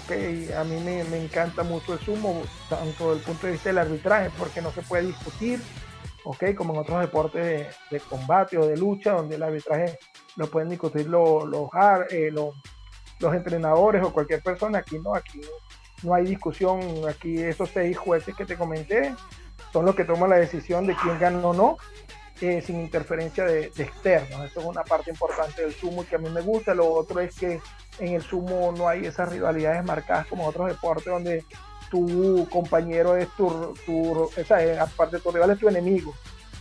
Okay, 0.03 0.51
a 0.51 0.63
mí 0.63 0.77
me, 0.83 1.03
me, 1.05 1.23
encanta 1.23 1.63
mucho 1.63 1.93
el 1.93 1.99
sumo, 1.99 2.41
tanto 2.69 3.13
desde 3.13 3.19
el 3.19 3.21
punto 3.21 3.45
de 3.45 3.53
vista 3.53 3.69
del 3.69 3.77
arbitraje, 3.77 4.31
porque 4.37 4.61
no 4.61 4.71
se 4.71 4.81
puede 4.81 5.05
discutir, 5.05 5.61
okay, 6.25 6.55
como 6.55 6.73
en 6.73 6.79
otros 6.79 7.01
deportes 7.01 7.67
de, 7.91 7.99
combate 7.99 8.57
o 8.57 8.65
de 8.65 8.75
lucha, 8.75 9.11
donde 9.11 9.35
el 9.35 9.43
arbitraje 9.43 9.99
lo 10.35 10.49
pueden 10.49 10.69
discutir 10.69 11.07
los, 11.07 11.45
eh, 12.09 12.29
los, 12.31 12.55
los 13.19 13.33
entrenadores 13.35 14.03
o 14.03 14.11
cualquier 14.11 14.41
persona. 14.41 14.79
Aquí 14.79 14.97
no, 14.99 15.15
aquí 15.15 15.39
no 16.03 16.13
hay 16.13 16.25
discusión. 16.25 16.81
Aquí 17.07 17.37
esos 17.37 17.69
seis 17.69 17.95
jueces 17.95 18.35
que 18.35 18.45
te 18.45 18.57
comenté 18.57 19.13
son 19.75 19.85
los 19.85 19.93
que 19.93 20.05
toman 20.05 20.29
la 20.29 20.37
decisión 20.37 20.87
de 20.87 20.95
quién 20.95 21.19
gana 21.19 21.45
o 21.45 21.53
no. 21.53 21.77
Eh, 22.39 22.61
sin 22.61 22.79
interferencia 22.79 23.43
de, 23.43 23.65
externos. 23.77 24.45
Eso 24.45 24.59
es 24.61 24.65
una 24.65 24.83
parte 24.83 25.09
importante 25.09 25.63
del 25.63 25.73
sumo 25.73 26.03
y 26.03 26.05
que 26.05 26.15
a 26.15 26.19
mí 26.19 26.29
me 26.29 26.39
gusta. 26.39 26.73
Lo 26.73 26.93
otro 26.93 27.19
es 27.19 27.35
que 27.35 27.59
en 27.99 28.13
el 28.13 28.21
sumo 28.21 28.73
no 28.77 28.87
hay 28.87 29.05
esas 29.05 29.29
rivalidades 29.29 29.83
marcadas 29.83 30.27
como 30.27 30.43
en 30.43 30.49
otros 30.49 30.67
deportes 30.67 31.05
donde 31.05 31.43
tu 31.91 32.47
compañero 32.49 33.17
es 33.17 33.27
tu, 33.35 33.73
tu 33.85 34.29
esa, 34.37 34.63
es, 34.63 34.79
aparte 34.79 35.19
tu 35.19 35.31
rival 35.31 35.51
es 35.51 35.59
tu 35.59 35.67
enemigo. 35.67 36.13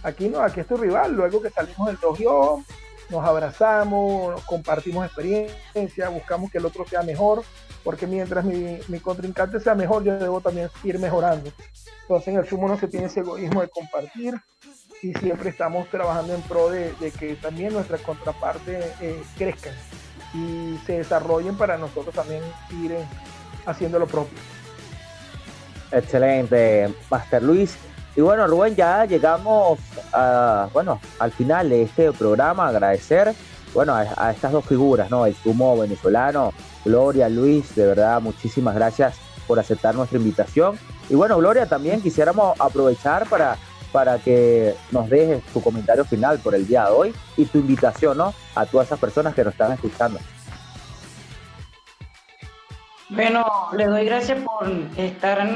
Aquí 0.03 0.29
no, 0.29 0.41
aquí 0.41 0.59
es 0.59 0.67
tu 0.67 0.77
rival. 0.77 1.13
Luego 1.13 1.41
que 1.41 1.51
salimos 1.51 1.87
del 1.87 1.99
dojo, 1.99 2.65
nos 3.11 3.25
abrazamos, 3.25 4.43
compartimos 4.47 5.07
experiencia, 5.07 6.09
buscamos 6.09 6.51
que 6.51 6.59
el 6.59 6.67
otro 6.67 6.85
sea 6.85 7.03
mejor, 7.03 7.45
porque 7.85 8.07
mientras 8.07 8.45
mi, 8.45 8.79
mi 8.89 8.99
contrincante 8.99 9.61
sea 9.61 9.75
mejor, 9.75 10.03
yo 10.03 10.19
debo 10.19 10.41
también 10.41 10.71
ir 10.83 10.99
mejorando. 10.99 11.53
Entonces 12.03 12.29
en 12.29 12.39
el 12.39 12.49
sumo 12.49 12.67
no 12.67 12.79
se 12.79 12.89
tiene 12.89 13.07
ese 13.07 13.21
egoísmo 13.21 13.61
de 13.61 13.69
compartir, 13.69 14.35
y 15.03 15.13
siempre 15.15 15.51
estamos 15.51 15.87
trabajando 15.91 16.35
en 16.35 16.41
pro 16.43 16.71
de, 16.71 16.95
de 16.95 17.11
que 17.11 17.35
también 17.37 17.75
nuestra 17.75 17.99
contraparte 17.99 18.81
eh, 19.03 19.23
crezcan 19.37 19.75
y 20.33 20.79
se 20.87 20.99
desarrollen 20.99 21.57
para 21.57 21.77
nosotros 21.77 22.15
también 22.15 22.43
ir 22.83 22.93
eh, 22.93 23.05
haciendo 23.67 23.99
lo 23.99 24.07
propio. 24.07 24.39
Excelente, 25.93 26.93
Master 27.11 27.43
Luis. 27.43 27.77
Y 28.17 28.21
bueno, 28.21 28.47
Rubén, 28.47 28.75
ya 28.75 29.05
llegamos 29.05 29.79
a, 30.13 30.69
bueno, 30.73 31.01
al 31.19 31.33
final 31.33 31.69
de 31.69 31.83
este 31.83 32.11
programa. 32.13 32.69
Agradecer 32.69 33.35
bueno, 33.75 33.95
a, 33.95 34.31
estas 34.31 34.53
dos 34.53 34.65
figuras, 34.65 35.11
¿no? 35.11 35.27
El 35.27 35.35
sumo 35.35 35.77
venezolano, 35.77 36.53
Gloria, 36.85 37.29
Luis, 37.29 37.75
de 37.75 37.87
verdad, 37.87 38.21
muchísimas 38.21 38.75
gracias 38.75 39.17
por 39.47 39.59
aceptar 39.59 39.95
nuestra 39.95 40.19
invitación. 40.19 40.79
Y 41.11 41.15
bueno, 41.15 41.37
Gloria, 41.37 41.67
también 41.67 42.01
quisiéramos 42.01 42.59
aprovechar 42.61 43.29
para, 43.29 43.57
para 43.93 44.19
que 44.19 44.75
nos 44.93 45.11
dejes 45.11 45.43
tu 45.53 45.61
comentario 45.61 46.05
final 46.05 46.39
por 46.39 46.55
el 46.55 46.67
día 46.67 46.85
de 46.85 46.91
hoy 46.93 47.15
y 47.37 47.45
tu 47.47 47.59
invitación 47.59 48.17
¿no? 48.17 48.33
a 48.55 48.65
todas 48.65 48.87
esas 48.87 48.99
personas 48.99 49.35
que 49.35 49.45
nos 49.45 49.53
están 49.53 49.73
escuchando. 49.73 50.21
Bueno, 53.11 53.45
le 53.77 53.87
doy 53.87 54.07
gracias 54.07 54.39
por 54.43 54.69
estar 54.97 55.47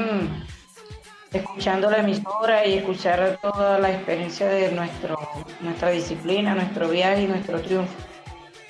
escuchando 1.31 1.89
la 1.89 1.99
emisora 1.99 2.65
y 2.65 2.75
escuchar 2.75 3.39
toda 3.41 3.79
la 3.79 3.91
experiencia 3.91 4.47
de 4.47 4.71
nuestro, 4.71 5.17
nuestra 5.61 5.89
disciplina, 5.89 6.55
nuestro 6.55 6.89
viaje 6.89 7.23
y 7.23 7.27
nuestro 7.27 7.61
triunfo. 7.61 7.93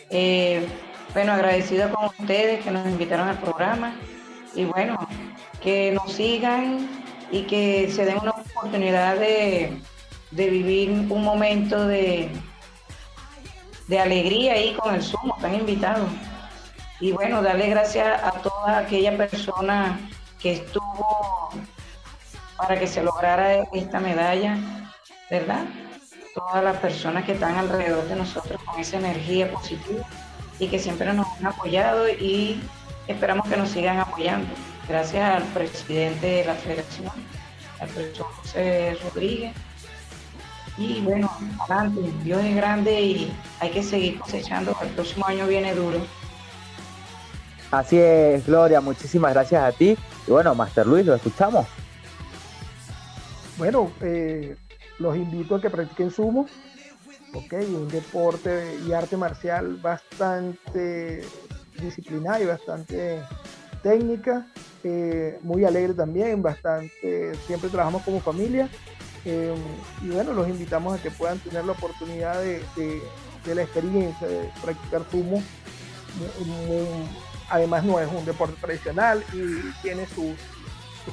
Eh, 0.10 0.68
bueno, 1.14 1.34
agradecido 1.34 1.92
con 1.92 2.06
ustedes 2.06 2.64
que 2.64 2.72
nos 2.72 2.86
invitaron 2.88 3.28
al 3.28 3.38
programa 3.40 3.96
y 4.56 4.66
bueno, 4.66 5.08
que 5.62 5.92
nos 5.92 6.14
sigan 6.14 6.88
y 7.32 7.44
que 7.44 7.90
se 7.92 8.06
den 8.06 8.18
una 8.20 8.32
oportunidad 8.32 9.18
de, 9.18 9.82
vivir 10.32 10.90
un 10.90 11.24
momento 11.24 11.88
de, 11.88 12.30
de 13.88 14.00
alegría 14.00 14.54
ahí 14.54 14.74
con 14.74 14.96
el 14.96 15.02
Sumo, 15.02 15.36
están 15.36 15.56
invitados. 15.56 16.10
Y 17.00 17.12
bueno, 17.12 17.42
darle 17.42 17.70
gracias 17.70 18.22
a 18.24 18.32
toda 18.32 18.80
aquella 18.80 19.16
persona 19.16 20.00
que 20.40 20.54
estuvo 20.54 21.50
para 22.58 22.78
que 22.78 22.88
se 22.88 23.02
lograra 23.04 23.64
esta 23.72 24.00
medalla, 24.00 24.58
¿verdad? 25.30 25.66
Todas 26.34 26.64
las 26.64 26.78
personas 26.78 27.26
que 27.26 27.34
están 27.34 27.56
alrededor 27.56 28.08
de 28.08 28.16
nosotros 28.16 28.62
con 28.64 28.80
esa 28.80 28.98
energía 28.98 29.52
positiva 29.52 30.06
y 30.60 30.68
que 30.68 30.80
siempre 30.80 31.12
nos 31.14 31.28
han 31.40 31.48
apoyado 31.48 32.08
y 32.10 32.62
esperamos 33.08 33.48
que 33.48 33.58
nos 33.58 33.70
sigan 33.70 34.00
apoyando. 34.00 34.48
Gracias 34.88 35.36
al 35.36 35.44
presidente 35.44 36.28
de 36.28 36.46
la 36.46 36.56
federación, 36.56 37.12
al 37.80 37.90
profesor 37.90 38.28
José 38.42 38.98
Rodríguez. 39.04 39.54
Y 40.78 41.02
bueno, 41.02 41.30
adelante, 41.60 42.02
Dios 42.24 42.44
es 42.44 42.56
grande 42.56 43.02
y 43.02 43.34
hay 43.60 43.70
que 43.72 43.84
seguir 43.84 44.20
cosechando, 44.20 44.76
el 44.82 44.90
próximo 44.90 45.26
año 45.26 45.46
viene 45.48 45.74
duro. 45.76 46.00
Así 47.72 47.98
es, 48.00 48.46
Gloria, 48.48 48.82
muchísimas 48.82 49.34
gracias 49.34 49.62
a 49.62 49.72
ti. 49.72 49.98
Y 50.28 50.32
bueno, 50.32 50.56
Master 50.56 50.88
Luis, 50.88 51.06
lo 51.06 51.16
escuchamos. 51.16 51.68
Bueno, 53.58 53.92
eh, 54.02 54.56
los 55.00 55.16
invito 55.16 55.56
a 55.56 55.62
que 55.62 55.70
practiquen 55.70 56.12
sumo, 56.12 56.46
ok, 57.34 57.54
un 57.68 57.88
deporte 57.88 58.78
y 58.86 58.92
arte 58.92 59.18
marcial 59.18 59.78
bastante 59.78 61.22
disciplinado 61.82 62.44
y 62.44 62.46
bastante 62.46 63.22
técnica, 63.82 64.46
eh, 64.84 65.40
muy 65.42 65.66
alegre 65.66 65.94
también, 65.94 66.42
bastante, 66.42 67.36
siempre 67.48 67.70
trabajamos 67.70 68.04
como 68.04 68.20
familia. 68.20 68.70
Eh, 69.26 69.54
y 70.02 70.10
bueno, 70.10 70.34
los 70.34 70.48
invitamos 70.48 70.98
a 70.98 71.02
que 71.02 71.12
puedan 71.12 71.40
tener 71.40 71.66
la 71.66 71.74
oportunidad 71.74 72.42
de, 72.42 72.62
la 73.54 73.64
experiencia 73.64 74.28
de 74.28 74.50
practicar 74.62 75.04
sumo 75.10 75.42
además 77.50 77.84
no 77.84 78.00
es 78.00 78.10
un 78.12 78.26
deporte 78.26 78.56
tradicional 78.62 79.24
y 79.34 79.72
tiene 79.82 80.06
sus, 80.08 80.36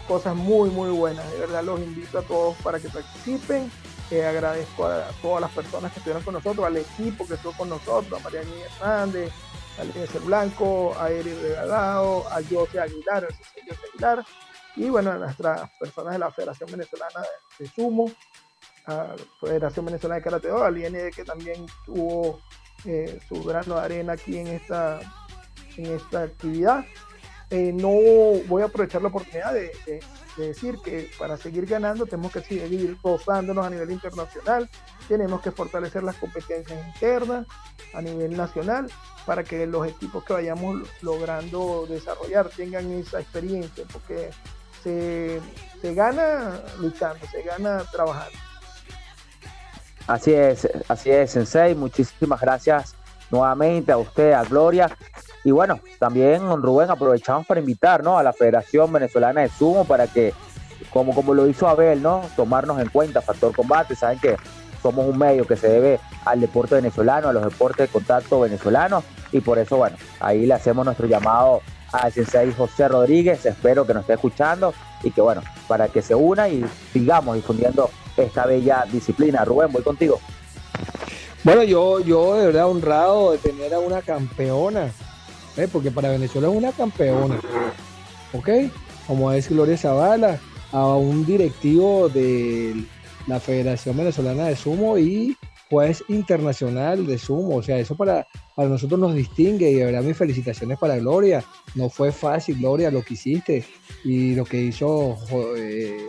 cosas 0.01 0.35
muy 0.35 0.70
muy 0.70 0.90
buenas. 0.90 1.31
De 1.32 1.39
verdad 1.39 1.64
los 1.64 1.81
invito 1.81 2.18
a 2.18 2.23
todos 2.23 2.56
para 2.59 2.78
que 2.78 2.89
participen. 2.89 3.70
Eh, 4.10 4.24
agradezco 4.24 4.86
a, 4.86 5.09
todas 5.20 5.40
las 5.40 5.51
personas 5.51 5.93
que 5.93 5.98
estuvieron 5.98 6.23
con 6.23 6.35
nosotros, 6.35 6.64
al 6.64 6.77
equipo 6.77 7.27
que 7.27 7.35
estuvo 7.35 7.52
con 7.52 7.68
nosotros, 7.68 8.20
a 8.20 8.23
María 8.23 8.43
Niña 8.44 8.66
Hernández, 8.77 9.32
a 9.78 9.82
Eliezer 9.82 10.20
Blanco, 10.20 10.94
a 10.97 11.10
Eric 11.10 11.35
Regalado, 11.43 12.24
a 12.28 12.35
José 12.35 12.78
Aguilar, 12.78 13.24
a 13.24 13.36
José 13.36 13.60
Aguilar, 13.93 14.24
y 14.77 14.89
bueno, 14.90 15.10
a 15.10 15.16
nuestras 15.16 15.70
personas 15.81 16.12
de 16.12 16.18
la 16.20 16.31
Federación 16.31 16.70
Venezolana 16.70 17.20
de, 17.59 17.66
Sumo, 17.66 18.12
a 18.86 19.16
Federación 19.40 19.86
Venezolana 19.86 20.16
de 20.16 20.23
Karate 20.23 20.51
al 20.51 20.78
IND 20.78 21.12
que 21.12 21.24
también 21.24 21.66
tuvo 21.85 22.40
eh, 22.85 23.18
su 23.28 23.43
grano 23.43 23.74
de 23.74 23.81
arena 23.81 24.12
aquí 24.12 24.39
en 24.39 24.47
esta 24.47 25.01
en 25.77 25.86
esta 25.86 26.23
actividad. 26.23 26.85
Eh, 27.51 27.73
no 27.73 27.90
voy 28.48 28.62
a 28.62 28.66
aprovechar 28.66 29.02
la 29.02 29.09
oportunidad 29.09 29.55
de, 29.55 29.70
decir 30.36 30.78
que 30.85 31.10
para 31.18 31.36
seguir 31.36 31.64
ganando 31.64 32.05
tenemos 32.05 32.32
que 32.32 32.43
seguir 32.43 32.98
gozándonos 33.01 33.64
a 33.64 33.70
nivel 33.70 33.90
internacional, 33.90 34.68
tenemos 35.09 35.40
que 35.40 35.51
fortalecer 35.51 36.02
las 36.02 36.16
competencias 36.16 36.78
internas 36.89 37.47
a 37.94 38.02
nivel 38.02 38.36
nacional 38.36 38.90
para 39.24 39.44
que 39.44 39.66
los 39.66 39.86
equipos 39.86 40.24
que 40.24 40.32
vayamos 40.32 40.89
logrando 41.02 41.86
desarrollar 41.89 42.48
tengan 42.51 42.90
esa 42.93 43.20
experiencia, 43.20 43.85
porque 43.93 44.31
se, 44.82 45.40
se 45.81 45.94
gana 45.94 46.60
luchando, 46.81 47.24
se 47.31 47.43
gana 47.43 47.85
trabajando. 47.90 48.39
Así 50.06 50.32
es, 50.32 50.68
así 50.89 51.10
es, 51.10 51.31
Sensei. 51.31 51.74
Muchísimas 51.74 52.40
gracias 52.40 52.94
nuevamente 53.31 53.90
a 53.90 53.98
usted, 53.98 54.32
a 54.32 54.44
Gloria. 54.44 54.97
Y 55.47 55.52
bueno, 55.52 55.78
también, 56.01 56.43
Rubén, 56.60 56.90
aprovechamos 56.90 57.47
para 57.47 57.60
invitar 57.60 58.02
¿no? 58.02 58.18
a 58.18 58.23
la 58.24 58.32
Federación 58.32 58.93
Venezolana 58.93 59.43
de 59.43 59.48
Sumo 59.48 59.85
para 59.85 60.09
que, 60.09 60.35
como, 60.93 61.14
como 61.14 61.35
lo 61.35 61.47
hizo 61.47 61.68
Abel, 61.68 62.02
¿no? 62.02 62.23
tomarnos 62.35 62.81
en 62.81 62.89
cuenta 62.89 63.20
Factor 63.20 63.55
Combate. 63.55 63.94
Saben 63.94 64.18
que 64.18 64.35
somos 64.82 65.06
un 65.06 65.16
medio 65.16 65.47
que 65.47 65.55
se 65.55 65.68
debe 65.68 66.01
al 66.24 66.40
deporte 66.40 66.74
venezolano, 66.74 67.28
a 67.28 67.32
los 67.32 67.44
deportes 67.44 67.86
de 67.86 67.93
contacto 67.93 68.40
venezolanos. 68.40 69.05
Y 69.31 69.40
por 69.40 69.60
eso, 69.60 69.77
bueno, 69.77 69.97
ahí 70.18 70.47
le 70.47 70.55
hacemos 70.55 70.85
nuestro 70.85 71.06
llamado 71.06 71.60
al 71.93 72.10
sensei 72.10 72.52
José 72.52 72.89
Rodríguez. 72.89 73.47
Espero 73.47 73.86
que 73.86 73.94
nos 73.94 74.01
esté 74.01 74.14
escuchando 74.14 74.74
y 75.05 75.12
que, 75.12 75.20
bueno, 75.20 75.43
para 75.68 75.86
que 75.86 76.02
se 76.02 76.16
una 76.16 76.48
y 76.48 76.66
sigamos 76.93 77.36
difundiendo 77.36 77.89
esta 78.16 78.47
bella 78.47 78.85
disciplina. 78.90 79.44
Rubén, 79.44 79.70
voy 79.70 79.85
contigo. 79.85 80.18
Bueno, 81.44 81.62
yo, 81.62 82.01
yo 82.01 82.35
de 82.35 82.47
verdad 82.47 82.66
honrado 82.66 83.31
de 83.31 83.39
tener 83.39 83.73
a 83.74 83.78
una 83.78 84.02
campeona 84.02 84.90
¿eh? 85.57 85.69
porque 85.70 85.91
para 85.91 86.11
Venezuela 86.11 86.49
es 86.49 86.55
una 86.55 86.73
campeona, 86.73 87.41
¿ok? 88.33 88.49
Como 89.07 89.33
es 89.33 89.49
Gloria 89.49 89.77
Zavala, 89.77 90.41
a 90.73 90.87
un 90.97 91.24
directivo 91.24 92.09
de 92.09 92.85
la 93.27 93.41
Federación 93.41 93.97
Venezolana 93.97 94.47
de 94.47 94.57
Sumo 94.57 94.99
y 94.99 95.37
juez 95.69 96.05
internacional 96.09 97.07
de 97.07 97.19
sumo. 97.19 97.57
O 97.57 97.62
sea, 97.62 97.78
eso 97.78 97.95
para, 97.97 98.27
para 98.55 98.69
nosotros 98.69 98.99
nos 98.99 99.15
distingue 99.15 99.70
y 99.70 99.74
de 99.74 99.85
verdad 99.87 100.03
mis 100.03 100.16
felicitaciones 100.16 100.78
para 100.78 100.97
Gloria. 100.99 101.45
No 101.74 101.89
fue 101.89 102.12
fácil, 102.12 102.59
Gloria, 102.59 102.91
lo 102.91 103.03
que 103.03 103.15
hiciste 103.15 103.65
y 104.05 104.35
lo 104.35 104.45
que 104.45 104.61
hizo 104.61 105.16
eh, 105.57 106.09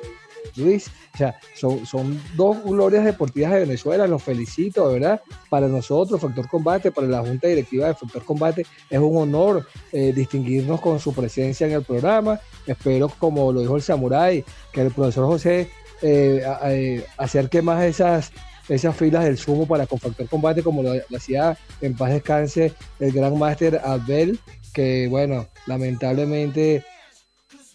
Luis. 0.55 0.87
O 1.13 1.17
sea, 1.17 1.39
son, 1.55 1.85
son 1.85 2.21
dos 2.35 2.63
glorias 2.63 3.05
deportivas 3.05 3.51
de 3.51 3.61
Venezuela, 3.61 4.07
los 4.07 4.23
felicito, 4.23 4.91
¿verdad? 4.91 5.21
Para 5.49 5.67
nosotros, 5.67 6.21
Factor 6.21 6.47
Combate, 6.47 6.91
para 6.91 7.07
la 7.07 7.19
Junta 7.19 7.47
Directiva 7.47 7.87
de 7.87 7.95
Factor 7.95 8.23
Combate, 8.23 8.65
es 8.89 8.99
un 8.99 9.17
honor 9.17 9.67
eh, 9.91 10.13
distinguirnos 10.13 10.81
con 10.81 10.99
su 10.99 11.13
presencia 11.13 11.67
en 11.67 11.73
el 11.73 11.83
programa. 11.83 12.39
Espero, 12.65 13.09
como 13.19 13.51
lo 13.51 13.61
dijo 13.61 13.75
el 13.75 13.81
Samurai, 13.81 14.43
que 14.71 14.81
el 14.81 14.91
profesor 14.91 15.25
José 15.25 15.69
eh, 16.01 16.43
eh, 16.63 17.05
acerque 17.17 17.61
más 17.61 17.83
esas 17.83 18.31
esas 18.69 18.95
filas 18.97 19.23
del 19.23 19.37
sumo 19.37 19.65
para 19.65 19.87
con 19.87 19.97
Factor 19.97 20.27
Combate, 20.27 20.61
como 20.61 20.83
lo, 20.83 20.93
lo 20.93 21.17
hacía 21.17 21.57
en 21.79 21.95
paz 21.95 22.11
descanse 22.11 22.73
el 22.99 23.13
gran 23.13 23.37
máster 23.39 23.79
Abel, 23.83 24.39
que 24.73 25.07
bueno, 25.07 25.47
lamentablemente 25.65 26.83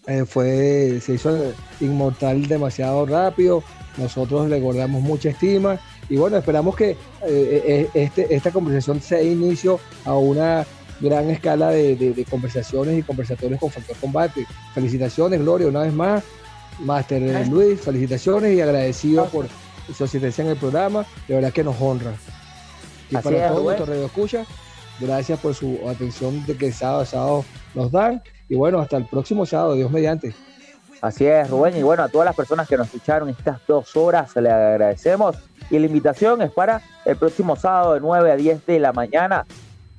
eh, 0.07 0.25
fue, 0.27 1.01
se 1.01 1.15
hizo 1.15 1.53
inmortal 1.81 2.47
demasiado 2.47 3.07
rápido, 3.07 3.63
nosotros 3.97 4.49
le 4.49 4.61
guardamos 4.61 5.03
mucha 5.03 5.31
estima 5.31 5.79
y 6.09 6.17
bueno, 6.17 6.37
esperamos 6.37 6.77
que 6.77 6.91
eh, 6.91 6.97
eh, 7.25 7.89
este, 7.95 8.35
esta 8.35 8.51
conversación 8.51 9.01
sea 9.01 9.23
inicio 9.23 9.81
a 10.05 10.15
una 10.15 10.67
gran 11.01 11.31
escala 11.31 11.71
de, 11.71 12.27
conversaciones 12.29 12.99
y 12.99 13.03
conversatorios 13.03 13.59
con 13.59 13.71
Factor 13.71 13.97
Combate. 13.97 14.47
Felicitaciones, 14.75 15.41
Gloria, 15.41 15.69
una 15.69 15.83
vez 15.83 15.93
más. 15.93 16.23
Master 16.79 17.49
Luis, 17.49 17.81
felicitaciones 17.81 18.57
y 18.57 18.61
agradecido 18.61 19.27
por 19.27 19.47
su 19.97 20.05
asistencia 20.05 20.43
en 20.43 20.51
el 20.51 20.57
programa. 20.57 21.05
De 21.29 21.35
verdad 21.35 21.53
que 21.53 21.65
nos 21.65 21.81
honra. 21.81 22.13
Y 23.11 23.17
para 23.17 23.49
todos 23.49 23.65
nuestros 23.65 23.89
radio 23.89 24.07
escucha, 24.07 24.47
gracias 25.01 25.39
por 25.41 25.55
su 25.55 25.79
atención 25.89 26.45
de 26.47 26.57
que 26.57 26.73
sábado 26.73 27.01
a 27.01 27.07
sábado 27.07 27.45
nos 27.75 27.93
dan. 27.93 28.23
Y 28.53 28.55
bueno, 28.55 28.81
hasta 28.81 28.99
el 28.99 29.07
próximo 29.07 29.47
sábado, 29.47 29.73
Dios 29.73 29.91
mediante. 29.91 30.35
Así 31.01 31.25
es, 31.25 31.49
Rubén. 31.49 31.75
Y 31.75 31.83
bueno, 31.83 32.03
a 32.03 32.11
todas 32.11 32.27
las 32.27 32.37
personas 32.37 32.69
que 32.69 32.77
nos 32.77 32.89
escucharon 32.89 33.31
estas 33.31 33.59
dos 33.67 33.97
horas, 33.97 34.31
se 34.31 34.43
les 34.43 34.53
agradecemos. 34.53 35.37
Y 35.71 35.79
la 35.79 35.87
invitación 35.87 36.43
es 36.43 36.51
para 36.51 36.83
el 37.07 37.17
próximo 37.17 37.57
sábado 37.57 37.95
de 37.95 38.01
9 38.01 38.31
a 38.31 38.37
10 38.37 38.67
de 38.67 38.79
la 38.79 38.93
mañana. 38.93 39.47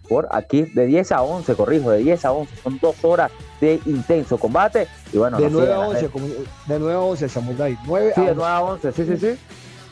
Por 0.07 0.27
aquí, 0.29 0.65
de 0.65 0.85
10 0.85 1.13
a 1.13 1.23
11, 1.23 1.55
corrijo, 1.55 1.89
de 1.89 1.97
10 2.03 2.25
a 2.25 2.31
11. 2.31 2.55
Son 2.57 2.77
dos 2.79 3.03
horas 3.03 3.31
de 3.59 3.81
intenso 3.87 4.37
combate. 4.37 4.87
Y 5.11 5.17
bueno, 5.17 5.39
de 5.39 5.49
9 5.49 5.73
a 5.73 5.79
11, 5.79 6.09
de 6.67 6.79
9 6.79 6.93
a 6.93 6.99
11, 6.99 7.29
Samurai. 7.29 7.75
9 7.87 8.11
sí, 8.13 8.21
de 8.21 8.35
9 8.35 8.51
a 8.51 8.61
11, 8.61 8.91
sí, 8.91 9.05
sí, 9.07 9.17
sí. 9.17 9.39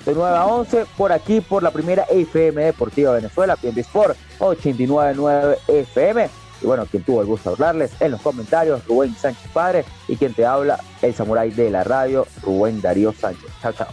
De 0.06 0.14
9 0.14 0.38
a 0.38 0.46
11, 0.46 0.86
por 0.96 1.12
aquí, 1.12 1.42
por 1.42 1.64
la 1.64 1.72
primera 1.72 2.04
FM 2.04 2.64
Deportiva 2.64 3.14
Venezuela, 3.14 3.56
PNB 3.56 3.80
Sport 3.80 4.16
899 4.38 5.58
FM 5.68 6.41
Y 6.62 6.66
bueno, 6.66 6.86
quien 6.86 7.04
tuvo 7.04 7.22
el 7.22 7.28
gusto 7.28 7.50
de 7.50 7.56
hablarles 7.56 7.92
en 8.00 8.12
los 8.12 8.22
comentarios, 8.22 8.86
Rubén 8.88 9.16
Sánchez 9.16 9.50
Padre, 9.54 9.86
y 10.08 10.16
quien 10.16 10.34
te 10.34 10.46
habla, 10.46 10.80
el 11.02 11.14
samurái 11.14 11.52
de 11.52 11.70
la 11.70 11.84
radio, 11.84 12.28
Rubén 12.44 12.82
Darío 12.82 13.14
Sánchez. 13.14 13.50
Chao, 13.62 13.74
chao. 13.74 13.88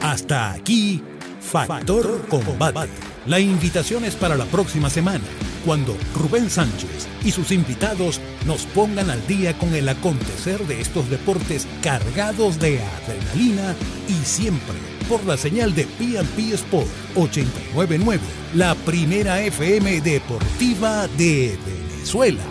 Hasta 0.00 0.52
aquí, 0.52 1.02
Factor 1.40 2.26
Combate. 2.28 2.90
La 3.26 3.40
invitación 3.40 4.04
es 4.04 4.14
para 4.14 4.36
la 4.36 4.44
próxima 4.44 4.88
semana, 4.88 5.24
cuando 5.64 5.96
Rubén 6.14 6.48
Sánchez 6.48 7.08
y 7.24 7.32
sus 7.32 7.50
invitados 7.50 8.20
nos 8.46 8.66
pongan 8.66 9.10
al 9.10 9.26
día 9.26 9.58
con 9.58 9.74
el 9.74 9.88
acontecer 9.88 10.64
de 10.66 10.80
estos 10.80 11.10
deportes 11.10 11.66
cargados 11.82 12.60
de 12.60 12.80
adrenalina 12.80 13.74
y 14.08 14.24
siempre 14.24 14.95
por 15.08 15.24
la 15.24 15.36
señal 15.36 15.74
de 15.74 15.84
PNP 15.84 16.54
Sport 16.54 16.88
899, 17.14 18.20
la 18.54 18.74
primera 18.74 19.40
FM 19.40 20.00
deportiva 20.00 21.08
de 21.16 21.58
Venezuela. 21.66 22.42